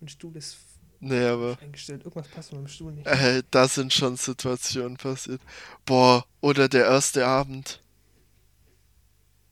Ein 0.00 0.08
Stuhl 0.08 0.36
ist 0.36 0.56
Nee, 1.00 1.26
aber 1.26 1.58
eingestellt. 1.60 2.04
Irgendwas 2.04 2.28
passt 2.28 2.52
mit 2.52 2.62
dem 2.62 2.68
Stuhl 2.68 2.92
nicht. 2.92 3.06
äh, 3.06 3.42
da 3.50 3.68
sind 3.68 3.92
schon 3.92 4.16
Situationen 4.16 4.96
passiert. 4.96 5.42
Boah, 5.84 6.24
oder 6.40 6.66
der 6.68 6.86
erste 6.86 7.26
Abend. 7.26 7.82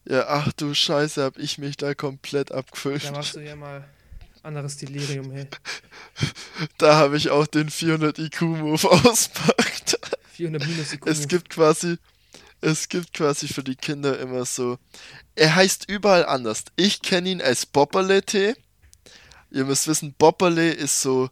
Ja, 0.08 0.26
ach 0.28 0.50
du 0.54 0.72
Scheiße, 0.72 1.22
hab 1.22 1.36
ich 1.38 1.58
mich 1.58 1.76
da 1.76 1.94
komplett 1.94 2.52
abgefüllt. 2.52 3.04
Da 3.04 3.12
machst 3.12 3.36
du 3.36 3.40
ja 3.40 3.54
mal 3.54 3.86
anderes 4.42 4.78
Delirium, 4.78 5.30
hey. 5.30 5.46
Da 6.78 6.96
habe 6.96 7.16
ich 7.18 7.28
auch 7.30 7.46
den 7.46 7.68
400 7.68 8.18
IQ-Move 8.18 8.90
auspackt. 8.90 9.98
400 10.32 10.66
minus 10.66 10.92
IQ. 10.94 11.06
Es 11.06 11.28
gibt 11.28 11.50
quasi, 11.50 11.98
es 12.62 12.88
gibt 12.88 13.12
quasi 13.12 13.46
für 13.46 13.62
die 13.62 13.76
Kinder 13.76 14.18
immer 14.18 14.46
so. 14.46 14.78
Er 15.34 15.54
heißt 15.54 15.88
überall 15.88 16.24
anders. 16.24 16.64
Ich 16.76 17.02
kenne 17.02 17.28
ihn 17.28 17.42
als 17.42 17.66
Bopperle-Tee. 17.66 18.54
Ihr 19.52 19.64
müsst 19.64 19.86
wissen, 19.86 20.14
Bopperle 20.16 20.72
ist 20.72 21.02
so. 21.02 21.28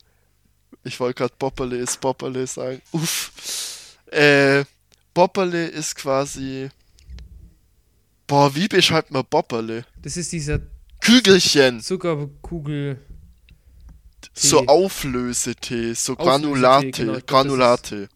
Ich 0.84 1.00
wollte 1.00 1.18
gerade 1.18 1.34
Bopperle 1.38 1.78
ist 1.78 2.00
Bopperle 2.00 2.46
sagen. 2.46 2.82
Uff. 2.92 3.32
Äh, 4.06 4.64
Bopperle 5.14 5.66
ist 5.66 5.96
quasi. 5.96 6.68
Boah, 8.26 8.54
wie 8.54 8.68
beschreibt 8.68 9.10
man 9.10 9.24
Bopperle? 9.28 9.86
Das 10.02 10.18
ist 10.18 10.32
dieser 10.32 10.60
Kügelchen. 11.00 11.80
Zuckerkugel. 11.80 13.00
So 14.34 14.60
Tee. 14.60 14.68
Auflösetee, 14.68 15.94
so 15.94 16.12
Auflösetee, 16.12 16.24
Granulate, 16.24 16.90
genau, 16.90 17.18
Granulate. 17.26 18.08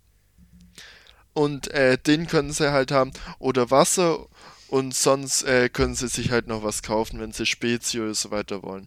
Und 1.32 1.68
äh, 1.68 1.96
den 1.96 2.26
können 2.26 2.52
sie 2.52 2.70
halt 2.70 2.92
haben. 2.92 3.12
Oder 3.38 3.70
Wasser. 3.70 4.26
Und 4.68 4.94
sonst 4.94 5.44
äh, 5.44 5.68
können 5.70 5.94
sie 5.94 6.08
sich 6.08 6.30
halt 6.30 6.46
noch 6.46 6.62
was 6.62 6.82
kaufen, 6.82 7.20
wenn 7.20 7.32
sie 7.32 7.46
Spezi 7.46 8.00
oder 8.00 8.14
so 8.14 8.30
weiter 8.30 8.62
wollen. 8.62 8.86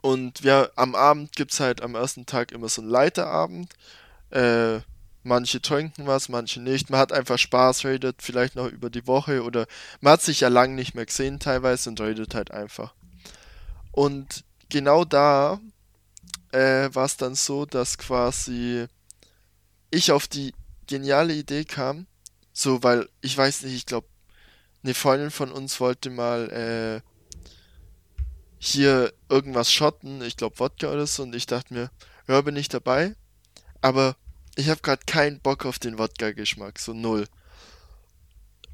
Und 0.00 0.40
ja, 0.40 0.68
am 0.76 0.94
Abend 0.94 1.34
gibt 1.34 1.52
es 1.52 1.60
halt 1.60 1.82
am 1.82 1.94
ersten 1.94 2.26
Tag 2.26 2.52
immer 2.52 2.68
so 2.68 2.82
einen 2.82 2.90
Leiterabend. 2.90 3.74
Äh, 4.30 4.80
manche 5.24 5.60
trinken 5.60 6.06
was, 6.06 6.28
manche 6.28 6.60
nicht. 6.60 6.90
Man 6.90 7.00
hat 7.00 7.12
einfach 7.12 7.38
Spaß, 7.38 7.84
redet 7.84 8.22
vielleicht 8.22 8.56
noch 8.56 8.68
über 8.68 8.90
die 8.90 9.06
Woche 9.06 9.42
oder 9.42 9.66
man 10.00 10.14
hat 10.14 10.22
sich 10.22 10.40
ja 10.40 10.48
lange 10.48 10.74
nicht 10.74 10.94
mehr 10.94 11.06
gesehen 11.06 11.38
teilweise 11.38 11.90
und 11.90 12.00
redet 12.00 12.34
halt 12.34 12.50
einfach. 12.50 12.94
Und 13.92 14.44
genau 14.68 15.04
da 15.04 15.60
äh, 16.52 16.88
war 16.92 17.04
es 17.04 17.16
dann 17.16 17.34
so, 17.34 17.66
dass 17.66 17.98
quasi 17.98 18.86
ich 19.90 20.12
auf 20.12 20.26
die 20.26 20.54
geniale 20.86 21.34
Idee 21.34 21.64
kam, 21.64 22.06
so 22.52 22.82
weil 22.82 23.08
ich 23.20 23.36
weiß 23.36 23.62
nicht, 23.62 23.74
ich 23.74 23.86
glaube, 23.86 24.06
eine 24.82 24.94
Freundin 24.94 25.30
von 25.30 25.50
uns 25.52 25.80
wollte 25.80 26.10
mal 26.10 26.50
äh, 26.50 27.07
hier 28.58 29.12
irgendwas 29.28 29.72
schotten, 29.72 30.22
ich 30.22 30.36
glaube 30.36 30.58
Wodka 30.58 30.92
oder 30.92 31.06
so, 31.06 31.22
und 31.22 31.34
ich 31.34 31.46
dachte 31.46 31.74
mir, 31.74 31.90
ja, 32.26 32.40
bin 32.40 32.56
ich 32.56 32.68
dabei, 32.68 33.14
aber 33.80 34.16
ich 34.56 34.68
habe 34.68 34.80
gerade 34.80 35.04
keinen 35.06 35.40
Bock 35.40 35.64
auf 35.64 35.78
den 35.78 35.98
Wodka-Geschmack, 35.98 36.78
so 36.78 36.92
null. 36.92 37.26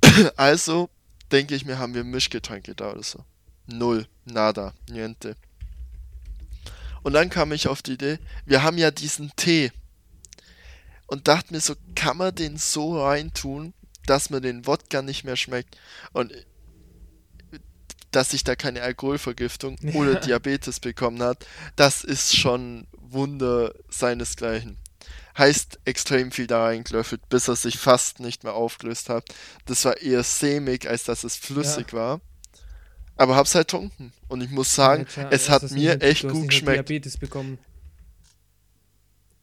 also 0.36 0.88
denke 1.30 1.54
ich 1.54 1.64
mir, 1.64 1.78
haben 1.78 1.94
wir 1.94 2.04
Mischgetränke 2.04 2.74
da 2.74 2.92
oder 2.92 3.02
so. 3.02 3.24
Null, 3.66 4.06
nada, 4.24 4.74
niente. 4.88 5.36
Und 7.02 7.12
dann 7.12 7.28
kam 7.28 7.52
ich 7.52 7.68
auf 7.68 7.82
die 7.82 7.92
Idee, 7.92 8.18
wir 8.46 8.62
haben 8.62 8.78
ja 8.78 8.90
diesen 8.90 9.30
Tee. 9.36 9.72
Und 11.06 11.28
dachte 11.28 11.52
mir 11.52 11.60
so, 11.60 11.74
kann 11.94 12.16
man 12.16 12.34
den 12.34 12.56
so 12.56 13.02
reintun, 13.02 13.74
dass 14.06 14.30
man 14.30 14.42
den 14.42 14.66
Wodka 14.66 15.02
nicht 15.02 15.24
mehr 15.24 15.36
schmeckt? 15.36 15.76
Und 16.12 16.32
dass 18.14 18.30
sich 18.30 18.44
da 18.44 18.56
keine 18.56 18.82
Alkoholvergiftung 18.82 19.76
Ja. 19.82 19.94
oder 19.94 20.14
Diabetes 20.16 20.80
bekommen 20.80 21.22
hat, 21.22 21.46
das 21.76 22.04
ist 22.04 22.36
schon 22.36 22.86
Wunder 22.92 23.74
seinesgleichen. 23.88 24.76
Heißt 25.36 25.80
extrem 25.84 26.30
viel 26.30 26.46
da 26.46 26.64
reingelöffelt, 26.64 27.28
bis 27.28 27.48
er 27.48 27.56
sich 27.56 27.78
fast 27.78 28.20
nicht 28.20 28.44
mehr 28.44 28.54
aufgelöst 28.54 29.08
hat. 29.08 29.24
Das 29.66 29.84
war 29.84 29.96
eher 30.00 30.22
sämig, 30.22 30.88
als 30.88 31.04
dass 31.04 31.24
es 31.24 31.34
flüssig 31.36 31.92
war. 31.92 32.20
Aber 33.16 33.34
hab's 33.36 33.54
halt 33.54 33.68
trunken. 33.68 34.12
Und 34.28 34.42
ich 34.42 34.50
muss 34.50 34.74
sagen, 34.74 35.06
Ja, 35.16 35.28
es 35.30 35.48
hat 35.48 35.70
mir 35.72 36.00
echt 36.02 36.28
gut 36.28 36.48
geschmeckt. 36.48 36.88
Diabetes 36.88 37.16
bekommen. 37.18 37.58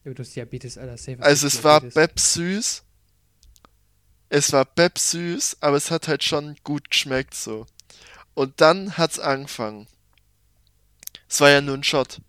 Ja, 0.03 0.13
du 0.13 0.23
hast 0.23 0.35
Diabetes, 0.35 0.77
Alter, 0.77 0.97
safe. 0.97 1.21
Also 1.21 1.47
es 1.47 1.63
war. 1.63 1.81
Beb 1.81 2.19
süß. 2.19 2.83
Es 4.29 4.51
war 4.53 4.65
Beb 4.65 4.97
süß, 4.97 5.57
aber 5.59 5.77
es 5.77 5.91
hat 5.91 6.07
halt 6.07 6.23
schon 6.23 6.55
gut 6.63 6.89
geschmeckt 6.89 7.33
so. 7.35 7.65
Und 8.33 8.61
dann 8.61 8.97
hat's 8.97 9.19
angefangen. 9.19 9.87
Es 11.27 11.41
war 11.41 11.49
ja 11.49 11.61
nur 11.61 11.77
ein 11.77 11.83
Shot. 11.83 12.21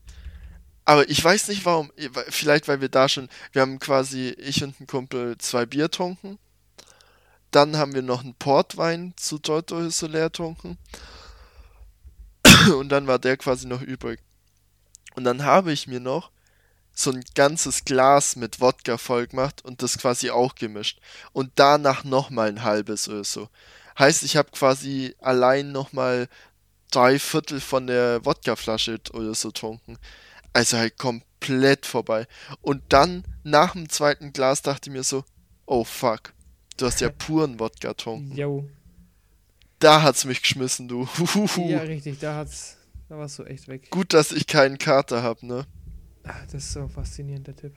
Aber 0.85 1.09
ich 1.09 1.23
weiß 1.23 1.49
nicht 1.49 1.65
warum. 1.65 1.93
Vielleicht 2.29 2.69
weil 2.69 2.81
wir 2.81 2.89
da 2.89 3.09
schon. 3.09 3.29
Wir 3.53 3.63
haben 3.63 3.79
quasi, 3.79 4.31
ich 4.31 4.63
und 4.65 4.81
ein 4.81 4.87
Kumpel, 4.87 5.39
zwei 5.39 5.67
Bier 5.67 5.85
getrunken. 5.85 6.39
Dann 7.51 7.77
haben 7.77 7.95
wir 7.95 8.03
noch 8.03 8.23
einen 8.23 8.35
Portwein 8.35 9.13
zu 9.17 9.39
Soler 9.45 10.31
getrunken. 10.31 10.79
Und 12.77 12.89
dann 12.89 13.07
war 13.07 13.19
der 13.19 13.37
quasi 13.37 13.67
noch 13.67 13.83
übrig. 13.83 14.21
Und 15.15 15.25
dann 15.25 15.45
habe 15.45 15.73
ich 15.73 15.87
mir 15.87 16.01
noch 16.01 16.31
so 16.95 17.11
ein 17.11 17.25
ganzes 17.35 17.85
Glas 17.85 18.37
mit 18.37 18.61
Wodka 18.61 18.99
voll 18.99 19.27
gemacht 19.27 19.65
und 19.65 19.83
das 19.83 19.99
quasi 19.99 20.31
auch 20.31 20.55
gemischt. 20.55 21.01
Und 21.33 21.53
danach 21.57 22.05
nochmal 22.05 22.49
ein 22.49 22.63
halbes 22.63 23.09
oder 23.09 23.25
so. 23.25 23.49
Heißt, 23.99 24.23
ich 24.23 24.37
habe 24.37 24.51
quasi 24.51 25.15
allein 25.19 25.73
nochmal 25.73 26.29
drei 26.91 27.19
Viertel 27.19 27.61
von 27.61 27.87
der 27.87 28.25
Wodkaflasche 28.25 29.01
oder 29.13 29.35
so 29.35 29.49
getrunken. 29.49 29.99
Also 30.53 30.77
halt 30.77 30.99
komplett 30.99 31.87
vorbei. 31.87 32.27
Und 32.61 32.83
dann, 32.91 33.25
nach 33.43 33.73
dem 33.73 33.89
zweiten 33.89 34.33
Glas, 34.33 34.63
dachte 34.63 34.91
ich 34.91 34.93
mir 34.93 35.03
so, 35.03 35.25
oh 35.67 35.85
fuck, 35.85 36.35
du 36.77 36.87
hast 36.87 37.01
ja 37.01 37.09
puren 37.19 37.59
Wodka 37.59 37.89
getrunken. 37.89 38.37
Jo. 38.37 38.69
Da 39.79 40.03
hat's 40.03 40.25
mich 40.25 40.43
geschmissen, 40.43 40.87
du. 40.87 41.09
Ja, 41.57 41.81
richtig, 41.81 42.21
da 42.21 42.37
hat's. 42.37 42.77
Da 43.09 43.19
warst 43.19 43.39
du 43.39 43.45
echt 43.45 43.69
weg. 43.69 43.91
Gut, 43.91 44.15
dass 44.15 44.33
ich 44.33 44.47
keinen 44.47 44.79
Kater 44.79 45.23
hab, 45.23 45.43
ne? 45.43 45.67
Ah, 46.25 46.41
das 46.45 46.65
ist 46.65 46.73
so 46.73 46.81
ein 46.81 46.89
faszinierender 46.89 47.55
Tipp. 47.55 47.75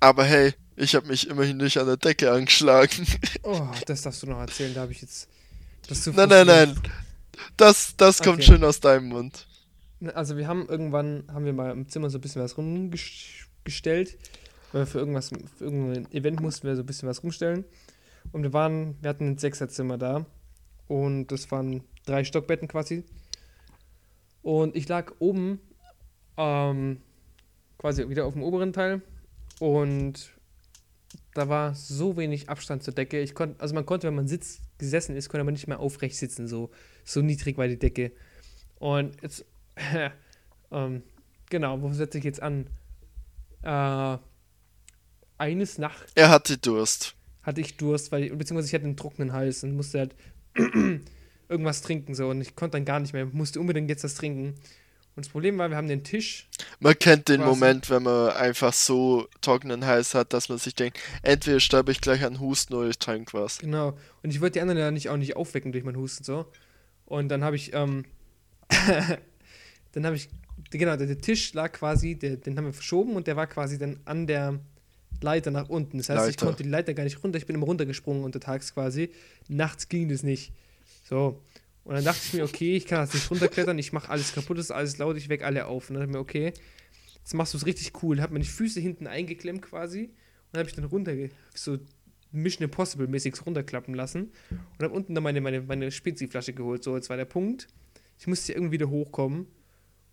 Aber 0.00 0.24
hey, 0.24 0.54
ich 0.76 0.94
habe 0.94 1.06
mich 1.08 1.28
immerhin 1.28 1.56
nicht 1.56 1.78
an 1.78 1.86
der 1.86 1.96
Decke 1.96 2.30
angeschlagen. 2.30 3.06
Oh, 3.42 3.68
das 3.86 4.02
darfst 4.02 4.22
du 4.22 4.26
noch 4.26 4.38
erzählen. 4.40 4.74
Da 4.74 4.82
habe 4.82 4.92
ich 4.92 5.00
jetzt 5.02 5.28
Nein, 6.14 6.28
nein, 6.28 6.46
nein. 6.46 6.80
Das, 7.56 7.94
das 7.96 8.18
kommt 8.22 8.38
Okay. 8.38 8.46
schön 8.46 8.64
aus 8.64 8.80
deinem 8.80 9.08
Mund. 9.08 9.46
Also 10.14 10.36
wir 10.36 10.46
haben 10.48 10.68
irgendwann, 10.68 11.24
haben 11.32 11.44
wir 11.44 11.52
mal 11.52 11.70
im 11.70 11.88
Zimmer 11.88 12.10
so 12.10 12.18
ein 12.18 12.20
bisschen 12.20 12.42
was 12.42 12.58
rumgestellt, 12.58 14.18
weil 14.72 14.82
wir 14.82 14.86
für 14.86 14.98
irgendwas, 14.98 15.28
für 15.28 15.64
irgendein 15.64 16.10
Event 16.12 16.40
mussten 16.40 16.66
wir 16.66 16.76
so 16.76 16.82
ein 16.82 16.86
bisschen 16.86 17.08
was 17.08 17.22
rumstellen. 17.22 17.64
Und 18.32 18.42
wir 18.42 18.52
waren, 18.52 18.96
wir 19.00 19.10
hatten 19.10 19.30
ein 19.30 19.38
Sechserzimmer 19.38 19.96
da 19.96 20.26
und 20.88 21.28
das 21.28 21.50
waren 21.50 21.84
drei 22.04 22.24
Stockbetten 22.24 22.68
quasi. 22.68 23.04
Und 24.42 24.76
ich 24.76 24.88
lag 24.88 25.12
oben, 25.20 25.60
ähm, 26.36 27.00
quasi 27.78 28.08
wieder 28.08 28.26
auf 28.26 28.34
dem 28.34 28.42
oberen 28.42 28.72
Teil 28.72 29.02
und 29.60 30.32
da 31.34 31.48
war 31.48 31.74
so 31.74 32.16
wenig 32.16 32.48
Abstand 32.48 32.82
zur 32.82 32.94
Decke. 32.94 33.20
Ich 33.20 33.34
konnte, 33.34 33.60
also 33.60 33.74
man 33.74 33.86
konnte, 33.86 34.06
wenn 34.06 34.14
man 34.14 34.28
sitzt, 34.28 34.60
gesessen 34.78 35.16
ist, 35.16 35.28
konnte 35.28 35.44
man 35.44 35.54
nicht 35.54 35.66
mehr 35.66 35.80
aufrecht 35.80 36.16
sitzen, 36.16 36.48
so, 36.48 36.70
so 37.04 37.20
niedrig 37.20 37.58
war 37.58 37.68
die 37.68 37.78
Decke. 37.78 38.12
Und 38.78 39.20
jetzt, 39.22 39.44
ähm, 40.70 41.02
genau, 41.50 41.80
wo 41.82 41.92
setze 41.92 42.18
ich 42.18 42.24
jetzt 42.24 42.42
an? 42.42 42.66
Äh, 43.62 44.18
eines 45.38 45.78
Nachts 45.78 46.12
Er 46.14 46.30
hatte 46.30 46.56
Durst. 46.56 47.16
hatte 47.42 47.60
ich 47.60 47.76
Durst, 47.76 48.12
weil, 48.12 48.34
beziehungsweise 48.34 48.68
ich 48.68 48.74
hatte 48.74 48.84
einen 48.84 48.96
trockenen 48.96 49.32
Hals 49.32 49.62
und 49.62 49.76
musste 49.76 49.98
halt 49.98 50.14
irgendwas 51.48 51.82
trinken, 51.82 52.14
so, 52.14 52.28
und 52.28 52.40
ich 52.40 52.56
konnte 52.56 52.78
dann 52.78 52.84
gar 52.84 53.00
nicht 53.00 53.12
mehr, 53.12 53.26
musste 53.26 53.60
unbedingt 53.60 53.90
jetzt 53.90 54.04
das 54.04 54.14
trinken. 54.14 54.54
Und 55.16 55.24
das 55.24 55.32
Problem 55.32 55.56
war, 55.56 55.70
wir 55.70 55.78
haben 55.78 55.88
den 55.88 56.04
Tisch, 56.04 56.46
Man 56.78 56.98
kennt 56.98 57.28
den 57.28 57.40
Quasi. 57.40 57.48
Moment, 57.48 57.88
wenn 57.88 58.02
man 58.02 58.32
einfach 58.32 58.74
so 58.74 59.26
trockenen 59.40 59.86
Hals 59.86 60.14
hat, 60.14 60.34
dass 60.34 60.50
man 60.50 60.58
sich 60.58 60.74
denkt, 60.74 60.98
entweder 61.22 61.58
sterbe 61.58 61.90
ich 61.90 62.02
gleich 62.02 62.22
an 62.22 62.38
Husten 62.38 62.74
oder 62.74 62.90
ich 62.90 62.98
trinke 62.98 63.32
was. 63.32 63.58
genau, 63.58 63.96
und 64.22 64.30
ich 64.30 64.42
wollte 64.42 64.54
die 64.54 64.60
anderen 64.60 64.78
ja 64.78 64.90
nicht, 64.90 65.08
auch 65.08 65.16
nicht 65.16 65.34
aufwecken 65.34 65.72
durch 65.72 65.84
meinen 65.84 65.96
Husten, 65.96 66.22
so. 66.22 66.44
Und 67.06 67.28
dann 67.28 67.42
habe 67.42 67.56
ich, 67.56 67.72
ähm, 67.72 68.04
dann 69.92 70.04
habe 70.04 70.16
ich, 70.16 70.28
genau, 70.70 70.96
der, 70.96 71.06
der 71.06 71.18
Tisch 71.18 71.54
lag 71.54 71.72
quasi, 71.72 72.16
der, 72.16 72.36
den 72.36 72.58
haben 72.58 72.66
wir 72.66 72.74
verschoben 72.74 73.16
und 73.16 73.26
der 73.26 73.36
war 73.36 73.46
quasi 73.46 73.78
dann 73.78 73.98
an 74.04 74.26
der 74.26 74.60
Leiter 75.22 75.50
nach 75.50 75.70
unten. 75.70 75.96
Das 75.96 76.10
heißt, 76.10 76.28
ich 76.28 76.36
Leiter. 76.36 76.46
konnte 76.46 76.62
die 76.62 76.68
Leiter 76.68 76.92
gar 76.92 77.04
nicht 77.04 77.24
runter, 77.24 77.38
ich 77.38 77.46
bin 77.46 77.56
immer 77.56 77.66
runtergesprungen 77.66 78.22
untertags 78.22 78.74
quasi. 78.74 79.10
Nachts 79.48 79.88
ging 79.88 80.10
das 80.10 80.22
nicht. 80.22 80.52
So. 81.08 81.40
Und 81.86 81.94
dann 81.94 82.04
dachte 82.04 82.20
ich 82.24 82.32
mir, 82.32 82.42
okay, 82.42 82.76
ich 82.76 82.84
kann 82.84 82.98
das 82.98 83.14
nicht 83.14 83.30
runterklettern, 83.30 83.78
ich 83.78 83.92
mache 83.92 84.10
alles 84.10 84.34
kaputt, 84.34 84.58
ist 84.58 84.72
alles 84.72 84.98
laut, 84.98 85.16
ich 85.16 85.28
weck 85.28 85.44
alle 85.44 85.66
auf. 85.66 85.88
Und 85.88 85.94
dann 85.94 86.00
dachte 86.00 86.10
ich 86.10 86.14
mir, 86.16 86.20
okay, 86.20 86.52
jetzt 87.14 87.32
machst 87.32 87.54
du 87.54 87.58
es 87.58 87.64
richtig 87.64 88.02
cool. 88.02 88.20
Hab 88.20 88.32
meine 88.32 88.44
Füße 88.44 88.80
hinten 88.80 89.06
eingeklemmt 89.06 89.62
quasi 89.62 90.10
und 90.50 90.58
habe 90.58 90.68
ich 90.68 90.74
dann 90.74 90.84
runter, 90.84 91.12
so 91.54 91.78
Mission 92.32 92.64
Impossible 92.64 93.06
mäßig 93.06 93.34
runterklappen 93.46 93.94
lassen 93.94 94.32
und 94.50 94.82
habe 94.82 94.92
unten 94.92 95.14
dann 95.14 95.22
meine, 95.22 95.40
meine, 95.40 95.60
meine 95.60 95.92
Spezi-Flasche 95.92 96.54
geholt. 96.54 96.82
So, 96.82 96.96
jetzt 96.96 97.08
war 97.08 97.16
der 97.16 97.24
Punkt. 97.24 97.68
Ich 98.18 98.26
musste 98.26 98.52
irgendwie 98.52 98.72
wieder 98.72 98.90
hochkommen. 98.90 99.46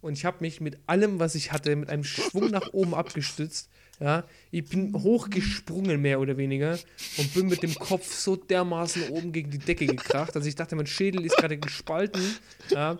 Und 0.01 0.13
ich 0.13 0.25
habe 0.25 0.37
mich 0.41 0.61
mit 0.61 0.77
allem, 0.85 1.19
was 1.19 1.33
ich 1.33 1.51
hatte, 1.51 1.75
mit 1.75 1.89
einem 1.89 2.03
Schwung 2.03 2.51
nach 2.51 2.71
oben 2.71 2.93
abgestützt. 2.93 3.71
Ja, 3.99 4.25
ich 4.51 4.65
bin 4.65 4.93
hochgesprungen, 4.93 6.01
mehr 6.01 6.19
oder 6.19 6.35
weniger, 6.35 6.79
und 7.17 7.33
bin 7.33 7.47
mit 7.47 7.63
dem 7.63 7.75
Kopf 7.75 8.11
so 8.11 8.35
dermaßen 8.35 9.09
oben 9.09 9.31
gegen 9.31 9.51
die 9.51 9.59
Decke 9.59 9.85
gekracht. 9.85 10.35
Also 10.35 10.47
ich 10.47 10.55
dachte, 10.55 10.75
mein 10.75 10.87
Schädel 10.87 11.23
ist 11.23 11.37
gerade 11.37 11.57
gespalten. 11.57 12.21
Ja, 12.69 12.97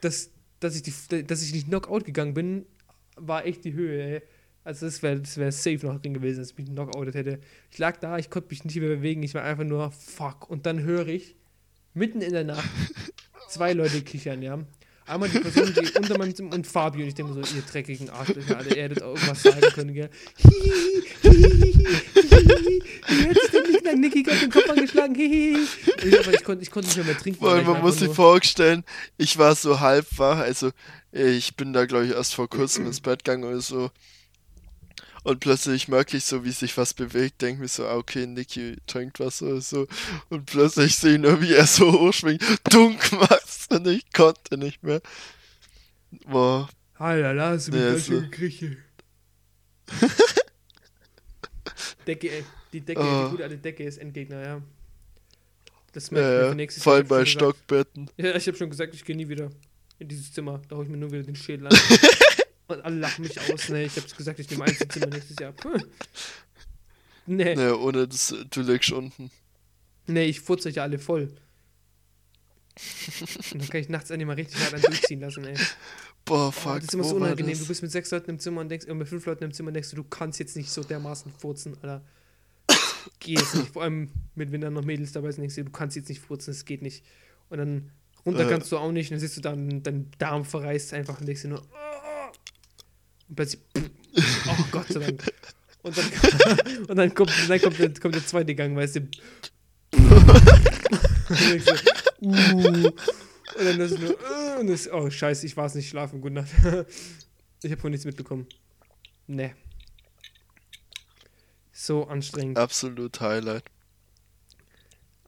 dass, 0.00 0.30
dass, 0.60 0.76
ich 0.76 0.82
die, 0.82 1.26
dass 1.26 1.42
ich 1.42 1.52
nicht 1.52 1.68
Knockout 1.68 2.04
gegangen 2.04 2.34
bin, 2.34 2.66
war 3.16 3.46
echt 3.46 3.64
die 3.64 3.72
Höhe, 3.72 4.02
ey. 4.02 4.22
Also 4.64 4.86
das 4.86 5.02
wäre 5.02 5.20
das 5.20 5.36
wär 5.38 5.50
safe 5.50 5.84
noch 5.86 6.00
drin 6.00 6.14
gewesen, 6.14 6.38
dass 6.38 6.52
ich 6.52 6.58
mich 6.58 6.68
knockoutet 6.68 7.14
hätte. 7.14 7.40
Ich 7.70 7.78
lag 7.78 7.98
da, 7.98 8.18
ich 8.18 8.30
konnte 8.30 8.48
mich 8.50 8.64
nicht 8.64 8.76
mehr 8.76 8.88
bewegen, 8.88 9.22
ich 9.22 9.34
war 9.34 9.42
einfach 9.42 9.64
nur 9.64 9.90
fuck. 9.90 10.48
Und 10.48 10.66
dann 10.66 10.82
höre 10.82 11.08
ich 11.08 11.34
mitten 11.94 12.20
in 12.20 12.32
der 12.32 12.44
Nacht 12.44 12.68
zwei 13.48 13.72
Leute 13.72 14.02
kichern, 14.02 14.42
ja. 14.42 14.60
Einmal 15.06 15.28
die 15.28 15.40
Person, 15.40 15.74
die 15.74 15.90
unter 15.98 16.18
meinem 16.18 16.34
Zimmer 16.34 16.54
und 16.54 16.66
Fabio 16.66 17.02
und 17.02 17.08
ich 17.08 17.14
denke 17.14 17.32
mir 17.32 17.44
so, 17.44 17.56
ihr 17.56 17.62
dreckigen 17.62 18.08
Arschlöcher, 18.10 18.56
Alter, 18.56 18.76
ihr 18.76 18.82
hättet 18.84 19.02
auch 19.02 19.14
irgendwas 19.14 19.42
sagen 19.42 19.60
können, 19.74 19.94
gell. 19.94 20.10
Hihihi, 20.36 21.04
hihihi, 21.22 21.86
hihihi. 22.14 22.82
Du 23.08 23.14
hättest 23.14 23.52
dem 23.52 24.00
Nick, 24.00 24.14
Nicky 24.14 24.22
gerade 24.22 24.40
den 24.40 24.50
Kopf 24.50 24.70
angeschlagen, 24.70 25.14
hihihi. 25.14 25.58
Ich, 26.04 26.18
aber 26.20 26.34
ich, 26.34 26.44
konnte, 26.44 26.62
ich 26.62 26.70
konnte 26.70 26.88
nicht 26.88 27.04
mehr, 27.04 27.18
trinken. 27.18 27.44
Weil 27.44 27.62
man 27.62 27.80
muss 27.80 27.98
sich 27.98 28.12
vorstellen, 28.12 28.84
ich 29.18 29.38
war 29.38 29.54
so 29.56 29.80
halb 29.80 30.06
wach, 30.16 30.38
also 30.38 30.70
ich 31.10 31.56
bin 31.56 31.72
da 31.72 31.84
glaube 31.84 32.06
ich 32.06 32.12
erst 32.12 32.34
vor 32.34 32.48
kurzem 32.48 32.86
ins 32.86 33.00
Bett 33.00 33.24
gegangen 33.24 33.44
oder 33.44 33.60
so. 33.60 33.90
Und 35.24 35.38
plötzlich 35.38 35.86
merke 35.86 36.16
ich 36.16 36.24
so, 36.24 36.44
wie 36.44 36.50
sich 36.50 36.76
was 36.76 36.94
bewegt, 36.94 37.42
denke 37.42 37.62
mir 37.62 37.68
so, 37.68 37.86
ah, 37.86 37.96
okay, 37.96 38.26
Niki 38.26 38.76
trinkt 38.88 39.20
was 39.20 39.40
oder 39.40 39.60
so. 39.60 39.86
Und 40.30 40.46
plötzlich 40.46 40.96
sehe 40.96 41.14
ich 41.14 41.20
nur, 41.20 41.40
wie 41.40 41.52
er 41.52 41.66
so 41.66 41.92
hochschwingt, 41.92 42.42
dunk 42.64 43.12
macht's 43.12 43.61
und 43.86 43.92
ich 43.92 44.12
konnte 44.12 44.56
nicht 44.56 44.82
mehr. 44.82 45.00
Boah, 46.26 46.68
Alter, 46.94 47.34
da 47.34 47.50
hast 47.50 47.68
du 47.68 47.72
mich 47.72 47.80
ganz 47.82 48.06
so. 48.06 48.12
schön 48.12 48.30
gekriegt. 48.30 48.76
Decke, 52.06 52.30
ey. 52.30 52.44
Die 52.72 52.80
Decke, 52.80 53.00
Oh. 53.00 53.24
die 53.26 53.30
gute 53.32 53.44
alte 53.44 53.58
Decke 53.58 53.84
ist 53.84 53.98
Endgegner, 53.98 54.42
ja. 54.42 54.62
Das 55.92 56.10
mir 56.10 56.20
ja, 56.20 56.26
für 56.40 56.46
ja, 56.48 56.54
nächstes 56.54 56.82
vor 56.82 56.94
allem 56.94 57.06
bei. 57.06 57.24
Stockbetten. 57.26 58.10
Ja, 58.16 58.34
ich 58.34 58.46
habe 58.46 58.56
schon 58.56 58.70
gesagt, 58.70 58.94
ich 58.94 59.04
gehe 59.04 59.14
nie 59.16 59.28
wieder 59.28 59.50
in 59.98 60.08
dieses 60.08 60.32
Zimmer. 60.32 60.60
Da 60.68 60.76
hole 60.76 60.86
ich 60.86 60.90
mir 60.90 60.96
nur 60.96 61.12
wieder 61.12 61.22
den 61.22 61.36
Schädel 61.36 61.66
an. 61.66 61.76
Und 62.68 62.80
alle 62.84 62.96
lachen 62.96 63.22
mich 63.22 63.38
aus, 63.52 63.68
ne? 63.68 63.84
Ich 63.84 63.96
habe 63.96 64.08
gesagt, 64.08 64.38
ich 64.38 64.48
nehme 64.50 64.64
Einzelzimmer 64.64 65.06
nächstes 65.08 65.36
Jahr. 65.38 65.54
Nee, 67.24 67.54
Ja, 67.54 67.74
ohne 67.76 68.08
das, 68.08 68.34
du 68.50 68.62
liegst 68.62 68.90
unten. 68.90 69.30
nee, 70.08 70.24
ich 70.24 70.40
furze 70.40 70.68
euch 70.68 70.74
ja 70.74 70.82
alle 70.82 70.98
voll. 70.98 71.32
Und 73.52 73.60
dann 73.60 73.68
kann 73.68 73.80
ich 73.80 73.88
nachts 73.88 74.10
endlich 74.10 74.26
mal 74.26 74.34
richtig 74.34 74.60
hart 74.62 74.74
an 74.74 74.80
durchziehen 74.82 75.20
lassen, 75.20 75.44
ey. 75.44 75.54
Boah, 76.24 76.48
Oh, 76.48 76.50
fuck, 76.50 76.76
das 76.76 76.84
ist 76.84 76.94
immer 76.94 77.04
so 77.04 77.16
unangenehm. 77.16 77.58
Du 77.58 77.66
bist 77.66 77.82
mit 77.82 77.90
sechs 77.90 78.10
Leuten 78.10 78.30
im 78.30 78.38
Zimmer 78.38 78.60
und 78.62 78.68
denkst, 78.70 78.86
äh, 78.86 78.94
mit 78.94 79.08
fünf 79.08 79.26
Leuten 79.26 79.44
im 79.44 79.52
Zimmer 79.52 79.68
und 79.68 79.74
denkst 79.74 79.90
du, 79.90 79.96
du 79.96 80.04
kannst 80.04 80.38
jetzt 80.38 80.56
nicht 80.56 80.70
so 80.70 80.82
dermaßen 80.82 81.32
furzen, 81.38 81.74
Alter. 81.82 82.02
Geht 83.18 83.40
jetzt 83.40 83.54
nicht. 83.56 83.72
Vor 83.72 83.82
allem 83.82 84.10
mit, 84.36 84.52
wenn 84.52 84.60
dann 84.60 84.72
noch 84.74 84.84
Mädels 84.84 85.10
dabei 85.12 85.32
sind, 85.32 85.42
denkst 85.42 85.56
du, 85.56 85.64
du 85.64 85.72
kannst 85.72 85.96
jetzt 85.96 86.08
nicht 86.08 86.20
furzen, 86.20 86.52
es 86.52 86.64
geht 86.64 86.80
nicht. 86.82 87.04
Und 87.50 87.58
dann 87.58 87.90
runter 88.24 88.46
Äh. 88.46 88.50
kannst 88.50 88.70
du 88.72 88.78
auch 88.78 88.92
nicht, 88.92 89.10
und 89.10 89.14
dann 89.16 89.20
sitzt 89.20 89.36
du 89.36 89.40
da 89.40 89.52
und 89.52 89.82
dein 89.82 90.10
Darm 90.18 90.44
verreißt 90.44 90.94
einfach 90.94 91.18
und 91.20 91.26
denkst 91.26 91.42
dir 91.42 91.48
nur, 91.48 91.62
"Oh." 91.62 92.32
und 93.28 93.36
plötzlich, 93.36 93.60
oh 94.48 94.64
Gott 94.70 94.86
sei 94.88 95.00
Dank. 95.00 95.24
Und 95.82 95.98
dann, 95.98 96.06
und 96.88 96.96
dann 96.96 97.12
kommt, 97.14 97.32
dann 97.48 97.60
kommt, 97.60 97.78
der, 97.80 97.92
kommt 97.94 98.14
der 98.14 98.24
zweite 98.24 98.54
Gang, 98.54 98.76
weißt 98.76 98.96
du. 98.96 99.08
uh. 102.22 102.92
Und 103.58 103.64
dann 103.66 103.80
ist 103.80 103.92
es 103.92 103.98
nur, 103.98 104.10
äh, 104.12 104.60
und 104.60 104.68
das, 104.68 104.90
oh 104.90 105.10
scheiße, 105.10 105.44
ich 105.46 105.56
war 105.56 105.66
es 105.66 105.74
nicht 105.74 105.88
schlafen, 105.88 106.20
gute 106.20 106.34
Nacht. 106.34 106.48
ich 107.62 107.70
habe 107.70 107.80
von 107.80 107.90
nichts 107.90 108.06
mitbekommen. 108.06 108.46
Ne. 109.26 109.54
So 111.72 112.06
anstrengend. 112.06 112.58
Absolut 112.58 113.20
Highlight. 113.20 113.64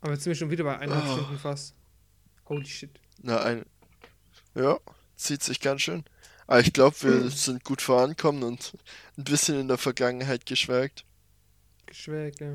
Aber 0.01 0.13
jetzt 0.13 0.25
sind 0.25 0.31
wir 0.31 0.37
schon 0.37 0.51
wieder 0.51 0.65
bei 0.65 0.79
eineinhalb 0.79 1.09
Oh. 1.09 1.13
Stunden 1.23 1.39
fast. 1.39 1.75
Holy 2.49 2.67
shit. 2.67 2.91
Na, 3.23 3.43
ein. 3.43 3.65
Ja, 4.55 4.79
zieht 5.17 5.43
sich 5.43 5.61
ganz 5.61 5.83
schön. 5.83 6.05
Aber 6.47 6.61
ich 6.61 6.73
glaube, 6.73 6.95
wir 7.03 7.31
sind 7.31 7.65
gut 7.65 7.81
vorankommen 7.81 8.43
und 8.43 8.77
ein 9.17 9.25
bisschen 9.25 9.59
in 9.59 9.69
der 9.69 9.79
Vergangenheit 9.79 10.45
geschwelgt. 10.47 11.05
Geschwelgt, 11.87 12.41
ja. 12.41 12.53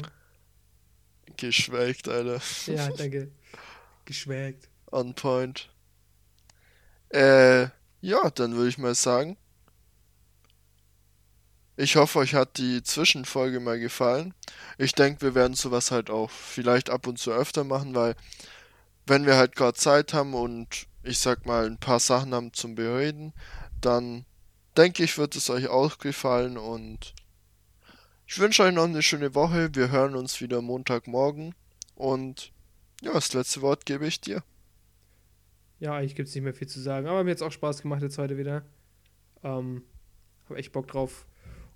Geschwelgt, 1.38 2.08
Alter. 2.08 2.42
Ja, 2.68 2.90
danke. 2.90 3.32
Geschwelgt. 4.10 4.68
On 4.92 5.14
point. 5.14 5.70
Äh, 7.10 7.66
ja, 8.02 8.32
dann 8.34 8.56
würde 8.56 8.70
ich 8.70 8.80
mal 8.80 8.96
sagen. 8.96 9.38
Ich 11.78 11.96
hoffe, 11.96 12.18
euch 12.18 12.34
hat 12.34 12.58
die 12.58 12.82
Zwischenfolge 12.82 13.60
mal 13.60 13.78
gefallen. 13.80 14.34
Ich 14.80 14.94
denke, 14.94 15.22
wir 15.22 15.36
werden 15.36 15.54
sowas 15.54 15.92
halt 15.92 16.10
auch 16.10 16.32
vielleicht 16.32 16.90
ab 16.90 17.06
und 17.06 17.20
zu 17.20 17.32
öfter 17.32 17.64
machen, 17.64 17.94
weil 17.94 18.16
wenn 19.06 19.28
wir 19.28 19.38
halt 19.38 19.56
gerade 19.56 19.78
Zeit 19.78 20.16
haben 20.16 20.34
und 20.34 20.88
ich 21.04 21.20
sag 21.20 21.46
mal 21.46 21.68
ein 21.68 21.78
paar 21.78 22.00
Sachen 22.00 22.34
haben 22.34 22.52
zum 22.52 22.74
Bereden, 22.74 23.32
dann 23.80 24.26
denke 24.76 25.04
ich, 25.04 25.20
wird 25.20 25.36
es 25.36 25.52
euch 25.52 25.68
auch 25.68 26.00
gefallen 26.00 26.58
und 26.58 27.14
ich 28.26 28.40
wünsche 28.40 28.64
euch 28.64 28.74
noch 28.74 28.86
eine 28.86 29.04
schöne 29.04 29.36
Woche. 29.36 29.70
Wir 29.76 29.92
hören 29.92 30.16
uns 30.16 30.42
wieder 30.42 30.64
Montagmorgen 30.64 31.54
und 31.94 32.52
ja, 33.02 33.14
das 33.14 33.34
letzte 33.34 33.62
Wort 33.62 33.86
gebe 33.86 34.08
ich 34.08 34.22
dir. 34.22 34.44
Ja, 35.80 35.96
eigentlich 35.96 36.16
gibt 36.16 36.30
es 36.30 36.36
nicht 36.36 36.44
mehr 36.44 36.54
viel 36.54 36.68
zu 36.68 36.80
sagen. 36.80 37.08
Aber 37.08 37.24
mir 37.24 37.32
hat 37.32 37.38
es 37.38 37.42
auch 37.42 37.52
Spaß 37.52 37.82
gemacht 37.82 38.02
jetzt 38.02 38.18
heute 38.18 38.38
wieder. 38.38 38.64
Ähm, 39.44 39.84
hab 40.50 40.58
echt 40.58 40.72
Bock 40.74 40.88
drauf. 40.88 41.26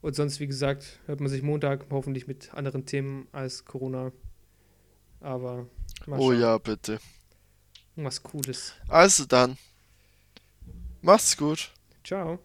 Und 0.02 0.16
sonst, 0.16 0.42
wie 0.42 0.48
gesagt, 0.48 1.00
hört 1.06 1.22
man 1.22 1.30
sich 1.30 1.42
Montag 1.42 1.86
hoffentlich 1.90 2.28
mit 2.28 2.54
anderen 2.54 2.86
Themen 2.86 3.28
als 3.32 3.64
Corona. 3.64 4.12
Aber 5.22 5.68
Oh 6.08 6.34
ja, 6.34 6.58
bitte. 6.58 7.00
Irgendwas 7.96 8.22
Cooles. 8.22 8.74
Also 8.90 9.26
dann. 9.26 9.58
Macht's 11.02 11.38
gut. 11.38 11.72
Ciao. 12.04 12.40